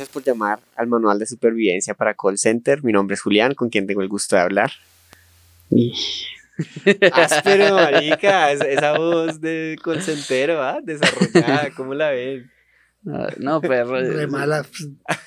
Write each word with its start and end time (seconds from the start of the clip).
Gracias 0.00 0.14
por 0.14 0.24
llamar 0.24 0.60
al 0.76 0.86
manual 0.86 1.18
de 1.18 1.26
supervivencia 1.26 1.92
para 1.92 2.14
call 2.14 2.38
center. 2.38 2.82
Mi 2.82 2.90
nombre 2.90 3.12
es 3.16 3.20
Julián, 3.20 3.52
con 3.54 3.68
quien 3.68 3.86
tengo 3.86 4.00
el 4.00 4.08
gusto 4.08 4.34
de 4.34 4.40
hablar. 4.40 4.72
Áspero, 7.12 7.74
marica, 7.74 8.50
es- 8.50 8.62
esa 8.62 8.96
voz 8.96 9.42
de 9.42 9.76
call 9.84 10.00
centero, 10.00 10.62
¿ah? 10.62 10.78
Desarrollada, 10.82 11.68
¿cómo 11.76 11.92
la 11.92 12.12
ven? 12.12 12.50
No, 13.02 13.26
no, 13.40 13.60
perro. 13.60 14.00
Re 14.00 14.26
mala. 14.26 14.64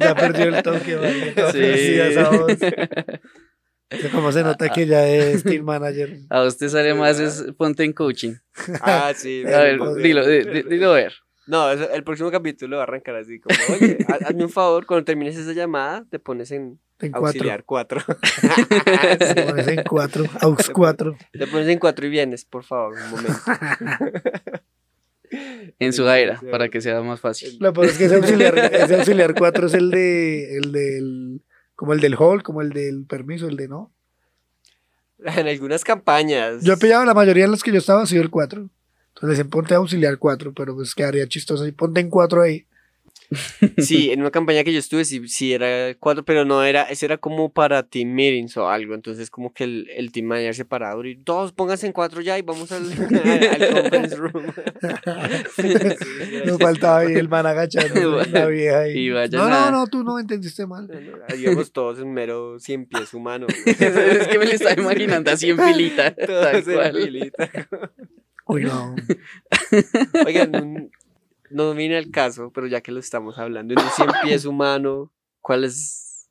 Ya 0.00 0.14
perdió 0.14 0.54
el 0.56 0.62
toque, 0.62 0.94
marica. 0.96 1.50
Sí. 1.50 1.58
Sí, 1.58 1.98
esa 1.98 2.30
voz. 2.30 2.52
Como 4.12 4.30
se 4.30 4.44
nota 4.44 4.68
que 4.68 4.86
ya 4.86 5.04
es 5.08 5.42
team 5.42 5.64
manager. 5.64 6.16
A 6.30 6.42
usted 6.44 6.68
sale 6.68 6.94
más 6.94 7.18
es 7.18 7.44
ponte 7.58 7.82
en 7.82 7.92
coaching. 7.92 8.34
Ah, 8.82 9.12
sí. 9.16 9.42
A 9.46 9.58
ver, 9.62 9.80
dilo, 10.00 10.24
di- 10.24 10.44
di- 10.44 10.62
dilo 10.62 10.92
a 10.92 10.94
ver. 10.94 11.12
No, 11.46 11.70
eso- 11.70 11.90
el 11.90 12.02
próximo 12.04 12.30
capítulo 12.30 12.76
va 12.76 12.82
a 12.82 12.86
arrancar 12.86 13.16
así 13.16 13.38
como, 13.40 13.56
oye, 13.74 13.98
ha- 14.08 14.26
hazme 14.28 14.44
un 14.44 14.50
favor, 14.50 14.84
cuando 14.86 15.04
termines 15.04 15.36
esa 15.36 15.52
llamada, 15.52 16.04
te 16.10 16.18
pones 16.18 16.50
en 16.50 16.78
En 17.00 17.12
cuatro. 17.12 17.26
auxiliar 17.28 17.64
4. 17.64 18.00
Te 19.34 19.42
pones 19.42 19.68
en 19.68 19.82
cuatro. 19.84 20.24
Aux 20.40 20.70
cuatro. 20.70 21.16
te 21.32 21.46
pones 21.46 21.68
en 21.68 21.78
4 21.78 22.06
y 22.06 22.10
vienes, 22.10 22.44
por 22.44 22.64
favor, 22.64 22.94
un 22.94 23.10
momento. 23.10 23.38
En 25.80 25.92
su 25.92 26.08
aira, 26.08 26.40
para 26.52 26.68
que 26.68 26.80
sea 26.80 27.00
más 27.02 27.20
fácil. 27.20 27.56
Lo 27.58 27.72
peor 27.72 27.86
es 27.86 27.98
que 27.98 28.04
ese 28.04 28.14
auxiliar, 28.14 28.56
ese 28.72 28.94
auxiliar 28.94 29.34
4 29.34 29.66
es 29.66 29.74
el 29.74 29.90
de 29.90 30.56
el 30.58 30.70
del 30.72 31.42
como 31.74 31.92
el 31.92 32.00
del 32.00 32.14
hall, 32.14 32.42
como 32.44 32.62
el 32.62 32.70
del 32.70 33.04
permiso, 33.06 33.48
el 33.48 33.56
de 33.56 33.66
no. 33.68 33.92
En 35.18 35.48
algunas 35.48 35.82
campañas. 35.82 36.62
Yo 36.62 36.74
he 36.74 36.76
pillado 36.76 37.04
la 37.04 37.12
mayoría 37.12 37.44
de 37.44 37.50
los 37.50 37.62
que 37.64 37.72
yo 37.72 37.78
estaba 37.78 38.02
ha 38.02 38.06
sido 38.06 38.22
el 38.22 38.30
4. 38.30 38.70
Entonces 39.16 39.38
dicen 39.38 39.50
ponte 39.50 39.74
auxiliar 39.74 40.18
4, 40.18 40.52
pero 40.54 40.74
pues 40.74 40.94
quedaría 40.94 41.26
chistoso 41.26 41.66
y 41.66 41.72
ponte 41.72 42.00
en 42.00 42.10
4 42.10 42.42
ahí. 42.42 42.66
Sí, 43.78 44.10
en 44.12 44.20
una 44.20 44.30
campaña 44.30 44.62
que 44.64 44.72
yo 44.72 44.78
estuve, 44.78 45.04
sí, 45.04 45.26
sí 45.28 45.52
era 45.52 45.94
cuatro, 45.98 46.24
pero 46.24 46.44
no 46.44 46.62
era, 46.62 46.82
ese 46.84 47.06
era 47.06 47.18
como 47.18 47.52
para 47.52 47.82
team 47.82 48.10
meetings 48.10 48.56
o 48.56 48.68
algo, 48.68 48.94
entonces 48.94 49.30
como 49.30 49.52
que 49.52 49.64
el, 49.64 49.88
el 49.96 50.12
team 50.12 50.26
manager 50.26 50.54
se 50.54 50.64
paraba 50.64 51.06
y 51.06 51.16
todos 51.16 51.52
pónganse 51.52 51.86
en 51.86 51.92
cuatro 51.92 52.20
ya 52.20 52.38
y 52.38 52.42
vamos 52.42 52.70
al, 52.72 52.84
al, 52.84 53.62
al 53.62 53.72
conference 53.72 54.16
room. 54.16 54.44
Sí, 55.56 55.74
Nos 56.44 56.58
faltaba 56.58 56.98
ahí 56.98 57.14
el 57.14 57.28
man 57.28 57.46
agachando, 57.46 58.22
la 58.30 58.46
vieja 58.46 58.80
ahí. 58.80 58.98
Y 58.98 59.10
vaya 59.10 59.38
no, 59.38 59.48
nada. 59.48 59.70
no, 59.70 59.78
no, 59.78 59.86
tú 59.88 60.04
no 60.04 60.18
entendiste 60.18 60.66
mal. 60.66 60.88
íbamos 61.36 61.72
todos 61.72 61.98
en 61.98 62.12
mero 62.12 62.58
cien 62.60 62.86
pies 62.86 63.12
humano. 63.14 63.46
es 63.66 64.28
que 64.28 64.38
me 64.38 64.46
lo 64.46 64.52
estaba 64.52 64.80
imaginando 64.80 65.30
así 65.30 65.50
en 65.50 65.58
filita. 65.58 66.14
Tal 66.14 66.26
Todos 66.26 66.68
en 66.68 66.74
cual. 66.74 66.96
filita. 67.02 67.50
Uy, 68.46 68.64
no. 68.64 68.94
Oigan, 70.24 70.90
no 71.50 71.74
viene 71.74 71.96
al 71.96 72.10
caso, 72.10 72.52
pero 72.52 72.66
ya 72.66 72.80
que 72.80 72.92
lo 72.92 73.00
estamos 73.00 73.38
hablando, 73.38 73.74
en 73.74 73.80
un 73.80 73.90
cien 73.90 74.08
pies 74.22 74.44
humano, 74.44 75.12
¿cuál 75.40 75.64
es 75.64 76.28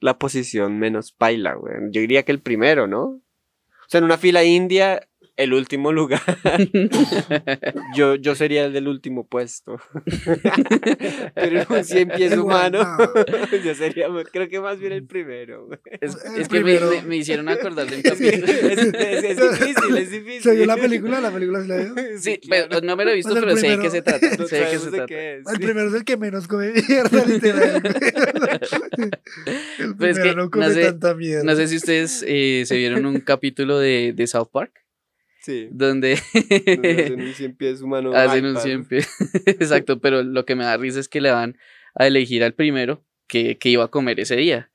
la 0.00 0.18
posición 0.18 0.78
menos 0.78 1.12
paila, 1.12 1.54
güey? 1.54 1.74
Yo 1.90 2.00
diría 2.00 2.24
que 2.24 2.32
el 2.32 2.40
primero, 2.40 2.86
¿no? 2.86 3.02
O 3.04 3.88
sea, 3.88 3.98
en 3.98 4.04
una 4.04 4.18
fila 4.18 4.44
india, 4.44 5.08
el 5.36 5.52
último 5.52 5.92
lugar. 5.92 6.20
yo, 7.96 8.14
yo 8.14 8.34
sería 8.34 8.64
el 8.66 8.72
del 8.72 8.88
último 8.88 9.26
puesto. 9.26 9.78
pero 11.34 11.60
en 11.62 11.66
un 11.68 11.84
cien 11.84 12.08
pies 12.08 12.32
Igual, 12.32 12.74
humano, 12.76 12.98
no. 12.98 13.56
yo 13.64 13.74
sería, 13.74 14.06
creo 14.32 14.48
que 14.48 14.60
más 14.60 14.78
bien 14.78 14.92
el 14.92 15.06
primero. 15.06 15.68
Es, 16.00 16.16
El 16.24 16.42
es 16.42 16.48
que 16.48 16.60
me, 16.60 16.64
primero. 16.64 16.90
me- 16.90 17.02
me 17.02 17.16
hicieron 17.16 17.48
acordar 17.48 17.86
de 17.88 17.96
un 17.96 18.02
capítulo. 18.02 18.46
es- 18.46 18.78
es- 18.78 19.24
es 19.24 19.58
difícil, 19.58 19.96
es 19.98 20.10
difícil. 20.10 20.42
¿Se 20.42 20.54
vio 20.54 20.66
la 20.66 20.76
película? 20.76 21.20
¿La 21.20 21.30
película 21.32 21.62
se 21.62 21.68
la 21.68 21.76
vio? 21.76 21.94
Sí, 22.20 22.40
pero 22.48 22.80
no 22.82 22.96
me 22.96 23.04
lo 23.04 23.10
he 23.10 23.14
visto, 23.16 23.34
pero 23.34 23.56
sé 23.56 23.70
de 23.70 23.78
qué 23.80 23.90
se 23.90 24.02
trata. 24.02 24.36
No 24.38 24.46
Sé 24.46 24.56
de 24.60 24.70
qué 24.70 24.78
se 24.78 24.90
trata. 24.90 25.06
qué 25.06 25.36
es. 25.38 25.46
El 25.52 25.58
primero 25.60 25.88
es 25.88 25.94
el 25.94 26.04
que 26.04 26.16
menos 26.16 26.46
come 26.48 26.72
mierda, 26.88 27.24
literal. 27.24 27.82
El 29.78 29.96
Pues 29.96 30.16
es 30.16 30.18
primero 30.18 30.22
que 30.22 30.34
no 30.36 30.50
come 30.50 30.68
no 30.68 30.72
sé- 30.74 30.84
tanta 30.84 31.14
mierda. 31.14 31.44
No 31.44 31.56
sé 31.56 31.68
si 31.68 31.76
ustedes 31.76 32.24
eh, 32.26 32.64
se 32.66 32.76
vieron 32.76 33.04
un 33.06 33.20
capítulo 33.20 33.78
de, 33.78 34.12
de 34.14 34.26
South 34.26 34.48
Park, 34.52 34.72
Sí. 35.44 35.68
donde 35.70 36.14
hacen 36.14 37.20
un 37.20 37.32
cien 37.34 37.54
pies 37.54 37.82
humano. 37.82 38.14
hacen 38.14 38.46
un 38.46 38.52
iPad. 38.52 38.62
siempre. 38.62 38.98
Exacto, 39.46 40.00
pero 40.00 40.22
lo 40.22 40.46
que 40.46 40.54
me 40.54 40.64
da 40.64 40.76
risa 40.78 41.00
es 41.00 41.08
que 41.08 41.20
le 41.20 41.30
van 41.30 41.58
a 41.94 42.06
elegir 42.06 42.42
al 42.42 42.54
primero 42.54 43.04
que, 43.26 43.58
que 43.58 43.68
iba 43.68 43.84
a 43.84 43.88
comer 43.88 44.20
ese 44.20 44.36
día. 44.36 44.70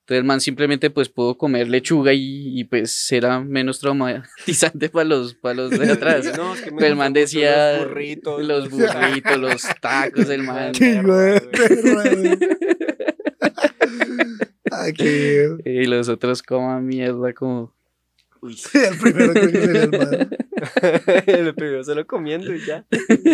Entonces 0.00 0.22
el 0.22 0.24
man 0.24 0.40
simplemente 0.40 0.90
pues 0.90 1.08
pudo 1.08 1.38
comer 1.38 1.68
lechuga 1.68 2.12
y, 2.12 2.58
y, 2.58 2.64
pues 2.64 3.12
era 3.12 3.38
menos 3.38 3.78
traumatizante 3.78 4.88
para 4.88 5.04
los, 5.04 5.34
para 5.34 5.54
los 5.54 5.70
de 5.70 5.92
atrás. 5.92 6.36
No, 6.36 6.54
es 6.54 6.62
que 6.62 6.72
me 6.72 6.78
Pero 6.78 6.86
el 6.88 6.94
gustan 6.94 6.98
man 6.98 7.12
decía 7.12 7.72
los 7.78 7.88
burritos. 7.88 8.42
los 8.44 8.70
burritos, 8.70 9.38
los 9.38 9.62
tacos, 9.80 10.28
el 10.28 10.42
man. 10.42 10.72
Ay, 14.72 14.92
qué 14.94 15.48
Y 15.64 15.84
los 15.84 16.08
otros 16.08 16.42
coman 16.42 16.84
mierda 16.86 17.32
como... 17.32 17.72
Uy, 18.42 18.58
El 18.74 18.98
primero 18.98 19.34
que 19.34 19.48
sería 19.50 19.82
el 19.82 20.28
el 21.46 21.54
primero 21.54 21.84
solo 21.84 22.06
comiendo 22.06 22.54
y 22.54 22.64
ya. 22.64 22.86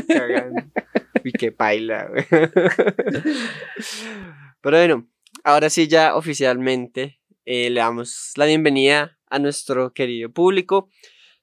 Cagando. 0.08 0.62
Uy, 1.24 1.32
qué 1.32 1.52
paila, 1.52 2.08
güey. 2.08 2.24
Pero 4.60 4.76
bueno, 4.78 5.08
ahora 5.44 5.70
sí 5.70 5.86
ya 5.86 6.16
oficialmente 6.16 7.20
eh, 7.44 7.70
le 7.70 7.80
damos 7.80 8.32
la 8.36 8.46
bienvenida 8.46 9.16
a 9.30 9.38
nuestro 9.38 9.92
querido 9.92 10.30
público. 10.30 10.88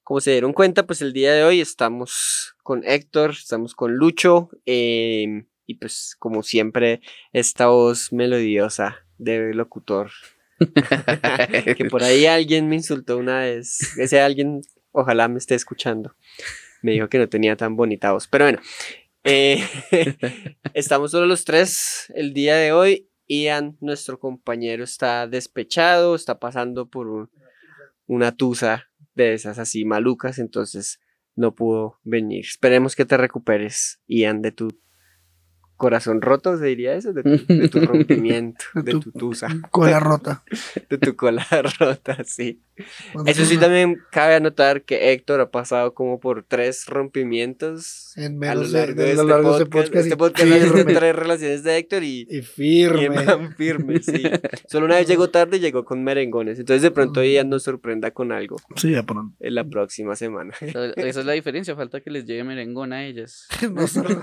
Como 0.02 0.20
se 0.20 0.32
dieron 0.32 0.52
cuenta, 0.52 0.86
pues 0.86 1.00
el 1.00 1.14
día 1.14 1.32
de 1.32 1.44
hoy 1.44 1.62
estamos 1.62 2.54
con 2.62 2.82
Héctor, 2.84 3.30
estamos 3.30 3.74
con 3.74 3.94
Lucho 3.94 4.50
eh, 4.66 5.46
y 5.66 5.74
pues 5.76 6.16
como 6.18 6.42
siempre 6.42 7.00
esta 7.32 7.68
voz 7.68 8.12
melodiosa 8.12 9.06
de 9.16 9.54
locutor 9.54 10.10
que 11.76 11.84
por 11.90 12.02
ahí 12.02 12.26
alguien 12.26 12.68
me 12.68 12.76
insultó 12.76 13.18
una 13.18 13.40
vez. 13.40 13.96
Ese 13.98 14.20
alguien, 14.20 14.62
ojalá 14.92 15.28
me 15.28 15.38
esté 15.38 15.54
escuchando. 15.54 16.14
Me 16.82 16.92
dijo 16.92 17.08
que 17.08 17.18
no 17.18 17.28
tenía 17.28 17.56
tan 17.56 17.76
bonita 17.76 18.12
voz. 18.12 18.28
Pero 18.28 18.44
bueno, 18.44 18.60
eh, 19.24 19.64
estamos 20.74 21.10
solo 21.10 21.26
los 21.26 21.44
tres 21.44 22.12
el 22.14 22.32
día 22.34 22.56
de 22.56 22.72
hoy. 22.72 23.08
Ian, 23.26 23.78
nuestro 23.80 24.18
compañero, 24.20 24.84
está 24.84 25.26
despechado, 25.26 26.14
está 26.14 26.38
pasando 26.38 26.90
por 26.90 27.08
un- 27.08 27.30
una 28.06 28.36
tusa 28.36 28.90
de 29.14 29.32
esas 29.32 29.58
así 29.58 29.86
malucas, 29.86 30.38
entonces 30.38 31.00
no 31.34 31.54
pudo 31.54 31.98
venir. 32.04 32.44
Esperemos 32.44 32.94
que 32.94 33.06
te 33.06 33.16
recuperes, 33.16 33.98
Ian, 34.06 34.42
de 34.42 34.52
tu 34.52 34.68
corazón 35.76 36.22
roto, 36.22 36.56
se 36.56 36.66
diría 36.66 36.94
eso, 36.94 37.12
de 37.12 37.22
tu, 37.22 37.46
de 37.54 37.68
tu 37.68 37.80
rompimiento, 37.86 38.64
De 38.74 38.82
de 38.82 38.92
tu- 38.92 39.00
tu 39.00 39.12
tusa 39.12 39.48
Cola 39.70 40.00
rota. 40.00 40.44
de 40.90 40.98
tu 40.98 41.16
cola 41.16 41.46
rota, 41.80 42.18
sí. 42.24 42.60
Cuando 43.12 43.30
Eso 43.30 43.44
sí 43.44 43.52
una- 43.54 43.62
también 43.66 43.98
cabe 44.10 44.34
anotar 44.34 44.82
que 44.82 45.12
Héctor 45.12 45.40
ha 45.40 45.50
pasado 45.50 45.94
como 45.94 46.18
por 46.18 46.42
tres 46.42 46.86
rompimientos 46.86 48.12
En 48.16 48.42
a 48.44 48.54
lo 48.54 48.62
menos 48.62 48.72
de, 48.72 48.78
largo 48.78 48.94
de, 48.94 49.04
de 49.04 49.12
a 49.12 49.14
lo 49.14 49.20
este 49.22 49.32
largo 49.32 49.48
de 49.58 49.62
este 49.62 49.66
podcast. 49.70 49.88
podcast. 49.92 50.04
Este 50.06 50.14
y 50.14 50.16
podcast 50.16 50.88
ha 50.88 50.98
tres 51.00 51.16
relaciones 51.16 51.62
de 51.62 51.76
Héctor 51.76 52.02
y, 52.02 52.26
y 52.28 52.38
y 52.38 52.42
firme. 52.42 53.08
man 53.10 53.54
firme, 53.56 54.00
sí. 54.02 54.22
Solo 54.68 54.86
una 54.86 54.96
vez 54.96 55.06
llegó 55.06 55.30
tarde 55.30 55.58
y 55.58 55.60
llegó 55.60 55.84
con 55.84 56.02
merengones. 56.02 56.58
Entonces 56.58 56.82
de 56.82 56.90
pronto 56.90 57.20
ella 57.20 57.44
nos 57.44 57.62
sorprenda 57.62 58.10
con 58.10 58.32
algo 58.32 58.56
Sí, 58.74 58.90
ya 58.90 59.04
pronto. 59.04 59.36
en 59.38 59.54
la 59.54 59.62
próxima 59.64 60.16
semana. 60.16 60.52
Esa 60.60 61.20
es 61.20 61.24
la 61.26 61.32
diferencia, 61.32 61.76
falta 61.76 62.00
que 62.00 62.10
les 62.10 62.24
llegue 62.24 62.42
merengón 62.42 62.92
a 62.92 63.04
ellas. 63.04 63.46
Sor- 63.86 64.20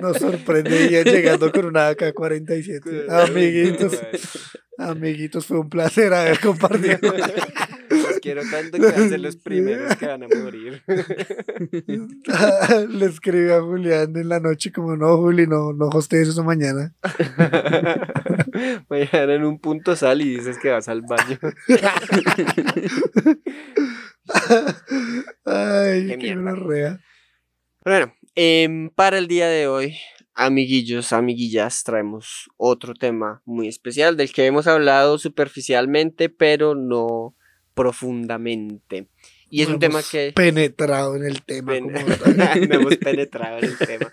nos 0.00 0.18
sorprendería 0.18 1.02
llegando 1.02 1.50
con 1.52 1.66
una 1.66 1.90
AK-47. 1.90 3.10
Amiguitos, 3.10 4.00
amiguitos, 4.78 5.44
fue 5.46 5.58
un 5.58 5.68
placer 5.68 6.14
haber 6.14 6.40
compartido. 6.40 6.98
Los 7.90 8.18
quiero 8.20 8.42
tanto 8.50 8.78
que 8.78 8.84
van 8.84 9.02
a 9.02 9.08
ser 9.08 9.20
los 9.20 9.36
primeros 9.36 9.96
que 9.96 10.06
van 10.06 10.22
a 10.22 10.28
morir. 10.28 10.82
Le 12.88 13.06
escribí 13.06 13.50
a 13.50 13.60
Julián 13.60 14.16
en 14.16 14.28
la 14.28 14.40
noche 14.40 14.72
como, 14.72 14.96
no, 14.96 15.16
Juli, 15.16 15.46
no, 15.46 15.72
no 15.72 15.86
hostees 15.88 16.28
eso 16.28 16.44
mañana. 16.44 16.94
Mañana 18.88 19.34
en 19.34 19.44
un 19.44 19.60
punto 19.60 19.96
sal 19.96 20.22
y 20.22 20.36
dices 20.36 20.58
que 20.58 20.70
vas 20.70 20.88
al 20.88 21.02
baño. 21.02 21.38
Ay, 25.44 26.08
Qué 26.08 26.18
qué, 26.18 26.36
mierda. 26.36 27.00
Bueno, 27.84 28.12
em, 28.40 28.90
para 28.90 29.18
el 29.18 29.26
día 29.26 29.48
de 29.48 29.66
hoy, 29.66 29.96
amiguillos, 30.34 31.12
amiguillas, 31.12 31.82
traemos 31.82 32.48
otro 32.56 32.94
tema 32.94 33.42
muy 33.44 33.66
especial 33.66 34.16
del 34.16 34.32
que 34.32 34.46
hemos 34.46 34.68
hablado 34.68 35.18
superficialmente, 35.18 36.28
pero 36.28 36.76
no 36.76 37.34
profundamente. 37.74 39.08
Y 39.50 39.62
es 39.62 39.68
un 39.68 39.78
tema 39.78 40.02
que 40.08 40.32
Penetrado 40.36 41.16
en 41.16 41.24
el 41.24 41.42
tema. 41.42 41.72
pen- 41.72 41.86
no 42.68 42.74
hemos 42.76 42.96
penetrado 42.98 43.58
en 43.58 43.64
el 43.64 43.78
tema. 43.78 44.12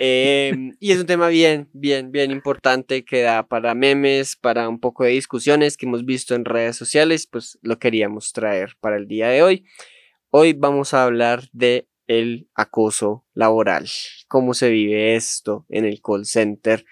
Em, 0.00 0.74
y 0.80 0.90
es 0.92 0.98
un 0.98 1.06
tema 1.06 1.28
bien, 1.28 1.68
bien, 1.72 2.10
bien 2.10 2.30
importante 2.32 3.04
que 3.04 3.20
da 3.22 3.46
para 3.46 3.74
memes, 3.74 4.34
para 4.36 4.68
un 4.68 4.80
poco 4.80 5.04
de 5.04 5.10
discusiones 5.10 5.76
que 5.76 5.86
hemos 5.86 6.04
visto 6.04 6.34
en 6.34 6.44
redes 6.44 6.76
sociales, 6.76 7.26
pues 7.30 7.58
lo 7.62 7.78
queríamos 7.78 8.32
traer 8.32 8.74
para 8.80 8.96
el 8.96 9.06
día 9.06 9.28
de 9.28 9.42
hoy. 9.42 9.64
Hoy 10.30 10.54
vamos 10.54 10.92
a 10.94 11.04
hablar 11.04 11.44
de 11.52 11.86
el 12.08 12.48
acoso 12.54 13.24
laboral, 13.34 13.88
cómo 14.26 14.54
se 14.54 14.70
vive 14.70 15.14
esto 15.14 15.64
en 15.68 15.84
el 15.84 16.00
call 16.02 16.26
center, 16.26 16.84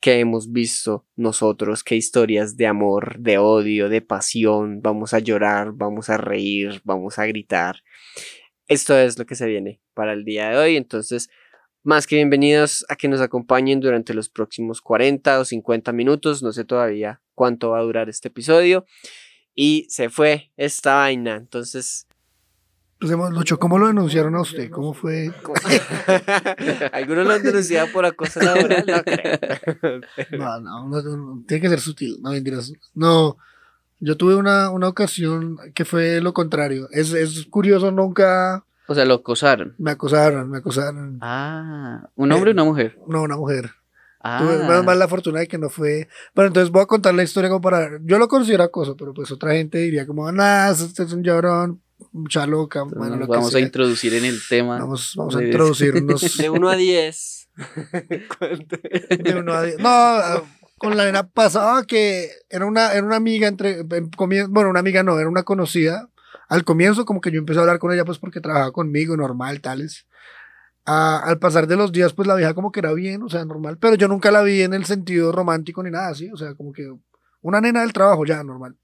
que 0.00 0.18
hemos 0.18 0.52
visto 0.52 1.06
nosotros, 1.16 1.84
qué 1.84 1.94
historias 1.94 2.56
de 2.56 2.66
amor, 2.66 3.18
de 3.20 3.38
odio, 3.38 3.88
de 3.88 4.02
pasión, 4.02 4.82
vamos 4.82 5.14
a 5.14 5.20
llorar, 5.20 5.72
vamos 5.72 6.10
a 6.10 6.16
reír, 6.16 6.80
vamos 6.84 7.18
a 7.18 7.26
gritar. 7.26 7.76
Esto 8.66 8.98
es 8.98 9.18
lo 9.18 9.26
que 9.26 9.34
se 9.34 9.46
viene 9.46 9.80
para 9.94 10.12
el 10.12 10.24
día 10.24 10.50
de 10.50 10.56
hoy, 10.56 10.76
entonces 10.76 11.30
más 11.82 12.06
que 12.06 12.16
bienvenidos 12.16 12.86
a 12.88 12.96
que 12.96 13.08
nos 13.08 13.20
acompañen 13.20 13.80
durante 13.80 14.14
los 14.14 14.30
próximos 14.30 14.80
40 14.80 15.40
o 15.40 15.44
50 15.44 15.92
minutos, 15.92 16.42
no 16.42 16.50
sé 16.50 16.64
todavía 16.64 17.20
cuánto 17.34 17.70
va 17.70 17.78
a 17.78 17.82
durar 17.82 18.08
este 18.08 18.28
episodio. 18.28 18.86
Y 19.54 19.86
se 19.90 20.08
fue 20.08 20.50
esta 20.56 20.94
vaina, 20.94 21.36
entonces 21.36 22.08
Lucho, 23.00 23.58
¿cómo 23.58 23.78
lo 23.78 23.88
denunciaron 23.88 24.34
a 24.34 24.40
usted? 24.40 24.70
¿Cómo 24.70 24.94
fue? 24.94 25.30
Algunos 26.92 27.26
lo 27.26 27.32
han 27.32 27.42
denunciado 27.42 27.88
por 27.92 28.06
acoso 28.06 28.40
laboral, 28.40 28.84
no 28.86 29.02
creo. 29.02 29.38
no, 30.38 30.60
no, 30.60 31.02
no, 31.02 31.44
tiene 31.46 31.60
que 31.60 31.68
ser 31.68 31.80
sutil, 31.80 32.18
no 32.22 32.30
mentiras. 32.30 32.72
No, 32.94 33.36
yo 34.00 34.16
tuve 34.16 34.36
una, 34.36 34.70
una 34.70 34.88
ocasión 34.88 35.58
que 35.74 35.84
fue 35.84 36.20
lo 36.20 36.32
contrario. 36.32 36.88
Es, 36.92 37.12
es 37.12 37.46
curioso, 37.46 37.90
nunca... 37.90 38.64
O 38.86 38.94
sea, 38.94 39.04
lo 39.04 39.14
acosaron. 39.14 39.74
Me 39.78 39.90
acosaron, 39.90 40.50
me 40.50 40.58
acosaron. 40.58 41.18
Ah, 41.20 42.08
¿un 42.14 42.32
hombre 42.32 42.50
o 42.50 42.54
una 42.54 42.64
mujer? 42.64 42.98
No, 43.08 43.22
una 43.22 43.36
mujer. 43.36 43.70
Ah. 44.26 44.38
Tuve 44.40 44.82
más 44.82 44.96
la 44.96 45.06
fortuna 45.06 45.40
de 45.40 45.46
que 45.46 45.58
no 45.58 45.68
fue. 45.68 46.08
Bueno, 46.34 46.48
entonces 46.48 46.70
voy 46.70 46.82
a 46.82 46.86
contar 46.86 47.14
la 47.14 47.22
historia 47.22 47.50
como 47.50 47.60
para. 47.60 47.98
Yo 48.02 48.18
lo 48.18 48.26
considero 48.26 48.62
acoso, 48.64 48.96
pero 48.96 49.12
pues 49.12 49.30
otra 49.30 49.52
gente 49.52 49.76
diría 49.78 50.06
como, 50.06 50.30
nada, 50.32 50.70
este 50.70 51.02
es 51.02 51.12
un 51.12 51.22
llorón, 51.22 51.82
mucha 52.12 52.46
loca. 52.46 52.84
Bueno, 52.84 53.16
lo 53.16 53.26
vamos 53.26 53.54
a 53.54 53.60
introducir 53.60 54.14
en 54.14 54.24
el 54.24 54.40
tema. 54.48 54.78
Vamos, 54.78 55.14
vamos 55.16 55.36
a 55.36 55.42
introducirnos. 55.42 56.36
De 56.38 56.50
1 56.50 56.68
a 56.68 56.76
10. 56.76 57.48
de 59.22 59.34
1 59.36 59.52
a 59.52 59.62
10. 59.62 59.78
No, 59.78 60.20
con 60.78 60.96
la 60.96 61.04
nena 61.04 61.28
pasaba 61.28 61.84
que 61.84 62.30
era 62.50 62.66
una, 62.66 62.92
era 62.92 63.04
una 63.04 63.16
amiga 63.16 63.48
entre. 63.48 63.82
Bueno, 63.82 64.70
una 64.70 64.80
amiga 64.80 65.02
no, 65.02 65.18
era 65.18 65.28
una 65.28 65.42
conocida. 65.42 66.08
Al 66.48 66.64
comienzo, 66.64 67.04
como 67.04 67.20
que 67.20 67.30
yo 67.30 67.38
empecé 67.38 67.58
a 67.58 67.62
hablar 67.62 67.78
con 67.78 67.92
ella, 67.92 68.04
pues 68.04 68.18
porque 68.18 68.40
trabajaba 68.40 68.72
conmigo, 68.72 69.16
normal, 69.16 69.60
tales. 69.60 70.06
al 70.84 71.38
pasar 71.38 71.66
de 71.66 71.76
los 71.76 71.90
días, 71.90 72.12
pues 72.12 72.28
la 72.28 72.34
vieja 72.34 72.54
como 72.54 72.70
que 72.70 72.80
era 72.80 72.92
bien, 72.92 73.22
o 73.22 73.28
sea, 73.30 73.44
normal, 73.44 73.78
pero 73.78 73.94
yo 73.94 74.08
nunca 74.08 74.30
la 74.30 74.42
vi 74.42 74.62
en 74.62 74.74
el 74.74 74.84
sentido 74.84 75.32
romántico 75.32 75.82
ni 75.82 75.90
nada 75.90 76.08
así, 76.08 76.30
o 76.30 76.36
sea, 76.36 76.54
como 76.54 76.72
que 76.72 76.92
una 77.40 77.62
nena 77.62 77.80
del 77.80 77.94
trabajo 77.94 78.26
ya, 78.26 78.44
normal. 78.44 78.76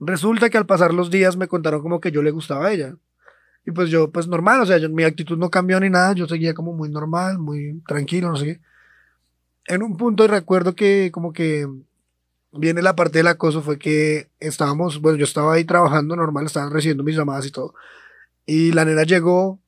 Resulta 0.00 0.48
que 0.50 0.58
al 0.58 0.66
pasar 0.66 0.94
los 0.94 1.10
días 1.10 1.36
me 1.36 1.48
contaron 1.48 1.82
como 1.82 2.00
que 2.00 2.12
yo 2.12 2.22
le 2.22 2.30
gustaba 2.30 2.66
a 2.66 2.72
ella. 2.72 2.94
Y 3.66 3.72
pues 3.72 3.90
yo, 3.90 4.10
pues 4.10 4.28
normal, 4.28 4.60
o 4.60 4.66
sea, 4.66 4.78
mi 4.88 5.04
actitud 5.04 5.36
no 5.36 5.50
cambió 5.50 5.78
ni 5.80 5.90
nada, 5.90 6.12
yo 6.14 6.26
seguía 6.26 6.54
como 6.54 6.72
muy 6.72 6.88
normal, 6.88 7.38
muy 7.38 7.82
tranquilo, 7.86 8.30
no 8.30 8.36
sé 8.36 8.44
qué. 8.44 8.60
En 9.66 9.82
un 9.82 9.96
punto 9.96 10.26
recuerdo 10.26 10.74
que 10.74 11.10
como 11.12 11.32
que 11.32 11.66
viene 12.52 12.80
la 12.80 12.96
parte 12.96 13.18
del 13.18 13.26
acoso 13.26 13.62
fue 13.62 13.78
que 13.78 14.30
estábamos, 14.40 15.00
bueno, 15.00 15.18
yo 15.18 15.24
estaba 15.24 15.52
ahí 15.52 15.64
trabajando 15.64 16.16
normal, 16.16 16.46
estaban 16.46 16.72
recibiendo 16.72 17.04
mis 17.04 17.16
llamadas 17.16 17.46
y 17.46 17.50
todo. 17.50 17.74
Y 18.46 18.72
la 18.72 18.84
nena 18.84 19.02
llegó, 19.02 19.60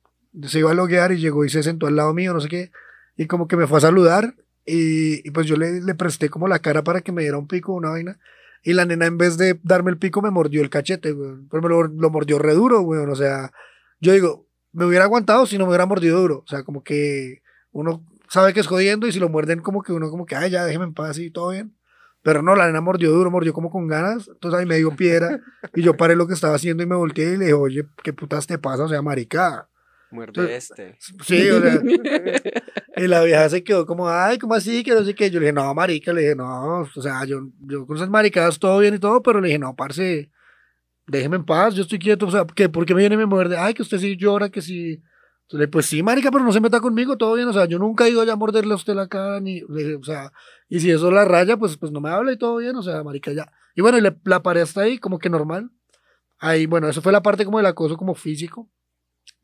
se 0.47 0.59
iba 0.59 0.71
a 0.71 0.73
loguear 0.73 1.11
y 1.11 1.19
llegó 1.19 1.45
y 1.45 1.49
se 1.49 1.61
sentó 1.61 1.87
al 1.87 1.95
lado 1.95 2.13
mío, 2.13 2.33
no 2.33 2.41
sé 2.41 2.49
qué. 2.49 2.71
Y 3.17 3.27
como 3.27 3.47
que 3.47 3.57
me 3.57 3.67
fue 3.67 3.77
a 3.77 3.81
saludar 3.81 4.35
y, 4.65 5.27
y 5.27 5.31
pues 5.31 5.45
yo 5.45 5.57
le, 5.57 5.81
le 5.81 5.93
presté 5.93 6.29
como 6.29 6.47
la 6.47 6.59
cara 6.59 6.83
para 6.83 7.01
que 7.01 7.11
me 7.11 7.21
diera 7.21 7.37
un 7.37 7.47
pico, 7.47 7.73
una 7.73 7.91
vaina. 7.91 8.17
Y 8.63 8.73
la 8.73 8.85
nena, 8.85 9.07
en 9.07 9.17
vez 9.17 9.37
de 9.37 9.59
darme 9.63 9.91
el 9.91 9.97
pico, 9.97 10.21
me 10.21 10.29
mordió 10.29 10.61
el 10.61 10.69
cachete, 10.69 11.11
güey. 11.13 11.31
Pero 11.49 11.63
me 11.63 11.69
lo, 11.69 12.09
mordió 12.09 12.37
re 12.37 12.53
duro, 12.53 12.81
güey. 12.81 13.01
O 13.01 13.15
sea, 13.15 13.51
yo 13.99 14.13
digo, 14.13 14.47
me 14.71 14.85
hubiera 14.85 15.05
aguantado 15.05 15.45
si 15.45 15.57
no 15.57 15.65
me 15.65 15.69
hubiera 15.69 15.85
mordido 15.85 16.19
duro. 16.19 16.43
O 16.45 16.47
sea, 16.47 16.63
como 16.63 16.83
que 16.83 17.41
uno 17.71 18.05
sabe 18.29 18.53
que 18.53 18.59
es 18.59 18.67
jodiendo 18.67 19.07
y 19.07 19.11
si 19.11 19.19
lo 19.19 19.29
muerden, 19.29 19.61
como 19.61 19.81
que 19.81 19.93
uno, 19.93 20.09
como 20.09 20.25
que, 20.25 20.35
ay, 20.35 20.51
ya, 20.51 20.65
déjeme 20.65 20.85
en 20.85 20.93
paz 20.93 21.17
y 21.17 21.31
todo 21.31 21.49
bien. 21.49 21.75
Pero 22.23 22.43
no, 22.43 22.55
la 22.55 22.67
nena 22.67 22.81
mordió 22.81 23.11
duro, 23.11 23.31
mordió 23.31 23.51
como 23.51 23.71
con 23.71 23.87
ganas. 23.87 24.27
Entonces 24.27 24.59
ahí 24.59 24.65
me 24.67 24.77
dio 24.77 24.95
piedra 24.95 25.39
y 25.73 25.81
yo 25.81 25.97
paré 25.97 26.15
lo 26.15 26.27
que 26.27 26.35
estaba 26.35 26.55
haciendo 26.55 26.83
y 26.83 26.85
me 26.85 26.95
volteé 26.95 27.33
y 27.33 27.37
le 27.37 27.45
dije, 27.45 27.53
oye, 27.53 27.85
¿qué 28.03 28.13
putas 28.13 28.45
te 28.45 28.59
pasa? 28.59 28.83
O 28.83 28.89
sea, 28.89 29.01
maricada. 29.01 29.70
Muerde 30.11 30.55
este. 30.55 30.97
Sí, 30.99 31.49
o 31.49 31.61
sea. 31.61 31.81
y 32.97 33.07
la 33.07 33.23
vieja 33.23 33.49
se 33.49 33.63
quedó 33.63 33.85
como, 33.85 34.09
ay, 34.09 34.37
¿cómo 34.37 34.53
así? 34.53 34.83
Que 34.83 34.91
no 34.91 35.03
sé 35.03 35.15
qué. 35.15 35.31
Yo 35.31 35.39
le 35.39 35.47
dije, 35.47 35.53
no, 35.53 35.73
marica, 35.73 36.11
le 36.11 36.21
dije, 36.21 36.35
no, 36.35 36.81
o 36.81 37.01
sea, 37.01 37.23
yo, 37.25 37.39
yo 37.61 37.85
con 37.87 37.95
esas 37.95 38.09
maricadas 38.09 38.59
todo 38.59 38.79
bien 38.79 38.95
y 38.95 38.99
todo, 38.99 39.21
pero 39.21 39.39
le 39.39 39.47
dije, 39.47 39.59
no, 39.59 39.75
parce, 39.75 40.29
déjeme 41.07 41.37
en 41.37 41.45
paz, 41.45 41.75
yo 41.75 41.83
estoy 41.83 41.99
quieto, 41.99 42.27
o 42.27 42.31
sea, 42.31 42.45
¿qué, 42.45 42.69
¿por 42.69 42.85
qué 42.85 42.93
me 42.93 43.01
viene 43.01 43.15
y 43.15 43.19
me 43.19 43.25
muerde? 43.25 43.57
Ay, 43.57 43.73
que 43.73 43.81
usted 43.81 43.97
sí 43.99 44.17
llora, 44.17 44.49
que 44.49 44.61
sí. 44.61 45.01
Entonces, 45.43 45.69
pues 45.69 45.85
sí, 45.85 46.01
marica, 46.01 46.31
pero 46.31 46.43
no 46.43 46.51
se 46.53 46.61
meta 46.61 46.79
conmigo, 46.79 47.17
todo 47.17 47.35
bien, 47.35 47.47
o 47.47 47.53
sea, 47.53 47.65
yo 47.65 47.77
nunca 47.77 48.05
he 48.05 48.09
ido 48.09 48.23
ya 48.23 48.33
a 48.33 48.37
morderle 48.37 48.71
a 48.73 48.77
usted 48.77 48.93
la 48.93 49.07
cara, 49.07 49.41
ni, 49.41 49.61
o 49.63 50.03
sea, 50.03 50.31
y 50.69 50.79
si 50.79 50.91
eso 50.91 51.11
la 51.11 51.25
raya, 51.25 51.57
pues, 51.57 51.75
pues 51.77 51.91
no 51.91 51.99
me 51.99 52.09
habla 52.09 52.31
y 52.31 52.37
todo 52.37 52.57
bien, 52.57 52.75
o 52.77 52.81
sea, 52.81 53.03
marica, 53.03 53.33
ya. 53.33 53.51
Y 53.75 53.81
bueno, 53.81 53.97
y 53.97 54.01
le, 54.01 54.15
la 54.23 54.41
paré 54.41 54.61
hasta 54.61 54.81
ahí, 54.81 54.97
como 54.97 55.19
que 55.19 55.29
normal. 55.29 55.71
Ahí, 56.39 56.65
bueno, 56.65 56.87
eso 56.87 57.01
fue 57.01 57.11
la 57.11 57.21
parte 57.21 57.45
como 57.45 57.57
del 57.57 57.67
acoso 57.67 57.97
como 57.97 58.15
físico. 58.15 58.69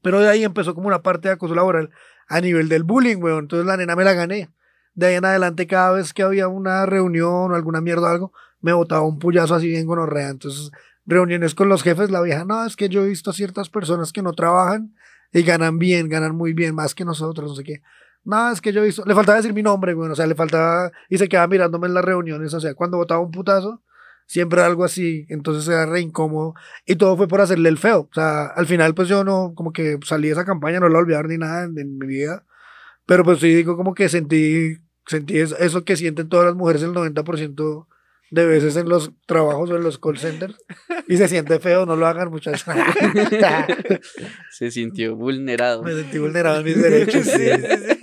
Pero 0.02 0.20
de 0.20 0.30
ahí 0.30 0.44
empezó 0.44 0.76
como 0.76 0.88
una 0.88 1.02
parte 1.02 1.28
de 1.28 1.34
acoso 1.34 1.56
laboral 1.56 1.90
a 2.28 2.42
nivel 2.42 2.70
del 2.70 2.84
bullying, 2.84 3.18
weón. 3.18 3.46
Entonces 3.46 3.66
la 3.66 3.78
nena 3.78 3.96
me 3.96 4.04
la 4.04 4.14
gané. 4.14 4.50
De 4.94 5.08
ahí 5.08 5.16
en 5.16 5.26
adelante, 5.26 5.68
cada 5.68 5.92
vez 5.92 6.14
que 6.14 6.24
había 6.24 6.48
una 6.48 6.86
reunión 6.86 7.52
o 7.52 7.56
alguna 7.56 7.82
mierda 7.82 8.08
o 8.08 8.12
algo, 8.12 8.34
me 8.62 8.74
botaba 8.74 9.02
un 9.02 9.20
puyazo 9.20 9.56
así 9.56 9.68
bien 9.68 9.86
gonorrea. 9.86 10.30
Entonces, 10.30 10.72
reuniones 11.06 11.56
con 11.56 11.70
los 11.70 11.84
jefes, 11.84 12.12
la 12.12 12.22
vieja, 12.22 12.46
no, 12.46 12.66
es 12.66 12.76
que 12.76 12.90
yo 12.90 13.04
he 13.04 13.08
visto 13.08 13.30
a 13.30 13.34
ciertas 13.34 13.70
personas 13.70 14.12
que 14.12 14.22
no 14.22 14.34
trabajan 14.34 14.94
y 15.32 15.44
ganan 15.44 15.80
bien, 15.80 16.10
ganan 16.10 16.36
muy 16.36 16.54
bien, 16.54 16.76
más 16.76 16.96
que 16.96 17.06
nosotros, 17.06 17.52
no 17.52 17.56
sé 17.56 17.64
qué. 17.64 17.82
No, 18.24 18.52
es 18.52 18.60
que 18.60 18.74
yo 18.74 18.82
he 18.82 18.86
visto, 18.86 19.04
le 19.06 19.16
faltaba 19.16 19.38
decir 19.38 19.54
mi 19.54 19.64
nombre, 19.64 19.94
bueno, 19.94 20.14
o 20.14 20.16
sea, 20.16 20.28
le 20.28 20.36
faltaba, 20.36 20.92
y 21.10 21.18
se 21.18 21.30
quedaba 21.30 21.48
mirándome 21.48 21.88
en 21.88 21.94
las 21.94 22.04
reuniones, 22.04 22.54
o 22.54 22.60
sea, 22.60 22.74
cuando 22.74 22.98
botaba 22.98 23.22
un 23.22 23.32
putazo, 23.32 23.82
siempre 24.28 24.62
algo 24.62 24.84
así, 24.84 25.26
entonces 25.30 25.68
era 25.68 25.86
re 25.86 26.02
incómodo 26.02 26.54
y 26.86 26.98
todo 26.98 27.16
fue 27.18 27.28
por 27.28 27.42
hacerle 27.42 27.70
el 27.70 27.78
feo, 27.78 28.02
o 28.12 28.14
sea, 28.14 28.46
al 28.46 28.68
final 28.68 28.94
pues 28.94 29.08
yo 29.08 29.24
no, 29.24 29.54
como 29.56 29.72
que 29.72 29.98
salí 30.04 30.28
de 30.28 30.34
esa 30.34 30.46
campaña, 30.46 30.80
no 30.80 30.90
la 30.90 31.00
olvidar 31.00 31.28
ni 31.28 31.38
nada 31.38 31.64
en, 31.64 31.98
mi 31.98 32.06
vida, 32.06 32.46
pero 33.06 33.24
pues 33.24 33.40
sí 33.40 33.48
digo 33.56 33.78
como 33.78 33.96
que 33.96 34.10
sentí, 34.10 34.78
sentí 35.08 35.40
eso, 35.40 35.84
que 35.86 35.96
sienten 35.96 36.28
todas 36.28 36.46
las 36.46 36.56
mujeres 36.56 36.84
el 36.84 36.92
90% 36.92 37.88
de 38.30 38.46
veces 38.46 38.76
en 38.76 38.90
los 38.90 39.14
trabajos 39.26 39.70
o 39.70 39.78
en 39.78 39.84
los 39.84 39.98
call 39.98 40.18
centers 40.18 40.58
y 41.08 41.16
se 41.16 41.30
siente 41.30 41.60
feo, 41.60 41.86
no 41.86 41.96
lo 41.96 42.06
hagan 42.06 42.30
muchachos. 42.30 42.66
se 44.52 44.70
sintió 44.70 45.16
vulnerado. 45.16 45.82
Me 45.84 45.94
sentí 45.94 46.18
vulnerado 46.18 46.60
en 46.60 46.66
mis 46.66 46.82
derechos. 46.82 47.26
sí, 47.26 47.32
sí, 47.32 47.78
sí 47.88 47.98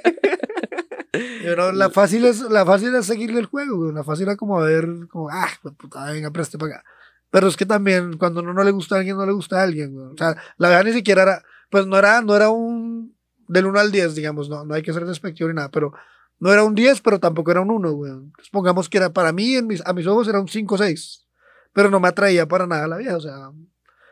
la 1.73 1.91
fácil 1.91 2.25
es, 2.25 2.41
la 2.41 2.65
fácil 2.65 2.95
es 2.95 3.07
seguirle 3.07 3.41
el 3.41 3.47
juego, 3.47 3.93
La 3.93 4.05
fácil 4.05 4.29
es 4.29 4.37
como 4.37 4.59
ver, 4.61 4.87
como, 5.09 5.29
ah, 5.31 5.49
puta, 5.77 6.11
venga, 6.11 6.31
preste 6.31 6.59
para 6.59 6.77
acá. 6.77 6.85
Pero 7.31 7.49
es 7.49 7.57
que 7.57 7.67
también, 7.67 8.17
cuando 8.17 8.41
uno 8.41 8.55
no 8.55 8.65
le 8.65 8.71
gusta 8.71 8.95
a 8.95 8.99
alguien, 8.99 9.17
no 9.17 9.27
le 9.27 9.33
gusta 9.33 9.61
a 9.61 9.63
alguien, 9.65 9.97
O 9.99 10.17
sea, 10.17 10.37
la 10.57 10.69
verdad 10.69 10.85
ni 10.85 10.93
siquiera 10.93 11.23
era, 11.23 11.43
pues 11.71 11.87
no 11.87 11.99
era, 11.99 12.21
no 12.23 12.37
era 12.37 12.51
un, 12.51 13.17
del 13.49 13.67
1 13.67 13.79
al 13.79 13.93
10, 13.93 14.15
digamos, 14.15 14.49
no, 14.49 14.65
no 14.65 14.75
hay 14.75 14.83
que 14.83 14.93
ser 14.93 15.05
despectivo 15.05 15.49
ni 15.49 15.55
nada, 15.57 15.71
pero 15.71 15.93
no 16.39 16.53
era 16.53 16.65
un 16.65 16.75
10, 16.75 17.01
pero 17.01 17.19
tampoco 17.19 17.51
era 17.51 17.61
un 17.61 17.71
1, 17.71 17.93
güey. 17.93 18.13
pongamos 18.53 18.89
que 18.89 18.99
era, 18.99 19.13
para 19.13 19.33
mí, 19.33 19.57
en 19.57 19.67
mis, 19.67 19.85
a 19.87 19.93
mis 19.93 20.07
ojos 20.07 20.29
era 20.29 20.41
un 20.41 20.49
5 20.49 20.75
o 20.75 20.79
6, 20.79 21.27
pero 21.73 21.91
no 21.91 22.01
me 22.01 22.09
atraía 22.09 22.47
para 22.47 22.67
nada 22.67 22.87
la 22.87 22.97
vieja, 22.99 23.17
o 23.17 23.21
sea, 23.21 23.51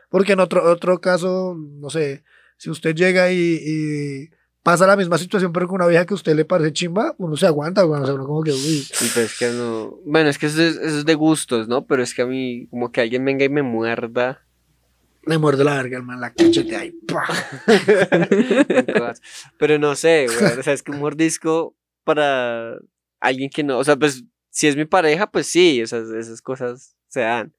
porque 0.09 0.33
en 0.33 0.39
otro, 0.39 0.69
otro 0.69 0.99
caso, 0.99 1.55
no 1.57 1.89
sé, 1.89 2.23
si 2.57 2.69
usted 2.69 2.95
llega 2.95 3.31
y 3.31 4.29
pasa 4.63 4.87
la 4.87 4.95
misma 4.95 5.17
situación, 5.17 5.51
pero 5.51 5.67
con 5.67 5.75
una 5.75 5.87
vieja 5.87 6.05
que 6.05 6.13
a 6.13 6.15
usted 6.15 6.35
le 6.35 6.45
parece 6.45 6.71
chimba, 6.71 7.13
uno 7.17 7.35
se 7.35 7.45
aguanta, 7.45 7.83
bueno, 7.83 8.03
o 8.03 8.05
sea, 8.05 8.15
uno 8.15 8.25
como 8.25 8.43
que, 8.43 8.51
uy. 8.51 8.87
pues 8.89 9.17
es 9.17 9.37
que 9.37 9.49
no, 9.49 9.99
bueno, 10.05 10.29
es 10.29 10.37
que 10.37 10.45
eso 10.45 10.61
es, 10.61 11.05
de 11.05 11.15
gustos, 11.15 11.67
¿no? 11.67 11.85
Pero 11.85 12.01
es 12.01 12.15
que 12.15 12.21
a 12.21 12.25
mí, 12.25 12.67
como 12.69 12.91
que 12.91 13.01
alguien 13.01 13.25
venga 13.25 13.43
y 13.43 13.49
me 13.49 13.61
muerda. 13.61 14.41
Me 15.25 15.37
muerde 15.37 15.63
la 15.63 15.75
verga, 15.75 15.97
hermano, 15.97 16.19
la 16.19 16.33
cachete 16.33 16.75
ahí, 16.75 16.93
pero 19.57 19.79
no 19.79 19.95
sé, 19.95 20.27
güey, 20.27 20.59
o 20.59 20.63
sea, 20.63 20.73
es 20.73 20.83
que 20.83 20.91
un 20.91 20.99
mordisco 20.99 21.77
para 22.03 22.77
alguien 23.21 23.49
que 23.49 23.63
no, 23.63 23.77
o 23.77 23.83
sea, 23.83 23.95
pues, 23.95 24.23
si 24.49 24.67
es 24.67 24.75
mi 24.75 24.85
pareja, 24.85 25.31
pues 25.31 25.47
sí, 25.47 25.79
esas, 25.79 26.09
esas 26.09 26.41
cosas 26.41 26.95
se 27.07 27.21
dan. 27.21 27.53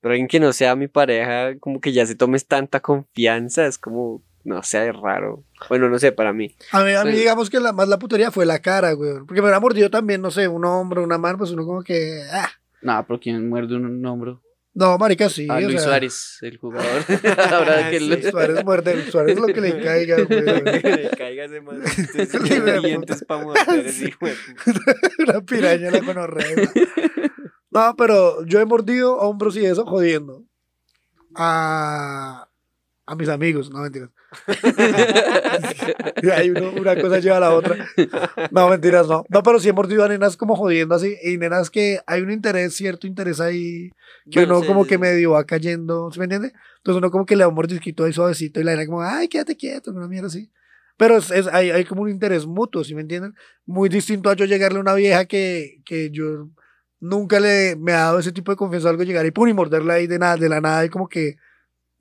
Pero 0.00 0.12
alguien 0.12 0.28
que 0.28 0.40
no 0.40 0.52
sea 0.52 0.76
mi 0.76 0.88
pareja, 0.88 1.58
como 1.58 1.80
que 1.80 1.92
ya 1.92 2.06
se 2.06 2.14
tomes 2.14 2.46
tanta 2.46 2.80
confianza, 2.80 3.66
es 3.66 3.78
como, 3.78 4.22
no 4.46 4.62
sé, 4.62 4.88
es 4.88 4.96
raro. 4.96 5.44
Bueno, 5.68 5.88
no 5.88 5.98
sé, 5.98 6.12
para 6.12 6.32
mí. 6.32 6.54
A 6.70 6.84
mí, 6.84 6.92
a 6.92 7.04
mí 7.04 7.10
digamos 7.12 7.50
que 7.50 7.58
la, 7.58 7.72
más 7.72 7.88
la 7.88 7.98
putería 7.98 8.30
fue 8.30 8.46
la 8.46 8.60
cara, 8.60 8.92
güey. 8.92 9.14
Porque 9.18 9.34
me 9.34 9.40
hubiera 9.42 9.60
mordido 9.60 9.90
también, 9.90 10.22
no 10.22 10.30
sé, 10.30 10.46
un 10.46 10.64
hombro, 10.64 11.02
una 11.02 11.18
mano, 11.18 11.36
pues 11.38 11.50
uno 11.50 11.66
como 11.66 11.82
que. 11.82 12.22
Ah. 12.32 12.48
No, 12.80 13.04
pero 13.06 13.18
¿quién 13.18 13.48
muerde 13.48 13.74
un 13.74 14.06
hombro? 14.06 14.40
No, 14.72 14.98
marica, 14.98 15.28
sí. 15.28 15.48
Ah, 15.50 15.60
Luis 15.60 15.82
Suárez, 15.82 16.38
el 16.42 16.58
jugador. 16.58 17.02
Ahora 17.52 17.90
que 17.90 17.98
sí, 17.98 18.30
Suárez 18.30 18.64
muerde, 18.64 19.10
Suárez 19.10 19.38
lo 19.38 19.46
que 19.46 19.60
le 19.60 19.82
caiga, 19.82 20.16
güey. 20.28 20.42
le 20.42 21.10
caiga 21.16 21.44
ese 21.46 21.60
más. 21.60 22.82
dientes 22.82 23.24
para 23.24 23.42
morder, 23.42 23.90
sí. 23.90 24.12
Una 25.18 25.40
piraña 25.40 25.90
la 25.90 26.02
conorrea. 26.02 26.70
No, 27.70 27.94
pero 27.96 28.44
yo 28.44 28.60
he 28.60 28.64
mordido 28.64 29.16
hombros 29.16 29.56
y 29.56 29.66
eso 29.66 29.84
jodiendo. 29.84 30.44
A 31.34 32.48
a 33.06 33.14
mis 33.14 33.28
amigos, 33.28 33.70
no 33.70 33.80
mentiras. 33.80 34.10
y 36.22 36.30
ahí 36.30 36.50
uno- 36.50 36.72
una 36.80 37.00
cosa 37.00 37.18
lleva 37.18 37.36
a 37.36 37.40
la 37.40 37.54
otra. 37.54 37.76
No, 38.50 38.68
mentiras, 38.68 39.06
no. 39.08 39.24
No, 39.28 39.42
pero 39.42 39.58
sí 39.60 39.68
he 39.68 39.72
mordido 39.72 40.04
a 40.04 40.08
nenas 40.08 40.36
como 40.36 40.56
jodiendo 40.56 40.94
así. 40.94 41.16
Y 41.22 41.38
nenas 41.38 41.70
que 41.70 42.00
hay 42.06 42.22
un 42.22 42.30
interés, 42.30 42.74
cierto 42.74 43.06
interés 43.06 43.40
ahí, 43.40 43.90
que 44.30 44.40
Bueno, 44.40 44.54
uno 44.54 44.62
sí, 44.62 44.66
como 44.68 44.82
sí, 44.84 44.88
que 44.90 44.98
medio 44.98 45.32
va 45.32 45.44
cayendo, 45.44 46.10
¿sí 46.10 46.18
me 46.18 46.24
entiende? 46.24 46.52
Entonces 46.78 46.98
uno 46.98 47.10
como 47.10 47.26
que 47.26 47.36
le 47.36 47.42
da 47.42 47.48
un 47.48 47.54
mordisquito 47.54 48.04
ahí 48.04 48.12
suavecito 48.12 48.60
y 48.60 48.64
la 48.64 48.72
nena 48.72 48.86
como, 48.86 49.02
ay, 49.02 49.28
quédate 49.28 49.56
quieto, 49.56 49.90
una 49.92 50.08
mierda 50.08 50.28
así. 50.28 50.50
Pero 50.96 51.18
es, 51.18 51.30
es- 51.30 51.46
hay, 51.48 51.70
hay 51.70 51.84
como 51.84 52.02
un 52.02 52.10
interés 52.10 52.46
mutuo, 52.46 52.82
¿sí 52.84 52.94
me 52.94 53.02
entienden? 53.02 53.34
Muy 53.66 53.88
distinto 53.88 54.30
a 54.30 54.34
yo 54.34 54.44
llegarle 54.46 54.78
a 54.78 54.82
una 54.82 54.94
vieja 54.94 55.26
que, 55.26 55.80
que 55.84 56.10
yo 56.10 56.48
nunca 57.00 57.38
le 57.38 57.76
me 57.76 57.92
ha 57.92 57.96
dado 58.06 58.18
ese 58.18 58.32
tipo 58.32 58.50
de 58.50 58.56
confianza, 58.56 58.88
algo 58.88 59.02
llegar 59.02 59.26
y 59.26 59.30
pum, 59.30 59.46
y 59.48 59.52
morderla 59.52 59.94
ahí 59.94 60.06
de, 60.06 60.18
nada, 60.18 60.36
de 60.36 60.48
la 60.48 60.60
nada 60.60 60.84
y 60.84 60.88
como 60.88 61.08
que, 61.08 61.36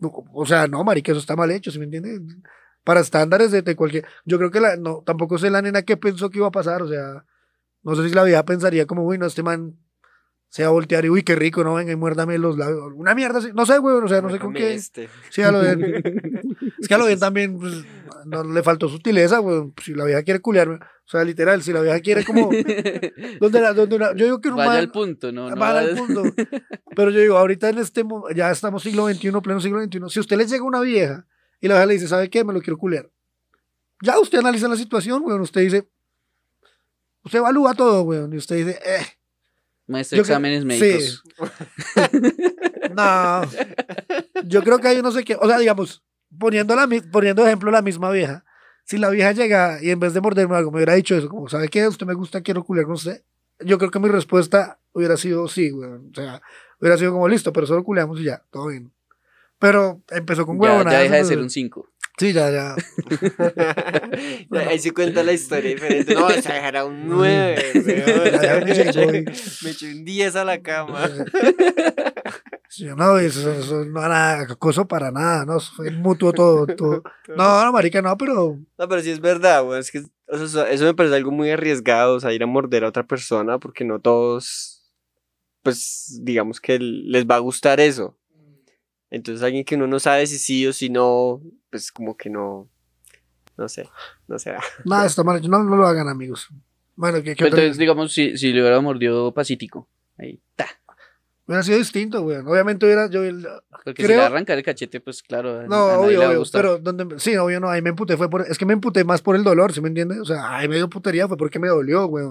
o 0.02 0.46
sea, 0.46 0.68
no, 0.68 0.84
marica, 0.84 1.12
eso 1.12 1.20
está 1.20 1.36
mal 1.36 1.52
hecho, 1.52 1.72
¿sí 1.72 1.80
me 1.80 1.86
entiende? 1.86 2.20
Para 2.84 3.00
estándares 3.00 3.52
de, 3.52 3.62
de 3.62 3.75
cualquier, 3.75 4.06
yo 4.25 4.38
creo 4.38 4.52
que 4.52 4.60
la, 4.60 4.75
no, 4.75 5.04
tampoco 5.06 5.38
sé 5.38 5.50
la 5.50 5.62
nena 5.62 5.84
qué 5.84 5.98
pensó 5.98 6.30
que 6.30 6.40
iba 6.40 6.48
a 6.48 6.52
pasar, 6.52 6.82
o 6.82 6.88
sea, 6.88 7.25
no 7.84 7.96
sé 7.96 8.08
si 8.08 8.16
la 8.16 8.24
vieja 8.24 8.44
pensaría 8.44 8.86
como, 8.86 9.04
uy, 9.04 9.18
no, 9.18 9.25
este 9.25 9.44
man 9.44 9.75
se 10.50 10.64
va 10.64 10.70
a 10.70 10.72
voltear 10.72 11.04
y, 11.04 11.10
uy, 11.10 11.24
qué 11.24 11.36
rico, 11.36 11.64
no, 11.64 11.74
venga 11.74 11.92
y 11.92 11.96
muérdame 11.96 12.38
los 12.38 12.58
labios, 12.58 12.94
una 12.96 13.14
mierda 13.14 13.40
así, 13.40 13.50
no 13.54 13.66
sé, 13.66 13.78
güey, 13.78 13.96
o 13.98 14.08
sea, 14.08 14.22
no 14.22 14.30
sé 14.30 14.40
con 14.40 14.54
qué. 14.54 14.74
este. 14.74 15.10
Sí, 15.30 15.42
a 15.42 15.52
lo 15.52 15.62
bien. 15.62 15.82
Es 16.80 16.88
que 16.88 16.94
a 16.94 16.98
lo 16.98 17.08
bien 17.08 17.20
también 17.20 17.60
pues, 17.60 17.84
no 18.25 18.44
le 18.44 18.63
faltó 18.63 18.89
sutileza, 18.89 19.39
güey. 19.39 19.72
Si 19.84 19.94
la 19.94 20.05
vieja 20.05 20.24
quiere 20.24 20.39
culiarme, 20.39 20.75
o 20.75 21.08
sea, 21.08 21.24
literal, 21.24 21.62
si 21.63 21.72
la 21.74 21.82
vieja 21.82 22.00
quiere 22.01 22.24
como. 22.25 22.50
¿Dónde 23.39 23.62
la, 23.62 23.74
dónde 23.74 24.00
la- 24.00 24.15
yo 24.15 24.25
digo 24.25 24.41
que 24.41 24.50
un 24.50 24.55
Vaya 24.58 24.70
man- 24.70 24.79
al 24.79 24.91
punto, 24.91 25.32
¿no? 25.32 25.50
no 25.50 25.55
Vaya 25.55 25.79
al 25.79 25.96
punto. 25.96 26.24
Pero 26.96 27.12
yo 27.12 27.20
digo, 27.20 27.38
ahorita 27.38 27.70
en 27.70 27.77
este. 27.79 28.03
Ya 28.36 28.51
estamos 28.51 28.84
siglo 28.84 29.08
XXI, 29.08 29.32
pleno 29.41 29.60
siglo 29.62 29.82
XXI. 29.84 30.00
Si 30.10 30.20
usted 30.20 30.38
le 30.38 30.46
llega 30.48 30.63
una 30.63 30.82
vieja 30.82 31.25
y 31.62 31.67
la 31.67 31.75
vieja 31.75 31.86
le 31.86 31.94
dice, 31.94 32.08
¿sabe 32.08 32.29
qué? 32.29 32.44
Me 32.44 32.53
lo 32.53 32.62
quiero 32.62 32.77
culiar. 32.77 33.10
Ya 34.01 34.20
usted 34.20 34.39
analiza 34.39 34.67
la 34.67 34.75
situación, 34.75 35.22
güey. 35.24 35.39
Usted 35.39 35.62
dice. 35.62 35.88
Usted 37.24 37.39
evalúa 37.39 37.74
todo, 37.74 38.03
güey. 38.03 38.20
Y 38.32 38.38
usted 38.38 38.58
dice, 38.58 38.79
eh. 38.86 39.05
Maestro 39.88 40.17
Yo 40.17 40.22
exámenes 40.24 40.62
sí. 40.62 40.65
médicos. 40.67 41.24
No. 42.96 43.41
Yo 44.46 44.63
creo 44.63 44.79
que 44.79 44.88
hay 44.88 45.01
no 45.01 45.12
sé 45.12 45.24
qué. 45.24 45.36
O 45.36 45.48
sea, 45.48 45.58
digamos, 45.58 46.01
poniendo, 46.39 46.75
la, 46.75 46.88
poniendo 47.12 47.46
ejemplo 47.46 47.72
la 47.72 47.82
misma 47.82 48.12
vieja. 48.12 48.44
Si 48.84 48.98
la 48.98 49.10
vieja 49.10 49.32
llega 49.32 49.82
y 49.82 49.89
en 49.89 50.00
vez 50.00 50.13
de 50.13 50.22
morderme 50.22 50.56
algo 50.56 50.72
me 50.72 50.77
hubiera 50.77 50.94
dicho 50.94 51.15
eso, 51.15 51.27
como, 51.30 51.50
¿sabe 51.50 51.70
qué? 51.70 51.88
Usted 51.88 52.06
me 52.06 52.13
gusta, 52.13 52.42
quiero 52.42 52.63
culiar 52.63 52.86
con 52.86 52.94
usted. 52.96 53.24
Yo 53.60 53.77
creo 53.77 53.89
que 53.89 54.00
mi 54.00 54.10
respuesta 54.10 54.80
hubiera 54.94 55.18
sido 55.18 55.48
sí, 55.48 55.70
güey. 55.72 55.89
O 55.89 56.12
sea, 56.13 56.42
hubiera 56.80 56.98
sido 56.98 57.12
como 57.13 57.27
listo, 57.27 57.51
pero 57.54 57.65
solo 57.65 57.84
culeamos 57.84 58.20
y 58.20 58.25
ya, 58.25 58.44
todo 58.51 58.68
bien. 58.68 58.92
Pero 59.60 60.01
empezó 60.12 60.46
con 60.46 60.58
Ya, 60.62 60.62
huevo, 60.77 60.89
ya 60.92 61.00
deja 61.00 61.15
de 61.15 61.25
ser 61.25 61.39
un 61.39 61.50
5. 61.50 61.89
Sí, 62.18 62.32
ya, 62.32 62.50
ya. 62.50 62.75
Ya, 64.50 64.60
Ahí 64.70 64.80
sí 64.80 64.92
cuenta 64.92 65.22
la 65.24 65.34
historia 65.34 65.70
diferente. 65.72 66.13
No, 66.13 66.30
esa 66.30 66.51
vieja 66.54 66.68
era 66.70 66.86
un 66.86 67.08
9, 67.10 67.56
Ya, 68.32 68.42
ya 68.60 68.65
me 68.65 68.74
llegó 68.74 69.13
y- 69.15 69.25
Me 69.63 69.72
eché 69.72 69.92
un 69.94 70.06
10 70.06 70.36
a 70.36 70.46
la 70.46 70.62
cama. 70.62 71.10
Sí, 72.75 72.84
no, 72.86 73.17
eso, 73.17 73.51
eso 73.53 73.86
no 73.86 74.03
era 74.03 74.41
acoso 74.41 74.86
para 74.86 75.10
nada, 75.10 75.46
¿no? 75.46 75.60
Fue 75.62 75.91
mutuo 75.91 76.34
todo, 76.34 76.67
todo. 76.75 77.03
No, 77.29 77.63
no, 77.63 77.72
marica, 77.72 78.01
no, 78.01 78.17
pero 78.17 78.60
No, 78.77 78.88
pero 78.89 79.01
sí 79.01 79.12
es 79.12 79.22
verdad, 79.22 79.63
güey. 79.63 79.79
Es 79.79 79.91
que 79.91 80.00
o 80.27 80.38
sea, 80.38 80.46
eso, 80.46 80.65
eso 80.65 80.84
me 80.84 80.94
parece 80.94 81.15
algo 81.15 81.32
muy 81.32 81.50
arriesgado, 81.51 82.15
o 82.15 82.20
sea, 82.20 82.34
ir 82.34 82.44
a 82.44 82.48
morder 82.48 82.84
a 82.84 82.89
otra 82.89 83.03
persona, 83.08 83.60
porque 83.60 83.86
no 83.86 84.00
todos, 84.00 84.91
pues, 85.63 86.20
digamos 86.22 86.60
que 86.60 86.79
les 86.79 87.25
va 87.25 87.36
a 87.36 87.39
gustar 87.39 87.79
eso. 87.79 88.17
Entonces, 89.10 89.41
alguien 89.44 89.63
que 89.63 89.75
uno 89.75 89.88
no 89.88 90.00
sabe 90.00 90.27
si 90.27 90.38
sí 90.38 90.67
o 90.67 90.74
si 90.74 90.89
no, 90.89 91.41
pues, 91.70 91.91
como 91.94 92.17
que 92.17 92.29
no, 92.29 92.67
no 93.55 93.70
sé, 93.70 93.88
no 94.27 94.38
sé. 94.38 94.53
nada, 94.84 95.05
está 95.05 95.24
mal. 95.24 95.41
No, 95.50 95.63
no 95.63 95.77
lo 95.77 95.88
hagan, 95.88 96.10
amigos. 96.10 96.50
Bueno, 96.98 97.20
¿qué, 97.24 97.36
qué 97.36 97.46
otra- 97.46 97.60
Entonces, 97.60 97.77
digamos, 97.77 98.12
si, 98.13 98.36
si 98.38 98.51
le 98.51 98.60
hubiera 98.62 98.82
mordido 98.82 99.34
pacífico. 99.34 99.88
Ahí, 100.17 100.41
ta. 100.55 100.65
Hubiera 101.48 101.62
sido 101.62 101.78
distinto, 101.78 102.22
güey. 102.24 102.38
Obviamente 102.38 102.86
hubiera, 102.88 103.08
yo, 103.08 103.22
Porque 103.84 104.02
si 104.02 104.08
Creo- 104.08 104.18
le 104.20 104.25
arranca 104.25 104.54
el 104.56 104.64
cachete, 104.64 105.00
pues 105.00 105.22
claro. 105.22 105.68
no, 105.68 105.75
a 105.75 106.00
obvio, 106.00 106.28
obvio, 106.28 106.44
pero 106.52 106.80
donde, 106.80 107.20
sí, 107.20 107.38
obvio 107.38 107.60
no, 107.60 107.70
ahí 107.70 107.84
me 107.84 107.90
emputé, 107.90 108.18
fue 108.18 108.30
por, 108.32 108.42
es 108.50 108.58
que 108.58 108.66
me 108.66 108.74
emputé 108.74 109.04
más 109.04 109.22
por 109.22 109.36
el 109.36 109.44
dolor, 109.44 109.72
¿sí 109.72 109.80
me 109.80 109.90
entiendes? 109.90 110.20
O 110.20 110.25
sea, 110.25 110.58
ahí 110.58 110.68
me 110.68 110.75
dio 110.78 110.90
putería, 110.90 111.28
fue 111.28 111.38
porque 111.38 111.60
me 111.60 111.68
dolió, 111.68 112.08
güey. 112.08 112.25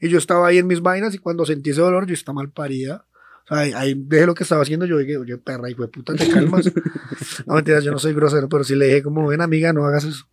Y 0.00 0.08
yo 0.08 0.18
estaba 0.18 0.46
ahí 0.46 0.58
en 0.58 0.68
mis 0.68 0.82
vainas 0.82 1.12
y 1.14 1.18
cuando 1.18 1.44
sentí 1.44 1.70
ese 1.70 1.80
dolor, 1.80 2.06
yo 2.06 2.14
estaba 2.14 2.36
mal 2.36 2.50
parida. 2.50 3.06
O 3.44 3.48
sea, 3.48 3.58
ahí, 3.58 3.72
ahí 3.74 3.94
dejé 3.96 4.26
lo 4.26 4.34
que 4.34 4.44
estaba 4.44 4.62
haciendo, 4.62 4.86
yo 4.86 4.98
dije, 4.98 5.16
oye, 5.16 5.36
perra, 5.36 5.68
hijo 5.68 5.82
de 5.82 5.88
puta, 5.88 6.14
te 6.14 6.28
calmas. 6.28 6.70
no, 7.46 7.54
mentiras, 7.54 7.82
yo 7.82 7.90
no 7.90 7.98
soy 7.98 8.14
grosero, 8.14 8.48
pero 8.48 8.62
sí 8.62 8.76
le 8.76 8.86
dije 8.86 9.02
como, 9.02 9.26
ven, 9.26 9.40
amiga, 9.40 9.72
no 9.72 9.84
hagas 9.84 10.04
eso. 10.04 10.26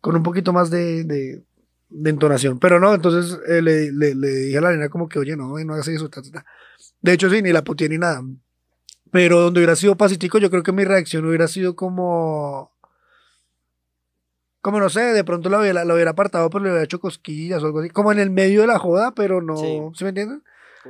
Con 0.00 0.16
un 0.16 0.22
poquito 0.22 0.54
más 0.54 0.70
de, 0.70 1.04
de, 1.04 1.44
de 1.90 2.10
entonación. 2.10 2.58
Pero 2.58 2.80
no, 2.80 2.94
entonces 2.94 3.38
eh, 3.46 3.60
le, 3.60 3.92
le, 3.92 4.14
le 4.14 4.28
dije 4.28 4.56
a 4.58 4.62
la 4.62 4.70
nena 4.70 4.88
como 4.88 5.06
que, 5.08 5.18
oye, 5.18 5.36
no, 5.36 5.58
no 5.58 5.74
hagas 5.74 5.88
eso, 5.88 6.08
ta, 6.08 6.22
ta, 6.22 6.30
ta. 6.30 6.46
De 7.02 7.12
hecho, 7.12 7.30
sí, 7.30 7.42
ni 7.42 7.52
la 7.52 7.64
puteé 7.64 7.88
ni 7.88 7.98
nada. 7.98 8.22
Pero 9.10 9.40
donde 9.40 9.60
hubiera 9.60 9.76
sido 9.76 9.96
pacífico, 9.96 10.38
yo 10.38 10.50
creo 10.50 10.62
que 10.62 10.72
mi 10.72 10.84
reacción 10.84 11.26
hubiera 11.26 11.48
sido 11.48 11.74
como. 11.74 12.72
Como 14.60 14.78
no 14.78 14.90
sé, 14.90 15.00
de 15.00 15.24
pronto 15.24 15.48
la 15.48 15.58
hubiera, 15.58 15.84
la 15.84 15.94
hubiera 15.94 16.10
apartado, 16.10 16.50
pero 16.50 16.64
le 16.64 16.70
hubiera 16.70 16.84
hecho 16.84 17.00
cosquillas 17.00 17.62
o 17.62 17.66
algo 17.66 17.80
así. 17.80 17.88
Como 17.90 18.12
en 18.12 18.18
el 18.18 18.30
medio 18.30 18.60
de 18.60 18.66
la 18.66 18.78
joda, 18.78 19.14
pero 19.14 19.40
no. 19.40 19.56
Sí. 19.56 19.80
¿Sí, 19.94 20.04
me 20.04 20.10
entienden? 20.10 20.42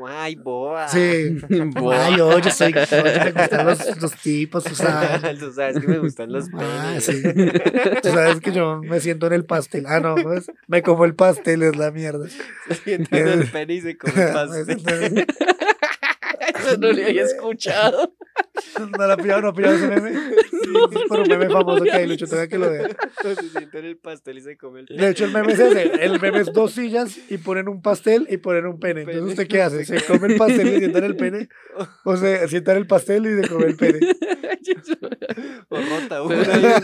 Ay, 0.07 0.37
boa. 0.37 0.89
Sí. 0.89 1.37
Boa. 1.75 2.07
Ay, 2.07 2.21
oye, 2.21 2.51
soy, 2.51 2.73
oye, 2.73 3.25
me 3.25 3.33
gustan 3.33 3.67
los, 3.67 3.97
los 4.03 4.15
tipos, 4.17 4.65
tú 4.65 4.75
sabes. 4.75 5.39
Tú 5.39 5.53
sabes 5.53 5.81
que 5.81 5.89
me 5.89 5.99
gustan 5.99 6.33
los 6.33 6.47
Ah, 6.55 6.97
sí. 7.01 7.23
Tú 8.03 8.09
sabes 8.11 8.41
que 8.41 8.53
yo 8.53 8.81
me 8.83 9.01
siento 9.01 9.27
en 9.27 9.33
el 9.33 9.45
pastel. 9.45 9.87
Ah, 9.87 10.01
no, 10.01 10.15
pues 10.15 10.51
me 10.69 10.83
como 10.83 11.05
el 11.05 11.15
pastel, 11.15 11.63
es 11.65 11.77
la 11.77 11.91
mierda. 11.91 12.29
Se 12.69 12.75
sienta 12.75 13.19
en 13.19 13.29
el 13.29 13.51
pene 13.51 13.75
y 13.75 13.81
se 13.81 13.97
come 13.97 14.13
el 14.15 14.27
Me 14.27 14.33
pastel. 14.33 15.27
Eso 16.55 16.77
no 16.79 16.93
le 16.93 17.07
había 17.07 17.23
escuchado. 17.25 18.15
No 18.97 19.07
la 19.07 19.17
pillado, 19.17 19.43
no 19.43 19.53
pillado 19.53 19.75
ese 19.75 19.89
meme. 19.89 20.13
Sí, 20.13 20.73
es 20.93 21.09
por 21.09 21.21
un 21.21 21.29
meme 21.29 21.49
famoso 21.51 21.85
que 21.85 21.93
hay, 21.93 22.07
Lucho, 22.07 22.27
tenga 22.27 22.49
que 22.49 22.59
lo 22.59 22.71
vea. 22.71 22.89
Se 23.23 23.35
sienta 23.49 23.79
en 23.79 23.85
el 23.85 23.97
pastel 23.99 24.39
y 24.39 24.41
se 24.43 24.57
come 24.57 24.81
el 24.81 24.87
pene. 24.87 25.03
De 25.03 25.11
hecho, 25.11 25.25
el 25.25 25.33
meme 25.33 25.53
es 25.53 25.59
ese. 25.59 26.05
El 26.05 26.21
meme 26.21 26.41
es 26.41 26.53
dos 26.53 26.73
sillas 26.73 27.19
y 27.29 27.39
ponen 27.39 27.69
un 27.69 27.83
pastel 27.83 28.27
y 28.31 28.37
ponen 28.39 28.67
un 28.67 28.79
pene. 28.79 29.01
Entonces, 29.01 29.21
Pene. 29.21 29.33
¿usted 29.33 29.49
qué 29.49 29.63
hace? 29.63 29.85
¿Se 29.85 30.03
come 30.05 30.29
el 30.29 30.37
pastel 30.37 30.69
y 30.69 30.71
se 30.71 30.79
sienta 30.79 30.99
en 30.99 31.05
el 31.05 31.17
pene? 31.17 31.49
¿O 32.05 32.17
se 32.17 32.49
sienta 32.49 32.73
en 32.73 32.79
el 32.79 32.87
pastel 32.87 33.27
y 33.27 33.43
se 33.43 33.49
come 33.49 33.67
el 33.67 33.77
pene? 33.77 34.01
O 35.69 35.77
rota 35.77 36.23
una 36.23 36.37
y 36.37 36.41
una. 36.41 36.81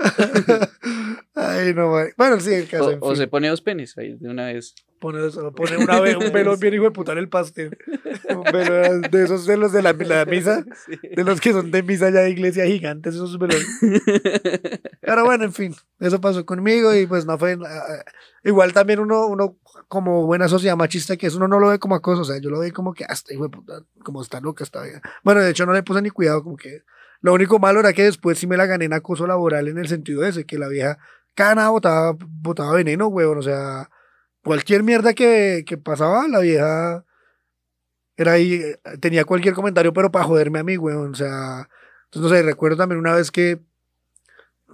Ay, 1.34 1.74
no, 1.74 1.90
man. 1.92 2.08
Bueno, 2.16 2.40
sí, 2.40 2.52
el 2.52 2.68
caso. 2.68 2.90
en 2.90 2.98
O, 3.00 3.06
o 3.06 3.08
fin. 3.10 3.16
se 3.18 3.28
pone 3.28 3.48
dos 3.48 3.60
penes 3.60 3.96
ahí 3.98 4.16
de 4.18 4.28
una 4.28 4.46
vez. 4.46 4.74
Pone, 4.98 5.18
pone 5.56 5.78
una 5.78 5.98
ve- 6.00 6.16
un 6.16 6.30
velo 6.30 6.54
bien 6.58 6.74
hijo 6.74 6.84
de 6.84 6.90
puta 6.90 7.12
en 7.12 7.18
el 7.18 7.28
pastel. 7.30 7.78
Un 8.28 8.42
velo 8.52 9.00
de 9.00 9.24
esos 9.24 9.46
de 9.46 9.56
los 9.56 9.72
de 9.72 9.80
la, 9.82 9.92
la 9.94 10.24
misa. 10.26 10.62
Sí. 10.86 10.98
De 11.16 11.24
los 11.24 11.40
que 11.40 11.52
son 11.52 11.70
de 11.70 11.82
misa 11.82 12.10
ya 12.10 12.20
de 12.20 12.30
iglesia 12.30 12.66
gigantes, 12.66 13.14
esos 13.14 13.38
velos. 13.38 13.64
Pero 15.00 15.24
bueno, 15.24 15.44
en 15.44 15.52
fin, 15.54 15.74
eso 16.00 16.20
pasó 16.20 16.44
conmigo 16.44 16.94
y 16.94 17.06
pues 17.06 17.24
no 17.24 17.38
fue. 17.38 17.56
ah, 17.66 18.04
igual 18.44 18.72
también 18.74 19.00
uno, 19.00 19.26
uno, 19.26 19.56
como 19.88 20.26
buena 20.26 20.48
sociedad 20.48 20.76
machista 20.76 21.16
que 21.16 21.26
es, 21.28 21.34
uno 21.34 21.48
no 21.48 21.58
lo 21.58 21.68
ve 21.68 21.78
como 21.78 21.94
acoso, 21.94 22.20
o 22.22 22.24
sea, 22.24 22.38
yo 22.38 22.50
lo 22.50 22.60
veo 22.60 22.72
como 22.74 22.92
que 22.92 23.04
hasta 23.08 23.32
hijo 23.32 23.44
de 23.44 23.50
puta, 23.50 23.82
como 24.04 24.20
está 24.22 24.40
loca 24.40 24.64
esta 24.64 24.82
vida. 24.82 25.00
Bueno, 25.24 25.40
de 25.40 25.50
hecho 25.50 25.64
no 25.66 25.72
le 25.72 25.82
puse 25.82 26.02
ni 26.02 26.10
cuidado, 26.10 26.44
como 26.44 26.56
que. 26.56 26.82
Lo 27.20 27.34
único 27.34 27.58
malo 27.58 27.80
era 27.80 27.92
que 27.92 28.04
después 28.04 28.38
sí 28.38 28.46
me 28.46 28.56
la 28.56 28.66
gané 28.66 28.86
en 28.86 28.92
acoso 28.92 29.26
laboral 29.26 29.68
en 29.68 29.78
el 29.78 29.88
sentido 29.88 30.24
ese, 30.24 30.46
que 30.46 30.58
la 30.58 30.68
vieja 30.68 30.98
cada 31.34 31.54
nada 31.54 31.70
botaba, 31.70 32.16
botaba 32.18 32.74
veneno, 32.74 33.08
weón, 33.08 33.38
o 33.38 33.42
sea, 33.42 33.88
cualquier 34.42 34.82
mierda 34.82 35.14
que, 35.14 35.64
que 35.66 35.78
pasaba, 35.78 36.28
la 36.28 36.40
vieja 36.40 37.04
era 38.16 38.32
ahí, 38.32 38.60
tenía 39.00 39.24
cualquier 39.24 39.54
comentario, 39.54 39.92
pero 39.92 40.10
para 40.10 40.24
joderme 40.24 40.58
a 40.58 40.64
mí, 40.64 40.76
weón, 40.76 41.12
o 41.12 41.14
sea, 41.14 41.68
entonces 42.04 42.22
no 42.22 42.28
sé, 42.28 42.42
recuerdo 42.42 42.76
también 42.76 42.98
una 42.98 43.14
vez 43.14 43.30
que 43.30 43.60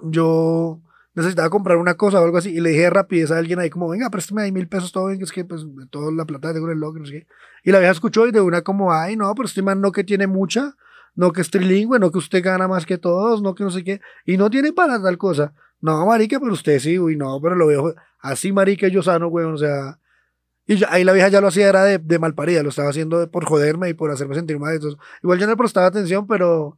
yo 0.02 0.80
necesitaba 1.14 1.48
comprar 1.50 1.78
una 1.78 1.94
cosa 1.94 2.20
o 2.20 2.24
algo 2.24 2.38
así 2.38 2.50
y 2.50 2.60
le 2.60 2.70
dije 2.70 2.82
de 2.82 2.90
rapidez 2.90 3.30
a 3.30 3.38
alguien 3.38 3.58
ahí 3.58 3.70
como, 3.70 3.88
venga, 3.88 4.10
préstame 4.10 4.42
ahí 4.42 4.52
mil 4.52 4.68
pesos, 4.68 4.92
todo 4.92 5.06
bien, 5.06 5.18
que 5.18 5.24
es 5.24 5.32
que 5.32 5.44
pues 5.44 5.64
toda 5.90 6.12
la 6.12 6.24
plata 6.24 6.52
tengo 6.52 6.66
en 6.66 6.72
el 6.72 6.80
log, 6.80 6.98
no 6.98 7.06
sé 7.06 7.12
qué. 7.12 7.26
Y 7.62 7.72
la 7.72 7.78
vieja 7.78 7.92
escuchó 7.92 8.26
y 8.26 8.32
de 8.32 8.40
una 8.40 8.62
como, 8.62 8.92
ay, 8.92 9.16
no, 9.16 9.34
pero 9.34 9.46
este 9.46 9.62
man 9.62 9.80
no 9.80 9.92
que 9.92 10.04
tiene 10.04 10.26
mucha, 10.26 10.76
no 11.16 11.32
que 11.32 11.40
es 11.40 11.50
trilingüe, 11.50 11.98
no 11.98 12.12
que 12.12 12.18
usted 12.18 12.44
gana 12.44 12.68
más 12.68 12.86
que 12.86 12.98
todos, 12.98 13.42
no 13.42 13.54
que 13.54 13.64
no 13.64 13.70
sé 13.70 13.82
qué, 13.82 14.00
y 14.24 14.36
no 14.36 14.50
tiene 14.50 14.72
para 14.72 15.02
tal 15.02 15.18
cosa. 15.18 15.54
No, 15.80 16.06
marica, 16.06 16.38
pero 16.38 16.52
usted 16.52 16.78
sí, 16.78 16.98
uy, 16.98 17.16
no, 17.16 17.40
pero 17.42 17.54
lo 17.56 17.66
veo 17.66 17.94
así, 18.20 18.52
marica, 18.52 18.88
yo 18.88 19.02
sano, 19.02 19.28
weón, 19.28 19.54
o 19.54 19.58
sea... 19.58 19.98
Y 20.68 20.82
ahí 20.88 21.04
la 21.04 21.12
vieja 21.12 21.28
ya 21.28 21.40
lo 21.40 21.46
hacía, 21.46 21.68
era 21.68 21.84
de, 21.84 21.98
de 21.98 22.18
malparida, 22.18 22.62
lo 22.62 22.70
estaba 22.70 22.90
haciendo 22.90 23.30
por 23.30 23.44
joderme 23.44 23.88
y 23.88 23.94
por 23.94 24.10
hacerme 24.10 24.34
sentir 24.34 24.58
mal. 24.58 24.78
Igual 25.22 25.38
yo 25.38 25.46
no 25.46 25.56
prestaba 25.56 25.86
atención, 25.86 26.26
pero, 26.26 26.76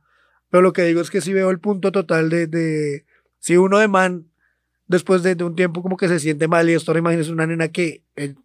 pero 0.51 0.63
lo 0.63 0.75
que 0.75 0.83
digo 0.83 1.01
es 1.01 1.11
que 1.11 1.23
sí 1.23 1.33
veo 1.33 1.49
el 1.49 1.59
punto 1.59 1.91
total 1.91 2.29
de, 2.29 2.47
de 2.47 3.07
si 3.39 3.57
uno 3.57 3.79
de 3.79 3.89
man, 3.89 4.27
después 4.89 5.23
de, 5.23 5.43
un 5.43 5.57
tiempo 5.57 5.83
como 5.83 5.97
que 5.97 6.07
se 6.07 6.19
siente 6.19 6.49
mal 6.49 6.69
y 6.69 6.75
esto, 6.75 6.91
ahora 6.91 6.99
imagínese 6.99 7.33
una 7.33 7.47
nena 7.47 7.69
que 7.69 8.05
en, 8.15 8.37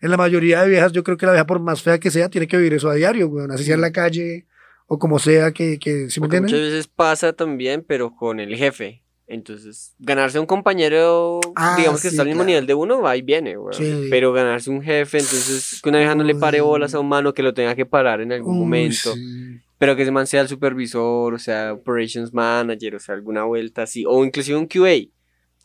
en 0.00 0.10
la 0.10 0.16
mayoría 0.16 0.62
de 0.62 0.68
viejas, 0.68 0.92
yo 0.92 1.02
creo 1.02 1.16
que 1.16 1.26
la 1.26 1.32
vieja 1.32 1.46
por 1.46 1.58
más 1.58 1.82
fea 1.82 1.98
que 1.98 2.12
sea, 2.12 2.28
tiene 2.28 2.46
que 2.46 2.56
vivir 2.56 2.74
eso 2.74 2.88
a 2.88 2.94
diario, 2.94 3.26
weón, 3.26 3.50
así 3.50 3.64
sea 3.64 3.74
en 3.74 3.80
la 3.80 3.90
calle 3.90 4.46
o 4.94 4.98
como 4.98 5.18
sea 5.18 5.52
que, 5.52 5.78
que 5.78 6.10
¿sí 6.10 6.20
me 6.20 6.26
entienden? 6.26 6.42
muchas 6.52 6.60
veces 6.60 6.86
pasa 6.86 7.32
también, 7.32 7.82
pero 7.86 8.14
con 8.14 8.40
el 8.40 8.54
jefe. 8.56 9.02
Entonces, 9.26 9.94
ganarse 9.98 10.38
un 10.38 10.44
compañero, 10.44 11.40
Ah, 11.56 11.76
digamos 11.78 12.02
que 12.02 12.08
sí, 12.08 12.14
está 12.14 12.22
al 12.22 12.28
mismo 12.28 12.40
claro. 12.42 12.48
nivel 12.48 12.66
de 12.66 12.74
uno, 12.74 13.00
va 13.00 13.16
y 13.16 13.22
viene, 13.22 13.56
weón. 13.56 13.72
Sí. 13.72 14.08
Pero 14.10 14.32
ganarse 14.34 14.68
un 14.68 14.82
jefe, 14.82 15.18
entonces 15.18 15.80
que 15.82 15.88
una 15.88 15.98
vieja 16.00 16.14
no 16.14 16.24
le 16.24 16.34
pare 16.34 16.60
bolas 16.60 16.94
a 16.94 17.00
un 17.00 17.08
mano 17.08 17.32
que 17.32 17.42
lo 17.42 17.54
tenga 17.54 17.74
que 17.74 17.86
parar 17.86 18.20
en 18.20 18.32
algún 18.32 18.54
Uy, 18.56 18.60
momento. 18.60 19.14
sí. 19.14 19.60
Pero 19.78 19.96
que 19.96 20.02
ese 20.02 20.10
man 20.10 20.26
sea 20.26 20.42
el 20.42 20.48
supervisor, 20.48 21.32
o 21.32 21.38
sea, 21.38 21.72
operations 21.72 22.34
manager, 22.34 22.96
o 22.96 23.00
sea, 23.00 23.14
alguna 23.14 23.44
vuelta 23.44 23.82
así. 23.84 24.04
O 24.06 24.22
inclusive 24.24 24.58
un 24.58 24.66
QA, 24.66 25.08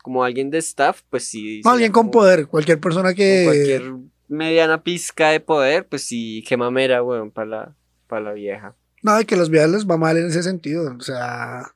como 0.02 0.24
alguien 0.24 0.50
de 0.50 0.60
staff, 0.60 1.02
pues 1.10 1.26
sí. 1.26 1.60
No, 1.66 1.72
alguien 1.72 1.92
con 1.92 2.10
poder, 2.10 2.48
cualquier 2.48 2.80
persona 2.80 3.14
que... 3.14 3.42
cualquier 3.46 3.94
mediana 4.30 4.82
pizca 4.82 5.30
de 5.32 5.40
poder, 5.42 5.88
pues 5.88 6.04
sí, 6.04 6.44
qué 6.48 6.56
mamera, 6.58 7.04
weón, 7.04 7.32
para 7.32 7.48
la, 7.48 7.76
para 8.08 8.22
la 8.22 8.34
vieja. 8.34 8.76
Y 9.04 9.26
que 9.26 9.36
las 9.36 9.50
viejas 9.50 9.70
les 9.70 9.88
va 9.88 9.98
mal 9.98 10.18
en 10.18 10.28
ese 10.28 10.44
sentido. 10.44 10.96
O 10.98 11.02
sea, 11.02 11.74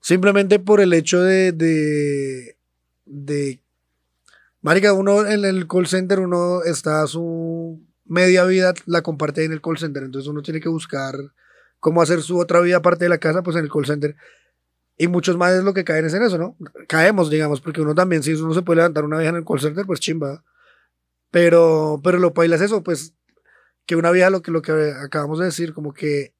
simplemente 0.00 0.58
por 0.58 0.80
el 0.80 0.92
hecho 0.92 1.22
de, 1.22 1.52
de, 1.52 2.56
de, 3.04 3.60
marica, 4.60 4.92
uno 4.92 5.26
en 5.26 5.44
el 5.44 5.66
call 5.66 5.86
center, 5.86 6.20
uno 6.20 6.62
está 6.62 7.06
su 7.06 7.80
media 8.04 8.44
vida, 8.44 8.74
la 8.86 9.02
comparte 9.02 9.44
en 9.44 9.52
el 9.52 9.62
call 9.62 9.78
center. 9.78 10.02
Entonces 10.02 10.28
uno 10.28 10.42
tiene 10.42 10.60
que 10.60 10.68
buscar 10.68 11.14
cómo 11.80 12.02
hacer 12.02 12.22
su 12.22 12.38
otra 12.38 12.60
vida 12.60 12.78
aparte 12.78 13.04
de 13.04 13.08
la 13.08 13.18
casa, 13.18 13.42
pues 13.42 13.56
en 13.56 13.64
el 13.64 13.70
call 13.70 13.86
center. 13.86 14.16
Y 14.98 15.08
muchos 15.08 15.36
más 15.36 15.52
es 15.52 15.62
lo 15.62 15.74
que 15.74 15.84
caen 15.84 16.06
en 16.08 16.22
eso, 16.22 16.38
¿no? 16.38 16.56
Caemos, 16.88 17.30
digamos, 17.30 17.60
porque 17.60 17.82
uno 17.82 17.94
también, 17.94 18.22
si 18.22 18.32
uno 18.34 18.54
se 18.54 18.62
puede 18.62 18.78
levantar 18.78 19.04
una 19.04 19.18
vieja 19.18 19.30
en 19.30 19.36
el 19.36 19.44
call 19.44 19.60
center, 19.60 19.84
pues 19.84 20.00
chimba. 20.00 20.42
Pero, 21.30 22.00
pero 22.02 22.18
lo 22.18 22.32
paila 22.32 22.56
es 22.56 22.62
eso, 22.62 22.82
pues 22.82 23.14
que 23.86 23.96
una 23.96 24.10
vieja, 24.10 24.30
lo 24.30 24.42
que, 24.42 24.50
lo 24.50 24.62
que 24.62 24.72
acabamos 25.02 25.38
de 25.38 25.46
decir, 25.46 25.72
como 25.72 25.92
que 25.94 26.34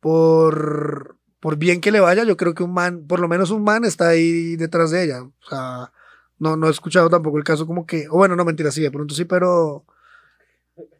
por, 0.00 1.16
por 1.40 1.56
bien 1.56 1.80
que 1.80 1.90
le 1.90 2.00
vaya, 2.00 2.24
yo 2.24 2.36
creo 2.36 2.54
que 2.54 2.62
un 2.62 2.72
man, 2.72 3.06
por 3.06 3.20
lo 3.20 3.28
menos 3.28 3.50
un 3.50 3.64
man 3.64 3.84
está 3.84 4.08
ahí 4.08 4.56
detrás 4.56 4.90
de 4.90 5.04
ella. 5.04 5.22
O 5.22 5.48
sea, 5.48 5.92
no, 6.38 6.56
no 6.56 6.68
he 6.68 6.70
escuchado 6.70 7.10
tampoco 7.10 7.38
el 7.38 7.44
caso 7.44 7.66
como 7.66 7.86
que, 7.86 8.08
o 8.08 8.16
bueno, 8.16 8.36
no 8.36 8.44
mentira, 8.44 8.70
sí, 8.70 8.82
de 8.82 8.90
pronto 8.90 9.14
sí, 9.14 9.24
pero, 9.24 9.84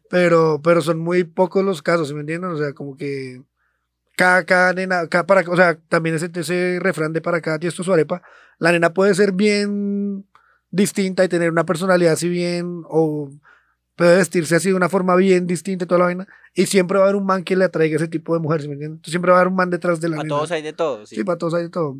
pero, 0.09 0.61
pero 0.63 0.81
son 0.81 0.99
muy 0.99 1.23
pocos 1.23 1.63
los 1.63 1.81
casos, 1.81 2.09
¿sí 2.09 2.13
me 2.13 2.21
entienden? 2.21 2.51
O 2.51 2.57
sea, 2.57 2.73
como 2.73 2.97
que 2.97 3.41
cada, 4.17 4.45
cada 4.45 4.73
nena, 4.73 5.07
cada 5.07 5.25
para, 5.25 5.49
o 5.49 5.55
sea, 5.55 5.77
también 5.89 6.15
ese, 6.15 6.29
ese 6.33 6.79
refrán 6.81 7.13
de 7.13 7.21
para 7.21 7.41
cada 7.41 7.59
tiesto 7.59 7.83
su 7.83 7.93
arepa, 7.93 8.21
la 8.59 8.71
nena 8.71 8.93
puede 8.93 9.13
ser 9.15 9.31
bien 9.31 10.25
distinta 10.71 11.23
y 11.23 11.29
tener 11.29 11.51
una 11.51 11.65
personalidad 11.65 12.13
así 12.13 12.27
bien, 12.29 12.83
puede 13.97 14.15
vestirse 14.15 14.55
así 14.55 14.69
de 14.69 14.75
una 14.75 14.87
forma 14.87 15.15
bien 15.17 15.45
distinta 15.47 15.83
y 15.83 15.87
toda 15.87 15.99
la 15.99 16.05
vaina, 16.05 16.27
y 16.53 16.67
siempre 16.67 16.97
va 16.97 17.03
a 17.05 17.07
haber 17.09 17.17
un 17.19 17.25
man 17.25 17.43
que 17.43 17.55
le 17.57 17.65
atraiga 17.65 17.97
ese 17.97 18.07
tipo 18.07 18.33
de 18.33 18.39
mujer, 18.39 18.61
¿sí 18.61 18.67
me 18.69 18.75
entiendes? 18.75 19.01
Siempre 19.11 19.31
va 19.31 19.37
a 19.37 19.41
haber 19.41 19.49
un 19.51 19.55
man 19.57 19.69
detrás 19.69 19.99
de 19.99 20.07
la 20.09 20.15
A 20.17 20.23
nena. 20.23 20.29
todos 20.29 20.51
hay 20.51 20.61
de 20.61 20.71
todo, 20.73 21.05
sí. 21.05 21.15
Sí, 21.15 21.23
para 21.25 21.37
todos 21.37 21.53
hay 21.55 21.63
de 21.63 21.69
todo. 21.69 21.97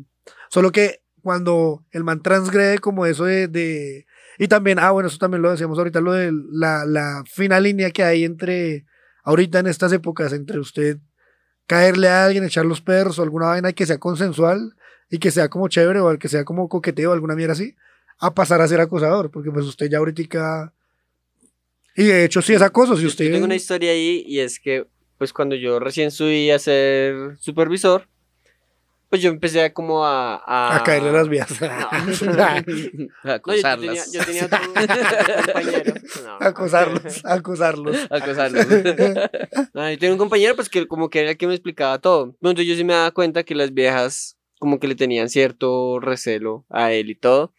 Solo 0.48 0.72
que 0.72 1.02
cuando 1.22 1.84
el 1.90 2.04
man 2.04 2.22
transgrede 2.22 2.78
como 2.78 3.04
eso 3.04 3.24
de, 3.24 3.48
de- 3.48 4.06
Y 4.38 4.46
también, 4.48 4.78
ah, 4.78 4.92
bueno, 4.92 5.08
eso 5.08 5.18
también 5.18 5.42
lo 5.42 5.50
decíamos 5.50 5.76
ahorita, 5.78 6.00
lo 6.00 6.12
de 6.12 6.32
la, 6.50 6.84
la 6.86 7.24
fina 7.26 7.58
línea 7.60 7.90
que 7.90 8.04
hay 8.04 8.24
entre, 8.24 8.86
ahorita 9.24 9.58
en 9.58 9.66
estas 9.66 9.92
épocas, 9.92 10.32
entre 10.32 10.58
usted 10.60 10.98
caerle 11.66 12.08
a 12.08 12.24
alguien, 12.24 12.44
echar 12.44 12.64
los 12.64 12.80
perros 12.80 13.18
o 13.18 13.22
alguna 13.22 13.46
vaina 13.46 13.72
que 13.72 13.84
sea 13.84 13.98
consensual 13.98 14.74
y 15.10 15.18
que 15.18 15.30
sea 15.30 15.48
como 15.48 15.68
chévere 15.68 16.00
o 16.00 16.18
que 16.18 16.28
sea 16.28 16.44
como 16.44 16.68
coqueteo 16.68 17.10
o 17.10 17.12
alguna 17.12 17.34
mierda 17.34 17.52
así, 17.52 17.74
a 18.20 18.32
pasar 18.34 18.60
a 18.62 18.68
ser 18.68 18.80
acosador, 18.80 19.30
porque 19.30 19.50
pues 19.50 19.66
usted 19.66 19.88
ya 19.90 19.98
ahorita... 19.98 20.72
Y 21.98 22.04
de 22.04 22.24
hecho 22.24 22.40
sí 22.42 22.54
es 22.54 22.62
acoso, 22.62 22.96
si 22.96 23.02
Yo- 23.02 23.08
usted... 23.08 23.24
Yo 23.26 23.32
tengo 23.32 23.44
una 23.46 23.54
historia 23.56 23.90
ahí 23.92 24.24
y 24.26 24.38
es 24.40 24.60
que, 24.60 24.86
pues 25.18 25.32
cuando 25.32 25.54
yo 25.56 25.78
recién 25.80 26.10
subí 26.10 26.50
a 26.50 26.58
ser 26.58 27.36
supervisor, 27.38 28.08
pues 29.10 29.22
yo 29.22 29.30
empecé 29.30 29.62
a 29.62 29.72
como 29.72 30.04
a... 30.04 30.36
A, 30.36 30.76
A 30.76 30.84
caerle 30.84 31.10
las 31.12 31.28
vías. 31.28 31.50
A 31.62 32.04
No, 32.04 32.60
yo, 32.66 32.76
yo 33.24 33.32
acosarlas. 33.32 33.80
tenía, 33.80 34.04
yo 34.12 34.24
tenía 34.24 34.44
otro 34.46 34.58
compañero. 35.44 35.94
No. 36.24 36.36
acosarlos, 36.46 37.24
acosarlos. 37.24 37.96
Acosarlas. 38.10 38.66
No, 39.74 39.90
yo 39.90 39.98
tenía 39.98 40.12
un 40.12 40.18
compañero 40.18 40.54
pues 40.56 40.68
que 40.68 40.86
como 40.86 41.08
que 41.10 41.20
era 41.20 41.30
el 41.30 41.36
que 41.36 41.46
me 41.46 41.54
explicaba 41.54 41.98
todo. 42.00 42.34
Entonces 42.42 42.66
yo 42.66 42.74
sí 42.76 42.84
me 42.84 42.92
daba 42.92 43.10
cuenta 43.10 43.42
que 43.44 43.54
las 43.54 43.72
viejas 43.74 44.36
como 44.60 44.78
que 44.78 44.88
le 44.88 44.94
tenían 44.94 45.28
cierto 45.30 46.00
recelo 46.00 46.64
a 46.68 46.92
él 46.92 47.10
y 47.10 47.14
todo. 47.14 47.54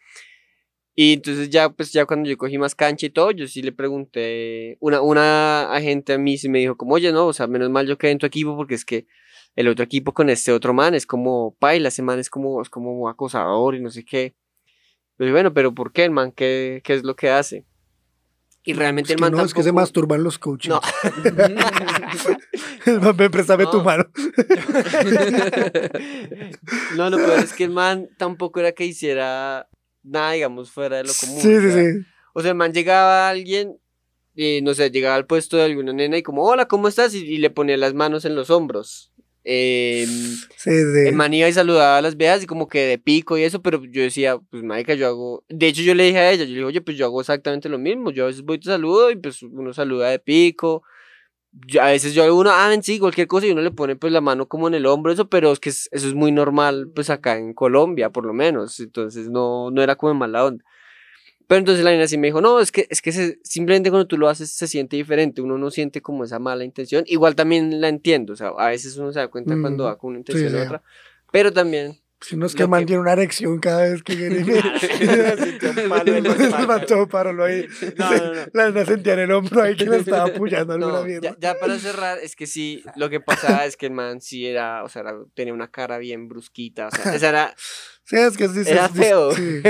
Y 0.96 1.12
entonces 1.14 1.48
ya 1.50 1.70
pues 1.70 1.92
ya 1.92 2.04
cuando 2.04 2.28
yo 2.28 2.36
cogí 2.36 2.58
más 2.58 2.74
cancha 2.74 3.06
y 3.06 3.10
todo, 3.10 3.30
yo 3.30 3.46
sí 3.48 3.62
le 3.62 3.72
pregunté, 3.72 4.76
una, 4.80 5.00
una 5.00 5.72
agente 5.72 6.12
a 6.14 6.18
mí 6.18 6.36
sí 6.36 6.48
me 6.48 6.58
dijo 6.58 6.76
como, 6.76 6.94
oye, 6.94 7.12
no, 7.12 7.26
o 7.26 7.32
sea, 7.32 7.46
menos 7.46 7.70
mal 7.70 7.86
yo 7.86 7.96
quedé 7.96 8.10
en 8.12 8.18
tu 8.18 8.26
equipo 8.26 8.56
porque 8.56 8.74
es 8.74 8.84
que 8.84 9.06
el 9.56 9.68
otro 9.68 9.84
equipo 9.84 10.12
con 10.12 10.28
este 10.30 10.52
otro 10.52 10.74
man 10.74 10.94
es 10.94 11.06
como 11.06 11.54
paila, 11.58 11.88
ese 11.88 12.02
man 12.02 12.18
es 12.18 12.28
como, 12.28 12.60
es 12.60 12.68
como 12.68 13.08
acosador 13.08 13.74
y 13.76 13.80
no 13.80 13.90
sé 13.90 14.04
qué. 14.04 14.34
Pero 15.16 15.32
bueno, 15.32 15.54
pero 15.54 15.74
¿por 15.74 15.92
qué 15.92 16.04
el 16.04 16.10
man? 16.10 16.32
¿Qué, 16.32 16.80
qué 16.84 16.94
es 16.94 17.02
lo 17.04 17.14
que 17.16 17.30
hace? 17.30 17.64
Y 18.62 18.74
realmente 18.74 19.12
Es 19.12 19.16
el 19.16 19.20
man 19.20 19.32
no, 19.32 19.42
es 19.44 19.54
que 19.54 19.62
se 19.62 19.70
tampoco- 19.70 19.80
masturban 19.82 20.22
los 20.22 20.38
coaches. 20.38 20.68
No. 20.70 20.80
El 22.86 23.00
man, 23.00 23.16
"Ven, 23.16 23.30
préstame 23.30 23.64
tu 23.66 23.78
No. 23.78 23.84
mano. 23.84 24.04
no, 26.96 27.10
lo 27.10 27.16
peor 27.18 27.38
es 27.40 27.52
que 27.52 27.64
el 27.64 27.70
man 27.70 28.08
tampoco 28.18 28.60
era 28.60 28.72
que 28.72 28.84
hiciera 28.86 29.68
nada, 30.02 30.32
digamos, 30.32 30.70
fuera 30.70 30.98
de 30.98 31.04
lo 31.04 31.12
común. 31.18 31.40
Sí, 31.40 31.60
sí, 31.60 31.70
sí. 31.72 32.06
O 32.34 32.42
sea, 32.42 32.50
el 32.52 32.56
man 32.56 32.72
llegaba 32.72 33.26
a 33.26 33.30
alguien, 33.30 33.76
y 34.34 34.60
no 34.62 34.74
sé, 34.74 34.90
llegaba 34.90 35.16
al 35.16 35.26
puesto 35.26 35.56
de 35.56 35.64
alguna 35.64 35.92
nena 35.92 36.16
y 36.16 36.22
como, 36.22 36.44
hola, 36.44 36.66
¿cómo 36.68 36.88
estás? 36.88 37.14
Y, 37.14 37.18
y 37.24 37.38
le 37.38 37.50
ponía 37.50 37.76
las 37.76 37.94
manos 37.94 38.24
en 38.24 38.34
los 38.36 38.50
hombros. 38.50 39.12
Eh, 39.42 40.06
Sí, 40.06 40.70
sí. 40.70 41.08
el 41.08 41.14
man 41.14 41.32
iba 41.32 41.48
y 41.48 41.52
saludaba 41.52 41.96
a 41.98 42.02
las 42.02 42.16
viejas 42.16 42.42
y 42.42 42.46
como 42.46 42.68
que 42.68 42.80
de 42.80 42.98
pico 42.98 43.38
y 43.38 43.42
eso, 43.42 43.62
pero 43.62 43.82
yo 43.84 44.02
decía, 44.02 44.38
pues 44.50 44.62
marica, 44.62 44.94
yo 44.94 45.06
hago... 45.06 45.44
De 45.48 45.66
hecho, 45.68 45.82
yo 45.82 45.94
le 45.94 46.04
dije 46.04 46.18
a 46.18 46.30
ella, 46.30 46.44
yo 46.44 46.50
le 46.50 46.54
dije, 46.56 46.64
oye, 46.64 46.80
pues 46.82 46.96
yo 46.96 47.06
hago 47.06 47.20
exactamente 47.20 47.68
lo 47.68 47.78
mismo. 47.78 48.10
Yo 48.10 48.24
a 48.24 48.26
veces 48.28 48.42
voy 48.42 48.56
y 48.58 48.60
te 48.60 48.66
saludo 48.66 49.10
y 49.10 49.16
pues 49.16 49.42
uno 49.42 49.72
saluda 49.72 50.10
de 50.10 50.18
pico. 50.18 50.82
A 51.80 51.86
veces 51.86 52.14
yo 52.14 52.22
a 52.24 52.32
uno, 52.32 52.50
ah, 52.52 52.68
ven, 52.68 52.82
sí, 52.82 52.98
cualquier 53.00 53.26
cosa 53.26 53.46
y 53.46 53.50
uno 53.50 53.60
le 53.60 53.72
pone 53.72 53.96
pues 53.96 54.12
la 54.12 54.20
mano 54.20 54.46
como 54.46 54.68
en 54.68 54.74
el 54.74 54.86
hombro, 54.86 55.12
eso, 55.12 55.28
pero 55.28 55.50
es 55.52 55.58
que 55.60 55.70
es- 55.70 55.88
eso 55.92 56.06
es 56.08 56.14
muy 56.14 56.30
normal 56.32 56.88
pues 56.94 57.10
acá 57.10 57.36
en 57.38 57.54
Colombia, 57.54 58.10
por 58.10 58.24
lo 58.24 58.32
menos. 58.32 58.78
Entonces 58.80 59.28
no, 59.28 59.70
no 59.70 59.82
era 59.82 59.96
como 59.96 60.12
en 60.12 60.18
mala 60.18 60.44
onda. 60.44 60.64
Pero 61.48 61.58
entonces 61.60 61.84
la 61.84 61.90
niña 61.92 62.06
sí 62.08 62.16
me 62.18 62.28
dijo, 62.28 62.40
no, 62.40 62.60
es 62.60 62.72
que, 62.72 62.86
es 62.90 63.02
que 63.02 63.12
se- 63.12 63.40
simplemente 63.42 63.90
cuando 63.90 64.06
tú 64.06 64.16
lo 64.18 64.28
haces 64.28 64.52
se 64.52 64.68
siente 64.68 64.96
diferente, 64.96 65.42
uno 65.42 65.58
no 65.58 65.70
siente 65.72 66.00
como 66.00 66.24
esa 66.24 66.38
mala 66.38 66.64
intención. 66.64 67.04
Igual 67.08 67.34
también 67.34 67.80
la 67.80 67.88
entiendo, 67.88 68.34
o 68.34 68.36
sea, 68.36 68.48
a 68.56 68.68
veces 68.68 68.96
uno 68.96 69.12
se 69.12 69.18
da 69.20 69.28
cuenta 69.28 69.56
cuando 69.60 69.84
Mm, 69.84 69.86
va 69.86 69.98
con 69.98 70.10
una 70.10 70.18
intención 70.20 70.52
sí. 70.52 70.58
u 70.58 70.62
otra, 70.62 70.82
pero 71.32 71.52
también... 71.52 71.99
Si 72.22 72.36
no 72.36 72.44
es 72.46 72.52
que 72.54 72.60
lo 72.60 72.64
el 72.66 72.70
man 72.70 72.80
que- 72.80 72.86
tiene 72.86 73.00
una 73.00 73.12
erección 73.12 73.58
cada 73.60 73.84
vez 73.88 74.02
que 74.02 74.14
viene. 74.14 74.44
La 74.44 74.76
paró 77.10 77.44
ahí. 77.44 77.66
No, 77.96 78.10
no, 78.10 78.34
no. 78.34 78.40
La 78.52 78.70
nena 78.70 78.84
sentía 78.84 79.14
en 79.14 79.20
el 79.20 79.32
hombro 79.32 79.62
ahí 79.62 79.74
que 79.74 79.86
le 79.86 79.96
estaba 79.96 80.24
apoyando 80.24 80.74
alguna 80.74 80.98
No, 80.98 81.04
mierda. 81.04 81.30
ya, 81.30 81.36
ya 81.54 81.58
para 81.58 81.78
cerrar, 81.78 82.18
es 82.18 82.36
que 82.36 82.46
sí, 82.46 82.84
lo 82.96 83.08
que 83.08 83.20
pasaba 83.20 83.64
es 83.64 83.76
que 83.76 83.86
el 83.86 83.92
man 83.92 84.20
sí 84.20 84.46
era, 84.46 84.84
o 84.84 84.88
sea, 84.88 85.02
era- 85.02 85.16
tenía 85.34 85.54
una 85.54 85.70
cara 85.70 85.96
bien 85.98 86.28
brusquita, 86.28 86.88
o 86.88 86.90
sea, 86.90 87.14
esa 87.14 87.28
era, 87.30 87.54
Sí, 88.04 88.16
es 88.16 88.36
que 88.36 88.48
sí, 88.48 88.64
sí, 88.64 88.70
era 88.70 88.88
sí, 88.88 88.98
feo. 88.98 89.32
sí. 89.32 89.62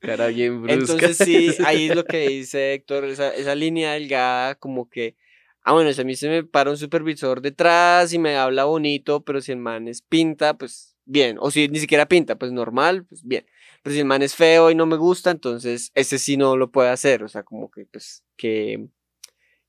Cara 0.00 0.26
bien 0.28 0.62
brusca. 0.62 0.74
Entonces 0.92 1.16
sí, 1.18 1.54
ahí 1.64 1.88
es 1.90 1.94
lo 1.94 2.04
que 2.04 2.28
dice 2.28 2.74
Héctor, 2.74 3.04
esa, 3.04 3.32
esa 3.34 3.54
línea 3.54 3.92
delgada, 3.92 4.54
como 4.56 4.88
que, 4.88 5.16
ah, 5.62 5.72
bueno, 5.72 5.92
si 5.92 6.00
a 6.00 6.04
mí 6.04 6.14
se 6.16 6.28
me 6.28 6.44
para 6.44 6.70
un 6.70 6.76
supervisor 6.76 7.40
detrás 7.40 8.12
y 8.12 8.18
me 8.18 8.36
habla 8.36 8.64
bonito, 8.64 9.22
pero 9.24 9.40
si 9.40 9.52
el 9.52 9.58
man 9.58 9.88
es 9.88 10.02
pinta, 10.02 10.54
pues 10.54 10.96
bien, 11.04 11.36
o 11.40 11.50
si 11.50 11.68
ni 11.68 11.78
siquiera 11.80 12.06
pinta, 12.06 12.36
pues 12.36 12.52
normal, 12.52 13.04
pues 13.06 13.22
bien. 13.24 13.46
Pero 13.82 13.94
si 13.94 14.00
el 14.00 14.06
man 14.06 14.22
es 14.22 14.34
feo 14.34 14.70
y 14.70 14.74
no 14.74 14.86
me 14.86 14.96
gusta, 14.96 15.30
entonces 15.30 15.90
ese 15.94 16.18
sí 16.18 16.36
no 16.36 16.56
lo 16.56 16.70
puede 16.70 16.90
hacer, 16.90 17.22
o 17.22 17.28
sea, 17.28 17.42
como 17.42 17.70
que, 17.70 17.86
pues, 17.86 18.22
que... 18.36 18.86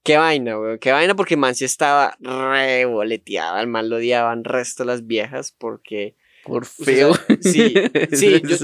Qué 0.04 0.18
vaina, 0.18 0.60
weón, 0.60 0.80
qué 0.80 0.92
vaina 0.92 1.14
porque 1.16 1.36
el 1.36 1.40
man 1.40 1.54
sí 1.54 1.64
estaba 1.64 2.18
revoleteado, 2.20 3.56
al 3.58 3.68
man 3.68 3.88
lo 3.90 3.98
odiaban 3.98 4.44
resto 4.44 4.84
las 4.84 5.06
viejas 5.06 5.54
porque... 5.58 6.16
Por 6.44 6.66
feo. 6.66 7.14
sabe- 7.14 7.38
sí, 7.42 7.74
sí, 8.12 8.42
yo- 8.42 8.58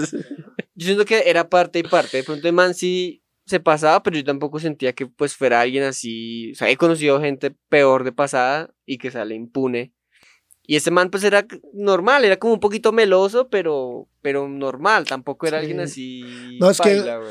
Yo 0.74 0.86
siento 0.86 1.06
que 1.06 1.30
era 1.30 1.48
parte 1.48 1.78
y 1.80 1.84
parte. 1.84 2.18
De 2.18 2.24
pronto 2.24 2.48
el 2.48 2.54
man 2.54 2.74
sí 2.74 3.22
se 3.47 3.60
pasaba, 3.60 4.03
pero 4.03 4.17
yo 4.17 4.23
tampoco 4.23 4.60
sentía 4.60 4.93
que 4.93 5.07
pues 5.07 5.36
fuera 5.36 5.62
alguien 5.62 5.83
así. 5.83 6.51
O 6.51 6.55
sea, 6.55 6.69
he 6.69 6.77
conocido 6.77 7.19
gente 7.21 7.55
peor 7.69 8.03
de 8.03 8.12
pasada 8.12 8.69
y 8.86 8.97
que 8.97 9.10
sale 9.10 9.36
impune. 9.36 9.93
Y 10.69 10.75
ese 10.75 10.91
man 10.91 11.10
pues 11.10 11.23
era 11.23 11.47
normal, 11.73 12.25
era 12.25 12.36
como 12.38 12.53
un 12.53 12.60
poquito 12.60 12.91
meloso, 12.91 13.47
pero, 13.49 14.10
pero 14.21 14.49
normal. 14.49 15.05
Tampoco 15.05 15.47
era 15.47 15.60
alguien 15.60 15.77
Sí. 15.88 16.21
así. 16.23 16.57
No, 16.60 16.69
es 16.69 16.81
que- 16.81 16.89
paila, 16.97 17.21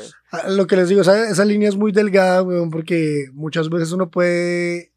Lo 0.49 0.65
que 0.65 0.75
les 0.75 0.89
digo, 0.89 1.01
esa, 1.01 1.29
esa 1.29 1.45
línea 1.45 1.69
es 1.69 1.75
muy 1.75 1.91
delgada, 1.91 2.41
weón, 2.41 2.71
porque 2.71 3.25
muchas 3.33 3.69
veces 3.69 3.91
uno 3.91 4.09
puede 4.09 4.91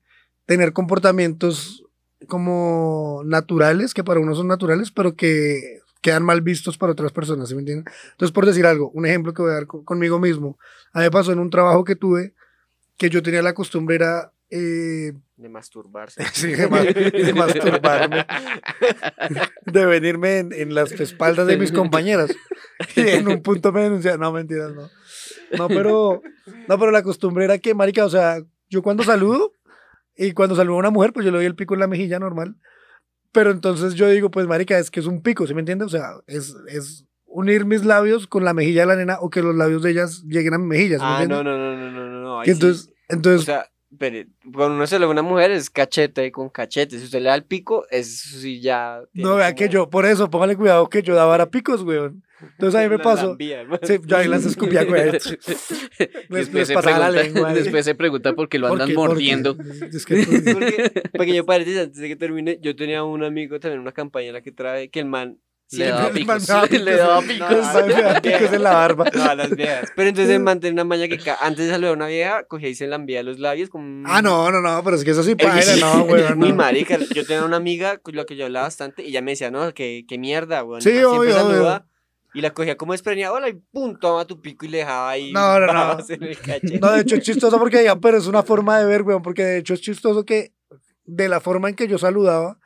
tener 0.46 0.72
comportamientos 0.72 1.84
como 2.28 3.22
naturales, 3.26 3.92
que 3.92 4.04
para 4.04 4.20
uno 4.20 4.34
son 4.34 4.48
naturales, 4.48 4.90
pero 4.90 5.14
que 5.16 5.80
quedan 6.00 6.22
mal 6.22 6.40
vistos 6.40 6.78
para 6.78 6.92
otras 6.92 7.12
personas, 7.12 7.48
¿sí 7.48 7.54
me 7.54 7.60
entienden? 7.60 7.92
Entonces, 8.12 8.32
por 8.32 8.46
decir 8.46 8.66
algo, 8.66 8.90
un 8.90 9.06
ejemplo 9.06 9.34
que 9.34 9.42
voy 9.42 9.50
a 9.50 9.54
dar 9.54 9.66
co- 9.66 9.84
conmigo 9.84 10.18
mismo, 10.18 10.58
a 10.92 10.98
mí 11.00 11.04
me 11.04 11.10
pasó 11.10 11.32
en 11.32 11.38
un 11.38 11.50
trabajo 11.50 11.84
que 11.84 11.96
tuve, 11.96 12.34
que 12.96 13.10
yo 13.10 13.22
tenía 13.22 13.42
la 13.42 13.54
costumbre 13.54 13.96
era 13.96 14.32
eh, 14.50 15.12
De 15.36 15.48
masturbarse. 15.48 16.24
sí, 16.32 16.52
de, 16.52 16.68
ma- 16.68 16.82
de 16.82 17.34
masturbarme, 17.34 18.26
de 19.66 19.86
venirme 19.86 20.38
en, 20.38 20.52
en 20.52 20.74
las 20.74 20.92
espaldas 20.92 21.46
de 21.46 21.56
mis 21.56 21.70
compañeras. 21.72 22.36
Y 22.96 23.00
en 23.08 23.28
un 23.28 23.42
punto 23.42 23.72
me 23.72 23.82
denunciaron, 23.82 24.20
no, 24.20 24.32
mentiras, 24.32 24.72
no. 24.74 24.90
No, 25.56 25.68
pero, 25.68 26.22
no, 26.66 26.78
pero 26.78 26.90
la 26.90 27.02
costumbre 27.02 27.44
era 27.44 27.58
que, 27.58 27.74
marica, 27.74 28.04
o 28.04 28.10
sea, 28.10 28.42
yo 28.68 28.82
cuando 28.82 29.04
saludo, 29.04 29.52
y 30.16 30.32
cuando 30.32 30.56
saludo 30.56 30.76
a 30.76 30.80
una 30.80 30.90
mujer, 30.90 31.12
pues 31.12 31.24
yo 31.24 31.30
le 31.32 31.38
doy 31.38 31.46
el 31.46 31.54
pico 31.56 31.74
en 31.74 31.80
la 31.80 31.86
mejilla 31.86 32.18
normal. 32.18 32.56
Pero 33.32 33.50
entonces 33.50 33.94
yo 33.94 34.08
digo, 34.08 34.30
pues, 34.30 34.46
marica, 34.46 34.78
es 34.78 34.90
que 34.90 35.00
es 35.00 35.06
un 35.06 35.22
pico, 35.22 35.46
¿sí 35.46 35.54
me 35.54 35.60
entiendes? 35.60 35.86
O 35.86 35.90
sea, 35.90 36.14
es, 36.26 36.54
es 36.68 37.06
unir 37.26 37.64
mis 37.64 37.84
labios 37.84 38.26
con 38.26 38.44
la 38.44 38.54
mejilla 38.54 38.80
de 38.82 38.86
la 38.88 38.96
nena 38.96 39.18
o 39.20 39.30
que 39.30 39.40
los 39.42 39.54
labios 39.54 39.82
de 39.82 39.90
ellas 39.92 40.22
lleguen 40.24 40.54
a 40.54 40.58
mi 40.58 40.66
mejilla, 40.66 40.98
¿sí 40.98 41.04
me 41.04 41.10
Ah, 41.10 41.22
entiendes? 41.22 41.38
no, 41.38 41.44
no, 41.44 41.56
no, 41.58 41.76
no, 41.76 41.90
no, 41.92 42.10
no, 42.10 42.20
no. 42.22 42.40
ahí 42.40 42.44
Que 42.46 42.54
sí. 42.54 42.60
entonces, 42.60 42.90
entonces 43.08 43.42
O 43.42 43.44
sea, 43.44 43.66
pero 43.98 44.24
cuando 44.54 44.76
uno 44.76 44.86
se 44.86 44.98
le 44.98 45.04
ve 45.06 45.10
a 45.10 45.12
una 45.12 45.22
mujer 45.22 45.50
es 45.50 45.68
cachete 45.70 46.30
con 46.32 46.48
cachete. 46.48 46.98
Si 46.98 47.04
usted 47.04 47.20
le 47.20 47.28
da 47.28 47.34
el 47.34 47.44
pico, 47.44 47.86
eso 47.90 48.38
sí 48.38 48.60
ya. 48.60 49.00
No, 49.12 49.36
vea 49.36 49.54
que 49.54 49.64
como- 49.66 49.72
yo, 49.74 49.90
por 49.90 50.06
eso, 50.06 50.30
póngale 50.30 50.56
cuidado 50.56 50.88
que 50.88 51.02
yo 51.02 51.14
daba 51.14 51.36
a 51.36 51.50
picos, 51.50 51.82
weón. 51.82 52.22
Entonces 52.40 52.80
a 52.80 52.82
mí 52.84 52.88
me 52.88 52.98
pasó. 53.02 53.36
Sí, 53.82 53.98
yo 54.06 54.16
ahí 54.16 54.28
las 54.28 54.46
escupía, 54.46 54.84
güey. 54.84 55.10
Les, 55.12 55.26
Después, 56.28 56.52
les 56.54 56.68
se 56.68 56.74
pasaba 56.74 56.98
la 56.98 57.08
pregunta, 57.10 57.22
lengua. 57.34 57.48
ahí. 57.50 57.54
después 57.62 57.84
se 57.84 57.94
pregunta 57.94 58.32
por 58.34 58.48
qué 58.48 58.58
lo 58.58 58.68
¿Por 58.68 58.80
andan? 58.80 58.94
¿Por 58.94 59.08
qué? 59.08 59.14
mordiendo. 59.14 59.56
Es 59.92 60.06
que 60.06 60.24
tú- 60.24 60.52
Porque, 60.52 60.90
pequeño 61.18 61.44
paréntesis, 61.44 61.80
antes 61.80 61.98
de 62.00 62.08
que 62.08 62.16
termine, 62.16 62.58
yo 62.62 62.74
tenía 62.76 63.02
un 63.04 63.22
amigo 63.24 63.58
también, 63.60 63.80
una 63.80 63.92
campaña 63.92 64.28
en 64.28 64.34
la 64.34 64.40
que 64.40 64.52
trae 64.52 64.88
que 64.88 65.00
el 65.00 65.06
man. 65.06 65.38
Le 65.72 65.86
daba 65.90 66.10
picos. 66.10 66.48
Le 66.70 66.96
daba 66.96 67.20
picos. 67.22 68.52
en 68.52 68.62
la 68.62 68.72
barba. 68.74 69.04
No, 69.14 69.22
a 69.24 69.34
las 69.34 69.50
viejas. 69.50 69.92
Pero 69.94 70.08
entonces 70.08 70.34
el 70.34 70.40
man 70.42 70.60
tenía 70.60 70.72
una 70.74 70.84
maña 70.84 71.08
que 71.08 71.18
antes 71.40 71.66
de 71.66 71.70
saludar 71.72 71.92
a 71.92 71.96
una 71.96 72.06
vieja, 72.06 72.44
cogía 72.44 72.68
y 72.68 72.74
se 72.74 72.86
lambía 72.86 73.22
los 73.22 73.38
labios 73.38 73.70
como. 73.70 74.02
Ah, 74.06 74.20
no, 74.22 74.50
no, 74.50 74.60
no, 74.60 74.82
pero 74.82 74.96
es 74.96 75.04
que 75.04 75.12
eso 75.12 75.22
sí 75.22 75.34
paila, 75.34 75.62
sí- 75.62 75.80
no. 75.80 76.04
Muy 76.06 76.20
No. 76.50 76.54
marica. 76.56 76.98
Yo 77.14 77.24
tenía 77.24 77.44
una 77.44 77.56
amiga 77.56 77.98
con 77.98 78.16
la 78.16 78.24
que 78.24 78.36
yo 78.36 78.46
hablaba 78.46 78.66
bastante 78.66 79.02
y 79.04 79.08
ella 79.08 79.22
me 79.22 79.32
decía, 79.32 79.50
no, 79.50 79.72
que, 79.74 80.04
que 80.08 80.18
mierda, 80.18 80.64
weón. 80.64 80.82
Sí, 80.82 81.02
obvio, 81.02 81.84
Y 82.34 82.40
la 82.40 82.50
cogía 82.50 82.76
como 82.76 82.92
despreñada, 82.92 83.32
hola, 83.32 83.48
y 83.48 83.54
pum, 83.54 83.98
toma 83.98 84.24
tu 84.24 84.40
pico 84.40 84.64
y 84.64 84.68
le 84.68 84.78
dejaba 84.78 85.10
ahí. 85.10 85.32
No, 85.32 85.58
no, 85.60 85.66
no. 85.66 85.72
babas 85.72 86.10
en 86.10 86.22
el 86.22 86.38
cachete. 86.38 86.78
No, 86.78 86.92
de 86.92 87.00
hecho 87.00 87.16
es 87.16 87.22
chistoso 87.24 87.58
porque 87.58 87.78
digan, 87.80 88.00
pero 88.00 88.18
es 88.18 88.26
una 88.26 88.42
forma 88.42 88.78
de 88.78 88.86
ver, 88.86 89.02
weón, 89.02 89.22
porque 89.22 89.42
de 89.44 89.58
hecho 89.58 89.74
es 89.74 89.80
chistoso 89.80 90.24
que 90.24 90.52
de 91.04 91.28
la 91.28 91.40
forma 91.40 91.68
en 91.68 91.74
que 91.74 91.88
yo 91.88 91.98
saludaba, 91.98 92.59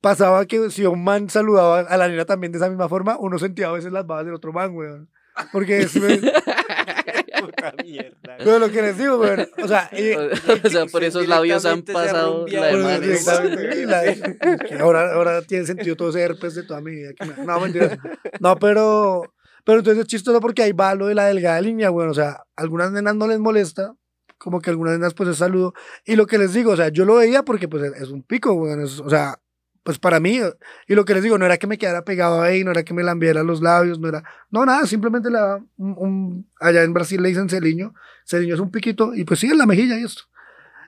pasaba 0.00 0.46
que 0.46 0.70
si 0.70 0.84
un 0.86 1.02
man 1.04 1.28
saludaba 1.30 1.80
a 1.80 1.96
la 1.96 2.08
nena 2.08 2.24
también 2.24 2.52
de 2.52 2.58
esa 2.58 2.68
misma 2.68 2.88
forma, 2.88 3.16
uno 3.18 3.38
sentía 3.38 3.68
a 3.68 3.72
veces 3.72 3.92
las 3.92 4.06
babas 4.06 4.24
del 4.24 4.34
otro 4.34 4.52
man, 4.52 4.74
weón. 4.74 5.08
Porque 5.52 5.78
es, 5.80 5.94
weón, 5.96 6.20
Puta 7.40 7.72
mierda. 7.84 8.36
weón, 8.44 8.60
lo 8.60 8.70
que 8.70 8.82
les 8.82 8.98
digo, 8.98 9.18
weón. 9.18 9.46
O 9.62 9.68
sea, 9.68 9.88
y- 9.92 10.12
o 10.14 10.30
sea, 10.70 10.86
por 10.86 11.04
esos 11.04 11.26
labios 11.28 11.64
han 11.64 11.84
se 11.86 11.92
pasado 11.92 12.46
la 12.48 12.66
de 12.66 13.80
y 13.82 13.84
la- 13.86 14.58
que 14.68 14.74
ahora, 14.80 15.12
ahora 15.14 15.42
tiene 15.42 15.64
sentido 15.66 15.96
todo 15.96 16.10
ese 16.10 16.22
herpes 16.22 16.54
de 16.54 16.62
toda 16.64 16.80
mi 16.80 16.90
vida. 16.92 17.10
que 17.18 17.24
me- 17.26 17.44
no, 17.44 17.60
mentiras. 17.60 17.98
No, 18.40 18.56
pero, 18.56 19.22
pero 19.64 19.78
entonces 19.78 20.02
es 20.02 20.08
chistoso 20.08 20.40
porque 20.40 20.62
ahí 20.62 20.72
va 20.72 20.94
lo 20.94 21.06
de 21.06 21.14
la 21.14 21.26
delgada 21.26 21.60
línea, 21.60 21.90
bueno, 21.90 22.10
o 22.10 22.14
sea, 22.14 22.42
algunas 22.56 22.90
nenas 22.92 23.14
no 23.14 23.26
les 23.28 23.38
molesta, 23.38 23.94
como 24.38 24.60
que 24.60 24.70
algunas 24.70 24.94
nenas 24.94 25.14
pues 25.14 25.28
es 25.28 25.36
saludo. 25.36 25.74
Y 26.04 26.16
lo 26.16 26.26
que 26.26 26.38
les 26.38 26.52
digo, 26.52 26.72
o 26.72 26.76
sea, 26.76 26.88
yo 26.88 27.04
lo 27.04 27.16
veía 27.16 27.42
porque 27.44 27.68
pues 27.68 27.92
es 27.94 28.08
un 28.08 28.22
pico, 28.22 28.54
bueno, 28.56 28.84
es- 28.84 29.00
o 29.00 29.08
sea, 29.10 29.38
pues 29.82 29.98
para 29.98 30.20
mí, 30.20 30.40
y 30.86 30.94
lo 30.94 31.04
que 31.04 31.14
les 31.14 31.22
digo, 31.22 31.38
no 31.38 31.46
era 31.46 31.56
que 31.56 31.66
me 31.66 31.78
quedara 31.78 32.04
pegado 32.04 32.42
ahí, 32.42 32.64
no 32.64 32.70
era 32.70 32.82
que 32.82 32.94
me 32.94 33.02
lambiera 33.02 33.42
los 33.42 33.62
labios, 33.62 33.98
no 33.98 34.08
era, 34.08 34.22
no, 34.50 34.64
nada, 34.66 34.86
simplemente 34.86 35.30
le 35.30 35.36
daba 35.38 35.56
un, 35.76 35.94
un- 35.98 36.50
allá 36.60 36.82
en 36.82 36.92
Brasil 36.92 37.22
le 37.22 37.28
dicen 37.30 37.48
celiño, 37.48 37.94
celiño 38.24 38.54
es 38.54 38.60
un 38.60 38.70
piquito, 38.70 39.14
y 39.14 39.24
pues 39.24 39.40
sí, 39.40 39.46
en 39.46 39.58
la 39.58 39.66
mejilla 39.66 39.98
y 39.98 40.04
esto. 40.04 40.22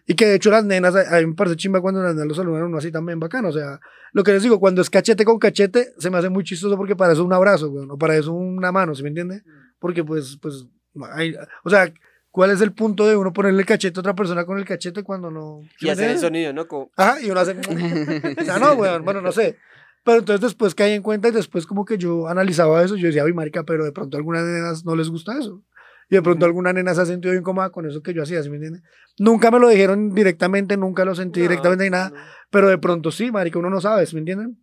Y 0.07 0.15
que 0.15 0.27
de 0.27 0.35
hecho 0.37 0.51
las 0.51 0.65
nenas, 0.65 0.97
a 0.97 1.21
mí 1.21 1.27
me 1.27 1.35
parece 1.35 1.57
chimba 1.57 1.81
cuando 1.81 2.03
las 2.03 2.15
nenas 2.15 2.29
lo 2.29 2.35
saludan 2.35 2.65
uno 2.65 2.79
así 2.79 2.91
también 2.91 3.21
bacano. 3.21 3.49
O 3.49 3.53
sea, 3.53 3.79
lo 4.13 4.25
que 4.25 4.33
les 4.33 4.43
digo, 4.43 4.59
cuando 4.59 4.83
es 4.83 4.91
cachete 4.91 5.25
con 5.25 5.39
cachete, 5.39 5.93
se 5.99 6.11
me 6.11 6.19
hace 6.19 6.29
muy 6.31 6.43
chistoso 6.43 6.77
porque 6.77 6.97
para 6.97 7.13
eso 7.13 7.25
un 7.25 7.33
abrazo, 7.33 7.71
güey, 7.71 7.87
o 7.89 7.97
para 7.97 8.17
eso 8.17 8.33
una 8.33 8.73
mano, 8.73 8.95
¿sí 8.95 9.03
me 9.05 9.11
entiende? 9.11 9.43
Porque 9.79 10.03
pues, 10.03 10.37
pues, 10.43 10.67
hay- 11.13 11.37
o 11.63 11.71
sea, 11.71 11.93
¿cuál 12.31 12.51
es 12.51 12.61
el 12.61 12.73
punto 12.73 13.07
de 13.07 13.17
uno 13.17 13.33
ponerle 13.33 13.61
el 13.61 13.67
cachete 13.67 13.99
a 13.99 14.01
otra 14.01 14.15
persona 14.15 14.45
con 14.45 14.59
el 14.59 14.65
cachete 14.65 15.03
cuando 15.03 15.31
no... 15.31 15.61
¿sí 15.79 15.87
Y 15.87 15.91
hacer 15.91 16.11
el 16.11 16.19
sonido, 16.19 16.53
¿no? 16.53 16.67
Como, 16.67 16.91
Ajá, 16.97 17.21
y 17.21 17.31
uno 17.31 17.41
hace... 17.41 17.53
o 17.53 18.45
sea, 18.45 18.59
no, 18.61 18.77
güey, 18.77 18.99
bueno, 19.01 19.21
no 19.21 19.33
sé. 19.33 19.57
Pero 20.05 20.19
entonces 20.19 20.41
después 20.41 20.75
caí 20.75 20.93
en 20.93 21.03
cuenta 21.03 21.29
y 21.29 21.33
después 21.33 21.67
como 21.67 21.85
que 21.85 21.99
yo 21.99 22.29
analizaba 22.29 22.83
eso, 22.83 22.97
yo 22.97 23.09
decía, 23.09 23.25
ay, 23.25 23.33
marica, 23.33 23.65
pero 23.65 23.85
de 23.85 23.93
pronto 23.93 24.17
a 24.17 24.19
algunas 24.19 24.45
nenas 24.45 24.85
no 24.85 24.97
les 24.97 25.11
gusta 25.11 25.39
eso. 25.39 25.63
Y 26.09 26.17
de 26.17 26.23
pronto 26.23 26.45
alguna 26.45 26.73
nena 26.73 26.95
se 26.95 27.03
ha 27.03 27.07
sentido 27.07 27.35
incómoda 27.35 27.71
con 27.71 27.87
eso 27.87 28.03
que 28.03 28.13
yo 28.13 28.23
hacía, 28.23 28.43
¿sí 28.43 28.51
me 28.51 28.57
entiende? 28.57 28.83
Nunca 29.19 29.51
me 29.51 29.61
lo 29.61 29.69
dijeron 29.69 30.13
directamente, 30.13 30.77
nunca 30.77 31.05
lo 31.05 31.15
sentí 31.15 31.41
no, 31.41 31.49
directamente 31.49 31.85
ni 31.85 31.91
nada, 31.91 32.11
no. 32.11 32.17
pero 32.51 32.69
de 32.69 32.79
pronto 32.79 33.13
sí, 33.13 33.31
marica, 33.31 33.61
uno 33.61 33.71
no 33.71 33.81
sabe, 33.81 34.07
¿sí 34.07 34.17
me 34.17 34.21
entienden? 34.21 34.59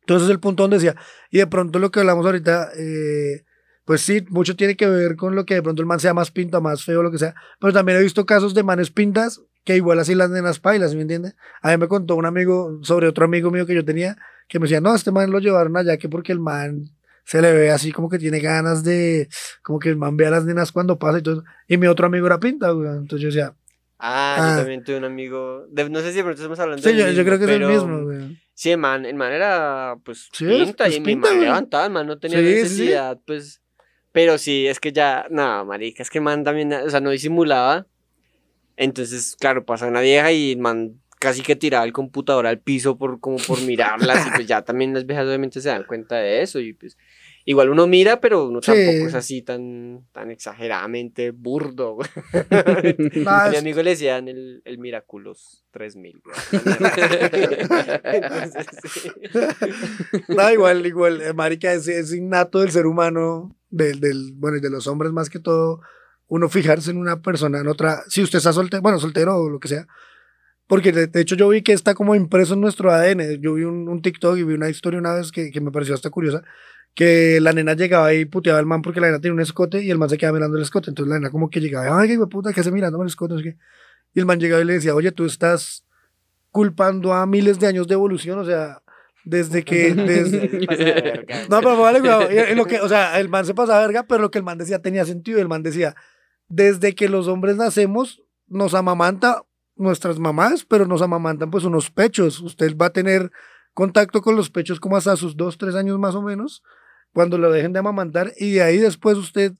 Entonces 0.00 0.30
el 0.30 0.40
punto 0.40 0.62
donde 0.62 0.76
decía, 0.76 0.94
y 1.30 1.38
de 1.38 1.46
pronto 1.48 1.78
lo 1.78 1.90
que 1.90 2.00
hablamos 2.00 2.24
ahorita, 2.24 2.70
eh, 2.78 3.44
pues 3.86 4.02
sí, 4.02 4.22
mucho 4.28 4.54
tiene 4.54 4.76
que 4.76 4.86
ver 4.86 5.16
con 5.16 5.34
lo 5.34 5.46
que 5.46 5.54
de 5.54 5.62
pronto 5.62 5.80
el 5.80 5.86
man 5.86 5.98
sea 6.00 6.12
más 6.12 6.30
pinta, 6.30 6.60
más 6.60 6.84
feo, 6.84 7.02
lo 7.02 7.10
que 7.10 7.16
sea, 7.18 7.34
pero 7.58 7.72
también 7.72 7.96
he 7.98 8.02
visto 8.02 8.26
casos 8.26 8.52
de 8.52 8.62
manes 8.62 8.90
pintas 8.90 9.40
que 9.64 9.74
igual 9.76 9.98
así 9.98 10.14
las 10.14 10.28
nenas 10.30 10.60
pailas, 10.60 10.90
¿sí 10.90 10.96
me 10.96 11.02
entiende? 11.02 11.32
A 11.62 11.70
mí 11.70 11.76
me 11.78 11.88
contó 11.88 12.14
un 12.16 12.26
amigo 12.26 12.78
sobre 12.82 13.08
otro 13.08 13.24
amigo 13.24 13.50
mío 13.50 13.64
que 13.66 13.74
yo 13.74 13.84
tenía, 13.84 14.16
que 14.48 14.58
me 14.60 14.64
decía, 14.64 14.80
no, 14.82 14.94
este 14.94 15.10
man 15.10 15.30
lo 15.30 15.38
llevaron 15.38 15.76
allá 15.76 15.96
que 15.96 16.08
porque 16.10 16.30
el 16.32 16.40
man 16.40 16.84
se 17.24 17.42
le 17.42 17.50
ve 17.52 17.70
así 17.72 17.90
como 17.90 18.08
que 18.08 18.18
tiene 18.18 18.38
ganas 18.38 18.84
de, 18.84 19.28
como 19.62 19.80
que 19.80 19.88
el 19.88 19.96
man 19.96 20.16
ve 20.16 20.26
a 20.26 20.30
las 20.30 20.44
nenas 20.44 20.70
cuando 20.70 20.98
pasa 21.00 21.18
y 21.18 21.22
todo. 21.22 21.42
Y 21.66 21.78
mi 21.78 21.88
otro 21.88 22.06
amigo 22.06 22.26
era 22.26 22.38
pinta, 22.38 22.70
güey. 22.70 22.88
Entonces 22.90 23.20
yo 23.22 23.26
decía, 23.28 23.54
Ah, 23.98 24.36
Ah. 24.38 24.50
yo 24.50 24.56
también 24.58 24.84
tuve 24.84 24.98
un 24.98 25.04
amigo. 25.04 25.64
de- 25.70 25.88
no 25.88 26.00
sé 26.00 26.10
si 26.10 26.18
de 26.18 26.22
pronto 26.22 26.40
estamos 26.40 26.60
hablando 26.60 26.82
sí, 26.82 26.94
del 26.94 26.98
yo, 26.98 27.10
yo 27.12 27.24
creo 27.24 27.38
que 27.38 27.44
es 27.46 27.50
el 27.50 27.66
mismo, 27.66 28.02
güey. 28.04 28.38
Sí, 28.54 28.70
el 28.70 28.78
man, 28.78 29.06
el 29.06 29.14
man 29.16 29.32
era, 29.32 29.96
pues, 30.04 30.28
Sí, 30.32 30.44
pinta, 30.46 30.84
pues, 30.84 30.96
y 30.98 31.00
mi 31.00 31.16
man 31.16 31.40
levantaba, 31.40 31.86
el 31.86 31.92
man 31.92 32.06
no 32.06 32.18
tenía 32.18 32.38
Sí, 32.38 32.44
sí, 32.44 32.52
sí. 32.52 32.62
necesidad, 32.62 33.18
pues, 33.26 33.62
pero 34.16 34.38
sí, 34.38 34.66
es 34.66 34.80
que 34.80 34.94
ya, 34.94 35.26
no, 35.28 35.66
marica, 35.66 36.02
es 36.02 36.08
que 36.08 36.22
man 36.22 36.42
también, 36.42 36.72
o 36.72 36.88
sea, 36.88 37.00
no 37.00 37.10
disimulaba, 37.10 37.86
entonces, 38.78 39.36
claro, 39.38 39.66
pasa 39.66 39.88
una 39.88 40.00
vieja 40.00 40.32
y 40.32 40.56
man 40.56 41.02
casi 41.18 41.42
que 41.42 41.54
tiraba 41.54 41.84
el 41.84 41.92
computador 41.92 42.46
al 42.46 42.58
piso 42.58 42.96
por, 42.96 43.20
como 43.20 43.36
por 43.36 43.60
mirarlas, 43.60 44.26
y 44.26 44.30
pues 44.30 44.46
ya 44.46 44.62
también 44.62 44.94
las 44.94 45.04
viejas 45.04 45.26
obviamente 45.26 45.60
se 45.60 45.68
dan 45.68 45.84
cuenta 45.84 46.16
de 46.16 46.40
eso, 46.40 46.60
y 46.60 46.72
pues, 46.72 46.96
igual 47.46 47.70
uno 47.70 47.86
mira, 47.86 48.20
pero 48.20 48.46
uno 48.46 48.60
Sí. 48.60 48.72
tampoco 48.72 49.08
es 49.08 49.14
así 49.14 49.40
tan, 49.40 50.04
tan 50.12 50.30
exageradamente 50.30 51.30
burdo, 51.30 51.96
A 52.02 53.48
mi 53.50 53.56
amigo 53.56 53.82
le 53.82 53.90
decían 53.90 54.28
el, 54.28 54.60
el 54.64 54.78
Miraculous 54.78 55.64
3000, 55.70 56.20
güey. 56.22 56.36
Entonces, 58.04 58.66
sí. 58.92 59.10
No, 60.28 60.52
igual, 60.52 60.84
igual, 60.86 61.20
eh, 61.22 61.32
marica, 61.32 61.72
es, 61.72 61.88
es 61.88 62.12
innato 62.12 62.60
del 62.60 62.70
ser 62.70 62.86
humano, 62.86 63.56
del, 63.70 64.00
del, 64.00 64.32
bueno, 64.34 64.56
y 64.58 64.60
de 64.60 64.70
los 64.70 64.86
hombres 64.86 65.12
más 65.12 65.30
que 65.30 65.38
todo, 65.38 65.80
uno 66.28 66.48
fijarse 66.48 66.90
en 66.90 66.98
una 66.98 67.22
persona, 67.22 67.60
en 67.60 67.68
otra, 67.68 68.02
si 68.08 68.22
usted 68.22 68.38
está 68.38 68.52
soltero, 68.52 68.82
bueno, 68.82 68.98
soltero 68.98 69.36
o 69.36 69.48
lo 69.50 69.60
que 69.60 69.68
sea, 69.68 69.86
porque 70.66 70.90
de, 70.90 71.06
de 71.06 71.20
hecho 71.20 71.36
yo 71.36 71.48
vi 71.48 71.62
que 71.62 71.72
está 71.72 71.94
como 71.94 72.14
impreso 72.16 72.54
en 72.54 72.60
nuestro 72.60 72.90
ADN, 72.92 73.40
yo 73.40 73.54
vi 73.54 73.62
un, 73.62 73.88
un 73.88 74.02
TikTok 74.02 74.36
y 74.36 74.42
vi 74.42 74.54
una 74.54 74.68
historia 74.68 74.98
una 74.98 75.14
vez 75.14 75.30
que, 75.30 75.50
que 75.52 75.60
me 75.60 75.70
pareció 75.70 75.94
hasta 75.94 76.10
curiosa, 76.10 76.42
que 76.96 77.40
la 77.40 77.52
nena 77.52 77.74
llegaba 77.74 78.12
y 78.14 78.24
puteaba 78.24 78.58
al 78.58 78.66
man 78.66 78.82
porque 78.82 79.00
la 79.00 79.08
nena 79.08 79.20
tenía 79.20 79.34
un 79.34 79.40
escote 79.40 79.82
y 79.84 79.90
el 79.90 79.98
man 79.98 80.08
se 80.08 80.16
quedaba 80.16 80.38
mirando 80.38 80.56
el 80.56 80.62
escote, 80.62 80.90
entonces 80.90 81.10
la 81.10 81.18
nena 81.18 81.30
como 81.30 81.50
que 81.50 81.60
llegaba, 81.60 82.00
ay, 82.00 82.08
qué 82.08 82.18
puta, 82.26 82.52
¿qué 82.52 82.60
hace 82.60 82.72
mirando 82.72 83.00
el 83.02 83.08
escote? 83.08 83.34
No 83.34 83.38
sé 83.38 83.44
qué. 83.44 83.56
Y 84.14 84.20
el 84.20 84.26
man 84.26 84.40
llegaba 84.40 84.62
y 84.62 84.64
le 84.64 84.72
decía, 84.72 84.94
oye, 84.94 85.12
tú 85.12 85.26
estás 85.26 85.84
culpando 86.50 87.12
a 87.12 87.26
miles 87.26 87.60
de 87.60 87.66
años 87.66 87.86
de 87.86 87.94
evolución, 87.94 88.38
o 88.38 88.44
sea, 88.46 88.82
desde 89.26 89.62
que, 89.62 89.92
desde, 89.94 91.26
no, 91.50 91.60
pero 91.60 91.78
vale, 91.78 92.00
lo 92.54 92.64
que, 92.64 92.80
o 92.80 92.88
sea, 92.88 93.20
el 93.20 93.28
man 93.28 93.44
se 93.44 93.52
pasaba 93.52 93.80
verga, 93.80 94.04
pero 94.04 94.22
lo 94.22 94.30
que 94.30 94.38
el 94.38 94.44
man 94.44 94.56
decía 94.56 94.80
tenía 94.80 95.04
sentido. 95.04 95.38
El 95.38 95.48
man 95.48 95.62
decía, 95.62 95.94
desde 96.48 96.94
que 96.94 97.10
los 97.10 97.28
hombres 97.28 97.56
nacemos, 97.56 98.22
nos 98.46 98.72
amamanta 98.72 99.42
nuestras 99.74 100.18
mamás, 100.18 100.64
pero 100.64 100.86
nos 100.86 101.02
amamantan 101.02 101.50
pues 101.50 101.64
unos 101.64 101.90
pechos. 101.90 102.40
Usted 102.40 102.74
va 102.76 102.86
a 102.86 102.92
tener 102.92 103.30
contacto 103.74 104.22
con 104.22 104.36
los 104.36 104.48
pechos 104.48 104.80
como 104.80 104.96
hasta 104.96 105.14
sus 105.16 105.36
dos, 105.36 105.58
tres 105.58 105.74
años 105.74 105.98
más 105.98 106.14
o 106.14 106.22
menos, 106.22 106.62
cuando 107.16 107.38
lo 107.38 107.50
dejen 107.52 107.74
de 107.74 107.80
amamantar, 107.80 108.32
y 108.38 108.52
de 108.54 108.62
ahí 108.62 108.78
después 108.78 109.18
usted, 109.18 109.54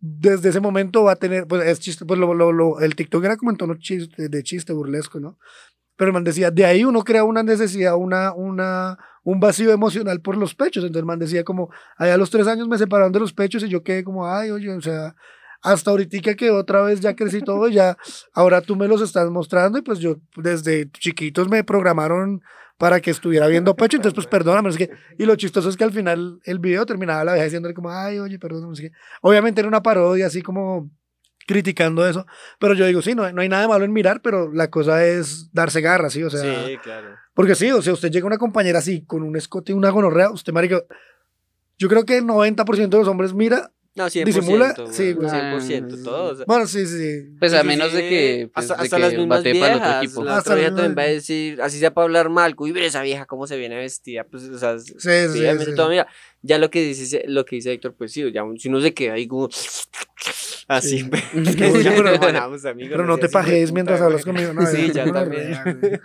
desde 0.00 0.50
ese 0.50 0.60
momento 0.60 1.04
va 1.04 1.12
a 1.12 1.16
tener, 1.16 1.46
pues 1.46 1.66
es 1.66 1.80
chiste, 1.80 2.04
pues 2.06 2.18
lo, 2.20 2.34
lo- 2.34 2.52
lo- 2.52 2.80
el 2.80 2.96
TikTok 2.96 3.24
era 3.24 3.36
como 3.36 3.50
en 3.52 3.58
tono 3.58 3.74
chiste, 3.78 4.28
de 4.30 4.42
chiste 4.42 4.72
burlesco, 4.72 5.20
¿no? 5.20 5.38
Pero 5.96 6.12
man 6.12 6.24
decía, 6.24 6.50
de 6.50 6.64
ahí 6.66 6.84
uno 6.84 7.04
crea 7.04 7.24
una 7.24 7.42
necesidad, 7.42 7.96
una, 7.96 8.32
una, 8.34 8.98
un 9.24 9.40
vacío 9.40 9.70
emocional 9.72 10.20
por 10.22 10.36
los 10.36 10.54
pechos. 10.54 10.84
Entonces 10.84 11.06
man 11.06 11.18
decía 11.18 11.44
como, 11.44 11.70
allá 11.98 12.16
los 12.16 12.30
tres 12.30 12.46
años 12.48 12.68
me 12.68 12.78
separaron 12.78 13.12
de 13.12 13.20
los 13.20 13.32
pechos 13.34 13.62
y 13.64 13.68
yo 13.68 13.82
quedé 13.82 14.04
como, 14.04 14.26
ay, 14.26 14.50
oye, 14.50 14.70
o 14.74 14.80
sea, 14.80 15.14
hasta 15.62 15.90
ahorita 15.90 16.34
que 16.34 16.50
otra 16.50 16.82
vez 16.82 17.00
ya 17.00 17.14
crecí 17.14 17.40
todo, 17.40 17.68
ya, 17.68 17.96
ahora 18.32 18.60
tú 18.60 18.76
me 18.76 18.88
los 18.88 19.02
estás 19.02 19.30
mostrando 19.30 19.78
y 19.78 19.82
pues 19.82 19.98
yo 19.98 20.16
desde 20.36 20.90
chiquitos 20.90 21.48
me 21.48 21.64
programaron 21.64 22.42
para 22.78 23.00
que 23.00 23.10
estuviera 23.10 23.46
viendo 23.46 23.76
pecho, 23.76 23.96
entonces 23.98 24.14
pues 24.14 24.26
perdóname, 24.26 24.70
es 24.70 24.78
que, 24.78 24.90
y 25.18 25.26
lo 25.26 25.36
chistoso 25.36 25.68
es 25.68 25.76
que 25.76 25.84
al 25.84 25.92
final 25.92 26.40
el 26.44 26.58
video 26.60 26.86
terminaba 26.86 27.24
la 27.24 27.32
vieja 27.34 27.44
diciéndole 27.44 27.74
como, 27.74 27.90
ay, 27.90 28.18
oye, 28.18 28.38
perdóname, 28.38 28.74
sé 28.74 28.84
qué. 28.84 28.92
Obviamente 29.20 29.60
era 29.60 29.68
una 29.68 29.82
parodia 29.82 30.26
así 30.28 30.40
como 30.40 30.90
criticando 31.46 32.06
eso. 32.06 32.24
Pero 32.58 32.74
yo 32.74 32.86
digo, 32.86 33.02
sí, 33.02 33.14
no, 33.14 33.30
no 33.32 33.42
hay 33.42 33.48
nada 33.48 33.62
de 33.62 33.68
malo 33.68 33.84
en 33.84 33.92
mirar, 33.92 34.22
pero 34.22 34.50
la 34.52 34.70
cosa 34.70 35.04
es 35.04 35.52
darse 35.52 35.80
garra, 35.80 36.08
¿sí? 36.08 36.22
O 36.22 36.30
sea, 36.30 36.66
Sí, 36.66 36.78
claro. 36.78 37.08
porque 37.34 37.54
sí, 37.54 37.70
o 37.70 37.82
sea, 37.82 37.92
usted 37.92 38.10
llega 38.10 38.24
a 38.24 38.28
una 38.28 38.38
compañera 38.38 38.78
así, 38.78 39.04
con 39.04 39.22
un 39.24 39.36
escote 39.36 39.72
y 39.72 39.74
una 39.74 39.90
gonorrea, 39.90 40.30
usted, 40.30 40.52
marica, 40.52 40.80
yo 41.78 41.88
creo 41.88 42.04
que 42.04 42.18
el 42.18 42.24
90% 42.24 42.88
de 42.88 42.98
los 42.98 43.08
hombres 43.08 43.34
mira, 43.34 43.72
No, 43.96 44.06
100%. 44.06 44.24
Disimula, 44.24 44.74
sí, 44.92 45.12
güey. 45.14 45.28
100%, 45.28 46.04
todos. 46.04 46.46
bueno, 46.46 46.66
sí, 46.68 46.86
sí. 46.86 47.26
Pues 47.40 47.52
a 47.54 47.64
menos 47.64 47.92
de 47.92 48.08
que, 48.08 48.50
pues, 48.54 48.70
hasta, 48.70 48.76
de 48.76 48.82
hasta 48.84 48.96
que 48.96 49.02
las 49.02 49.12
mismas 49.14 49.38
bate 49.40 49.54
para 49.58 49.72
el 49.72 49.78
otro 49.78 49.88
viejas, 49.88 50.04
equipo. 50.04 50.24
la 50.24 50.36
Hasta 50.36 50.40
otra 50.50 50.54
vieja 50.54 50.70
las 50.70 50.76
también 50.76 50.90
mismas- 50.92 50.98
va 50.98 51.02
a 51.02 51.12
decir, 51.12 51.62
así 51.62 51.78
sea 51.80 51.92
para 51.92 52.04
hablar 52.04 52.28
mal, 52.30 52.54
uy, 52.56 52.72
mira 52.72 52.86
esa 52.86 53.02
vieja 53.02 53.26
cómo 53.26 53.48
se 53.48 53.56
viene 53.56 53.76
vestida, 53.76 54.24
pues, 54.24 54.44
o 54.44 54.58
sea, 54.58 54.78
Sí, 54.78 54.92
ya 56.42 56.58
lo 56.58 56.70
que 56.70 56.82
dice, 56.84 57.24
lo 57.26 57.44
que 57.44 57.56
dice 57.56 57.72
Héctor, 57.72 57.94
pues 57.98 58.12
sí, 58.12 58.22
ya 58.32 58.44
si 58.58 58.68
uno 58.68 58.80
se 58.80 58.94
queda 58.94 59.14
ahí 59.14 59.26
como, 59.26 59.48
así, 60.68 61.04
pues, 61.04 61.22
pero- 62.92 63.04
no 63.06 63.18
te 63.18 63.26
puta, 63.26 63.72
mientras 63.72 64.00
hablas 64.00 64.24
conmigo. 64.24 64.52
No, 64.52 64.66
Sí, 64.66 64.86
es 64.86 64.92
ya 64.94 65.02
una 65.04 65.24
también. 65.24 65.58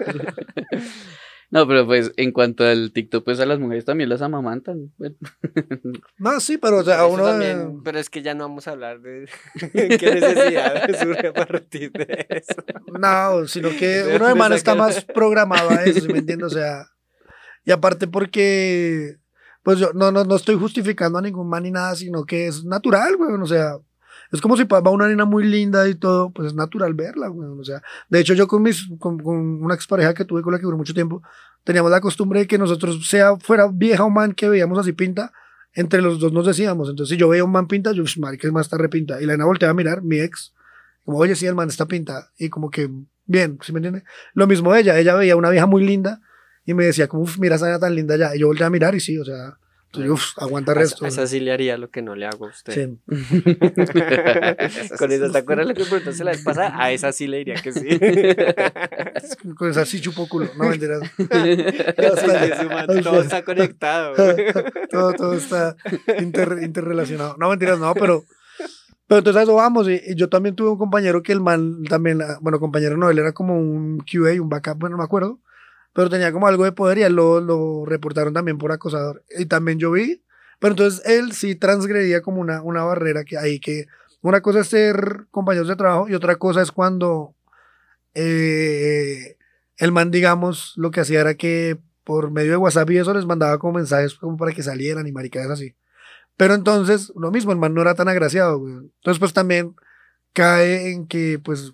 No, 1.52 1.68
pero 1.68 1.86
pues 1.86 2.12
en 2.18 2.32
cuanto 2.32 2.66
al 2.66 2.92
TikTok, 2.92 3.24
pues 3.24 3.40
a 3.40 3.46
las 3.46 3.60
mujeres 3.60 3.86
también 3.86 4.10
las 4.10 4.22
amamantan. 4.22 4.92
Bueno, 4.98 5.16
No, 6.18 6.40
sí, 6.40 6.58
pero 6.58 6.80
o 6.80 6.84
sea, 6.84 7.02
a 7.02 7.06
Eso 7.06 7.14
uno... 7.14 7.24
también, 7.26 7.82
pero 7.84 8.00
es 8.00 8.10
que 8.10 8.22
ya 8.22 8.34
no 8.34 8.46
vamos 8.46 8.68
a 8.68 8.72
hablar 8.72 9.02
de 9.02 9.30
qué 9.72 10.12
necesidad 10.14 11.00
surge 11.00 11.28
a 11.28 11.34
partir 11.34 11.92
de 11.92 12.26
eso. 12.30 12.64
No, 13.00 13.48
sino 13.48 13.70
que 13.70 13.88
¿De 13.88 14.04
uno 14.04 14.12
de 14.12 14.20
dónde 14.20 14.36
man 14.36 14.54
está 14.54 14.76
más 14.76 15.06
programado 15.06 15.70
a 15.70 15.84
eso, 15.84 16.02
¿sí 16.02 16.08
me 16.08 16.20
entiendes? 16.20 16.48
O 16.48 16.56
sea, 16.56 16.88
y 17.64 17.72
aparte 17.72 18.08
porque, 18.08 19.18
pues 19.64 19.80
yo 19.80 19.92
no, 19.94 20.12
no, 20.12 20.24
no 20.24 20.36
estoy 20.36 20.56
justificando 20.56 21.20
a 21.20 21.22
ningún 21.22 21.50
man 21.50 21.64
ni 21.64 21.72
nada, 21.72 21.96
sino 21.96 22.26
que 22.26 22.48
es 22.48 22.64
natural, 22.64 23.18
güey, 23.18 23.32
o 23.42 23.46
sea, 23.46 23.78
es 24.36 24.42
como 24.42 24.56
si 24.58 24.64
va 24.66 24.90
una 24.90 25.08
nena 25.08 25.26
muy 25.26 25.44
linda 25.44 25.88
y 25.88 25.96
todo, 25.96 26.30
pues 26.30 26.50
es 26.50 26.54
natural 26.56 26.94
verla, 26.94 27.32
o 27.32 27.64
sea, 27.64 27.82
de 28.10 28.20
hecho 28.20 28.34
yo 28.34 28.48
con 28.48 28.62
mis, 28.62 28.88
con, 29.00 29.18
con 29.20 29.64
una 29.64 29.74
expareja 29.74 30.14
que 30.14 30.26
tuve 30.26 30.42
con 30.42 30.54
la 30.54 30.60
que 30.60 30.66
duré 30.66 30.78
mucho 30.78 30.94
tiempo, 30.94 31.24
teníamos 31.64 31.90
la 31.90 32.02
costumbre 32.02 32.42
de 32.42 32.48
que 32.48 32.58
nosotros, 32.58 33.08
sea 33.08 33.38
fuera 33.38 33.68
vieja 33.68 34.04
o 34.04 34.10
man 34.10 34.34
que 34.34 34.48
veíamos 34.48 34.78
así 34.78 34.94
pinta, 34.94 35.32
entre 35.74 36.02
los 36.02 36.20
dos 36.20 36.32
nos 36.32 36.46
decíamos, 36.46 36.90
entonces 36.90 37.14
si 37.14 37.20
yo 37.20 37.28
veía 37.28 37.44
un 37.44 37.52
man 37.52 37.68
pinta, 37.68 37.92
yo, 37.92 38.04
"Ush, 38.04 38.18
marica, 38.20 38.48
es 38.48 38.54
más 38.54 38.68
está 38.68 38.78
repinta, 38.78 39.22
y 39.22 39.26
la 39.26 39.34
nena 39.34 39.46
volteaba 39.46 39.72
a 39.72 39.74
mirar, 39.74 40.02
mi 40.04 40.20
ex, 40.20 40.54
como, 41.06 41.20
oye, 41.20 41.36
sí, 41.36 41.46
el 41.46 41.56
man 41.56 41.70
está 41.70 41.86
pinta. 41.86 42.32
Y 42.38 42.50
como 42.50 42.70
que, 42.72 42.90
bien, 43.26 43.60
¿sí 43.62 43.72
me 43.72 43.78
entiende? 43.78 44.04
Lo 44.34 44.48
mismo 44.48 44.74
ella, 44.76 44.98
ella 44.98 45.16
veía 45.16 45.36
una 45.36 45.52
vieja 45.52 45.68
muy 45.68 45.86
linda 45.86 46.20
y 46.66 46.74
me 46.74 46.84
decía, 46.84 47.08
como, 47.08 47.26
mira 47.40 47.56
esa 47.56 47.68
nena 47.68 47.80
tan 47.80 47.96
linda 47.96 48.18
ya. 48.18 48.36
Y 48.36 48.40
yo 48.40 48.48
volteé 48.48 48.66
a 48.66 48.72
mirar 48.72 48.96
y 48.96 49.00
sí, 49.00 49.18
o 49.18 49.24
sea, 49.24 49.58
entonces, 50.02 50.12
uff, 50.36 50.38
aguanta 50.44 50.72
A 50.72 50.76
resto. 50.76 50.96
esa- 50.98 51.22
a 51.22 51.24
esa 51.24 51.28
sí 51.32 51.40
le 51.40 51.52
haría 51.52 51.78
lo 51.78 51.90
que 51.90 52.02
no 52.02 52.16
le 52.16 52.26
hago 52.26 52.46
a 52.48 52.50
usted. 52.50 52.74
Sí. 52.74 52.98
Con 54.98 55.12
eso, 55.12 55.32
¿te 55.32 55.38
acuerdas 55.38 55.68
lo 55.68 55.74
que 55.74 55.84
preguntaste 55.86 56.24
la 56.24 56.32
vez 56.32 56.44
pasada? 56.44 56.74
A 56.78 56.92
esa 56.92 57.12
sí 57.12 57.28
le 57.28 57.38
diría 57.38 57.56
que 57.56 57.72
sí. 57.72 57.88
Con 59.56 59.70
esa 59.70 59.86
sí 59.86 60.02
chupó 60.02 60.28
culo. 60.28 60.50
No, 60.58 60.70
mentiras. 60.70 61.02
Todo 63.04 63.22
está 63.22 63.44
conectado. 63.44 64.14
todo, 64.92 65.14
todo 65.14 65.34
está 65.34 65.76
inter- 66.20 66.60
interrelacionado. 66.62 67.36
No, 67.40 67.50
mentiras, 67.50 67.80
no, 67.80 67.94
pero... 67.94 68.24
Pero 69.08 69.20
entonces 69.20 69.40
a 69.40 69.44
eso 69.44 69.54
vamos, 69.54 69.88
y, 69.88 70.02
y 70.04 70.16
yo 70.16 70.30
también 70.30 70.56
tuve 70.56 70.70
un 70.72 70.80
compañero 70.80 71.22
que 71.22 71.32
el 71.32 71.40
man 71.40 71.84
también, 71.84 72.24
ah, 72.24 72.40
bueno, 72.42 72.60
compañero 72.60 72.98
no, 72.98 73.12
él 73.12 73.20
era 73.20 73.34
como 73.34 73.56
un 73.56 74.00
QA, 74.00 74.42
un 74.42 74.50
backup, 74.50 74.80
bueno, 74.80 74.96
no 74.96 74.98
me 74.98 75.04
acuerdo, 75.06 75.40
pero 75.96 76.10
tenía 76.10 76.34
como 76.34 76.46
algo 76.46 76.66
de 76.66 76.74
poder 76.74 76.98
y 76.98 77.10
lo, 77.10 77.40
lo 77.40 77.86
reportaron 77.86 78.34
también 78.34 78.58
por 78.58 78.74
acosador. 78.74 79.24
Y 79.40 79.46
también 79.46 79.80
yo 79.80 79.92
vi, 79.92 80.22
pero 80.60 80.74
entonces 80.74 81.02
él 81.06 81.32
sí 81.32 81.56
transgredía 81.56 82.22
como 82.22 82.42
una, 82.42 82.62
una 82.62 82.84
barrera 82.84 83.24
que 83.24 83.38
hay 83.38 83.62
que, 83.62 83.88
una 84.20 84.42
cosa 84.42 84.60
es 84.60 84.68
ser 84.68 85.28
compañeros 85.32 85.70
de 85.70 85.78
trabajo 85.78 86.10
y 86.10 86.14
otra 86.14 86.36
cosa 86.36 86.62
es 86.62 86.74
cuando 86.74 87.34
eh, 88.14 89.38
el 89.78 89.94
man, 89.94 90.12
digamos, 90.12 90.74
lo 90.76 90.92
que 90.92 91.00
hacía 91.00 91.22
era 91.22 91.36
que 91.36 91.80
por 92.04 92.30
medio 92.30 92.52
de 92.52 92.58
WhatsApp 92.58 92.92
y 92.92 92.98
eso 92.98 93.14
les 93.14 93.26
mandaba 93.26 93.58
como 93.58 93.78
mensajes 93.78 94.16
como 94.16 94.36
para 94.36 94.52
que 94.52 94.64
salieran 94.64 95.08
y 95.08 95.14
maricadas 95.14 95.52
así. 95.52 95.78
Pero 96.36 96.56
entonces, 96.56 97.14
lo 97.16 97.32
mismo, 97.32 97.54
el 97.54 97.58
man 97.58 97.74
no 97.74 97.82
era 97.82 97.96
tan 97.96 98.10
agraciado, 98.10 98.60
güey. 98.60 98.74
Entonces, 98.74 99.18
pues 99.18 99.32
también 99.32 99.78
cae 100.34 100.92
en 100.92 101.08
que, 101.08 101.40
pues, 101.40 101.72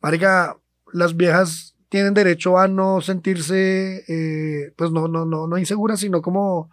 marica, 0.00 0.56
las 0.94 1.14
viejas 1.14 1.76
tienen 1.90 2.14
derecho 2.14 2.56
a 2.58 2.66
no 2.68 3.02
sentirse, 3.02 4.04
eh, 4.08 4.72
pues, 4.76 4.90
no, 4.90 5.06
no, 5.08 5.26
no, 5.26 5.46
no 5.46 5.58
inseguras, 5.58 6.00
sino 6.00 6.22
como 6.22 6.70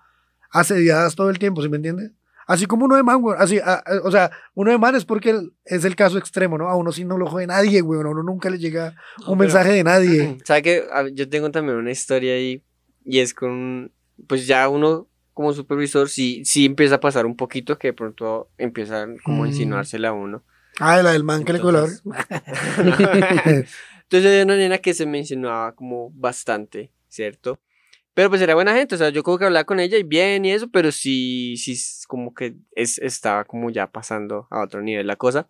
asediadas 0.52 1.16
todo 1.16 1.30
el 1.30 1.40
tiempo, 1.40 1.62
¿sí 1.62 1.68
me 1.70 1.76
entiende? 1.78 2.12
Así 2.48 2.66
como 2.66 2.86
uno 2.86 2.96
de 2.96 3.04
man, 3.04 3.22
güey. 3.22 3.36
Así, 3.38 3.60
a- 3.60 3.84
a- 3.86 4.02
o 4.06 4.10
sea, 4.12 4.32
uno 4.56 4.72
de 4.72 4.78
man 4.78 4.96
es 4.96 5.04
porque 5.04 5.32
el- 5.32 5.52
es 5.66 5.84
el 5.84 5.98
caso 5.98 6.18
extremo, 6.18 6.58
¿no? 6.58 6.70
A 6.70 6.76
uno 6.78 6.94
sí 6.94 7.04
no 7.04 7.18
lo 7.18 7.28
jode 7.28 7.46
nadie, 7.46 7.82
güey. 7.82 8.00
A 8.00 8.08
uno 8.08 8.24
nunca 8.24 8.50
le 8.50 8.58
llega 8.58 8.96
un 9.28 9.38
mensaje 9.38 9.72
de 9.74 9.84
nadie. 9.84 10.38
¿Sabe 10.46 10.62
que 10.62 10.84
Yo 11.14 11.28
tengo 11.28 11.52
también 11.52 11.78
una 11.78 11.92
historia 11.92 12.36
ahí 12.36 12.64
y 13.04 13.20
es 13.20 13.34
con, 13.34 13.92
pues 14.28 14.48
ya 14.48 14.70
uno 14.70 15.10
como 15.34 15.52
supervisor 15.52 16.08
sí, 16.10 16.42
sí 16.46 16.66
empieza 16.66 16.96
a 16.96 17.00
pasar 17.02 17.26
un 17.26 17.36
poquito 17.36 17.78
que 17.78 17.90
de 17.90 17.94
pronto 17.94 18.50
empiezan 18.58 19.18
como 19.26 19.44
a 19.44 19.48
Mm. 19.48 19.50
insinuársela 19.50 20.08
a 20.10 20.14
uno. 20.14 20.44
Ah, 20.80 21.02
la 21.04 21.12
del 21.12 21.24
man 21.26 21.44
que 21.44 21.52
le 21.54 21.60
coló. 21.60 21.86
Entonces, 24.10 24.32
había 24.32 24.44
una 24.46 24.56
nena 24.56 24.78
que 24.78 24.94
se 24.94 25.06
me 25.06 25.18
insinuaba 25.18 25.76
como 25.76 26.12
bastante, 26.12 26.92
¿cierto? 27.10 27.60
Pero 28.14 28.30
pues 28.30 28.42
era 28.42 28.56
buena 28.56 28.74
gente, 28.74 28.96
o 28.96 28.98
sea, 28.98 29.10
yo 29.10 29.22
como 29.22 29.38
que 29.38 29.46
hablaba 29.46 29.66
con 29.66 29.80
ella 29.80 29.98
y 29.98 30.04
bien 30.04 30.44
y 30.44 30.52
eso, 30.52 30.70
pero 30.72 30.92
sí, 30.92 31.56
sí, 31.58 31.78
como 32.08 32.34
que 32.34 32.56
es, 32.72 32.98
estaba 32.98 33.44
como 33.44 33.70
ya 33.70 33.92
pasando 33.92 34.48
a 34.50 34.64
otro 34.64 34.82
nivel 34.82 35.06
la 35.06 35.18
cosa. 35.18 35.48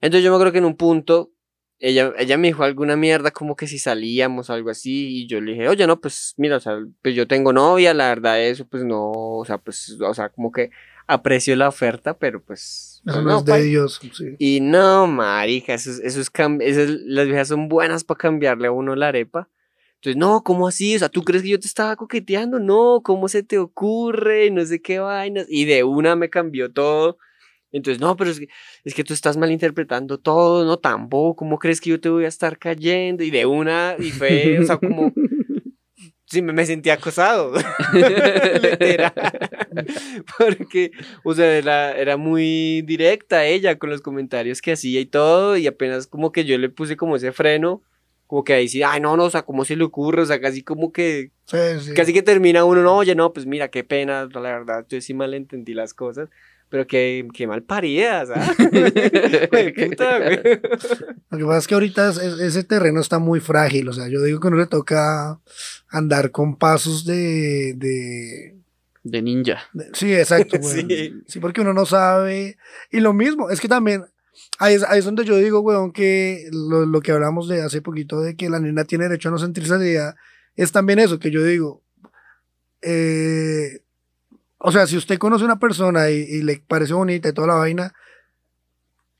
Entonces 0.00 0.24
yo 0.24 0.30
me 0.30 0.36
acuerdo 0.36 0.52
que 0.52 0.58
en 0.58 0.66
un 0.66 0.76
punto 0.76 1.32
ella, 1.80 2.12
ella 2.18 2.36
me 2.36 2.48
dijo 2.48 2.62
alguna 2.62 2.94
mierda 2.96 3.30
como 3.30 3.56
que 3.56 3.66
si 3.66 3.78
salíamos 3.78 4.50
o 4.50 4.52
algo 4.52 4.70
así 4.70 5.22
y 5.22 5.26
yo 5.26 5.40
le 5.40 5.52
dije, 5.52 5.68
oye, 5.68 5.86
no, 5.86 6.00
pues 6.00 6.34
mira, 6.36 6.58
o 6.58 6.60
sea, 6.60 6.78
pues 7.02 7.14
yo 7.14 7.26
tengo 7.26 7.52
novia, 7.52 7.94
la 7.94 8.08
verdad 8.08 8.40
eso, 8.40 8.68
pues 8.68 8.84
no, 8.84 9.10
o 9.10 9.44
sea, 9.44 9.58
pues, 9.58 9.98
o 10.00 10.14
sea, 10.14 10.28
como 10.28 10.52
que 10.52 10.70
aprecio 11.12 11.54
la 11.56 11.68
oferta, 11.68 12.14
pero 12.18 12.42
pues... 12.42 13.02
Eso 13.06 13.14
pues, 13.14 13.24
no, 13.24 13.38
es 13.38 13.44
de 13.46 13.68
ellos. 13.68 14.00
Sí. 14.12 14.36
y 14.38 14.60
no, 14.60 15.06
marica, 15.06 15.74
eso, 15.74 15.90
es- 15.90 16.00
eso 16.00 16.20
es 16.20 16.32
cam- 16.32 16.62
esas- 16.62 16.90
las 16.90 17.26
viejas 17.26 17.48
son 17.48 17.68
buenas 17.68 18.04
para 18.04 18.18
cambiarle 18.18 18.68
a 18.68 18.72
uno 18.72 18.94
la 18.94 19.08
arepa. 19.08 19.48
Entonces, 19.96 20.16
no, 20.18 20.42
¿cómo 20.42 20.66
así? 20.68 20.96
O 20.96 20.98
sea, 20.98 21.08
¿tú 21.10 21.22
crees 21.24 21.42
que 21.42 21.50
yo 21.50 21.60
te 21.60 21.66
estaba 21.66 21.94
coqueteando? 21.96 22.58
No, 22.58 23.00
¿cómo 23.04 23.28
se 23.28 23.42
te 23.42 23.58
ocurre? 23.58 24.50
No 24.50 24.64
sé 24.64 24.80
qué 24.80 24.98
vainas. 24.98 25.46
Y 25.48 25.66
de 25.66 25.84
una 25.84 26.16
me 26.16 26.30
cambió 26.30 26.72
todo. 26.72 27.18
Entonces, 27.72 28.00
no, 28.00 28.16
pero 28.16 28.30
es 28.30 28.40
que, 28.40 28.48
es 28.84 28.94
que 28.94 29.04
tú 29.04 29.12
estás 29.14 29.36
malinterpretando 29.36 30.18
todo, 30.18 30.64
no, 30.64 30.78
tampoco, 30.78 31.36
¿cómo 31.36 31.58
crees 31.58 31.80
que 31.80 31.90
yo 31.90 32.00
te 32.00 32.08
voy 32.08 32.24
a 32.24 32.28
estar 32.28 32.58
cayendo? 32.58 33.22
Y 33.22 33.30
de 33.30 33.46
una, 33.46 33.94
y 33.98 34.10
fue, 34.10 34.58
o 34.58 34.64
sea, 34.66 34.76
como, 34.78 35.12
sí, 36.30 36.42
me, 36.42 36.52
me 36.52 36.64
sentí 36.64 36.90
acosado, 36.90 37.52
literal, 37.92 39.12
porque, 40.38 40.92
o 41.24 41.34
sea, 41.34 41.56
era, 41.56 41.92
era 41.96 42.16
muy 42.16 42.82
directa 42.82 43.44
ella 43.44 43.78
con 43.78 43.90
los 43.90 44.00
comentarios 44.00 44.62
que 44.62 44.72
hacía 44.72 45.00
y 45.00 45.06
todo, 45.06 45.56
y 45.56 45.66
apenas 45.66 46.06
como 46.06 46.32
que 46.32 46.44
yo 46.44 46.56
le 46.58 46.68
puse 46.68 46.96
como 46.96 47.16
ese 47.16 47.32
freno, 47.32 47.82
como 48.26 48.44
que 48.44 48.52
ahí 48.54 48.68
sí, 48.68 48.82
ay, 48.82 49.00
no, 49.00 49.16
no, 49.16 49.24
o 49.24 49.30
sea, 49.30 49.42
¿cómo 49.42 49.64
se 49.64 49.74
le 49.74 49.82
ocurre? 49.84 50.22
O 50.22 50.26
sea, 50.26 50.40
casi 50.40 50.62
como 50.62 50.92
que, 50.92 51.32
Sí, 51.46 51.56
sí. 51.80 51.94
casi 51.94 52.12
que 52.12 52.22
termina 52.22 52.64
uno, 52.64 52.82
no, 52.82 52.96
oye, 52.96 53.14
no, 53.16 53.32
pues 53.32 53.44
mira, 53.46 53.68
qué 53.68 53.82
pena, 53.82 54.28
la 54.32 54.40
verdad, 54.40 54.86
yo 54.88 55.00
sí 55.00 55.14
malentendí 55.14 55.74
las 55.74 55.94
cosas, 55.94 56.28
pero 56.70 56.86
qué, 56.86 57.26
qué 57.34 57.46
mal 57.46 57.62
paridas, 57.64 58.30
¿ah? 58.34 58.54
Güey, 59.50 59.74
puta, 59.74 60.18
güey. 60.18 60.40
Lo 61.30 61.38
que 61.38 61.44
pasa 61.44 61.58
es 61.58 61.66
que 61.66 61.74
ahorita 61.74 62.10
es- 62.10 62.16
es- 62.18 62.40
ese 62.40 62.64
terreno 62.64 63.00
está 63.00 63.18
muy 63.18 63.40
frágil. 63.40 63.88
O 63.88 63.92
sea, 63.92 64.08
yo 64.08 64.22
digo 64.22 64.40
que 64.40 64.50
no 64.50 64.56
le 64.56 64.66
toca 64.66 65.38
andar 65.88 66.30
con 66.30 66.56
pasos 66.56 67.04
de. 67.04 67.74
de, 67.76 68.56
De 69.02 69.20
ninja. 69.22 69.58
de- 69.72 69.90
sí, 69.94 70.14
exacto. 70.14 70.58
güey. 70.60 70.86
Sí. 70.88 71.14
sí. 71.26 71.40
porque 71.40 71.60
uno 71.60 71.74
no 71.74 71.84
sabe. 71.86 72.56
Y 72.90 73.00
lo 73.00 73.12
mismo, 73.12 73.50
es 73.50 73.60
que 73.60 73.68
también. 73.68 74.04
Ahí 74.58 74.74
es, 74.74 74.84
ahí 74.84 75.00
es 75.00 75.04
donde 75.04 75.24
yo 75.24 75.36
digo, 75.36 75.60
weón, 75.60 75.92
que 75.92 76.48
lo, 76.52 76.86
lo 76.86 77.00
que 77.02 77.12
hablamos 77.12 77.48
de 77.48 77.62
hace 77.62 77.82
poquito 77.82 78.20
de 78.20 78.36
que 78.36 78.48
la 78.48 78.60
nena 78.60 78.84
tiene 78.84 79.04
derecho 79.04 79.28
a 79.28 79.32
no 79.32 79.38
sentirse 79.38 79.74
asediada, 79.74 80.16
es 80.56 80.70
también 80.72 80.98
eso 81.00 81.18
que 81.18 81.30
yo 81.30 81.42
digo. 81.44 81.82
Eh, 82.82 83.80
o 84.62 84.70
sea, 84.72 84.86
si 84.86 84.96
usted 84.96 85.18
conoce 85.18 85.42
a 85.42 85.46
una 85.46 85.58
persona 85.58 86.10
y, 86.10 86.42
le 86.42 86.62
parece 86.66 86.92
bonita 86.92 87.30
y 87.30 87.32
toda 87.32 87.48
la 87.48 87.54
vaina, 87.54 87.94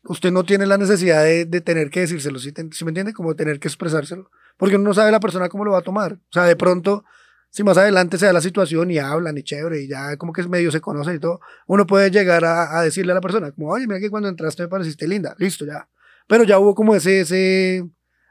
usted 0.05 0.31
no 0.31 0.45
tiene 0.45 0.67
la 0.67 0.77
necesidad 0.77 1.25
de, 1.25 1.61
tener 1.63 1.89
que 1.89 2.01
decírselo, 2.01 2.39
¿sí, 2.39 2.53
te- 2.53 2.69
sí 2.73 2.85
me 2.85 2.91
entiende? 2.91 3.15
Como 3.15 3.35
tener 3.35 3.59
que 3.59 3.69
expresárselo. 3.69 4.31
Porque 4.59 4.77
uno 4.77 4.85
no 4.85 4.95
sabe 4.95 5.11
la 5.11 5.19
persona 5.19 5.49
cómo 5.49 5.65
lo 5.65 5.73
va 5.73 5.79
a 5.79 5.83
tomar. 5.83 6.13
O 6.13 6.33
sea, 6.33 6.45
de 6.45 6.57
pronto, 6.57 7.05
si 7.49 7.65
más 7.65 7.79
adelante 7.79 8.19
se 8.19 8.27
da 8.27 8.35
la 8.35 8.43
situación 8.43 8.91
y 8.91 8.99
hablan 8.99 9.39
y 9.39 9.43
chévere 9.43 9.81
y 9.81 9.89
ya 9.89 10.19
como 10.19 10.35
que 10.35 10.43
medio 10.47 10.71
se 10.71 10.83
conoce 10.83 11.15
y 11.15 11.19
todo, 11.19 11.41
uno 11.67 11.87
puede 11.87 12.11
llegar 12.11 12.45
a, 12.45 12.79
a 12.79 12.83
decirle 12.83 13.13
a 13.13 13.15
la 13.15 13.23
persona, 13.23 13.51
como, 13.53 13.71
oye, 13.71 13.87
mira 13.87 13.99
que 13.99 14.11
cuando 14.11 14.29
entraste 14.29 14.65
me 14.65 14.69
pareciste 14.69 15.09
linda, 15.09 15.35
listo, 15.39 15.65
ya. 15.65 15.89
Pero 16.29 16.45
ya 16.45 16.59
hubo 16.59 16.75
como 16.75 16.95
ese, 16.95 17.21
ese 17.21 17.89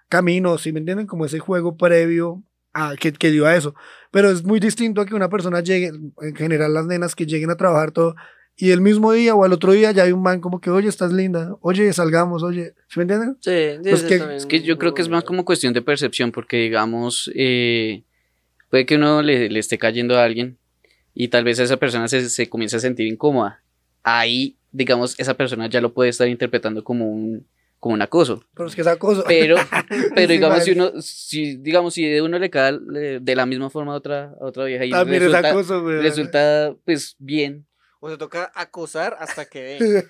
camino, 0.09 0.59
¿sí 0.59 0.71
me 0.71 0.79
entienden? 0.79 1.07
Como 1.07 1.25
ese 1.25 1.39
juego 1.39 1.75
previo 1.75 2.43
a, 2.73 2.95
que, 2.99 3.11
que 3.13 3.31
dio 3.31 3.45
a 3.45 3.55
eso. 3.55 3.75
Pero 4.11 4.29
es 4.29 4.43
muy 4.43 4.59
distinto 4.59 5.01
a 5.01 5.05
que 5.05 5.15
una 5.15 5.29
persona 5.29 5.61
llegue, 5.61 5.87
en 6.21 6.35
general 6.35 6.73
las 6.73 6.85
nenas 6.85 7.15
que 7.15 7.25
lleguen 7.25 7.49
a 7.51 7.57
trabajar 7.57 7.91
todo 7.91 8.15
y 8.61 8.71
el 8.71 8.81
mismo 8.81 9.13
día 9.13 9.35
o 9.35 9.45
al 9.45 9.53
otro 9.53 9.71
día 9.71 9.91
ya 9.91 10.03
hay 10.03 10.11
un 10.11 10.21
man 10.21 10.41
como 10.41 10.59
que, 10.59 10.69
oye, 10.69 10.89
estás 10.89 11.13
linda, 11.13 11.55
oye, 11.61 11.93
salgamos, 11.93 12.43
oye, 12.43 12.73
¿se 12.89 12.99
me 12.99 13.03
entienden? 13.03 13.37
Sí, 13.39 13.51
sí, 13.83 13.89
Pues 13.89 14.03
que- 14.03 14.35
Es 14.35 14.45
que 14.45 14.61
yo 14.61 14.77
creo 14.77 14.93
que 14.93 15.01
es 15.01 15.07
más 15.09 15.23
como 15.23 15.45
cuestión 15.45 15.73
de 15.73 15.81
percepción, 15.81 16.31
porque 16.33 16.57
digamos, 16.57 17.31
eh, 17.35 18.03
puede 18.69 18.85
que 18.85 18.95
uno 18.95 19.21
le, 19.21 19.49
le 19.49 19.59
esté 19.59 19.77
cayendo 19.77 20.17
a 20.17 20.23
alguien 20.25 20.57
y 21.13 21.29
tal 21.29 21.43
vez 21.45 21.57
esa 21.59 21.77
persona 21.77 22.07
se, 22.09 22.29
se 22.29 22.49
comience 22.49 22.75
a 22.75 22.79
sentir 22.79 23.07
incómoda. 23.07 23.63
Ahí, 24.03 24.57
digamos, 24.73 25.17
esa 25.19 25.35
persona 25.35 25.67
ya 25.69 25.79
lo 25.79 25.93
puede 25.93 26.09
estar 26.09 26.27
interpretando 26.27 26.83
como 26.83 27.09
un, 27.09 27.47
como 27.79 27.95
un 27.95 28.01
acoso. 28.01 28.43
Pero 28.55 28.67
es 28.67 28.75
que 28.75 28.81
esa 28.81 28.97
cosa. 28.97 29.23
Pero, 29.27 29.55
pero 30.15 30.27
Sí, 30.27 30.33
digamos, 30.33 30.63
si 30.63 30.71
uno, 30.71 30.91
si, 31.01 31.57
digamos, 31.57 31.93
si 31.93 32.05
de 32.05 32.21
uno 32.21 32.37
le 32.39 32.49
cae 32.49 32.77
de 33.21 33.35
la 33.35 33.45
misma 33.45 33.69
forma 33.69 33.93
a 33.93 33.95
otra, 33.97 34.33
a 34.39 34.45
otra 34.45 34.65
vieja 34.65 34.85
y 34.85 34.91
También 34.91 35.23
esa 35.23 35.41
resulta, 35.41 35.53
cosa, 35.53 35.77
güey. 35.77 36.01
resulta, 36.01 36.75
pues, 36.85 37.15
bien. 37.19 37.65
O 38.01 38.09
se 38.09 38.17
toca 38.17 38.49
acosar 38.55 39.17
hasta 39.19 39.43
que 39.45 39.61
den. 39.61 40.05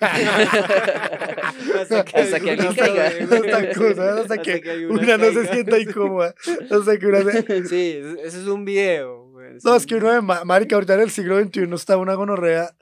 Hasta 1.80 2.04
que 2.04 2.18
hay 2.20 2.32
alguien 2.34 2.60
una 2.60 2.74
caiga. 2.74 3.06
Hasta 3.08 3.72
cosas, 3.74 4.20
hasta 4.20 4.38
que 4.38 4.52
hay 4.70 4.84
una 4.84 5.16
no 5.18 5.32
se 5.32 5.46
sienta 5.48 5.78
incómoda. 5.78 6.34
Hasta 6.70 6.98
que 6.98 7.06
una 7.06 7.22
se- 7.22 7.64
Sí, 7.68 8.00
ese 8.22 8.40
es 8.42 8.46
un 8.46 8.64
video. 8.64 9.29
Güey, 9.50 9.60
No, 9.64 9.74
es 9.76 9.86
que 9.86 9.94
un- 9.96 10.02
uno 10.04 10.12
de 10.12 10.20
ma- 10.22 10.44
marica, 10.44 10.74
ahorita 10.76 10.94
en 10.94 11.00
el 11.00 11.10
siglo 11.10 11.38
XXI 11.38 11.74
está 11.74 11.96
una 11.96 12.14
gonorrea. 12.14 12.74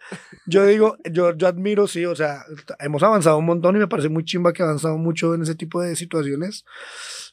Yo 0.47 0.65
digo, 0.67 0.97
yo, 1.11 1.35
yo 1.37 1.47
admiro, 1.49 1.87
sí, 1.87 2.05
o 2.07 2.15
sea, 2.17 2.45
hemos 2.81 3.03
avanzado 3.03 3.39
un 3.39 3.47
montón 3.47 3.77
y 3.77 3.79
me 3.79 3.89
parece 3.89 4.09
muy 4.09 4.25
chimba 4.25 4.53
que 4.53 4.63
ha 4.63 4.67
avanzado 4.67 4.97
mucho 4.99 5.35
en 5.35 5.43
ese 5.43 5.55
tipo 5.55 5.81
de 5.81 5.97
situaciones. 5.97 6.65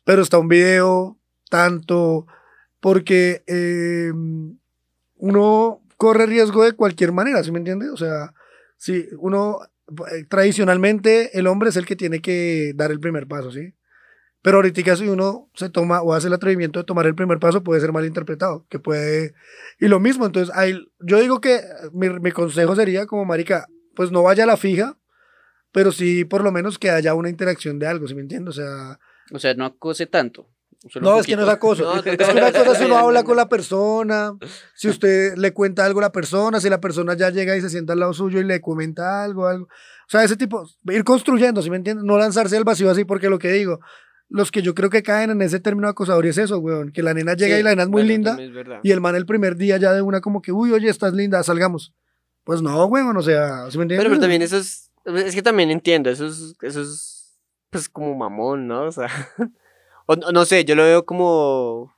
Pero 0.03 0.21
está 0.21 0.37
un 0.39 0.47
video 0.47 1.17
tanto 1.49 2.25
porque 2.79 3.43
eh, 3.47 4.11
uno 5.17 5.81
corre 5.97 6.25
riesgo 6.25 6.63
de 6.63 6.73
cualquier 6.73 7.11
manera, 7.11 7.43
¿sí 7.43 7.51
me 7.51 7.59
entiende? 7.59 7.89
O 7.89 7.97
sea, 7.97 8.33
si 8.77 9.07
uno, 9.17 9.59
eh, 10.11 10.25
tradicionalmente 10.29 11.37
el 11.37 11.47
hombre 11.47 11.69
es 11.69 11.77
el 11.77 11.85
que 11.85 11.95
tiene 11.95 12.21
que 12.21 12.73
dar 12.75 12.91
el 12.91 12.99
primer 12.99 13.27
paso, 13.27 13.51
¿sí? 13.51 13.73
Pero 14.45 14.57
ahorita 14.57 14.95
si 14.95 15.07
uno 15.07 15.49
se 15.55 15.71
toma 15.71 16.03
o 16.03 16.13
hace 16.13 16.27
el 16.27 16.33
atrevimiento 16.33 16.77
de 16.77 16.85
tomar 16.85 17.07
el 17.07 17.15
primer 17.15 17.39
paso 17.39 17.63
puede 17.63 17.81
ser 17.81 17.91
mal 17.91 18.05
interpretado, 18.05 18.63
que 18.69 18.77
puede... 18.77 19.33
Y 19.79 19.87
lo 19.87 19.99
mismo, 19.99 20.23
entonces, 20.23 20.55
hay, 20.55 20.85
yo 20.99 21.19
digo 21.19 21.41
que 21.41 21.61
mi, 21.93 22.11
mi 22.11 22.31
consejo 22.31 22.75
sería 22.75 23.07
como, 23.07 23.25
marica, 23.25 23.65
pues 23.95 24.11
no 24.11 24.21
vaya 24.21 24.43
a 24.43 24.47
la 24.47 24.55
fija, 24.55 24.99
pero 25.71 25.91
sí 25.91 26.25
por 26.25 26.43
lo 26.43 26.51
menos 26.51 26.77
que 26.77 26.91
haya 26.91 27.15
una 27.15 27.29
interacción 27.31 27.79
de 27.79 27.87
algo, 27.87 28.07
¿sí 28.07 28.13
me 28.13 28.21
entiendes? 28.21 28.59
O 28.59 28.61
sea, 28.61 28.99
O 29.33 29.39
sea, 29.39 29.55
no 29.55 29.65
acose 29.65 30.05
tanto. 30.05 30.47
no, 31.01 31.19
es 31.19 31.25
que 31.25 31.35
no 31.35 31.41
es 31.41 31.49
acoso. 31.49 31.81
No, 31.83 31.95
es 31.95 32.03
que 32.03 32.11
una 32.11 32.51
cosa 32.51 32.71
es 32.73 32.81
uno 32.81 32.97
habla 32.99 33.23
con 33.23 33.37
la 33.37 33.49
persona, 33.49 34.37
si 34.75 34.89
usted 34.89 35.37
le 35.37 35.53
cuenta 35.53 35.85
algo 35.85 36.01
a 36.01 36.03
la 36.03 36.11
persona, 36.11 36.59
si 36.59 36.69
la 36.69 36.79
persona 36.79 37.15
ya 37.15 37.31
llega 37.31 37.57
y 37.57 37.61
se 37.61 37.71
sienta 37.71 37.93
al 37.93 37.99
lado 37.99 38.13
suyo 38.13 38.39
y 38.39 38.43
le 38.43 38.61
comenta 38.61 39.23
algo, 39.23 39.47
algo. 39.47 39.65
O 39.65 40.07
sea, 40.07 40.23
ese 40.23 40.37
tipo, 40.37 40.69
ir 40.83 41.03
construyendo, 41.03 41.63
¿sí 41.63 41.71
me 41.71 41.77
entiendes? 41.77 42.05
No 42.05 42.19
lanzarse 42.19 42.55
al 42.55 42.63
vacío 42.63 42.91
así, 42.91 43.05
porque 43.05 43.27
lo 43.27 43.39
que 43.39 43.51
digo, 43.51 43.79
los 44.29 44.51
que 44.51 44.61
yo 44.61 44.73
creo 44.73 44.89
que 44.89 45.03
caen 45.03 45.29
en 45.29 45.41
ese 45.41 45.59
término 45.59 45.87
acosador 45.87 46.25
y 46.25 46.29
es 46.29 46.37
eso, 46.37 46.57
weón, 46.59 46.91
que 46.91 47.03
la 47.03 47.13
nena 47.13 47.35
llega 47.35 47.55
Sí, 47.55 47.59
y 47.59 47.63
la 47.63 47.69
nena 47.71 47.83
es 47.83 47.89
muy 47.89 48.01
bueno, 48.03 48.09
linda 48.09 48.37
es 48.39 48.79
y 48.83 48.91
el 48.91 48.99
man 49.01 49.15
el 49.15 49.25
primer 49.25 49.55
día 49.55 49.77
ya 49.77 49.93
de 49.93 50.01
una 50.01 50.21
como 50.21 50.41
que, 50.41 50.51
uy, 50.51 50.71
oye, 50.71 50.89
estás 50.89 51.13
linda, 51.13 51.41
salgamos. 51.43 51.93
Pues 52.43 52.61
no, 52.61 52.85
weón, 52.85 53.15
o 53.17 53.21
sea, 53.21 53.69
¿sí 53.71 53.77
me 53.77 53.83
entiendes? 53.83 54.03
Pero, 54.03 54.09
pero 54.09 54.21
también 54.21 54.41
eso 54.41 54.57
es. 54.57 54.91
Es 55.05 55.33
que 55.35 55.41
también 55.41 55.71
entiendo, 55.71 56.09
eso 56.09 56.27
es. 56.27 56.55
Eso 56.61 56.81
es. 56.81 57.37
Pues 57.71 57.89
como 57.89 58.13
mamón, 58.15 58.67
¿no? 58.67 58.83
O 58.83 58.91
sea. 58.91 59.07
O 60.07 60.15
no, 60.15 60.45
sé, 60.45 60.63
yo 60.65 60.75
lo 60.75 60.83
veo 60.83 61.03
como. 61.03 61.91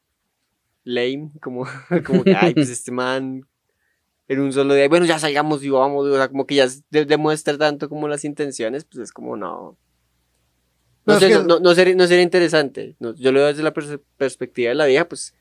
Lame, 0.86 1.32
como. 1.42 1.68
Como 2.06 2.24
que, 2.24 2.34
ay, 2.34 2.54
pues 2.54 2.70
este 2.70 2.90
man. 2.92 3.42
En 4.30 4.40
un 4.40 4.54
solo 4.54 4.74
día. 4.74 4.88
Bueno, 4.88 5.06
ya 5.06 5.20
salgamos 5.20 5.62
y 5.64 5.70
vamos. 5.70 6.06
O 6.08 6.16
sea, 6.16 6.30
como 6.30 6.48
que 6.48 6.56
ya 6.56 6.68
de- 6.90 7.04
demuestra 7.06 7.58
tanto 7.58 7.90
como 7.90 8.08
las 8.08 8.24
intenciones, 8.24 8.86
pues 8.86 9.00
es 9.04 9.12
como 9.12 9.36
no. 9.36 9.78
No, 11.08 11.20
sé, 11.20 11.28
que- 11.30 11.40
no, 11.44 11.60
no, 11.60 11.74
sería, 11.76 11.96
no 11.96 12.06
sería 12.08 12.24
interesante. 12.24 12.96
Yo 13.00 13.32
lo 13.32 13.40
veo 13.40 13.48
desde 13.48 13.64
la 13.64 13.74
pers- 13.74 14.00
perspectiva 14.18 14.70
de 14.70 14.76
la 14.76 14.86
vieja, 14.86 15.08
pues. 15.08 15.34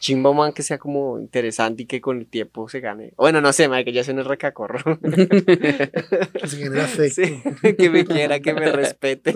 Chimba 0.00 0.32
man 0.34 0.52
que 0.52 0.62
sea 0.64 0.76
como 0.76 1.18
interesante 1.20 1.84
y 1.84 1.86
que 1.86 2.00
con 2.00 2.18
el 2.18 2.26
tiempo 2.26 2.68
se 2.68 2.80
gane. 2.80 3.14
Bueno, 3.16 3.40
no 3.40 3.52
sé, 3.52 3.68
que 3.84 3.92
ya 3.92 4.02
se 4.04 4.12
un 4.12 4.24
recacorro. 4.24 4.98
Que 5.02 6.46
se 6.48 6.56
genera 6.58 6.84
afecto. 6.84 7.22
Sí, 7.22 7.42
que 7.78 7.90
me 7.90 8.04
quiera, 8.04 8.40
que 8.40 8.52
me 8.54 8.70
respete. 8.72 9.32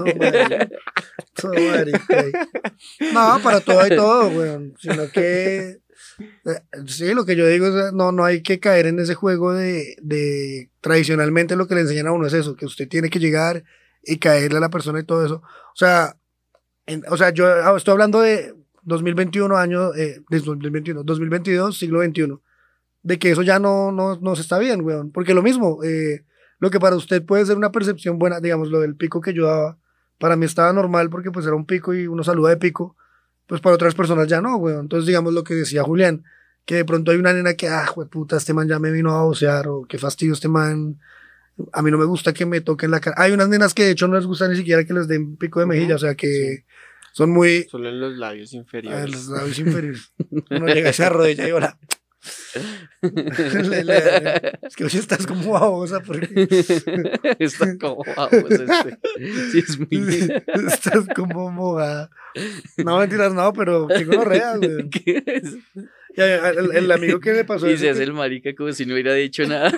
No, 3.13 3.39
para 3.43 3.61
todo 3.61 3.81
hay 3.81 3.91
todo, 3.97 4.29
weón. 4.29 4.75
Sino 4.81 5.09
que. 5.11 5.79
eh, 6.45 6.61
Sí, 6.87 7.15
lo 7.15 7.25
que 7.25 7.37
yo 7.37 7.47
digo 7.47 7.67
es, 7.69 7.93
no, 7.93 8.13
no 8.13 8.25
hay 8.25 8.43
que 8.43 8.61
caer 8.61 8.87
en 8.87 8.99
ese 8.99 9.15
juego 9.15 9.53
de, 9.55 9.97
de. 10.03 10.71
Tradicionalmente 10.81 11.57
lo 11.57 11.67
que 11.67 11.75
le 11.75 11.83
enseñan 11.83 12.09
a 12.09 12.13
uno 12.13 12.27
es 12.27 12.33
eso, 12.35 12.57
que 12.57 12.67
usted 12.67 12.89
tiene 12.89 13.11
que 13.11 13.19
llegar 13.21 13.65
y 14.03 14.19
caerle 14.19 14.59
a 14.59 14.61
la 14.61 14.71
persona 14.71 15.01
y 15.01 15.05
todo 15.05 15.25
eso. 15.25 15.37
O 15.37 15.77
sea, 15.77 16.17
en- 16.87 17.05
o 17.09 17.17
sea 17.17 17.31
yo 17.31 17.47
ah, 17.47 17.75
estoy 17.77 17.93
hablando 17.93 18.21
de 18.21 18.55
2021, 18.83 19.57
año. 19.57 19.95
Eh, 19.95 20.23
de 20.29 20.41
2021, 20.41 21.03
2022, 21.05 21.79
siglo 21.79 22.03
XXI. 22.03 22.39
De 23.03 23.19
que 23.19 23.31
eso 23.31 23.43
ya 23.43 23.59
no, 23.59 23.93
no, 23.93 24.17
no 24.21 24.35
se 24.37 24.43
está 24.43 24.59
bien, 24.59 24.81
weón. 24.83 25.11
Porque 25.13 25.35
lo 25.35 25.43
mismo, 25.43 25.83
eh, 25.85 26.25
lo 26.59 26.71
que 26.71 26.81
para 26.81 26.97
usted 26.97 27.25
puede 27.25 27.47
ser 27.47 27.57
una 27.57 27.71
percepción 27.71 28.19
buena, 28.19 28.41
digamos, 28.41 28.69
lo 28.71 28.81
del 28.81 28.97
pico 28.97 29.21
que 29.21 29.33
yo 29.35 29.47
daba, 29.47 29.79
para 30.19 30.37
mí 30.37 30.47
estaba 30.47 30.73
normal 30.73 31.11
porque 31.11 31.31
pues 31.31 31.47
era 31.47 31.55
un 31.55 31.65
pico 31.67 31.95
y 31.95 32.07
uno 32.09 32.25
saluda 32.25 32.51
de 32.51 32.57
pico, 32.57 32.97
pues 33.47 33.61
para 33.61 33.77
otras 33.77 33.95
personas 33.95 34.27
ya 34.27 34.41
no, 34.41 34.57
weón. 34.57 34.81
Entonces, 34.81 35.07
digamos 35.07 35.33
lo 35.33 35.45
que 35.45 35.55
decía 35.55 35.85
Julián, 35.85 36.25
que 36.65 36.75
de 36.77 36.85
pronto 36.85 37.13
hay 37.13 37.19
una 37.19 37.33
nena 37.33 37.55
que, 37.55 37.69
ah, 37.69 37.87
puta, 38.11 38.37
este 38.37 38.53
man 38.53 38.69
ya 38.69 38.79
me 38.79 38.91
vino 38.91 39.15
a 39.15 39.23
vocear, 39.23 39.69
o 39.69 39.87
qué 39.89 39.97
fastidio 39.99 40.33
este 40.35 40.49
man, 40.49 40.99
a 41.73 41.83
mí 41.83 41.91
no 41.91 41.99
me 41.99 42.05
gusta 42.05 42.33
que 42.33 42.47
me 42.47 42.61
toquen 42.61 42.91
la 42.91 43.01
cara. 43.01 43.17
Hay 43.19 43.33
unas 43.33 43.49
nenas 43.49 43.75
que 43.75 43.85
de 43.85 43.91
hecho 43.93 44.09
no 44.09 44.17
les 44.17 44.27
gusta 44.27 44.49
ni 44.49 44.57
siquiera 44.57 44.85
que 44.85 44.95
les 44.95 45.09
den 45.09 45.37
pico 45.37 45.61
de 45.61 45.67
mejilla, 45.67 45.97
o 45.97 45.99
sea 45.99 46.15
que 46.15 46.65
son 47.13 47.31
muy... 47.31 47.65
Solo 47.71 47.89
en 47.89 48.01
los 48.01 48.17
labios 48.17 48.53
A 48.53 48.57
inferiores. 48.57 49.01
ver, 49.01 49.11
los 49.11 49.29
labios 49.29 49.59
inferiores. 49.59 50.13
Uno 50.51 50.67
llega 50.67 50.89
a 50.89 50.91
esa 50.91 51.09
rodilla 51.09 51.49
y 51.49 51.53
hola. 51.53 51.79
Le- 53.03 53.85
le- 53.85 54.59
es 54.63 54.75
que 54.77 54.85
hoy 54.85 54.91
estás 54.93 55.27
como 55.27 55.53
babosa 55.53 56.01
porque 56.01 56.29
Está 57.39 57.79
como 57.79 58.03
vamos, 58.17 58.51
este. 58.51 58.99
Sí, 59.53 59.59
es 59.61 59.79
muy. 59.79 59.89
estás 60.69 61.07
como 61.15 61.51
mojada. 61.51 62.11
No, 62.79 62.99
mentiras, 62.99 63.33
no, 63.35 63.53
pero 63.53 63.87
qué 63.87 64.05
gonorrea, 64.05 64.57
güey. 64.57 64.91
¿Qué 64.91 65.23
es? 65.27 65.55
Y 66.17 66.21
el, 66.21 66.75
el 66.75 66.93
amigo 66.93 67.21
que 67.21 67.33
le 67.33 67.45
pasó 67.45 67.71
Y 67.71 67.79
se 67.79 67.89
hace 67.91 68.01
que- 68.01 68.05
el 68.05 68.13
marica 68.13 68.53
como 68.55 68.73
si 68.73 68.85
no 68.85 68.95
hubiera 68.95 69.15
dicho 69.15 69.47
nada. 69.47 69.73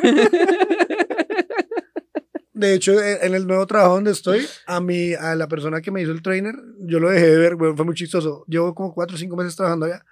De 2.61 2.75
hecho, 2.75 3.01
e- 3.01 3.25
en 3.27 3.35
el 3.35 3.47
nuevo 3.47 3.67
trabajo 3.67 3.95
donde 3.95 4.11
estoy, 4.11 4.47
a 4.67 4.81
mí, 4.81 5.15
a 5.15 5.35
la 5.35 5.49
persona 5.49 5.81
que 5.81 5.91
me 5.91 6.03
hizo 6.03 6.13
el 6.13 6.21
trainer, 6.23 6.55
yo 6.81 7.01
lo 7.01 7.09
dejé 7.09 7.27
de 7.27 7.39
ver, 7.39 7.57
güey, 7.57 7.75
fue 7.75 7.85
muy 7.87 7.95
chistoso. 7.95 8.45
Llevo 8.49 8.75
como 8.75 8.93
cuatro 8.93 9.17
o 9.17 9.19
cinco 9.19 9.37
meses 9.37 9.57
trabajando 9.57 9.87
allá. 9.87 10.05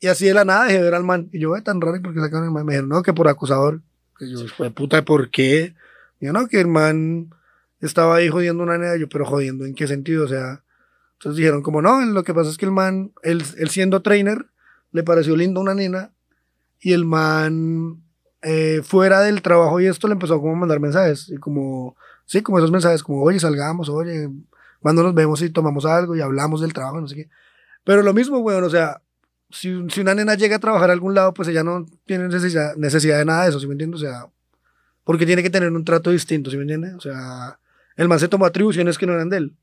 Y 0.00 0.06
así 0.08 0.26
de 0.26 0.34
la 0.34 0.44
nada 0.44 0.64
dejé 0.64 0.78
de 0.78 0.84
ver 0.84 0.94
al 0.94 1.04
man. 1.04 1.28
Y 1.32 1.38
yo, 1.38 1.50
"Ve, 1.52 1.60
tan 1.62 1.80
raro, 1.80 1.96
¿y 1.96 2.00
por 2.00 2.14
qué 2.14 2.20
sacaron 2.20 2.46
el 2.46 2.50
man? 2.50 2.64
Me 2.64 2.72
dijeron, 2.72 2.88
no, 2.88 3.02
que 3.02 3.12
por 3.12 3.28
acusador. 3.28 3.82
Que 4.18 4.28
yo, 4.30 4.42
"Hijo 4.44 4.64
de 4.64 4.70
puta, 4.70 5.04
¿por 5.04 5.30
qué? 5.30 5.74
Y 6.18 6.26
yo, 6.26 6.32
no, 6.32 6.48
que 6.48 6.60
el 6.60 6.66
man 6.68 7.30
estaba 7.80 8.16
ahí 8.16 8.28
jodiendo 8.28 8.62
una 8.62 8.78
nena. 8.78 8.96
Yo, 8.96 9.08
pero 9.08 9.24
jodiendo, 9.26 9.64
¿en 9.66 9.74
qué 9.74 9.86
sentido? 9.86 10.24
O 10.24 10.28
sea, 10.28 10.62
entonces 11.14 11.36
dijeron, 11.36 11.62
como 11.62 11.82
no, 11.82 12.00
lo 12.04 12.24
que 12.24 12.34
pasa 12.34 12.50
es 12.50 12.56
que 12.56 12.64
el 12.64 12.72
man, 12.72 13.12
él, 13.22 13.44
él 13.58 13.68
siendo 13.70 14.02
trainer, 14.02 14.46
le 14.92 15.02
pareció 15.04 15.36
lindo 15.36 15.60
una 15.60 15.74
nena. 15.74 16.10
Y 16.80 16.94
el 16.94 17.04
man, 17.04 18.02
eh, 18.42 18.82
fuera 18.82 19.20
del 19.20 19.42
trabajo 19.42 19.80
y 19.80 19.86
esto, 19.86 20.08
le 20.08 20.14
empezó 20.14 20.34
a 20.34 20.56
mandar 20.56 20.80
mensajes. 20.80 21.28
Y 21.28 21.36
como, 21.36 21.96
sí, 22.26 22.42
como 22.42 22.58
esos 22.58 22.70
mensajes, 22.70 23.02
como, 23.02 23.22
oye, 23.22 23.40
salgamos, 23.40 23.88
oye, 23.88 24.28
cuando 24.80 25.02
nos 25.02 25.14
vemos 25.14 25.40
y 25.42 25.50
tomamos 25.50 25.86
algo 25.86 26.16
y 26.16 26.20
hablamos 26.20 26.60
del 26.60 26.72
trabajo, 26.72 27.00
no 27.00 27.08
sé 27.08 27.14
qué. 27.14 27.30
Pero 27.84 28.02
lo 28.02 28.12
mismo, 28.12 28.38
weón, 28.38 28.64
o 28.64 28.70
sea, 28.70 29.00
si, 29.50 29.88
si 29.90 30.00
una 30.00 30.14
nena 30.14 30.34
llega 30.34 30.56
a 30.56 30.60
trabajar 30.60 30.90
a 30.90 30.92
algún 30.92 31.14
lado, 31.14 31.32
pues 31.34 31.48
ella 31.48 31.62
no 31.62 31.86
tiene 32.06 32.28
necesidad, 32.28 32.74
necesidad 32.76 33.18
de 33.18 33.24
nada 33.24 33.44
de 33.44 33.50
eso, 33.50 33.60
¿sí 33.60 33.66
me 33.66 33.72
entiendes? 33.72 34.02
O 34.02 34.04
sea, 34.04 34.26
porque 35.04 35.26
tiene 35.26 35.42
que 35.42 35.50
tener 35.50 35.70
un 35.70 35.84
trato 35.84 36.10
distinto, 36.10 36.50
¿sí 36.50 36.56
me 36.56 36.62
entiendes? 36.62 36.94
O 36.94 37.00
sea, 37.00 37.58
el 37.96 38.08
man 38.08 38.18
se 38.18 38.28
tomó 38.28 38.46
atribuciones 38.46 38.98
que 38.98 39.06
no 39.06 39.14
eran 39.14 39.28
de 39.28 39.36
él, 39.38 39.56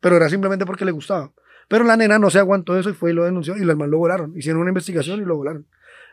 pero 0.00 0.16
era 0.16 0.28
simplemente 0.28 0.66
porque 0.66 0.84
le 0.84 0.90
gustaba. 0.90 1.32
Pero 1.68 1.84
la 1.84 1.96
nena 1.96 2.18
no 2.18 2.30
se 2.30 2.38
aguantó 2.38 2.78
eso 2.78 2.90
y 2.90 2.94
fue 2.94 3.10
y 3.10 3.14
lo 3.14 3.24
denunció 3.24 3.56
y 3.56 3.60
el 3.60 3.76
man 3.76 3.90
lo 3.90 3.98
volaron. 3.98 4.36
Hicieron 4.36 4.62
una 4.62 4.70
investigación 4.70 5.20
y 5.20 5.24
lo 5.24 5.36
volaron. 5.36 5.66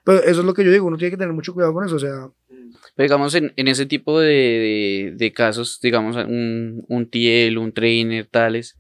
Pero 0.06 0.20
eso 0.24 0.40
es 0.40 0.46
lo 0.46 0.54
que 0.54 0.64
yo 0.64 0.72
digo, 0.72 0.86
uno 0.88 0.98
tiene 0.98 1.12
que 1.12 1.18
tener 1.18 1.34
mucho 1.34 1.54
cuidado 1.54 1.74
con 1.74 1.86
eso, 1.86 1.96
o 1.98 2.00
sea, 2.00 2.30
Pero 2.48 3.04
digamos, 3.06 3.36
en, 3.36 3.52
en 3.58 3.68
ese 3.68 3.86
tipo 3.86 4.20
de, 4.22 4.30
de, 4.30 5.14
de 5.16 5.34
casos, 5.34 5.80
digamos, 5.82 6.16
un, 6.16 6.86
un 6.88 7.10
TL, 7.10 7.58
un 7.58 7.74
trainer, 7.74 8.26
tales, 8.28 8.78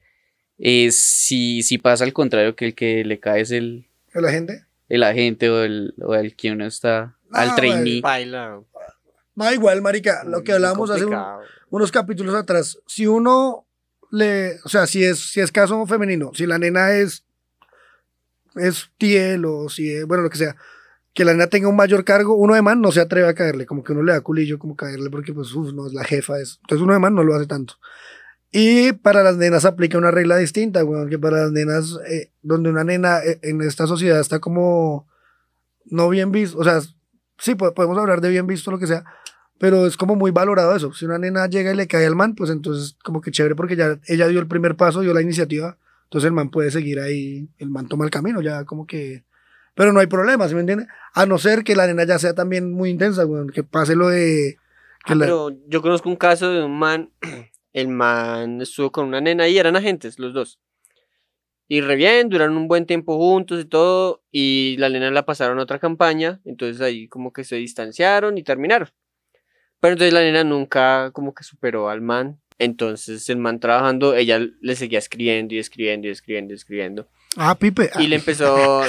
eh, 0.59 0.89
si, 0.91 1.63
si 1.63 1.77
pasa 1.79 2.03
al 2.05 2.13
contrario, 2.13 2.55
que 2.55 2.65
el 2.67 2.75
que 2.75 3.03
le 3.03 3.19
cae 3.19 3.41
es 3.41 3.51
el, 3.51 3.87
a 4.13 4.21
la 4.21 4.31
gente. 4.31 4.63
el 4.87 5.03
agente 5.03 5.49
o 5.49 5.63
el, 5.63 5.93
o 6.01 6.15
el 6.15 6.35
que 6.35 6.51
uno 6.51 6.65
está 6.65 7.17
al 7.31 7.49
No, 7.49 7.55
trainee. 7.55 8.01
Baila. 8.01 8.61
No, 9.35 9.51
igual, 9.51 9.81
marica, 9.81 10.23
lo 10.23 10.43
que 10.43 10.53
hablábamos 10.53 10.89
hace 10.91 11.05
un- 11.05 11.17
unos 11.71 11.91
capítulos 11.91 12.35
atrás, 12.35 12.77
si 12.87 13.05
uno 13.07 13.65
le, 14.11 14.59
o 14.63 14.69
sea, 14.69 14.85
si 14.87 15.03
es, 15.03 15.17
si 15.19 15.41
es 15.41 15.51
caso 15.51 15.85
femenino, 15.87 16.31
si 16.35 16.45
la 16.45 16.57
nena 16.59 16.93
es, 16.93 17.25
es 18.55 18.89
tiel 18.97 19.43
o 19.45 19.67
si 19.69 19.91
es, 19.91 20.05
bueno, 20.05 20.23
lo 20.23 20.29
que 20.29 20.37
sea, 20.37 20.55
que 21.15 21.25
la 21.25 21.31
nena 21.31 21.47
tenga 21.47 21.69
un 21.69 21.75
mayor 21.77 22.03
cargo, 22.03 22.35
uno 22.35 22.53
de 22.53 22.61
man 22.61 22.81
no 22.81 22.91
se 22.91 22.99
atreve 22.99 23.27
a 23.27 23.33
caerle, 23.33 23.65
como 23.65 23.83
que 23.83 23.93
uno 23.93 24.03
le 24.03 24.11
da 24.11 24.21
culillo 24.21 24.59
como 24.59 24.75
caerle 24.75 25.09
porque 25.09 25.33
pues 25.33 25.51
uf, 25.55 25.73
no 25.73 25.87
es 25.87 25.93
la 25.93 26.03
jefa 26.03 26.39
es. 26.39 26.59
Entonces 26.61 26.83
uno 26.83 26.93
de 26.93 26.99
man 26.99 27.15
no 27.15 27.23
lo 27.23 27.33
hace 27.33 27.47
tanto. 27.47 27.75
Y 28.51 28.91
para 28.93 29.23
las 29.23 29.37
nenas 29.37 29.65
aplica 29.65 29.97
una 29.97 30.11
regla 30.11 30.37
distinta, 30.37 30.83
weón, 30.85 31.09
que 31.09 31.17
para 31.17 31.43
las 31.43 31.51
nenas, 31.51 31.97
eh, 32.09 32.31
donde 32.41 32.69
una 32.69 32.83
nena 32.83 33.19
eh, 33.23 33.39
en 33.43 33.61
esta 33.61 33.87
sociedad 33.87 34.19
está 34.19 34.39
como 34.39 35.07
no 35.85 36.09
bien 36.09 36.31
visto, 36.31 36.57
o 36.59 36.63
sea, 36.63 36.81
sí, 37.37 37.55
po- 37.55 37.73
podemos 37.73 37.97
hablar 37.97 38.21
de 38.21 38.29
bien 38.29 38.45
visto, 38.47 38.69
lo 38.71 38.77
que 38.79 38.87
sea, 38.87 39.03
pero 39.57 39.85
es 39.87 39.97
como 39.97 40.15
muy 40.15 40.31
valorado 40.31 40.75
eso. 40.75 40.93
Si 40.93 41.05
una 41.05 41.17
nena 41.17 41.47
llega 41.47 41.71
y 41.71 41.75
le 41.75 41.87
cae 41.87 42.05
al 42.05 42.15
man, 42.15 42.35
pues 42.35 42.49
entonces 42.49 42.97
como 43.03 43.21
que 43.21 43.31
chévere 43.31 43.55
porque 43.55 43.75
ya 43.75 43.99
ella 44.07 44.27
dio 44.27 44.39
el 44.39 44.47
primer 44.47 44.75
paso, 44.75 45.01
dio 45.01 45.13
la 45.13 45.21
iniciativa, 45.21 45.77
entonces 46.05 46.27
el 46.27 46.33
man 46.33 46.49
puede 46.49 46.71
seguir 46.71 46.99
ahí, 46.99 47.47
el 47.57 47.69
man 47.69 47.87
toma 47.87 48.03
el 48.05 48.11
camino, 48.11 48.41
ya 48.41 48.65
como 48.65 48.85
que... 48.85 49.23
Pero 49.75 49.93
no 49.93 49.99
hay 49.99 50.07
problema, 50.07 50.47
¿sí 50.47 50.55
me 50.55 50.61
entiende? 50.61 50.87
A 51.13 51.25
no 51.25 51.37
ser 51.37 51.63
que 51.63 51.75
la 51.75 51.85
nena 51.85 52.05
ya 52.05 52.17
sea 52.17 52.33
también 52.33 52.71
muy 52.71 52.89
intensa, 52.89 53.25
weón, 53.25 53.49
que 53.49 53.63
pase 53.63 53.95
lo 53.95 54.07
de... 54.07 54.57
Que 55.05 55.13
Ah, 55.13 55.15
la- 55.15 55.25
pero 55.25 55.51
yo 55.67 55.81
conozco 55.81 56.09
un 56.09 56.15
caso 56.15 56.49
de 56.51 56.63
un 56.63 56.77
man, 56.79 57.11
el 57.73 57.89
man 57.89 58.61
estuvo 58.61 58.91
con 58.91 59.05
una 59.07 59.21
nena 59.21 59.47
y 59.47 59.57
eran 59.57 59.75
agentes 59.75 60.17
los 60.17 60.33
dos. 60.33 60.59
Y 61.67 61.81
re 61.81 61.95
bien, 61.95 62.29
duraron 62.29 62.57
un 62.57 62.67
buen 62.67 62.85
tiempo 62.85 63.17
juntos 63.17 63.59
y 63.61 63.65
todo, 63.65 64.23
y 64.31 64.77
la 64.77 64.87
nena 64.89 65.09
la 65.11 65.25
pasaron 65.25 65.59
a 65.59 65.63
otra 65.63 65.79
campaña, 65.79 66.39
entonces 66.45 66.79
ahí 66.81 67.07
como 67.07 67.33
que 67.33 67.43
se 67.43 67.55
distanciaron 67.55 68.37
y 68.37 68.43
terminaron. 68.43 68.89
Pero 69.79 69.93
entonces 69.93 70.13
la 70.13 70.21
nena 70.21 70.43
nunca 70.43 71.11
como 71.11 71.33
que 71.33 71.43
superó 71.43 71.89
al 71.89 72.01
man, 72.01 72.39
entonces 72.59 73.27
el 73.29 73.37
man 73.37 73.59
trabajando, 73.59 74.15
ella 74.15 74.39
le 74.61 74.75
seguía 74.75 74.99
escribiendo 74.99 75.53
y 75.55 75.59
escribiendo 75.59 76.07
y 76.07 76.11
escribiendo 76.11 76.53
y 76.53 76.55
escribiendo. 76.55 77.09
Ah, 77.37 77.55
Pipe. 77.55 77.89
Y 77.99 78.07
le 78.07 78.15
empezó, 78.15 78.81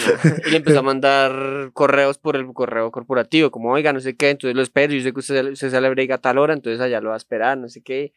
y 0.46 0.50
le 0.50 0.56
empezó 0.58 0.78
a 0.78 0.82
mandar 0.82 1.70
correos 1.72 2.18
por 2.18 2.36
el 2.36 2.46
correo 2.52 2.90
corporativo, 2.90 3.50
como, 3.50 3.72
oiga, 3.72 3.92
no 3.92 4.00
sé 4.00 4.16
qué, 4.16 4.30
entonces 4.30 4.54
lo 4.54 4.62
espero, 4.62 4.92
yo 4.92 5.02
sé 5.02 5.12
que 5.12 5.20
usted, 5.20 5.50
usted 5.50 5.74
a 5.74 5.88
break 5.90 6.10
a 6.12 6.18
tal 6.18 6.38
hora, 6.38 6.54
entonces 6.54 6.80
allá 6.80 7.00
lo 7.00 7.08
va 7.08 7.14
a 7.14 7.18
esperar, 7.18 7.58
no 7.58 7.68
sé 7.68 7.82
qué. 7.82 8.12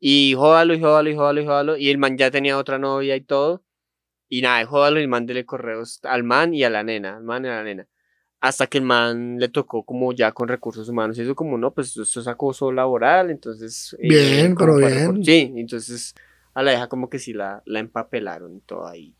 Y 0.00 0.34
jódalo, 0.34 0.74
y 0.74 0.80
jódalo, 0.80 1.10
y 1.10 1.14
jódalo, 1.14 1.40
y 1.40 1.46
jódalo. 1.46 1.76
Y 1.76 1.90
el 1.90 1.98
man 1.98 2.16
ya 2.16 2.30
tenía 2.30 2.56
otra 2.56 2.78
novia 2.78 3.16
y 3.16 3.20
todo. 3.20 3.62
Y 4.28 4.42
nada, 4.42 4.64
jódalo 4.64 5.00
y 5.00 5.06
mándele 5.06 5.44
correos 5.44 6.00
al 6.04 6.22
man 6.22 6.54
y 6.54 6.64
a 6.64 6.70
la 6.70 6.82
nena, 6.82 7.16
al 7.16 7.24
man 7.24 7.44
y 7.44 7.48
a 7.48 7.56
la 7.56 7.64
nena. 7.64 7.86
Hasta 8.40 8.66
que 8.66 8.78
el 8.78 8.84
man 8.84 9.38
le 9.38 9.48
tocó 9.48 9.84
como 9.84 10.12
ya 10.12 10.32
con 10.32 10.48
recursos 10.48 10.88
humanos 10.88 11.18
y 11.18 11.22
eso 11.22 11.34
como, 11.34 11.58
no, 11.58 11.74
pues 11.74 11.94
esto 11.96 12.20
es 12.20 12.26
acoso 12.26 12.72
laboral, 12.72 13.30
entonces... 13.30 13.94
eh, 13.98 14.08
Bien, 14.08 14.54
como 14.54 14.76
pero 14.76 15.12
bien. 15.12 15.24
Sí, 15.24 15.52
entonces 15.56 16.14
a 16.54 16.62
la 16.62 16.70
deja 16.70 16.88
como 16.88 17.10
que 17.10 17.18
sí 17.18 17.34
la, 17.34 17.62
la 17.66 17.80
empapelaron 17.80 18.56
y 18.56 18.60
todo 18.60 18.86
ahí. 18.86 19.14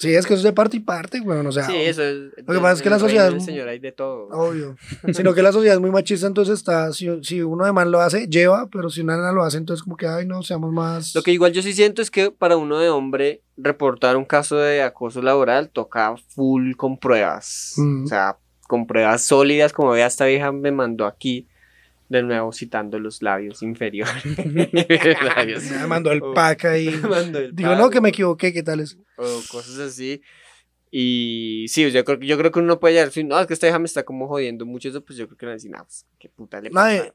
Sí, 0.00 0.14
es 0.14 0.26
que 0.26 0.32
eso 0.32 0.40
es 0.40 0.44
de 0.44 0.54
parte 0.54 0.78
y 0.78 0.80
parte, 0.80 1.20
weón, 1.20 1.46
o 1.46 1.52
sea... 1.52 1.66
Sí, 1.66 1.76
eso 1.76 2.02
es. 2.02 2.30
Lo 2.46 2.54
que 2.54 2.60
pasa 2.60 2.72
es 2.72 2.80
que 2.80 2.88
la 2.88 2.98
sociedad 2.98 3.36
es 3.36 3.44
Señor 3.44 3.68
hay 3.68 3.80
de 3.80 3.92
todo. 3.92 4.28
Obvio. 4.30 4.74
Sino 5.12 5.34
que 5.34 5.42
la 5.42 5.52
sociedad 5.52 5.74
es 5.74 5.80
muy 5.82 5.90
machista, 5.90 6.26
entonces 6.26 6.54
está, 6.54 6.90
si, 6.94 7.22
si 7.22 7.42
uno 7.42 7.66
de 7.66 7.72
man 7.72 7.90
lo 7.90 8.00
hace, 8.00 8.26
lleva, 8.26 8.66
pero 8.72 8.88
si 8.88 9.02
una 9.02 9.18
nena 9.18 9.30
lo 9.32 9.42
hace, 9.42 9.58
entonces 9.58 9.84
como 9.84 9.98
que, 9.98 10.06
ay, 10.06 10.26
no, 10.26 10.42
seamos 10.42 10.72
más... 10.72 11.14
Lo 11.14 11.22
que 11.22 11.32
igual 11.32 11.52
yo 11.52 11.60
sí 11.60 11.74
siento 11.74 12.00
es 12.00 12.10
que 12.10 12.30
para 12.30 12.56
uno 12.56 12.78
de 12.78 12.88
hombre 12.88 13.42
reportar 13.58 14.16
un 14.16 14.24
caso 14.24 14.56
de 14.56 14.82
acoso 14.82 15.20
laboral 15.20 15.68
toca 15.68 16.14
full 16.34 16.76
con 16.76 16.96
pruebas. 16.96 17.74
Mm. 17.76 18.04
O 18.04 18.06
sea, 18.06 18.38
con 18.66 18.86
pruebas 18.86 19.20
sólidas, 19.20 19.74
como 19.74 19.90
vea 19.90 20.06
esta 20.06 20.24
vieja 20.24 20.50
me 20.50 20.72
mandó 20.72 21.04
aquí, 21.04 21.46
de 22.10 22.22
nuevo 22.22 22.52
citando 22.52 22.98
los 22.98 23.22
labios 23.22 23.62
inferiores. 23.62 24.12
Labios. 25.24 25.62
Me 25.70 25.86
mandó 25.86 26.12
el 26.12 26.20
Oh. 26.22 26.34
pack 26.34 26.66
ahí. 26.66 26.88
El 27.34 27.54
Digo, 27.56 27.74
no, 27.76 27.88
que 27.88 27.96
me 28.00 28.02
pago. 28.02 28.06
equivoqué, 28.08 28.52
¿qué 28.52 28.62
tal 28.62 28.80
es? 28.80 28.98
o 29.16 29.24
cosas 29.50 29.78
así. 29.78 30.20
Y 30.90 31.66
sí, 31.68 31.88
yo 31.90 32.04
creo, 32.04 32.18
que- 32.18 32.26
yo 32.26 32.36
creo 32.36 32.50
que 32.50 32.58
uno 32.58 32.80
puede 32.80 32.94
llegar, 32.94 33.10
si 33.12 33.22
no, 33.22 33.38
es 33.38 33.46
que 33.46 33.54
esta 33.54 33.66
vieja 33.68 33.78
me 33.78 33.84
está 33.86 34.02
como 34.02 34.26
jodiendo 34.28 34.66
mucho 34.66 34.88
eso, 34.88 35.04
pues 35.04 35.18
yo 35.18 35.26
creo 35.26 35.38
que 35.38 35.46
a 35.46 35.50
decir, 35.50 35.70
no, 35.70 35.78
pues, 35.78 36.04
qué 36.18 36.28
puta 36.28 36.60
le 36.60 36.70
pasa. 36.70 37.12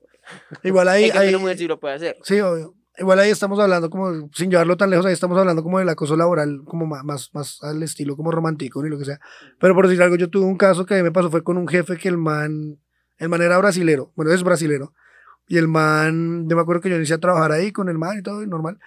Igual 0.63 0.87
ahí, 0.87 1.09
ahí 1.11 1.29
una 1.29 1.39
mujer 1.39 1.57
sí 1.57 1.67
lo 1.67 1.79
puede 1.79 1.95
hacer. 1.95 2.17
sí, 2.23 2.39
obvio. 2.39 2.73
Igual 2.97 3.19
ahí 3.19 3.29
estamos 3.29 3.59
hablando 3.59 3.89
como, 3.89 4.29
sin 4.33 4.49
llevarlo 4.49 4.77
tan 4.77 4.89
lejos, 4.89 5.05
ahí 5.05 5.11
estamos 5.11 5.37
hablando 5.37 5.61
como 5.61 5.79
del 5.79 5.89
acoso 5.89 6.15
laboral, 6.15 6.61
como 6.63 6.85
ma- 6.85 7.03
más, 7.03 7.29
más, 7.33 7.61
al 7.61 7.83
estilo 7.83 8.15
como 8.15 8.31
romántico 8.31 8.81
ni 8.81 8.89
lo 8.89 8.97
que 8.97 9.03
sea. 9.03 9.19
Pero 9.59 9.75
por 9.75 9.85
decir 9.89 10.01
algo, 10.01 10.15
yo 10.15 10.29
tuve 10.29 10.45
un 10.45 10.55
caso 10.55 10.85
que 10.85 10.93
a 10.93 10.97
mí 10.97 11.03
me 11.03 11.11
pasó, 11.11 11.29
fue 11.29 11.43
con 11.43 11.57
un 11.57 11.67
jefe 11.67 11.97
que 11.97 12.07
el 12.07 12.17
man, 12.17 12.77
el 13.17 13.29
man 13.29 13.41
era 13.41 13.57
brasilero, 13.57 14.11
bueno, 14.15 14.31
es 14.31 14.43
brasilero. 14.43 14.93
Y 15.47 15.57
el 15.57 15.67
man, 15.67 16.47
yo 16.49 16.55
me 16.55 16.61
acuerdo 16.61 16.81
que 16.81 16.89
yo 16.89 16.95
inicié 16.97 17.15
a 17.15 17.19
trabajar 17.19 17.51
ahí 17.51 17.71
con 17.71 17.89
el 17.89 17.97
man 17.97 18.17
y 18.19 18.23
todo, 18.23 18.45
normal. 18.45 18.79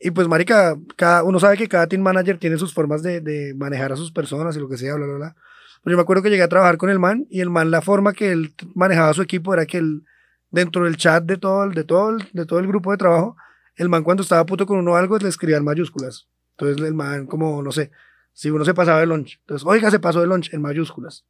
Y 0.00 0.10
pues, 0.10 0.28
marica, 0.28 0.76
cada, 0.96 1.22
uno 1.24 1.38
sabe 1.40 1.56
que 1.56 1.68
cada 1.68 1.86
team 1.86 2.02
manager 2.02 2.38
tiene 2.38 2.58
sus 2.58 2.74
formas 2.74 3.02
de, 3.02 3.20
de 3.20 3.54
manejar 3.54 3.92
a 3.92 3.96
sus 3.96 4.12
personas 4.12 4.56
y 4.56 4.60
lo 4.60 4.68
que 4.68 4.76
sea, 4.76 4.96
bla, 4.96 5.06
bla, 5.06 5.16
bla. 5.16 5.36
Pero 5.82 5.92
yo 5.94 5.96
me 5.96 6.02
acuerdo 6.02 6.22
que 6.22 6.30
llegué 6.30 6.42
a 6.42 6.48
trabajar 6.48 6.76
con 6.76 6.90
el 6.90 6.98
man 6.98 7.26
y 7.30 7.40
el 7.40 7.50
man, 7.50 7.70
la 7.70 7.82
forma 7.82 8.12
que 8.12 8.32
él 8.32 8.54
manejaba 8.74 9.14
su 9.14 9.22
equipo 9.22 9.54
era 9.54 9.66
que 9.66 9.78
él, 9.78 10.04
dentro 10.50 10.84
del 10.84 10.96
chat 10.96 11.24
de 11.24 11.36
todo, 11.38 11.64
el- 11.64 11.72
de 11.74 11.84
todo, 11.84 12.16
de 12.32 12.46
todo 12.46 12.58
el 12.58 12.66
grupo 12.66 12.90
de 12.90 12.96
trabajo, 12.98 13.36
el 13.76 13.88
man 13.88 14.02
cuando 14.04 14.22
estaba 14.22 14.44
puto 14.46 14.66
con 14.66 14.78
uno 14.78 14.92
o 14.92 14.96
algo 14.96 15.18
le 15.18 15.28
escribía 15.28 15.56
en 15.58 15.64
mayúsculas. 15.64 16.28
Entonces 16.56 16.84
el 16.86 16.94
man, 16.94 17.26
como, 17.26 17.62
no 17.62 17.72
sé, 17.72 17.90
si 18.32 18.50
uno 18.50 18.64
se 18.64 18.74
pasaba 18.74 19.00
de 19.00 19.06
lunch, 19.06 19.38
entonces, 19.40 19.66
oiga, 19.66 19.90
se 19.90 19.98
pasó 20.00 20.20
de 20.20 20.26
lunch 20.26 20.52
en 20.52 20.62
mayúsculas. 20.62 21.24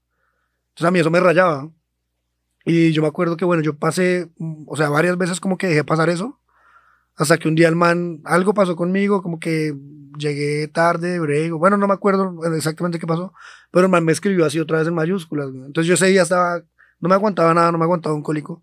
Entonces 0.71 0.89
a 0.89 0.91
mí 0.91 1.01
eso 1.01 1.11
me 1.11 1.21
rayaba. 1.21 1.71
Y 2.65 2.93
yo 2.93 3.03
me 3.03 3.09
acuerdo 3.09 3.37
que, 3.37 3.45
bueno, 3.45 3.63
yo 3.63 3.77
pasé, 3.77 4.31
mm, 4.39 4.65
o 4.69 4.77
sea, 4.77 4.89
varias 4.89 5.17
veces 5.19 5.41
como 5.41 5.59
que 5.59 5.69
dejé 5.69 5.85
pasar 5.85 6.09
eso. 6.09 6.41
Hasta 7.17 7.39
que 7.39 7.49
un 7.49 7.55
día 7.55 7.69
el 7.69 7.77
man, 7.77 8.21
algo 8.25 8.55
pasó 8.55 8.77
conmigo, 8.77 9.23
como 9.23 9.39
que 9.39 9.75
llegué 10.19 10.69
tarde, 10.69 11.19
brego. 11.19 11.59
Bueno, 11.59 11.77
no 11.77 11.87
me 11.87 11.95
acuerdo 11.95 12.41
exactamente 12.55 12.99
qué 12.99 13.07
pasó, 13.07 13.33
pero 13.71 13.87
el 13.87 13.91
man 13.91 14.05
me 14.05 14.13
escribió 14.13 14.45
así 14.47 14.59
otra 14.61 14.79
vez 14.79 14.89
en 14.89 14.95
mayúsculas. 14.95 15.49
Entonces 15.49 15.87
yo 15.87 15.95
ese 15.95 16.07
día 16.07 16.23
estaba, 16.23 16.63
no 17.01 17.09
me 17.09 17.15
aguantaba 17.15 17.55
nada, 17.55 17.73
no 17.73 17.79
me 17.79 17.85
aguantaba 17.85 18.15
un 18.15 18.23
cólico. 18.23 18.63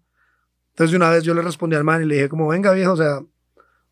Entonces 0.72 0.92
de 0.92 0.98
una 0.98 1.10
vez 1.10 1.24
yo 1.24 1.34
le 1.34 1.42
respondí 1.42 1.76
al 1.76 1.84
man 1.84 2.02
y 2.02 2.06
le 2.06 2.16
dije 2.16 2.30
como, 2.30 2.48
venga 2.48 2.72
viejo, 2.72 2.94
o 2.94 2.98
sea, 2.98 3.20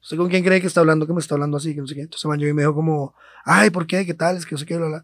¿usted 0.01 0.17
con 0.17 0.29
quién 0.29 0.43
cree 0.43 0.61
que 0.61 0.67
está 0.67 0.79
hablando, 0.79 1.05
que 1.05 1.13
me 1.13 1.19
está 1.19 1.35
hablando 1.35 1.57
así, 1.57 1.75
que 1.75 1.81
no 1.81 1.87
sé 1.87 1.95
qué? 1.95 2.01
Entonces 2.01 2.23
el 2.23 2.29
man 2.29 2.39
llegó 2.39 2.51
y 2.51 2.53
me 2.53 2.61
dijo 2.61 2.73
como, 2.73 3.13
ay, 3.45 3.69
¿por 3.69 3.85
qué? 3.85 4.05
¿Qué 4.05 4.13
tal? 4.13 4.37
Es 4.37 4.45
que 4.45 4.55
no 4.55 4.59
sé 4.59 4.65
qué, 4.65 4.77
bla, 4.77 4.87
bla. 4.87 5.03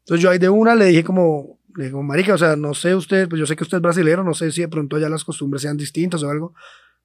Entonces 0.00 0.22
yo 0.22 0.30
ahí 0.30 0.38
de 0.38 0.48
una 0.48 0.74
le 0.74 0.86
dije 0.86 1.04
como, 1.04 1.58
le 1.76 1.90
como, 1.90 2.02
marica, 2.02 2.34
o 2.34 2.38
sea, 2.38 2.56
no 2.56 2.74
sé 2.74 2.94
usted, 2.94 3.28
pues 3.28 3.40
yo 3.40 3.46
sé 3.46 3.56
que 3.56 3.64
usted 3.64 3.78
es 3.78 3.82
brasilero, 3.82 4.24
no 4.24 4.34
sé 4.34 4.50
si 4.52 4.60
de 4.62 4.68
pronto 4.68 4.96
allá 4.96 5.08
las 5.08 5.24
costumbres 5.24 5.62
sean 5.62 5.76
distintas 5.76 6.22
o 6.22 6.30
algo, 6.30 6.54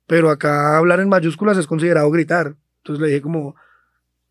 pero 0.05 0.29
acá 0.29 0.77
hablar 0.77 0.99
en 0.99 1.09
mayúsculas 1.09 1.57
es 1.57 1.67
considerado 1.67 2.09
gritar. 2.11 2.55
Entonces 2.77 3.01
le 3.01 3.07
dije 3.07 3.21
como, 3.21 3.55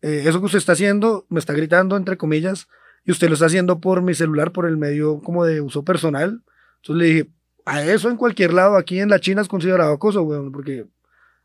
eh, 0.01 0.23
eso 0.25 0.39
que 0.39 0.45
usted 0.45 0.57
está 0.57 0.73
haciendo, 0.73 1.25
me 1.29 1.39
está 1.39 1.53
gritando, 1.53 1.97
entre 1.97 2.17
comillas, 2.17 2.67
y 3.05 3.11
usted 3.11 3.27
lo 3.27 3.35
está 3.35 3.45
haciendo 3.45 3.79
por 3.79 4.01
mi 4.01 4.13
celular, 4.13 4.51
por 4.51 4.65
el 4.65 4.77
medio 4.77 5.21
como 5.21 5.45
de 5.45 5.61
uso 5.61 5.83
personal. 5.83 6.43
Entonces 6.81 6.95
le 7.01 7.05
dije, 7.05 7.29
a 7.65 7.83
eso 7.83 8.09
en 8.09 8.17
cualquier 8.17 8.53
lado, 8.53 8.75
aquí 8.75 8.99
en 8.99 9.09
la 9.09 9.19
China 9.19 9.41
es 9.41 9.47
considerado 9.47 9.93
acoso, 9.93 10.23
weón, 10.23 10.51
porque 10.51 10.87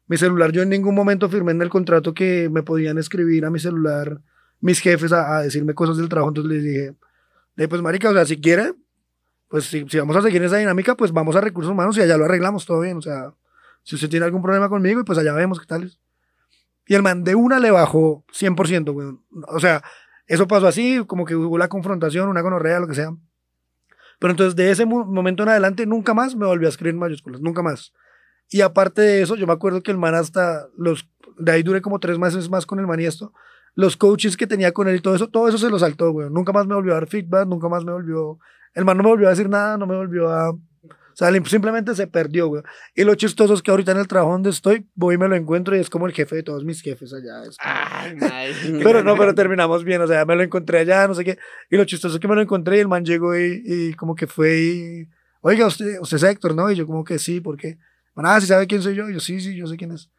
mi 0.06 0.16
celular 0.16 0.52
yo 0.52 0.62
en 0.62 0.68
ningún 0.68 0.94
momento 0.94 1.28
firmé 1.28 1.52
en 1.52 1.62
el 1.62 1.68
contrato 1.68 2.14
que 2.14 2.48
me 2.50 2.62
podían 2.62 2.98
escribir 2.98 3.44
a 3.44 3.50
mi 3.50 3.58
celular 3.58 4.20
mis 4.60 4.80
jefes 4.80 5.12
a, 5.12 5.36
a 5.36 5.42
decirme 5.42 5.74
cosas 5.74 5.96
del 5.96 6.08
trabajo, 6.08 6.30
entonces 6.30 6.52
les 6.52 6.62
dije, 6.62 6.94
"Eh, 7.56 7.68
pues 7.68 7.82
marica, 7.82 8.10
o 8.10 8.12
sea, 8.12 8.24
si 8.24 8.40
quiere, 8.40 8.74
pues 9.52 9.66
si, 9.66 9.86
si 9.86 9.98
vamos 9.98 10.16
a 10.16 10.22
seguir 10.22 10.42
esa 10.42 10.56
dinámica, 10.56 10.96
pues 10.96 11.12
vamos 11.12 11.36
a 11.36 11.42
recursos 11.42 11.70
humanos 11.70 11.98
y 11.98 12.00
allá 12.00 12.16
lo 12.16 12.24
arreglamos 12.24 12.64
todo 12.64 12.80
bien, 12.80 12.96
o 12.96 13.02
sea, 13.02 13.34
si 13.82 13.96
usted 13.96 14.08
tiene 14.08 14.24
algún 14.24 14.40
problema 14.40 14.70
conmigo, 14.70 15.04
pues 15.04 15.18
allá 15.18 15.34
vemos 15.34 15.60
qué 15.60 15.66
tal. 15.66 15.92
Y 16.86 16.94
el 16.94 17.02
man 17.02 17.22
de 17.22 17.34
una 17.34 17.60
le 17.60 17.70
bajó 17.70 18.24
100%, 18.32 18.92
weón. 18.92 19.22
O 19.48 19.60
sea, 19.60 19.82
eso 20.26 20.48
pasó 20.48 20.66
así, 20.66 21.04
como 21.06 21.26
que 21.26 21.36
hubo 21.36 21.58
la 21.58 21.68
confrontación, 21.68 22.30
una 22.30 22.40
gonorrea, 22.40 22.80
lo 22.80 22.88
que 22.88 22.94
sea. 22.94 23.10
Pero 24.18 24.30
entonces 24.30 24.56
de 24.56 24.70
ese 24.70 24.86
mo- 24.86 25.04
momento 25.04 25.42
en 25.42 25.50
adelante 25.50 25.84
nunca 25.86 26.14
más 26.14 26.34
me 26.34 26.46
volvió 26.46 26.68
a 26.68 26.70
escribir 26.70 26.94
en 26.94 27.00
mayúsculas, 27.00 27.40
nunca 27.40 27.62
más. 27.62 27.92
Y 28.48 28.60
aparte 28.60 29.02
de 29.02 29.22
eso, 29.22 29.36
yo 29.36 29.46
me 29.46 29.52
acuerdo 29.52 29.82
que 29.82 29.90
el 29.90 29.98
man 29.98 30.14
hasta 30.14 30.66
los, 30.76 31.08
de 31.38 31.52
ahí 31.52 31.62
duré 31.62 31.82
como 31.82 31.98
tres 31.98 32.18
meses 32.18 32.48
más 32.50 32.66
con 32.66 32.78
el 32.78 32.86
man 32.86 33.00
y 33.00 33.04
esto, 33.06 33.32
los 33.74 33.96
coaches 33.96 34.36
que 34.36 34.46
tenía 34.46 34.72
con 34.72 34.88
él 34.88 34.96
y 34.96 35.00
todo 35.00 35.14
eso, 35.14 35.28
todo 35.28 35.48
eso 35.48 35.58
se 35.58 35.70
lo 35.70 35.78
saltó, 35.78 36.10
güey. 36.12 36.30
Nunca 36.30 36.52
más 36.52 36.66
me 36.66 36.74
volvió 36.74 36.92
a 36.92 36.96
dar 36.96 37.06
feedback, 37.08 37.48
nunca 37.48 37.68
más 37.68 37.84
me 37.84 37.92
volvió, 37.92 38.38
el 38.74 38.84
man 38.84 38.96
no 38.96 39.02
me 39.02 39.08
volvió 39.10 39.26
a 39.26 39.30
decir 39.30 39.48
nada, 39.48 39.76
no 39.76 39.86
me 39.86 39.96
volvió 39.96 40.28
a, 40.30 40.50
o 40.50 41.14
sea, 41.14 41.30
simplemente 41.44 41.94
se 41.94 42.06
perdió, 42.06 42.46
güey. 42.48 42.62
Y 42.94 43.04
lo 43.04 43.14
chistoso 43.14 43.52
es 43.52 43.60
que 43.62 43.70
ahorita 43.70 43.92
en 43.92 43.98
el 43.98 44.08
trabajo 44.08 44.32
donde 44.32 44.48
estoy, 44.50 44.88
voy 44.94 45.16
y 45.16 45.18
me 45.18 45.28
lo 45.28 45.36
encuentro 45.36 45.76
y 45.76 45.80
es 45.80 45.90
como 45.90 46.06
el 46.06 46.12
jefe 46.14 46.36
de 46.36 46.42
todos 46.42 46.64
mis 46.64 46.80
jefes 46.80 47.12
allá. 47.12 47.42
es 47.44 47.56
como- 47.58 48.32
Ay, 48.32 48.52
pero 48.82 49.04
no, 49.04 49.14
pero 49.16 49.34
terminamos 49.34 49.84
bien, 49.84 50.00
o 50.00 50.06
sea, 50.06 50.24
me 50.24 50.34
lo 50.36 50.42
encontré 50.42 50.78
allá, 50.78 51.06
no 51.06 51.14
sé 51.14 51.24
qué. 51.24 51.38
Y 51.70 51.76
lo 51.76 51.84
chistoso 51.84 52.14
es 52.14 52.20
que 52.20 52.28
me 52.28 52.34
lo 52.34 52.40
encontré 52.40 52.78
y 52.78 52.80
el 52.80 52.88
man 52.88 53.04
llegó 53.04 53.36
y, 53.36 53.62
y 53.64 53.92
como 53.94 54.14
que 54.14 54.26
fue 54.26 54.58
y, 54.58 55.08
oiga, 55.42 55.66
usted, 55.66 55.98
usted 56.00 56.16
es 56.16 56.22
Héctor, 56.22 56.54
¿no? 56.54 56.70
Y 56.70 56.76
yo 56.76 56.86
como 56.86 57.04
que 57.04 57.18
sí, 57.18 57.40
¿por 57.42 57.58
qué? 57.58 57.76
Man, 58.14 58.24
ah, 58.26 58.40
¿sí 58.40 58.46
sabe 58.46 58.66
quién 58.66 58.80
soy 58.80 58.94
yo? 58.94 59.08
Y 59.10 59.12
yo, 59.14 59.20
sí, 59.20 59.38
sí, 59.40 59.54
yo 59.54 59.66
sé 59.66 59.76
quién 59.76 59.92
es. 59.92 60.10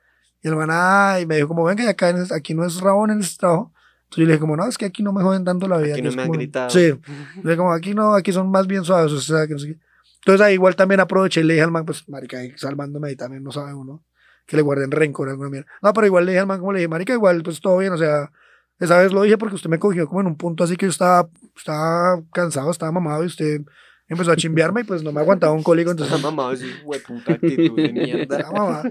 Y 0.44 0.48
el 0.48 0.56
man, 0.56 0.70
ah, 0.72 1.18
y 1.20 1.26
me 1.26 1.38
dijo 1.38 1.48
como, 1.48 1.64
venga, 1.64 1.90
acá 1.90 2.14
aquí 2.36 2.54
no 2.54 2.66
es 2.66 2.80
Rabón 2.82 3.10
en 3.12 3.20
este 3.22 3.38
trabajo. 3.40 3.73
Entonces 4.16 4.22
yo 4.22 4.26
le 4.26 4.32
dije 4.34 4.40
como, 4.40 4.56
no, 4.58 4.66
es 4.68 4.78
que 4.78 4.86
aquí 4.86 5.04
no 5.04 5.12
me 5.14 5.22
joden 5.24 5.44
tanto 5.44 5.68
la 5.68 5.78
vida. 5.78 5.94
Aquí 5.94 6.02
que 6.02 6.10
no 6.10 6.16
me 6.16 6.22
han 6.22 6.28
como- 6.28 6.38
gritado. 6.40 6.70
Sí. 6.70 6.80
Le 6.88 7.42
dije 7.44 7.58
como, 7.58 7.74
aquí 7.74 7.94
no, 7.94 8.14
aquí 8.14 8.32
son 8.32 8.50
más 8.52 8.68
bien 8.68 8.84
suaves, 8.84 9.12
o 9.12 9.20
sea, 9.22 9.48
que 9.48 9.54
no 9.54 9.60
sé 9.60 9.68
qué. 9.68 9.80
Entonces 10.26 10.42
ahí 10.46 10.54
igual 10.54 10.76
también 10.76 11.00
aproveché 11.02 11.42
y 11.42 11.44
le 11.44 11.54
dije 11.54 11.64
al 11.64 11.72
man, 11.72 11.86
pues, 11.86 12.08
marica, 12.08 12.38
ahí 12.38 12.54
salvándome 12.56 13.10
ahí 13.10 13.16
también, 13.16 13.44
no 13.44 13.52
sabe 13.52 13.74
uno, 13.74 14.04
que 14.46 14.56
le 14.56 14.62
guarden 14.62 14.90
rencor 14.92 15.28
alguna 15.30 15.50
mierda. 15.50 15.68
No, 15.82 15.92
pero 15.94 16.08
igual 16.08 16.26
le 16.26 16.32
dije 16.32 16.40
al 16.40 16.48
man, 16.48 16.60
como 16.60 16.72
le 16.72 16.80
dije, 16.80 16.88
marica, 16.88 17.14
igual, 17.14 17.44
pues 17.44 17.60
todo 17.60 17.78
bien, 17.80 17.92
o 17.94 17.98
sea, 17.98 18.32
esa 18.80 18.98
vez 19.00 19.12
lo 19.12 19.22
dije 19.24 19.38
porque 19.38 19.56
usted 19.56 19.70
me 19.70 19.80
cogió 19.80 20.08
como 20.08 20.22
en 20.22 20.28
un 20.28 20.38
punto 20.38 20.64
así 20.64 20.76
que 20.78 20.86
yo 20.86 20.90
estaba, 20.92 21.28
estaba 21.56 22.22
cansado, 22.34 22.72
estaba 22.72 22.92
mamado 22.92 23.24
y 23.24 23.28
usted 23.28 23.62
empezó 24.08 24.32
a 24.32 24.36
chimbearme 24.36 24.82
y 24.82 24.84
pues 24.84 25.04
no 25.04 25.12
me 25.12 25.22
aguantaba 25.22 25.54
un 25.54 25.64
cólico, 25.64 25.92
entonces... 25.92 26.22
Mamá 26.22 26.54
es 26.54 26.62
hueputa 26.84 27.34
actitud 27.34 27.76
de 27.76 27.94
mierda. 27.94 28.52
Mamá. 28.54 28.84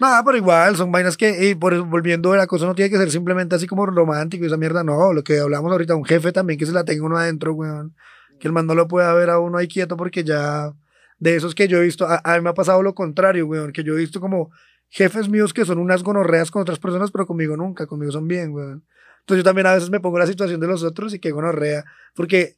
Nada, 0.00 0.24
pero 0.24 0.36
igual, 0.36 0.76
son 0.76 0.90
vainas 0.90 1.16
que, 1.16 1.50
y 1.50 1.54
por 1.54 1.74
eso, 1.74 1.84
volviendo, 1.84 2.34
la 2.34 2.46
cosa 2.46 2.66
no 2.66 2.74
tiene 2.74 2.90
que 2.90 2.96
ser 2.96 3.10
simplemente 3.10 3.54
así 3.54 3.66
como 3.66 3.86
romántico 3.86 4.44
y 4.44 4.46
esa 4.46 4.56
mierda, 4.56 4.82
no, 4.82 5.12
lo 5.12 5.22
que 5.22 5.38
hablamos 5.38 5.70
ahorita, 5.70 5.94
un 5.94 6.04
jefe 6.04 6.32
también 6.32 6.58
que 6.58 6.66
se 6.66 6.72
la 6.72 6.84
tenga 6.84 7.04
uno 7.04 7.16
adentro, 7.18 7.52
weón, 7.52 7.94
que 8.40 8.48
el 8.48 8.52
man 8.52 8.66
no 8.66 8.74
lo 8.74 8.88
pueda 8.88 9.12
ver 9.14 9.30
a 9.30 9.38
uno 9.38 9.58
ahí 9.58 9.68
quieto 9.68 9.96
porque 9.96 10.24
ya, 10.24 10.72
de 11.18 11.36
esos 11.36 11.54
que 11.54 11.68
yo 11.68 11.78
he 11.78 11.82
visto, 11.82 12.06
a, 12.06 12.20
a 12.24 12.36
mí 12.36 12.42
me 12.42 12.50
ha 12.50 12.54
pasado 12.54 12.82
lo 12.82 12.94
contrario, 12.94 13.46
weón, 13.46 13.72
que 13.72 13.84
yo 13.84 13.94
he 13.94 13.98
visto 13.98 14.20
como 14.20 14.50
jefes 14.88 15.28
míos 15.28 15.52
que 15.52 15.64
son 15.64 15.78
unas 15.78 16.02
gonorreas 16.02 16.50
con 16.50 16.62
otras 16.62 16.78
personas, 16.78 17.10
pero 17.10 17.26
conmigo 17.26 17.56
nunca, 17.56 17.86
conmigo 17.86 18.12
son 18.12 18.26
bien, 18.26 18.52
weón. 18.52 18.84
Entonces 19.20 19.44
yo 19.44 19.44
también 19.44 19.66
a 19.66 19.74
veces 19.74 19.90
me 19.90 20.00
pongo 20.00 20.16
en 20.16 20.20
la 20.20 20.26
situación 20.26 20.58
de 20.58 20.66
los 20.66 20.82
otros 20.82 21.12
y 21.12 21.18
que 21.18 21.30
gonorrea, 21.32 21.84
porque 22.14 22.56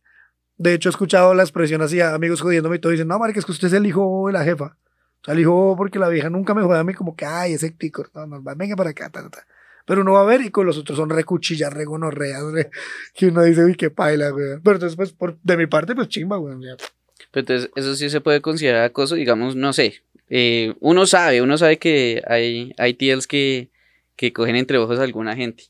de 0.60 0.74
hecho 0.74 0.90
he 0.90 0.92
escuchado 0.92 1.32
la 1.32 1.42
expresión 1.42 1.80
así, 1.80 2.02
amigos 2.02 2.42
jodiéndome 2.42 2.76
y 2.76 2.78
todo, 2.80 2.92
dicen, 2.92 3.08
no, 3.08 3.18
marica, 3.18 3.38
es 3.38 3.46
que 3.46 3.52
usted 3.52 3.68
es 3.68 3.72
el 3.72 3.86
hijo 3.86 4.26
de 4.26 4.34
la 4.34 4.44
jefa. 4.44 4.76
O 5.22 5.24
sea, 5.24 5.32
el 5.32 5.40
hijo 5.40 5.74
porque 5.74 5.98
la 5.98 6.10
vieja 6.10 6.28
nunca 6.28 6.52
me 6.52 6.60
jode 6.62 6.78
a 6.78 6.84
mí 6.84 6.92
como 6.92 7.16
que, 7.16 7.24
ay, 7.24 7.54
ese 7.54 7.70
tico, 7.70 8.06
no, 8.14 8.26
no, 8.26 8.42
venga 8.56 8.76
para 8.76 8.90
acá, 8.90 9.08
ta, 9.08 9.26
ta. 9.30 9.46
Pero 9.86 10.02
uno 10.02 10.12
va 10.12 10.20
a 10.20 10.24
ver 10.24 10.42
y 10.42 10.50
con 10.50 10.66
los 10.66 10.76
otros 10.76 10.98
son 10.98 11.08
recuchillas, 11.08 11.72
re 11.72 11.86
gonorreas, 11.86 12.42
re, 12.52 12.70
que 13.14 13.28
uno 13.28 13.42
dice, 13.42 13.64
uy, 13.64 13.74
qué 13.74 13.88
paila, 13.88 14.34
weón. 14.34 14.60
Pero 14.62 14.76
entonces, 14.76 14.96
pues, 14.96 15.12
por, 15.12 15.38
de 15.40 15.56
mi 15.56 15.66
parte, 15.66 15.94
pues 15.94 16.08
chimba, 16.08 16.38
ya. 16.60 16.76
Pero 17.30 17.40
entonces, 17.40 17.70
eso 17.74 17.94
sí 17.94 18.10
se 18.10 18.20
puede 18.20 18.42
considerar 18.42 18.84
acoso, 18.84 19.14
digamos, 19.14 19.56
no 19.56 19.72
sé. 19.72 20.02
eh, 20.28 20.74
uno 20.80 21.06
sabe, 21.06 21.40
uno 21.40 21.56
sabe 21.56 21.78
que 21.78 22.22
hay, 22.26 22.74
hay 22.76 22.92
TLs 22.92 23.26
que, 23.26 23.70
que 24.14 24.34
cogen 24.34 24.56
entre 24.56 24.76
ojos 24.76 24.98
a 24.98 25.04
alguna 25.04 25.34
gente. 25.36 25.64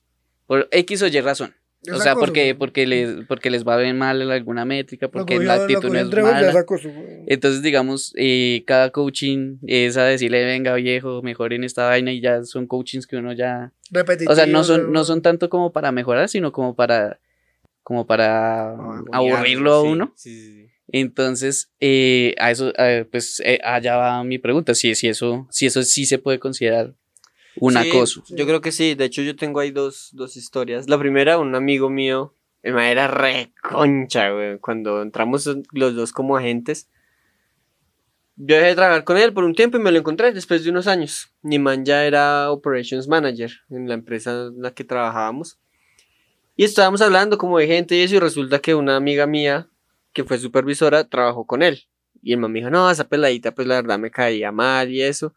Por 0.47 0.69
X 0.73 1.03
o 1.03 1.07
Y 1.07 1.21
razón. 1.21 1.55
Es 1.83 1.95
o 1.95 1.99
sea, 1.99 2.13
acoso, 2.13 2.27
porque, 2.27 2.55
porque, 2.55 2.87
les, 2.87 3.27
porque 3.27 3.49
les 3.49 3.67
va 3.67 3.77
bien 3.79 3.97
mal 3.97 4.21
en 4.21 4.31
alguna 4.31 4.67
métrica, 4.67 5.09
porque 5.09 5.39
la 5.39 5.57
lo 5.57 5.63
actitud 5.63 5.89
cogió 5.89 6.05
no 6.05 6.11
es 6.11 6.25
mala. 6.25 6.61
acoso. 6.61 6.89
Entonces, 7.27 7.63
digamos, 7.63 8.13
eh, 8.17 8.65
cada 8.67 8.91
coaching 8.91 9.57
es 9.67 9.97
a 9.97 10.05
decirle, 10.05 10.45
venga 10.45 10.75
viejo, 10.75 11.23
mejoren 11.23 11.65
esta 11.65 11.87
vaina 11.87 12.13
y 12.13 12.21
ya 12.21 12.45
son 12.45 12.67
coachings 12.67 13.07
que 13.07 13.17
uno 13.17 13.33
ya... 13.33 13.73
O 14.29 14.35
sea, 14.35 14.47
no 14.47 14.63
son, 14.63 14.93
no 14.93 15.05
son 15.05 15.23
tanto 15.23 15.49
como 15.49 15.73
para 15.73 15.91
mejorar, 15.91 16.29
sino 16.29 16.53
como 16.53 16.75
para, 16.77 17.19
como 17.83 18.07
para 18.07 18.73
Ah, 18.73 19.03
aburrirlo 19.13 19.75
a 19.75 19.83
sí, 19.83 19.89
uno. 19.89 20.13
Sí, 20.17 20.31
sí, 20.39 20.53
sí. 20.53 20.71
Entonces, 20.93 21.71
eh, 21.81 22.35
a 22.39 22.51
eso, 22.51 22.73
eh, 22.77 23.07
pues 23.11 23.41
eh, 23.45 23.59
allá 23.65 23.97
va 23.97 24.25
mi 24.25 24.39
pregunta, 24.39 24.75
si, 24.75 24.95
si, 24.95 25.09
eso, 25.09 25.47
si 25.51 25.67
eso 25.67 25.83
sí 25.83 26.05
se 26.05 26.19
puede 26.19 26.39
considerar 26.41 26.95
un 27.61 27.73
Sí, 27.75 27.91
acoso. 27.91 28.23
Yo 28.29 28.47
creo 28.47 28.61
que 28.61 28.73
sí. 28.73 28.95
De 28.95 29.05
hecho, 29.05 29.23
yo 29.23 29.37
tengo 29.37 29.61
ahí 29.61 29.71
dos, 29.71 30.11
dos 30.13 30.37
historias. 30.37 30.89
La 30.89 30.99
primera, 30.99 31.39
un 31.39 31.55
amigo 31.55 31.91
mío, 31.91 32.35
el 32.63 32.75
man 32.75 32.85
era 32.85 33.09
re 33.09 33.53
concha, 33.63 34.31
güey. 34.31 34.59
Cuando 34.59 35.03
entramos 35.03 35.49
los 35.73 35.95
dos 35.95 36.13
como 36.13 36.37
agentes. 36.37 36.89
Yo 38.37 38.57
dejé 38.57 38.69
de 38.69 38.75
trabajar 38.75 39.05
con 39.05 39.19
él 39.19 39.35
por 39.35 39.45
un 39.45 39.55
tiempo 39.55 39.77
y 39.77 39.81
me 39.81 39.93
lo 39.93 39.99
encontré 39.99 40.33
después 40.33 40.65
de 40.65 40.71
unos 40.71 40.87
años. 40.87 41.31
Mi 41.43 41.59
man 41.59 41.85
ya 41.85 42.07
era 42.07 42.51
Operations 42.51 43.07
Manager 43.07 43.51
en 43.69 43.87
la 43.87 43.95
empresa 43.95 44.49
en 44.49 44.63
la 44.63 44.73
que 44.73 44.83
trabajábamos. 44.83 45.59
Y 46.57 46.65
estábamos 46.65 47.01
hablando 47.03 47.39
como 47.39 47.59
de 47.59 47.67
gente 47.67 47.97
y 47.97 48.01
eso, 48.01 48.17
y 48.17 48.19
resulta 48.19 48.59
que 48.59 48.75
una 48.75 48.97
amiga 48.97 49.27
mía, 49.27 49.69
que 50.13 50.25
fue 50.25 50.39
supervisora, 50.39 51.09
trabajó 51.09 51.47
con 51.47 51.63
él. 51.63 51.85
Y 52.23 52.33
el 52.33 52.39
man 52.39 52.53
me 52.53 52.61
dijo, 52.61 52.71
no, 52.71 52.91
esa 52.91 53.09
peladita, 53.09 53.55
pues 53.55 53.67
la 53.67 53.77
verdad 53.77 53.99
me 53.99 54.11
caía 54.11 54.53
mal 54.53 54.91
y 54.91 55.03
eso. 55.03 55.35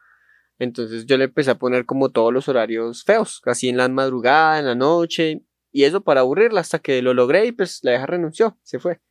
Entonces 0.60 1.06
yo 1.06 1.18
le 1.18 1.26
empecé 1.26 1.52
a 1.52 1.60
poner 1.60 1.86
como 1.86 2.10
todos 2.10 2.34
los 2.34 2.48
horarios 2.48 3.04
feos, 3.04 3.42
así 3.46 3.70
en 3.70 3.78
la 3.78 3.90
madrugada, 3.90 4.60
en 4.60 4.66
la 4.66 4.76
noche, 4.76 5.44
y 5.72 5.84
eso 5.84 6.04
para 6.04 6.22
aburrirla 6.22 6.62
hasta 6.62 6.80
que 6.80 7.02
lo 7.02 7.14
logré 7.14 7.48
y 7.48 7.52
pues 7.52 7.80
la 7.84 7.92
vieja 7.92 8.06
renunció, 8.06 8.58
se 8.64 8.80
fue. 8.80 9.02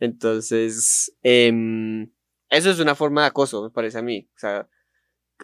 Entonces, 0.00 1.16
em, 1.22 2.10
eso 2.50 2.70
es 2.70 2.80
una 2.80 2.94
forma 2.94 3.22
de 3.22 3.28
acoso, 3.28 3.62
me 3.62 3.70
parece 3.70 3.98
a 3.98 4.02
mí. 4.02 4.28
O 4.36 4.38
sea, 4.38 4.68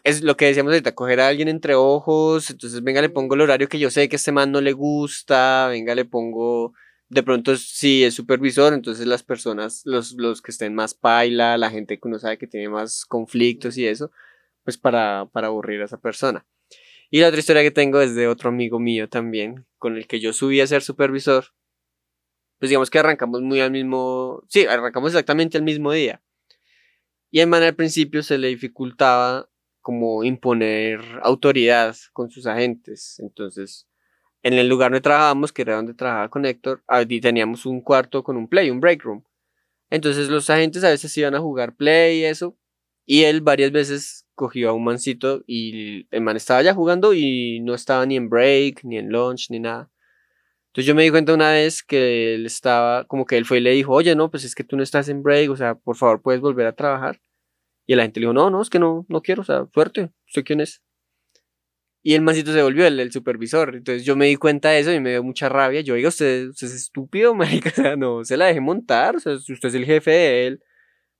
es 0.04 0.22
lo 0.22 0.36
que 0.36 0.46
decíamos 0.46 0.72
ahorita, 0.72 0.94
coger 0.94 1.20
a 1.20 1.28
alguien 1.28 1.48
entre 1.48 1.74
ojos, 1.74 2.50
entonces 2.50 2.82
venga, 2.82 3.00
le 3.02 3.08
pongo 3.08 3.34
el 3.34 3.42
horario 3.42 3.68
que 3.68 3.78
yo 3.78 3.90
sé 3.90 4.08
que 4.08 4.16
este 4.16 4.32
man 4.32 4.50
no 4.52 4.60
le 4.60 4.72
gusta, 4.72 5.68
venga, 5.68 5.94
le 5.94 6.04
pongo, 6.04 6.74
de 7.08 7.22
pronto 7.22 7.56
si 7.56 8.04
es 8.04 8.14
supervisor, 8.14 8.72
entonces 8.72 9.06
las 9.06 9.22
personas, 9.22 9.82
los, 9.84 10.12
los 10.14 10.42
que 10.42 10.50
estén 10.50 10.74
más 10.74 10.94
paila, 10.94 11.58
la 11.58 11.70
gente 11.70 11.98
que 11.98 12.08
uno 12.08 12.18
sabe 12.18 12.38
que 12.38 12.46
tiene 12.46 12.68
más 12.68 13.04
conflictos 13.06 13.76
y 13.78 13.86
eso, 13.86 14.10
pues 14.64 14.78
para, 14.78 15.26
para 15.32 15.48
aburrir 15.48 15.82
a 15.82 15.86
esa 15.86 16.00
persona. 16.00 16.46
Y 17.10 17.20
la 17.20 17.28
otra 17.28 17.40
historia 17.40 17.62
que 17.62 17.70
tengo 17.70 18.00
es 18.00 18.14
de 18.14 18.28
otro 18.28 18.48
amigo 18.48 18.78
mío 18.78 19.08
también, 19.08 19.66
con 19.78 19.96
el 19.96 20.06
que 20.06 20.20
yo 20.20 20.32
subí 20.32 20.60
a 20.60 20.66
ser 20.66 20.82
supervisor. 20.82 21.46
Pues 22.58 22.70
digamos 22.70 22.90
que 22.90 22.98
arrancamos 22.98 23.42
muy 23.42 23.60
al 23.60 23.70
mismo, 23.70 24.44
sí, 24.48 24.64
arrancamos 24.64 25.10
exactamente 25.10 25.58
el 25.58 25.64
mismo 25.64 25.92
día. 25.92 26.22
Y 27.30 27.40
el 27.40 27.48
man 27.48 27.62
al 27.62 27.74
principio 27.74 28.22
se 28.22 28.38
le 28.38 28.48
dificultaba 28.48 29.48
como 29.80 30.24
imponer 30.24 31.00
autoridad 31.22 31.96
con 32.12 32.30
sus 32.30 32.46
agentes. 32.46 33.18
Entonces, 33.18 33.88
en 34.42 34.54
el 34.54 34.68
lugar 34.68 34.90
donde 34.90 35.00
trabajábamos, 35.00 35.52
que 35.52 35.62
era 35.62 35.76
donde 35.76 35.94
trabajaba 35.94 36.28
con 36.30 36.44
Héctor, 36.44 36.82
allí 36.86 37.20
teníamos 37.20 37.66
un 37.66 37.80
cuarto 37.80 38.22
con 38.22 38.36
un 38.36 38.48
play, 38.48 38.70
un 38.70 38.80
break 38.80 39.02
room. 39.02 39.24
Entonces 39.90 40.30
los 40.30 40.48
agentes 40.48 40.82
a 40.84 40.88
veces 40.88 41.16
iban 41.18 41.34
a 41.34 41.40
jugar 41.40 41.76
play 41.76 42.20
y 42.20 42.24
eso, 42.24 42.56
y 43.06 43.24
él 43.24 43.40
varias 43.40 43.72
veces 43.72 44.26
cogió 44.34 44.70
a 44.70 44.72
un 44.72 44.84
mancito 44.84 45.42
y 45.46 46.06
el 46.10 46.22
man 46.22 46.36
estaba 46.36 46.62
ya 46.62 46.74
jugando 46.74 47.14
y 47.14 47.60
no 47.60 47.74
estaba 47.74 48.06
ni 48.06 48.16
en 48.16 48.28
break, 48.28 48.84
ni 48.84 48.98
en 48.98 49.10
lunch, 49.10 49.50
ni 49.50 49.60
nada. 49.60 49.90
Entonces 50.68 50.86
yo 50.86 50.94
me 50.94 51.02
di 51.02 51.10
cuenta 51.10 51.34
una 51.34 51.52
vez 51.52 51.82
que 51.82 52.34
él 52.34 52.46
estaba, 52.46 53.04
como 53.04 53.26
que 53.26 53.36
él 53.36 53.44
fue 53.44 53.58
y 53.58 53.60
le 53.60 53.72
dijo, 53.72 53.92
oye, 53.92 54.16
no, 54.16 54.30
pues 54.30 54.44
es 54.44 54.54
que 54.54 54.64
tú 54.64 54.76
no 54.76 54.82
estás 54.82 55.08
en 55.08 55.22
break, 55.22 55.50
o 55.50 55.56
sea, 55.56 55.74
por 55.74 55.96
favor 55.96 56.22
puedes 56.22 56.40
volver 56.40 56.66
a 56.66 56.72
trabajar. 56.74 57.20
Y 57.86 57.94
la 57.94 58.04
gente 58.04 58.20
le 58.20 58.24
dijo, 58.24 58.32
no, 58.32 58.48
no, 58.50 58.62
es 58.62 58.70
que 58.70 58.78
no, 58.78 59.04
no 59.08 59.22
quiero, 59.22 59.42
o 59.42 59.44
sea, 59.44 59.66
suerte, 59.74 60.10
¿usted 60.26 60.44
quién 60.44 60.60
es? 60.60 60.82
Y 62.02 62.14
el 62.14 62.22
mancito 62.22 62.52
se 62.52 62.62
volvió 62.62 62.86
el, 62.86 62.98
el 62.98 63.12
supervisor. 63.12 63.76
Entonces 63.76 64.04
yo 64.04 64.16
me 64.16 64.26
di 64.26 64.36
cuenta 64.36 64.70
de 64.70 64.80
eso 64.80 64.92
y 64.92 65.00
me 65.00 65.10
dio 65.10 65.22
mucha 65.22 65.48
rabia. 65.48 65.82
Yo, 65.82 65.94
oiga, 65.94 66.08
usted, 66.08 66.48
usted 66.48 66.66
es 66.68 66.74
estúpido, 66.74 67.34
marica, 67.36 67.70
o 67.70 67.74
sea, 67.74 67.96
no 67.96 68.24
se 68.24 68.36
la 68.36 68.46
deje 68.46 68.60
montar, 68.60 69.16
o 69.16 69.20
sea, 69.20 69.34
usted 69.34 69.68
es 69.68 69.74
el 69.74 69.84
jefe 69.84 70.10
de 70.10 70.46
él, 70.46 70.62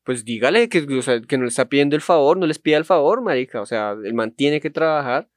pues 0.05 0.25
dígale 0.25 0.69
que, 0.69 0.81
o 0.81 1.03
sea, 1.03 1.21
que 1.21 1.39
no 1.39 1.45
le 1.45 1.49
está 1.49 1.69
pidiendo 1.69 1.97
el 1.97 2.03
favor, 2.03 2.37
no 2.37 2.47
les 2.47 2.59
pida 2.59 2.77
el 2.77 2.85
favor, 2.85 3.23
marica, 3.23 3.61
o 3.61 3.67
sea, 3.67 3.93
él 4.05 4.15
man 4.15 4.33
tiene 4.33 4.61
que 4.61 4.71
trabajar, 4.71 5.29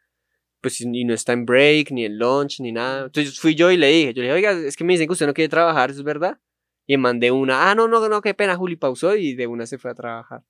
pues 0.61 0.81
y 0.81 1.05
no 1.05 1.13
está 1.13 1.33
en 1.33 1.45
break, 1.45 1.91
ni 1.91 2.05
en 2.05 2.17
lunch, 2.17 2.59
ni 2.59 2.71
nada. 2.71 3.05
Entonces 3.05 3.39
fui 3.39 3.55
yo 3.55 3.71
y 3.71 3.77
le 3.77 3.87
dije, 3.87 4.13
yo 4.13 4.23
le 4.23 4.29
dije, 4.29 4.33
oiga, 4.33 4.51
es 4.51 4.75
que 4.75 4.83
me 4.83 4.93
dicen 4.93 5.07
que 5.07 5.13
usted 5.13 5.27
no 5.27 5.33
quiere 5.33 5.49
trabajar, 5.49 5.91
¿eso 5.91 5.99
es 5.99 6.05
verdad? 6.05 6.39
Y 6.87 6.97
mandé 6.97 7.31
una, 7.31 7.69
ah, 7.69 7.75
no, 7.75 7.87
no, 7.87 8.07
no, 8.09 8.21
qué 8.21 8.33
pena, 8.33 8.55
Juli 8.55 8.75
pausó 8.75 9.15
y 9.15 9.35
de 9.35 9.47
una 9.47 9.67
se 9.67 9.77
fue 9.77 9.91
a 9.91 9.95
trabajar. 9.95 10.43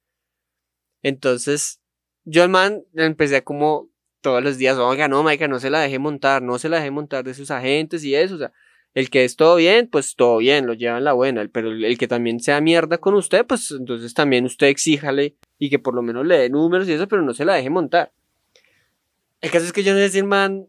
Entonces, 1.02 1.82
yo 2.24 2.44
al 2.44 2.50
man 2.50 2.84
empecé 2.96 3.38
a 3.38 3.44
como 3.44 3.90
todos 4.22 4.44
los 4.44 4.58
días, 4.58 4.78
oiga, 4.78 5.08
no, 5.08 5.22
marica, 5.22 5.48
no 5.48 5.60
se 5.60 5.70
la 5.70 5.82
deje 5.82 6.00
montar, 6.00 6.42
no 6.42 6.58
se 6.60 6.70
la 6.70 6.78
deje 6.78 6.92
montar 6.92 7.24
de 7.24 7.34
sus 7.34 7.52
agentes 7.52 8.04
y 8.04 8.16
eso, 8.16 8.36
o 8.36 8.38
sea, 8.38 8.54
el 8.96 9.10
que 9.10 9.26
es 9.26 9.36
todo 9.36 9.58
bien, 9.58 9.88
pues 9.92 10.16
todo 10.16 10.38
bien, 10.38 10.66
lo 10.66 10.74
llevan 10.74 11.04
la 11.04 11.14
buena, 11.14 11.48
pero 11.52 11.70
el, 11.70 11.84
el 11.84 11.98
que 11.98 12.08
también 12.08 12.40
sea 12.40 12.62
mierda 12.62 12.98
con 12.98 13.14
usted, 13.14 13.46
pues 13.46 13.70
entonces 13.72 14.14
también 14.14 14.46
usted 14.46 14.68
exíjale 14.68 15.36
y 15.60 15.70
que 15.70 15.80
por 15.80 15.94
lo 15.94 16.02
menos 16.02 16.26
le 16.26 16.38
dé 16.38 16.50
números 16.50 16.88
y 16.88 16.94
eso, 16.94 17.08
pero 17.08 17.22
no 17.22 17.34
se 17.34 17.46
la 17.46 17.56
deje 17.56 17.70
montar. 17.70 18.14
El 19.42 19.52
caso 19.52 19.66
es 19.66 19.74
que 19.74 19.84
yo 19.84 19.94
no 19.94 20.00
sé 20.00 20.10
si 20.10 20.18
el 20.20 20.24
man 20.24 20.68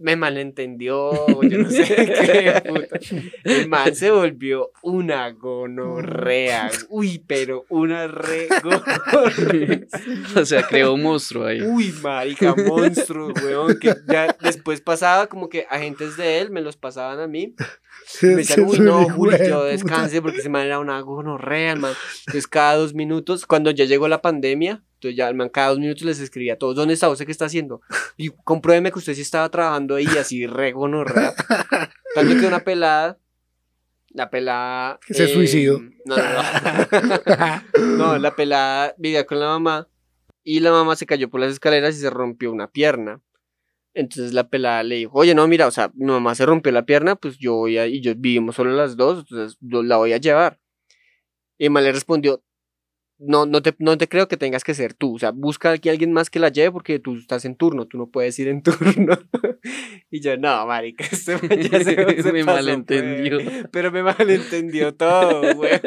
me 0.00 0.16
malentendió, 0.16 1.12
yo 1.42 1.58
no 1.58 1.70
sé 1.70 1.84
qué 1.84 2.62
puta. 2.66 2.98
El 3.44 3.68
man 3.68 3.94
se 3.94 4.10
volvió 4.10 4.72
una 4.82 5.30
gonorrea, 5.30 6.70
uy, 6.88 7.22
pero 7.26 7.66
una 7.68 8.08
re 8.08 8.48
gonorrea. 8.62 9.80
O 10.36 10.44
sea, 10.44 10.62
creó 10.66 10.94
un 10.94 11.02
monstruo 11.02 11.44
ahí. 11.44 11.60
Uy, 11.60 11.92
marica, 12.02 12.54
monstruo, 12.56 13.32
weón, 13.44 13.78
que 13.78 13.94
ya 14.08 14.34
después 14.40 14.80
pasaba 14.80 15.26
como 15.26 15.48
que 15.48 15.66
agentes 15.68 16.16
de 16.16 16.38
él 16.38 16.50
me 16.50 16.62
los 16.62 16.76
pasaban 16.76 17.20
a 17.20 17.26
mí. 17.26 17.54
Me 18.22 18.36
decían, 18.36 18.66
uy, 18.66 18.80
no, 18.80 19.08
Juli, 19.10 19.36
yo 19.46 19.64
descanse 19.64 20.22
porque 20.22 20.38
ese 20.38 20.48
man 20.48 20.64
era 20.64 20.78
una 20.78 20.98
gonorrea, 21.00 21.72
el 21.72 21.78
man. 21.78 21.92
Entonces, 22.20 22.46
cada 22.46 22.76
dos 22.76 22.94
minutos, 22.94 23.46
cuando 23.46 23.70
ya 23.70 23.84
llegó 23.84 24.08
la 24.08 24.22
pandemia, 24.22 24.82
entonces 25.00 25.16
ya 25.16 25.32
man 25.32 25.48
cada 25.48 25.70
dos 25.70 25.78
minutos 25.78 26.02
les 26.02 26.20
escribía 26.20 26.54
a 26.54 26.56
todos, 26.56 26.76
¿dónde 26.76 26.92
está 26.92 27.08
usted? 27.08 27.24
¿Qué 27.24 27.32
está 27.32 27.46
haciendo? 27.46 27.80
Y 28.18 28.28
compruébeme 28.44 28.92
que 28.92 28.98
usted 28.98 29.14
sí 29.14 29.22
estaba 29.22 29.48
trabajando 29.48 29.94
ahí, 29.94 30.06
así 30.18 30.46
re 30.46 30.72
gonorrea. 30.72 31.32
Tanto 32.14 32.38
que 32.38 32.46
una 32.46 32.60
pelada, 32.60 33.18
la 34.10 34.28
pelada... 34.28 35.00
Que 35.06 35.14
se 35.14 35.28
suicidó. 35.28 35.80
No, 36.04 36.16
no, 36.16 36.22
no. 36.22 37.96
No, 37.96 38.18
la 38.18 38.36
pelada 38.36 38.94
vivía 38.98 39.24
con 39.24 39.40
la 39.40 39.46
mamá 39.46 39.88
y 40.44 40.60
la 40.60 40.70
mamá 40.70 40.96
se 40.96 41.06
cayó 41.06 41.30
por 41.30 41.40
las 41.40 41.52
escaleras 41.52 41.96
y 41.96 42.00
se 42.00 42.10
rompió 42.10 42.52
una 42.52 42.70
pierna. 42.70 43.22
Entonces 43.94 44.34
la 44.34 44.48
pelada 44.48 44.82
le 44.82 44.96
dijo, 44.96 45.12
oye, 45.14 45.34
no, 45.34 45.48
mira, 45.48 45.66
o 45.66 45.70
sea, 45.70 45.90
mi 45.94 46.06
mamá 46.06 46.34
se 46.34 46.44
rompió 46.44 46.72
la 46.72 46.84
pierna, 46.84 47.16
pues 47.16 47.38
yo 47.38 47.54
voy 47.54 47.78
a, 47.78 47.86
y 47.86 48.02
yo 48.02 48.12
vivimos 48.14 48.56
solo 48.56 48.72
las 48.72 48.96
dos, 48.98 49.20
entonces 49.20 49.56
yo 49.60 49.82
la 49.82 49.96
voy 49.96 50.12
a 50.12 50.18
llevar. 50.18 50.60
Y 51.56 51.64
el 51.64 51.70
man 51.70 51.84
le 51.84 51.92
respondió, 51.92 52.42
no, 53.20 53.44
no, 53.46 53.60
te, 53.62 53.74
no 53.78 53.98
te 53.98 54.08
creo 54.08 54.28
que 54.28 54.36
tengas 54.36 54.64
que 54.64 54.74
ser 54.74 54.94
tú. 54.94 55.16
O 55.16 55.18
sea, 55.18 55.30
busca 55.30 55.70
aquí 55.72 55.88
a 55.88 55.92
alguien 55.92 56.12
más 56.12 56.30
que 56.30 56.38
la 56.38 56.48
lleve 56.48 56.72
porque 56.72 56.98
tú 56.98 57.16
estás 57.16 57.44
en 57.44 57.54
turno, 57.54 57.86
tú 57.86 57.98
no 57.98 58.06
puedes 58.06 58.38
ir 58.38 58.48
en 58.48 58.62
turno. 58.64 59.18
y 60.10 60.20
yo, 60.20 60.36
no, 60.36 60.66
marica, 60.66 61.04
este 61.04 61.38
ya 61.70 61.78
se, 61.84 62.22
se 62.22 62.32
me 62.32 62.44
pasó, 62.44 62.56
malentendió. 62.56 63.42
güey. 63.42 63.64
Pero 63.70 63.92
me 63.92 64.02
malentendió 64.02 64.94
todo, 64.94 65.54
güey. 65.54 65.72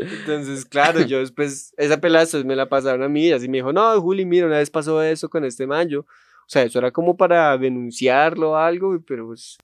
Entonces, 0.00 0.64
claro, 0.66 1.00
yo 1.00 1.20
después, 1.20 1.72
esa 1.78 2.00
pelazo 2.00 2.44
me 2.44 2.56
la 2.56 2.68
pasaron 2.68 3.02
a 3.02 3.08
mí 3.08 3.28
y 3.28 3.32
así 3.32 3.48
me 3.48 3.58
dijo, 3.58 3.72
no, 3.72 4.00
Juli, 4.00 4.26
mira, 4.26 4.46
una 4.46 4.58
vez 4.58 4.70
pasó 4.70 5.02
eso 5.02 5.30
con 5.30 5.44
este 5.44 5.66
man, 5.66 5.88
yo, 5.88 6.00
o 6.00 6.06
sea, 6.46 6.62
eso 6.62 6.78
era 6.78 6.90
como 6.90 7.16
para 7.16 7.56
denunciarlo 7.56 8.50
o 8.50 8.56
algo, 8.56 9.00
pero 9.06 9.28
pues, 9.28 9.56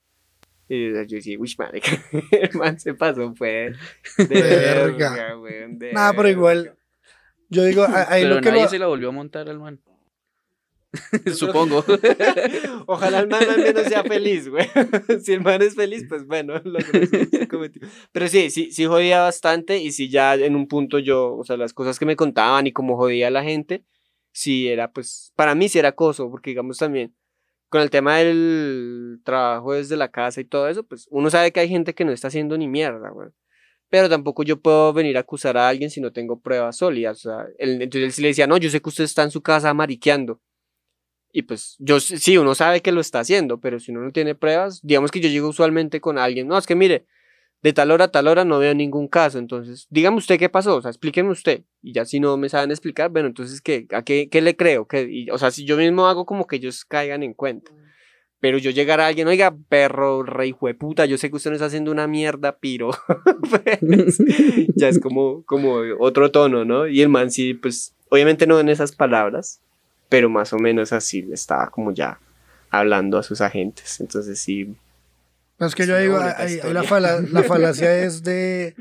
y 0.68 0.92
yo 0.92 1.16
decía, 1.16 1.36
uy, 1.38 1.54
marica, 1.58 1.90
el 2.30 2.50
man 2.58 2.78
se 2.78 2.94
pasó, 2.94 3.34
fue 3.34 3.72
de 4.18 4.26
Verga. 4.26 5.10
verga, 5.10 5.34
güey, 5.34 5.76
de 5.76 5.92
Nada, 5.92 6.12
pero 6.14 6.28
igual, 6.28 6.76
yo 7.48 7.64
digo, 7.64 7.82
a- 7.84 8.12
ahí 8.12 8.22
Pero 8.22 8.34
lo 8.36 8.40
que 8.40 8.50
nadie 8.50 8.62
lo, 8.64 8.68
se 8.68 8.78
la 8.78 8.86
volvió 8.86 9.08
a 9.08 9.12
montar 9.12 9.48
al 9.48 9.58
man. 9.58 9.80
Supongo. 11.34 11.84
Ojalá 12.86 13.20
el 13.20 13.28
man 13.28 13.42
al 13.48 13.58
menos 13.58 13.84
sea 13.84 14.02
feliz, 14.04 14.48
güey. 14.48 14.66
Si 15.22 15.32
el 15.34 15.42
man 15.42 15.60
es 15.60 15.74
feliz, 15.74 16.04
pues 16.08 16.26
bueno, 16.26 16.54
lo 16.64 16.78
que 16.78 17.46
cometió. 17.48 17.82
Pero 18.12 18.28
sí, 18.28 18.48
sí, 18.50 18.70
sí 18.72 18.86
jodía 18.86 19.20
bastante 19.20 19.78
y 19.78 19.92
sí 19.92 20.08
ya 20.08 20.34
en 20.34 20.56
un 20.56 20.66
punto 20.66 20.98
yo, 20.98 21.34
o 21.36 21.44
sea, 21.44 21.56
las 21.58 21.74
cosas 21.74 21.98
que 21.98 22.06
me 22.06 22.16
contaban 22.16 22.66
y 22.66 22.72
cómo 22.72 22.96
jodía 22.96 23.28
a 23.28 23.30
la 23.30 23.42
gente, 23.44 23.84
sí 24.32 24.68
era 24.68 24.90
pues, 24.90 25.32
para 25.36 25.54
mí 25.54 25.68
sí 25.68 25.78
era 25.78 25.90
acoso, 25.90 26.30
porque 26.30 26.50
digamos 26.50 26.78
también, 26.78 27.14
con 27.68 27.82
el 27.82 27.90
tema 27.90 28.16
del 28.18 29.20
trabajo 29.24 29.74
desde 29.74 29.96
la 29.96 30.10
casa 30.10 30.40
y 30.40 30.44
todo 30.44 30.68
eso, 30.68 30.84
pues 30.84 31.06
uno 31.10 31.30
sabe 31.30 31.52
que 31.52 31.60
hay 31.60 31.68
gente 31.68 31.94
que 31.94 32.04
no 32.04 32.12
está 32.12 32.28
haciendo 32.28 32.56
ni 32.58 32.68
mierda. 32.68 33.12
Pero 33.90 34.08
tampoco 34.08 34.42
yo 34.42 34.60
puedo 34.60 34.92
venir 34.92 35.16
a 35.16 35.20
acusar 35.20 35.56
a 35.56 35.68
alguien 35.68 35.90
si 35.90 36.00
no 36.00 36.12
tengo 36.12 36.40
pruebas 36.40 36.76
sólidas. 36.78 37.24
O 37.26 37.30
sea, 37.30 37.46
él- 37.58 37.82
entonces 37.82 38.04
él 38.04 38.12
sí 38.12 38.22
le 38.22 38.28
decía, 38.28 38.46
no, 38.46 38.56
yo 38.58 38.70
sé 38.70 38.80
que 38.82 38.88
usted 38.90 39.04
está 39.04 39.22
en 39.22 39.30
su 39.30 39.42
casa 39.42 39.72
mariqueando. 39.74 40.40
Y 41.32 41.42
pues 41.42 41.76
yo 41.78 42.00
sí, 42.00 42.38
uno 42.38 42.54
sabe 42.54 42.80
que 42.82 42.92
lo 42.92 43.00
está 43.00 43.20
haciendo, 43.20 43.60
pero 43.60 43.78
si 43.80 43.92
uno 43.92 44.00
no 44.00 44.12
tiene 44.12 44.34
pruebas, 44.34 44.80
digamos 44.82 45.10
que 45.10 45.20
yo 45.20 45.28
llego 45.28 45.48
usualmente 45.48 46.00
con 46.00 46.18
alguien, 46.18 46.48
no, 46.48 46.56
es 46.56 46.66
que 46.66 46.74
mire, 46.74 47.06
de 47.62 47.72
tal 47.72 47.90
hora 47.90 48.04
a 48.04 48.08
tal 48.12 48.28
hora 48.28 48.44
no 48.44 48.58
veo 48.58 48.74
ningún 48.74 49.08
caso, 49.08 49.38
entonces 49.38 49.86
dígame 49.90 50.18
usted 50.18 50.38
qué 50.38 50.48
pasó, 50.48 50.76
o 50.76 50.82
sea, 50.82 50.90
explíqueme 50.90 51.30
usted. 51.30 51.62
Y 51.82 51.92
ya 51.92 52.04
si 52.04 52.20
no 52.20 52.36
me 52.36 52.48
saben 52.48 52.70
explicar, 52.70 53.10
bueno, 53.10 53.28
entonces 53.28 53.60
¿qué, 53.60 53.86
¿a 53.92 54.02
qué, 54.02 54.28
qué 54.28 54.40
le 54.40 54.56
creo? 54.56 54.86
¿Qué? 54.86 55.08
Y, 55.10 55.30
o 55.30 55.38
sea, 55.38 55.50
si 55.50 55.64
yo 55.64 55.76
mismo 55.76 56.06
hago 56.06 56.24
como 56.24 56.46
que 56.46 56.56
ellos 56.56 56.84
caigan 56.84 57.22
en 57.22 57.34
cuenta. 57.34 57.72
Pero 58.40 58.58
yo 58.58 58.70
llegar 58.70 59.00
a 59.00 59.08
alguien, 59.08 59.26
oiga, 59.26 59.56
perro, 59.68 60.22
rey 60.22 60.54
puta, 60.78 61.06
yo 61.06 61.18
sé 61.18 61.28
que 61.28 61.36
usted 61.36 61.50
no 61.50 61.56
está 61.56 61.66
haciendo 61.66 61.90
una 61.90 62.06
mierda, 62.06 62.58
piro. 62.58 62.90
Pues, 63.50 64.18
ya 64.76 64.88
es 64.88 64.98
como, 65.00 65.42
como 65.44 65.78
otro 65.98 66.30
tono, 66.30 66.64
¿no? 66.64 66.86
Y 66.86 67.00
el 67.00 67.08
man 67.08 67.30
sí, 67.30 67.54
pues, 67.54 67.94
obviamente 68.10 68.46
no 68.46 68.60
en 68.60 68.68
esas 68.68 68.94
palabras, 68.94 69.60
pero 70.08 70.28
más 70.28 70.52
o 70.52 70.58
menos 70.58 70.92
así 70.92 71.26
estaba 71.32 71.70
como 71.70 71.92
ya 71.92 72.20
hablando 72.70 73.18
a 73.18 73.22
sus 73.22 73.40
agentes. 73.40 74.00
Entonces 74.00 74.38
sí, 74.38 74.76
es 75.66 75.74
que 75.74 75.86
yo 75.86 75.96
digo, 75.98 76.18
ahí- 76.18 76.60
ahí 76.62 76.72
la, 76.72 76.82
fala- 76.84 77.20
la 77.20 77.42
falacia 77.44 77.98
es 78.04 78.22
de, 78.22 78.74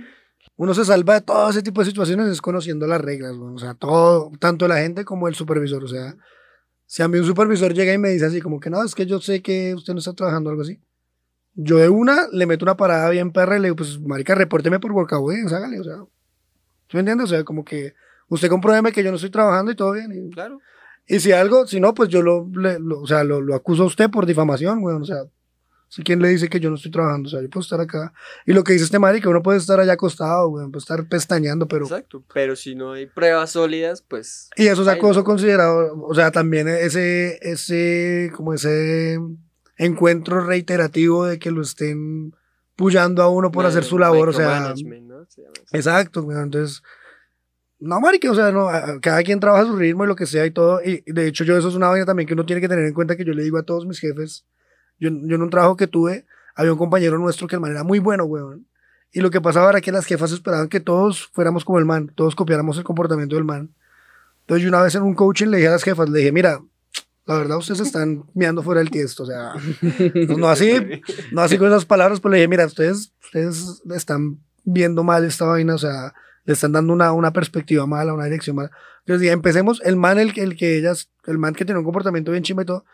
uno 0.56 0.74
se 0.74 0.86
salva 0.86 1.16
de 1.16 1.22
todo 1.22 1.50
ese 1.50 1.62
tipo 1.64 1.82
de 1.82 1.88
situaciones 1.88 2.28
es 2.28 2.42
conociendo 2.42 2.86
las 2.88 3.02
reglas, 3.02 3.36
güey. 3.36 3.54
o 3.54 3.58
sea, 3.58 3.74
todo, 3.74 4.32
tanto 4.40 4.68
la 4.68 4.78
gente 4.78 5.06
como 5.06 5.28
el 5.28 5.36
supervisor, 5.36 5.84
o 5.84 5.88
sea, 5.88 6.16
si 6.86 7.04
a 7.04 7.08
mí 7.08 7.18
un 7.18 7.26
supervisor 7.26 7.74
llega 7.74 7.94
y 7.94 7.98
me 7.98 8.10
dice 8.10 8.26
así, 8.26 8.42
como 8.42 8.60
que 8.60 8.70
no, 8.70 8.84
es 8.84 8.96
que 8.96 9.06
yo 9.06 9.20
sé 9.20 9.42
que 9.42 9.74
usted 9.76 9.94
no 9.94 10.00
está 10.00 10.14
trabajando 10.14 10.50
algo 10.50 10.62
así, 10.62 10.80
yo 11.56 11.78
de 11.78 11.90
una 11.90 12.28
le 12.32 12.46
meto 12.46 12.64
una 12.66 12.78
parada 12.78 13.10
bien 13.10 13.32
perra 13.32 13.58
y 13.58 13.60
le 13.60 13.66
digo, 13.68 13.76
pues, 13.78 14.00
marica, 14.00 14.36
repórteme 14.36 14.80
por 14.80 14.92
workaway, 14.92 15.40
hágale, 15.48 15.80
o 15.80 15.84
sea, 15.84 15.96
¿tú 15.96 16.98
me 16.98 17.00
entiendes? 17.00 17.26
O 17.26 17.28
sea, 17.30 17.44
como 17.44 17.66
que 17.66 17.94
usted 18.30 18.48
compruébeme 18.50 18.92
que 18.92 19.04
yo 19.04 19.10
no 19.10 19.16
estoy 19.16 19.32
trabajando 19.32 19.72
y 19.72 19.76
todo 19.76 19.94
bien, 19.94 20.12
y, 20.12 20.30
claro. 20.32 20.60
y 21.08 21.20
si 21.20 21.32
algo, 21.32 21.66
si 21.66 21.80
no, 21.80 21.94
pues 21.94 22.10
yo 22.10 22.22
lo, 22.22 22.48
le- 22.56 22.80
lo- 22.80 23.02
o 23.02 23.08
sea, 23.08 23.24
lo, 23.24 23.42
lo 23.42 23.56
acuso 23.56 23.84
a 23.84 23.88
usted 23.88 24.10
por 24.12 24.26
difamación, 24.28 24.80
güey. 24.82 24.96
O 24.96 25.04
sea, 25.04 25.24
si 25.90 26.04
quién 26.04 26.22
le 26.22 26.30
dice 26.30 26.50
que 26.50 26.60
yo 26.60 26.70
no 26.70 26.76
estoy 26.76 26.92
trabajando, 26.92 27.28
o 27.28 27.30
sea, 27.30 27.42
yo 27.42 27.50
puedo 27.50 27.62
estar 27.62 27.80
acá. 27.80 28.14
Y 28.46 28.54
lo 28.54 28.64
que 28.64 28.74
dice 28.74 28.86
este 28.86 29.00
marica, 29.00 29.30
uno 29.30 29.42
puede 29.42 29.58
estar 29.58 29.80
allá 29.80 29.94
acostado, 29.94 30.50
güey, 30.50 30.68
puede 30.68 30.80
estar 30.80 31.08
pestañeando, 31.08 31.68
pero. 31.68 31.86
Exacto. 31.86 32.24
Pero 32.34 32.56
si 32.56 32.76
no 32.76 32.94
hay 32.94 33.06
pruebas 33.06 33.52
sólidas, 33.52 34.02
pues. 34.02 34.50
Y 34.58 34.68
eso 34.68 34.82
es 34.82 34.88
acoso 34.88 35.20
no. 35.20 35.26
considerado, 35.26 35.96
o 36.02 36.14
sea, 36.14 36.32
también 36.32 36.68
ese, 36.68 37.40
ese, 37.42 38.32
como 38.36 38.54
ese 38.54 39.18
encuentro 39.78 40.46
reiterativo 40.46 41.26
de 41.26 41.40
que 41.40 41.52
lo 41.52 41.62
estén 41.62 42.34
pullando 42.76 43.24
a 43.24 43.30
uno 43.30 43.52
por 43.52 43.66
hacer 43.66 43.84
su 43.84 43.98
labor, 43.98 44.30
o 44.30 44.34
sea, 44.34 44.60
¿no? 44.60 45.26
Se. 45.28 45.42
Exacto, 45.72 46.24
güey, 46.24 46.38
entonces, 46.38 46.84
no, 47.80 48.00
marica, 48.02 48.30
o 48.30 48.36
sea, 48.36 48.52
no, 48.52 48.68
cada 49.02 49.24
quien 49.24 49.40
trabaja 49.40 49.64
a 49.64 49.68
su 49.68 49.76
ritmo 49.76 50.04
y 50.04 50.08
lo 50.08 50.16
que 50.16 50.26
sea 50.26 50.46
y 50.46 50.52
todo, 50.52 50.82
y 50.84 51.02
de 51.06 51.28
hecho 51.28 51.44
yo 51.44 51.58
eso 51.58 51.70
es 51.70 51.76
una 51.76 51.88
vaina 51.88 52.06
también 52.06 52.28
que 52.28 52.34
uno 52.34 52.46
tiene 52.46 52.62
que 52.62 52.68
tener 52.68 52.86
en 52.86 52.94
cuenta 52.94 53.16
que 53.16 53.26
yo 53.26 53.34
le 53.34 53.44
digo 53.44 53.58
a 53.58 53.64
todos 53.64 53.86
mis 53.86 54.00
jefes, 54.00 54.46
yo, 55.00 55.10
yo 55.12 55.36
en 55.36 55.42
un 55.42 55.50
trabajo 55.50 55.76
que 55.78 55.88
tuve, 55.88 56.26
había 56.56 56.72
un 56.74 56.78
compañero 56.78 57.18
nuestro 57.18 57.48
que 57.48 57.56
el 57.56 57.62
man 57.62 57.72
era 57.72 57.84
muy 57.84 58.00
bueno, 58.00 58.26
weón, 58.26 58.66
y 59.12 59.22
lo 59.22 59.30
que 59.32 59.42
pasaba 59.42 59.70
era 59.70 59.82
que 59.82 59.92
las 59.92 60.06
jefas 60.06 60.32
esperaban 60.32 60.68
que 60.70 60.80
todos 60.80 61.28
fuéramos 61.34 61.64
como 61.66 61.80
el 61.80 61.86
man, 61.86 62.12
todos 62.16 62.36
copiáramos 62.36 62.78
el 62.78 62.84
comportamiento 62.84 63.36
del 63.36 63.46
man, 63.46 63.74
entonces 64.42 64.64
yo 64.64 64.70
una 64.70 64.82
vez 64.82 64.96
en 64.96 65.04
un 65.04 65.14
coaching 65.16 65.48
le 65.48 65.58
dije 65.58 65.68
a 65.70 65.72
las 65.72 65.84
jefas, 65.84 66.10
le 66.10 66.20
dije, 66.20 66.32
mira, 66.32 66.60
la 67.26 67.36
verdad 67.38 67.58
ustedes 67.58 67.82
están 67.82 68.24
meando 68.34 68.64
fuera 68.64 68.80
del 68.80 68.90
tiesto, 68.90 69.24
o 69.24 69.26
sea, 69.26 69.54
no, 70.30 70.38
no 70.38 70.48
así, 70.50 70.72
no 71.32 71.42
así 71.42 71.58
con 71.58 71.68
esas 71.68 71.86
palabras, 71.86 72.20
pero 72.22 72.32
le 72.32 72.38
dije, 72.38 72.48
mira, 72.48 72.66
ustedes, 72.66 73.12
ustedes 73.24 73.82
están 73.94 74.40
viendo 74.64 75.04
mal 75.04 75.26
esta 75.26 75.46
vaina, 75.46 75.76
o 75.76 75.78
sea, 75.78 76.14
le 76.46 76.54
están 76.54 76.72
dando 76.72 76.94
una, 76.94 77.12
una 77.12 77.32
perspectiva 77.34 77.86
mala, 77.86 78.14
una 78.14 78.24
dirección 78.26 78.56
mala. 78.56 78.72
Les 79.06 79.20
dije, 79.20 79.34
empecemos, 79.34 79.82
el 79.84 79.98
man, 79.98 80.18
el, 80.20 80.34
que- 80.34 80.44
el 80.44 80.56
que 80.56 80.78
ellas, 80.78 81.10
el 81.26 81.38
man 81.38 81.54
que 81.54 81.66
tenía 81.66 81.80
un 81.80 81.86
comportamiento 81.86 82.32
bien 82.32 82.44
chimba 82.44 82.64
y 82.64 82.66
todo, 82.66 82.86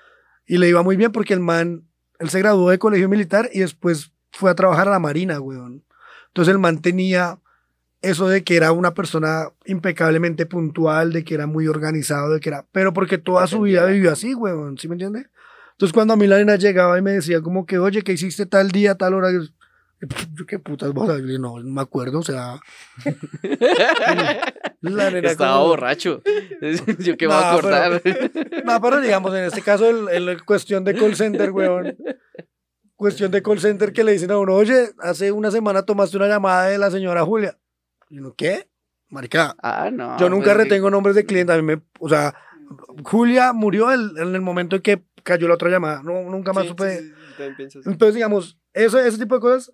y 0.48 0.58
le 0.58 0.68
iba 0.70 0.82
muy 0.82 0.96
bien 0.96 1.12
porque 1.12 1.34
el 1.36 1.40
man, 1.40 1.84
él 2.20 2.30
se 2.30 2.40
graduó 2.40 2.70
de 2.70 2.80
colegio 2.80 3.10
militar 3.10 3.50
y 3.54 3.60
después 3.60 4.12
fue 4.32 4.52
a 4.52 4.56
trabajar 4.56 4.88
a 4.88 4.92
la 4.92 5.00
marina, 5.00 5.40
weón. 5.40 5.84
Entonces 6.28 6.52
el 6.52 6.60
man 6.60 6.82
tenía 6.82 7.40
eso 8.02 8.28
de 8.28 8.44
que 8.44 8.56
era 8.56 8.72
una 8.72 8.94
persona 8.94 9.50
impecablemente 9.66 10.46
puntual, 10.46 11.14
de 11.14 11.24
que 11.24 11.36
era 11.36 11.48
muy 11.48 11.68
organizado, 11.68 12.34
de 12.34 12.40
que 12.40 12.50
era, 12.50 12.66
pero 12.72 12.94
porque 12.94 13.18
toda 13.18 13.48
su 13.48 13.62
vida 13.62 13.86
vivió 13.86 14.12
así, 14.12 14.36
weón, 14.36 14.78
¿sí 14.78 14.88
me 14.88 14.96
entiende? 14.96 15.28
Entonces 15.72 15.94
cuando 15.94 16.14
a 16.14 16.18
mí 16.18 16.28
la 16.28 16.38
nena 16.38 16.56
llegaba 16.56 16.98
y 16.98 17.02
me 17.02 17.12
decía 17.12 17.42
como 17.42 17.66
que, 17.66 17.80
oye, 17.80 18.02
¿qué 18.04 18.14
hiciste 18.14 18.46
tal 18.46 18.72
día, 18.72 18.96
tal 18.96 19.14
hora? 19.14 19.30
Yo, 20.38 20.46
qué 20.46 20.60
putas 20.60 20.94
Yo 20.94 21.06
le 21.18 21.22
dije, 21.24 21.40
no, 21.40 21.60
no 21.60 21.74
me 21.74 21.82
acuerdo, 21.82 22.20
o 22.20 22.24
sea... 22.24 22.60
la 24.82 25.10
nena 25.12 25.30
Estaba 25.30 25.54
como- 25.58 25.68
borracho. 25.70 26.22
Yo 27.00 27.18
qué 27.18 27.28
voy 27.28 27.36
a 27.36 27.52
acordar. 27.52 28.02
No, 28.66 28.82
pero 28.82 29.02
digamos, 29.02 29.34
en 29.36 29.46
este 29.46 29.62
caso, 29.62 29.90
el, 30.10 30.30
el 30.30 30.44
cuestión 30.46 30.84
de 30.84 30.96
call 30.96 31.16
center, 31.16 31.52
weón. 31.52 31.96
Cuestión 32.96 33.32
de 33.32 33.42
call 33.42 33.60
center 33.60 33.92
que 33.94 34.04
le 34.04 34.14
dicen 34.14 34.32
a 34.32 34.38
uno, 34.38 34.54
oye, 34.56 34.90
hace 35.00 35.32
una 35.32 35.52
semana 35.52 35.84
tomaste 35.84 36.18
una 36.18 36.28
llamada 36.28 36.68
de 36.68 36.78
la 36.78 36.92
señora 36.92 37.24
Julia. 37.24 37.58
Y 38.10 38.20
uno, 38.20 38.34
¿qué? 38.38 38.70
Marica, 39.10 39.56
Ah, 39.62 39.90
no. 39.92 40.18
yo 40.18 40.30
nunca 40.30 40.54
pues, 40.54 40.58
retengo 40.58 40.90
nombres 40.90 41.16
de 41.16 41.26
clientes. 41.26 41.54
A 41.54 41.58
mí 41.62 41.64
me, 41.64 41.82
o 42.00 42.10
sea, 42.10 42.34
Julia 43.04 43.54
murió 43.54 43.92
el- 43.92 44.18
en 44.18 44.34
el 44.36 44.42
momento 44.42 44.76
en 44.76 44.82
que 44.82 45.04
cayó 45.24 45.48
la 45.48 45.54
otra 45.56 45.70
llamada. 45.70 46.02
No, 46.04 46.24
nunca 46.30 46.52
más 46.54 46.64
Sí, 46.64 46.70
supe. 46.70 47.00
sí, 47.00 47.70
sí. 47.70 47.80
Entonces, 47.86 48.16
digamos, 48.16 48.58
eso, 48.74 49.00
ese 49.00 49.18
tipo 49.20 49.36
de 49.36 49.42
cosas 49.42 49.72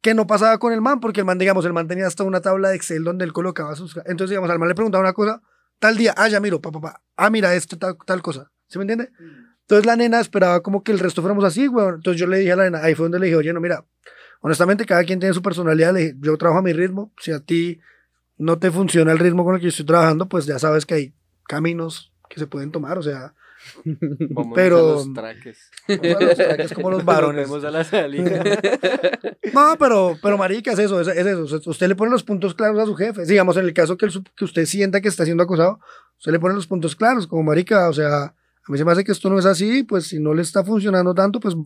que 0.00 0.14
no 0.14 0.26
pasaba 0.26 0.58
con 0.58 0.72
el 0.72 0.80
man, 0.80 1.00
porque 1.00 1.20
el 1.20 1.26
man, 1.26 1.38
digamos, 1.38 1.64
el 1.64 1.72
man 1.72 1.86
tenía 1.86 2.06
hasta 2.06 2.24
una 2.24 2.40
tabla 2.40 2.70
de 2.70 2.76
Excel 2.76 3.04
donde 3.04 3.24
él 3.24 3.32
colocaba 3.32 3.74
sus... 3.74 3.96
Entonces, 3.98 4.30
digamos, 4.30 4.50
al 4.50 4.58
man 4.58 4.68
le 4.68 4.74
preguntaba 4.74 5.02
una 5.02 5.12
cosa, 5.12 5.42
tal 5.78 5.96
día, 5.96 6.14
ah, 6.16 6.28
ya 6.28 6.40
miro, 6.40 6.60
papá, 6.60 6.80
papá, 6.80 7.02
ah, 7.16 7.30
mira, 7.30 7.54
esto, 7.54 7.78
tal, 7.78 7.96
tal 8.06 8.22
cosa, 8.22 8.50
¿sí 8.68 8.78
me 8.78 8.84
entiende? 8.84 9.10
Entonces 9.62 9.86
la 9.86 9.94
nena 9.96 10.18
esperaba 10.20 10.62
como 10.62 10.82
que 10.82 10.90
el 10.90 10.98
resto 10.98 11.22
fuéramos 11.22 11.44
así, 11.44 11.68
güey. 11.68 11.86
Entonces 11.88 12.18
yo 12.18 12.26
le 12.26 12.38
dije 12.38 12.50
a 12.52 12.56
la 12.56 12.64
nena, 12.64 12.82
ahí 12.82 12.94
fue 12.94 13.04
donde 13.04 13.20
le 13.20 13.26
dije, 13.26 13.36
oye, 13.36 13.52
no, 13.52 13.60
mira, 13.60 13.84
honestamente 14.40 14.84
cada 14.84 15.04
quien 15.04 15.20
tiene 15.20 15.32
su 15.32 15.42
personalidad, 15.42 15.92
le 15.92 16.00
dije, 16.00 16.14
yo 16.20 16.36
trabajo 16.36 16.58
a 16.58 16.62
mi 16.62 16.72
ritmo, 16.72 17.12
si 17.20 17.30
a 17.30 17.40
ti 17.40 17.80
no 18.36 18.58
te 18.58 18.70
funciona 18.70 19.12
el 19.12 19.18
ritmo 19.18 19.44
con 19.44 19.54
el 19.54 19.60
que 19.60 19.66
yo 19.66 19.68
estoy 19.68 19.86
trabajando, 19.86 20.28
pues 20.28 20.46
ya 20.46 20.58
sabes 20.58 20.86
que 20.86 20.94
hay 20.94 21.14
caminos 21.46 22.12
que 22.28 22.40
se 22.40 22.46
pueden 22.46 22.72
tomar, 22.72 22.98
o 22.98 23.02
sea, 23.02 23.34
Vámonos 23.84 24.54
pero- 24.54 24.78
a 24.78 24.82
los 24.92 25.12
traques. 25.14 25.70
como 25.86 26.20
los 26.20 26.36
traques, 26.36 26.72
como 26.74 26.90
los 26.90 27.04
varones. 27.04 27.48
Nos 27.48 27.62
vemos 27.62 27.64
a 27.64 27.70
la 27.78 27.84
salida. 27.84 28.42
No, 29.52 29.74
pero, 29.78 30.16
pero 30.22 30.38
marica, 30.38 30.70
es 30.72 30.78
eso, 30.78 31.00
es, 31.00 31.08
es 31.08 31.26
eso. 31.26 31.60
Usted 31.70 31.88
le 31.88 31.96
pone 31.96 32.10
los 32.12 32.22
puntos 32.22 32.54
claros 32.54 32.78
a 32.78 32.86
su 32.86 32.94
jefe. 32.94 33.24
Digamos, 33.24 33.56
en 33.56 33.64
el 33.64 33.74
caso 33.74 33.96
que, 33.96 34.06
el 34.06 34.12
su- 34.12 34.22
que 34.22 34.44
usted 34.44 34.64
sienta 34.64 35.00
que 35.00 35.08
está 35.08 35.24
siendo 35.24 35.42
acosado, 35.42 35.80
usted 36.18 36.30
le 36.30 36.38
pone 36.38 36.54
los 36.54 36.66
puntos 36.68 36.94
claros, 36.94 37.26
como 37.26 37.42
marica, 37.42 37.88
o 37.88 37.92
sea, 37.92 38.22
a 38.24 38.34
mí 38.68 38.78
se 38.78 38.84
me 38.84 38.92
hace 38.92 39.02
que 39.02 39.10
esto 39.12 39.28
no 39.28 39.38
es 39.40 39.46
así, 39.46 39.82
pues 39.82 40.06
si 40.06 40.20
no 40.20 40.34
le 40.34 40.42
está 40.42 40.62
funcionando 40.64 41.14
tanto, 41.14 41.40
pues 41.40 41.56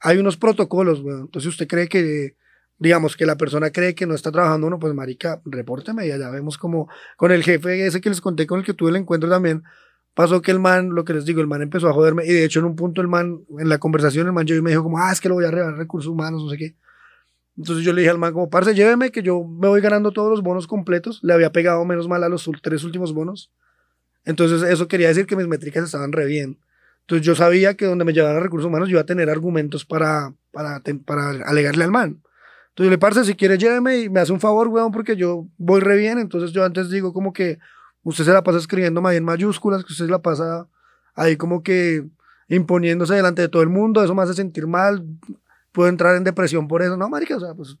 hay 0.00 0.16
unos 0.18 0.36
protocolos, 0.38 1.00
weón. 1.00 1.22
Entonces 1.22 1.48
usted 1.50 1.66
cree 1.68 1.88
que, 1.88 2.36
digamos, 2.78 3.16
que 3.16 3.26
la 3.26 3.36
persona 3.36 3.70
cree 3.70 3.94
que 3.94 4.06
no 4.06 4.14
está 4.14 4.32
trabajando 4.32 4.66
uno, 4.68 4.78
pues 4.78 4.94
marica, 4.94 5.42
repórteme 5.44 6.06
y 6.06 6.12
allá 6.12 6.30
vemos 6.30 6.56
como 6.56 6.88
con 7.18 7.32
el 7.32 7.42
jefe 7.42 7.86
ese 7.86 8.00
que 8.00 8.08
les 8.08 8.22
conté 8.22 8.46
con 8.46 8.60
el 8.60 8.64
que 8.64 8.72
tuve 8.72 8.90
el 8.90 8.96
encuentro 8.96 9.28
también. 9.28 9.62
Pasó 10.16 10.40
que 10.40 10.50
el 10.50 10.58
man, 10.58 10.94
lo 10.94 11.04
que 11.04 11.12
les 11.12 11.26
digo, 11.26 11.42
el 11.42 11.46
man 11.46 11.60
empezó 11.60 11.90
a 11.90 11.92
joderme 11.92 12.24
y 12.24 12.32
de 12.32 12.42
hecho 12.42 12.60
en 12.60 12.64
un 12.64 12.74
punto 12.74 13.02
el 13.02 13.06
man, 13.06 13.44
en 13.58 13.68
la 13.68 13.76
conversación, 13.76 14.26
el 14.26 14.32
man 14.32 14.46
yo 14.46 14.62
me 14.62 14.70
dijo 14.70 14.82
como, 14.82 14.96
ah, 14.98 15.12
es 15.12 15.20
que 15.20 15.28
lo 15.28 15.34
voy 15.34 15.44
a 15.44 15.50
regalar 15.50 15.76
recursos 15.76 16.10
humanos, 16.10 16.42
no 16.42 16.48
sé 16.48 16.56
qué. 16.56 16.74
Entonces 17.54 17.84
yo 17.84 17.92
le 17.92 18.00
dije 18.00 18.12
al 18.12 18.16
man 18.16 18.32
como, 18.32 18.48
parce, 18.48 18.74
lléveme 18.74 19.10
que 19.10 19.22
yo 19.22 19.44
me 19.44 19.68
voy 19.68 19.82
ganando 19.82 20.12
todos 20.12 20.30
los 20.30 20.42
bonos 20.42 20.66
completos. 20.66 21.20
Le 21.22 21.34
había 21.34 21.52
pegado 21.52 21.84
menos 21.84 22.08
mal 22.08 22.24
a 22.24 22.30
los 22.30 22.50
tres 22.62 22.82
últimos 22.82 23.12
bonos. 23.12 23.52
Entonces 24.24 24.62
eso 24.62 24.88
quería 24.88 25.08
decir 25.08 25.26
que 25.26 25.36
mis 25.36 25.48
métricas 25.48 25.84
estaban 25.84 26.12
re 26.12 26.24
bien. 26.24 26.60
Entonces 27.02 27.26
yo 27.26 27.34
sabía 27.34 27.74
que 27.74 27.84
donde 27.84 28.06
me 28.06 28.14
llevaran 28.14 28.42
recursos 28.42 28.68
humanos 28.68 28.88
yo 28.88 28.92
iba 28.92 29.02
a 29.02 29.06
tener 29.06 29.28
argumentos 29.28 29.84
para, 29.84 30.32
para, 30.50 30.80
para 31.04 31.28
alegarle 31.44 31.84
al 31.84 31.90
man. 31.90 32.22
Entonces 32.70 32.86
yo 32.86 32.90
le 32.90 32.96
parce, 32.96 33.22
si 33.26 33.34
quiere 33.34 33.58
lléveme 33.58 33.98
y 33.98 34.08
me 34.08 34.20
hace 34.20 34.32
un 34.32 34.40
favor, 34.40 34.68
weón, 34.68 34.92
porque 34.92 35.14
yo 35.14 35.46
voy 35.58 35.82
re 35.82 35.98
bien. 35.98 36.18
Entonces 36.18 36.52
yo 36.52 36.64
antes 36.64 36.88
digo 36.88 37.12
como 37.12 37.34
que 37.34 37.58
usted 38.06 38.24
se 38.24 38.32
la 38.32 38.42
pasa 38.42 38.58
escribiendo 38.58 39.02
más 39.02 39.14
en 39.14 39.24
mayúsculas, 39.24 39.84
que 39.84 39.92
usted 39.92 40.04
se 40.04 40.10
la 40.10 40.22
pasa 40.22 40.68
ahí 41.14 41.36
como 41.36 41.62
que 41.62 42.06
imponiéndose 42.48 43.14
delante 43.14 43.42
de 43.42 43.48
todo 43.48 43.62
el 43.62 43.68
mundo, 43.68 44.02
eso 44.04 44.14
me 44.14 44.22
hace 44.22 44.34
sentir 44.34 44.68
mal, 44.68 45.04
puedo 45.72 45.88
entrar 45.88 46.14
en 46.14 46.22
depresión 46.22 46.68
por 46.68 46.82
eso. 46.82 46.96
No, 46.96 47.08
marica, 47.08 47.36
o 47.36 47.40
sea, 47.40 47.54
pues 47.54 47.76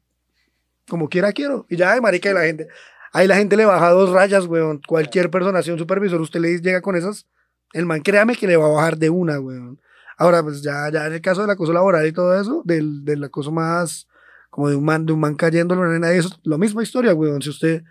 como 0.88 1.08
quiera 1.08 1.32
quiero. 1.32 1.64
Y 1.68 1.76
ya, 1.76 1.92
ay, 1.92 2.00
marica, 2.00 2.28
y 2.28 2.34
la 2.34 2.42
gente, 2.42 2.66
ahí 3.12 3.28
la 3.28 3.36
gente 3.36 3.56
le 3.56 3.64
baja 3.66 3.90
dos 3.90 4.10
rayas, 4.10 4.46
weón. 4.46 4.80
Cualquier 4.86 5.30
persona, 5.30 5.62
si 5.62 5.70
un 5.70 5.78
supervisor 5.78 6.20
usted 6.20 6.40
le 6.40 6.58
llega 6.60 6.80
con 6.80 6.96
esas, 6.96 7.26
el 7.72 7.86
man 7.86 8.00
créame 8.02 8.34
que 8.34 8.48
le 8.48 8.56
va 8.56 8.66
a 8.66 8.70
bajar 8.70 8.98
de 8.98 9.10
una, 9.10 9.38
weón. 9.38 9.80
Ahora, 10.18 10.42
pues 10.42 10.60
ya, 10.60 10.90
ya 10.90 11.06
en 11.06 11.12
el 11.12 11.20
caso 11.20 11.42
del 11.42 11.50
acoso 11.50 11.72
laboral 11.72 12.04
y 12.04 12.12
todo 12.12 12.40
eso, 12.40 12.62
del, 12.64 13.04
del 13.04 13.22
acoso 13.22 13.52
más 13.52 14.08
como 14.56 14.70
de 14.70 14.76
un 14.76 14.84
man, 14.86 15.04
de 15.04 15.12
un 15.12 15.20
man 15.20 15.34
cayendo 15.34 15.74
en 15.94 16.02
eso, 16.04 16.30
misma 16.58 16.82
historia, 16.82 17.14
weón. 17.14 17.42
Si 17.42 17.50
usted, 17.50 17.84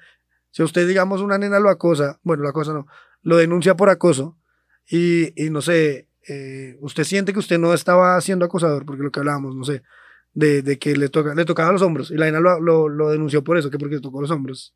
si 0.56 0.64
usted, 0.64 0.88
digamos, 0.88 1.20
una 1.20 1.38
nena 1.38 1.60
lo 1.60 1.70
acosa, 1.70 2.18
bueno, 2.24 2.44
lo 2.44 2.48
acosa 2.50 2.72
no, 2.72 2.88
lo 3.24 3.36
denuncia 3.36 3.76
por 3.76 3.90
acoso, 3.90 4.38
y, 4.90 5.34
y 5.36 5.50
no 5.50 5.62
sé, 5.62 6.08
eh, 6.30 6.78
usted 6.80 7.04
siente 7.04 7.34
que 7.34 7.40
usted 7.40 7.60
no 7.60 7.74
estaba 7.74 8.20
siendo 8.22 8.46
acosador, 8.46 8.86
porque 8.86 9.04
lo 9.04 9.12
que 9.12 9.20
hablábamos, 9.20 9.54
no 9.54 9.66
sé, 9.66 9.84
de, 10.34 10.62
de 10.62 10.80
que 10.80 10.96
le, 10.96 11.10
toca, 11.10 11.36
le 11.36 11.44
tocaba 11.44 11.74
los 11.74 11.82
hombros, 11.82 12.10
y 12.10 12.16
la 12.16 12.28
nena 12.28 12.40
lo, 12.40 12.62
lo, 12.62 12.88
lo 12.88 13.10
denunció 13.10 13.44
por 13.44 13.58
eso, 13.58 13.70
que 13.70 13.78
porque 13.78 13.96
le 13.96 14.02
tocó 14.02 14.22
los 14.22 14.32
hombros. 14.32 14.74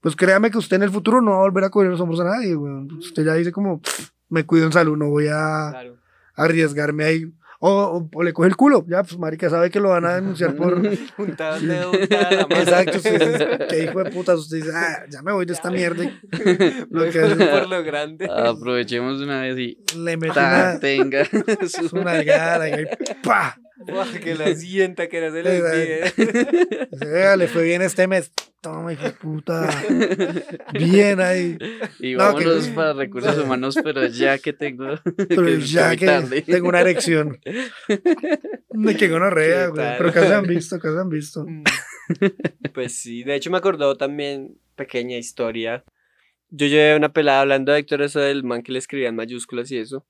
Pues 0.00 0.14
créame 0.14 0.52
que 0.52 0.58
usted 0.58 0.76
en 0.76 0.84
el 0.84 0.90
futuro 0.90 1.20
no 1.20 1.32
va 1.32 1.36
a 1.38 1.40
volver 1.40 1.64
a 1.64 1.70
coger 1.70 1.90
los 1.90 2.00
hombros 2.00 2.20
a 2.20 2.24
nadie, 2.24 2.54
weón. 2.54 2.88
Usted 2.92 3.24
ya 3.24 3.34
dice 3.34 3.50
como, 3.50 3.80
"Pff, 3.82 4.10
me 4.28 4.46
cuido 4.46 4.66
en 4.66 4.72
salud, 4.72 4.96
no 4.96 5.08
voy 5.10 5.26
a 5.26 5.70
Claro. 5.72 5.96
arriesgarme 6.36 7.02
ahí. 7.02 7.32
O, 7.60 7.70
o, 7.70 8.08
o 8.14 8.22
le 8.22 8.32
coge 8.32 8.48
el 8.48 8.54
culo, 8.56 8.84
ya, 8.88 9.02
pues 9.02 9.18
marica 9.18 9.50
sabe 9.50 9.68
que 9.68 9.80
lo 9.80 9.88
van 9.88 10.04
a 10.04 10.14
denunciar 10.14 10.54
por... 10.54 10.80
Mano. 11.18 11.92
Exacto, 11.98 12.98
sí, 13.00 13.08
sí, 13.10 13.44
que 13.68 13.82
hijo 13.84 14.04
de 14.04 14.10
putas, 14.12 14.38
usted 14.38 14.58
dice, 14.58 14.70
ah, 14.72 15.04
ya 15.10 15.22
me 15.22 15.32
voy 15.32 15.44
de 15.44 15.54
esta 15.54 15.68
mierda. 15.70 16.04
Lo 16.90 17.10
que 17.10 17.18
hace- 17.20 17.46
por 17.46 17.68
lo 17.68 17.82
grande. 17.82 18.28
Aprovechemos 18.32 19.20
una 19.20 19.40
vez 19.40 19.58
y 19.58 19.78
Le 19.96 20.16
mete 20.16 20.34
ta, 20.34 20.48
una, 20.72 20.80
tenga. 20.80 21.24
su 21.68 21.96
nalgada 21.96 22.68
y 22.68 22.86
¡pa! 23.24 23.56
Buah, 23.86 24.10
que 24.20 24.34
la 24.34 24.54
sienta, 24.56 25.08
que 25.08 25.20
no 25.20 25.30
se 25.32 25.42
le 25.42 26.12
"Vea, 27.06 27.36
le 27.36 27.48
fue 27.48 27.64
bien 27.64 27.82
este 27.82 28.06
mes. 28.06 28.32
Toma, 28.60 28.92
hijo 28.92 29.04
de 29.04 29.12
puta. 29.12 29.70
Bien 30.72 31.20
ahí. 31.20 31.56
Y 32.00 32.14
No, 32.14 32.34
que- 32.36 32.44
vámonos 32.44 32.68
para 32.68 32.92
recursos 32.92 33.38
humanos, 33.38 33.78
pero 33.82 34.04
ya 34.06 34.38
que 34.38 34.52
tengo. 34.52 34.86
Pero 35.28 35.42
que 35.44 35.60
ya 35.60 35.94
que 35.96 36.06
tarde. 36.06 36.42
tengo 36.42 36.68
una 36.68 36.80
erección. 36.80 37.38
De 38.70 38.96
que 38.96 39.08
gonorrea, 39.08 39.66
¿Qué 39.66 39.70
güey. 39.70 39.98
Pero 39.98 40.12
casi 40.12 40.32
han 40.32 40.46
visto, 40.46 40.78
casi 40.80 40.96
han 40.98 41.08
visto. 41.08 41.46
Pues 42.74 43.00
sí, 43.00 43.22
de 43.22 43.36
hecho 43.36 43.50
me 43.50 43.58
acordó 43.58 43.96
también, 43.96 44.58
pequeña 44.74 45.16
historia. 45.18 45.84
Yo 46.50 46.66
llevé 46.66 46.96
una 46.96 47.12
pelada 47.12 47.42
hablando 47.42 47.72
de 47.72 47.78
Héctor, 47.80 48.02
eso 48.02 48.18
del 48.20 48.42
man 48.42 48.62
que 48.62 48.72
le 48.72 48.78
escribía 48.78 49.08
en 49.08 49.16
mayúsculas 49.16 49.70
y 49.70 49.78
eso. 49.78 50.06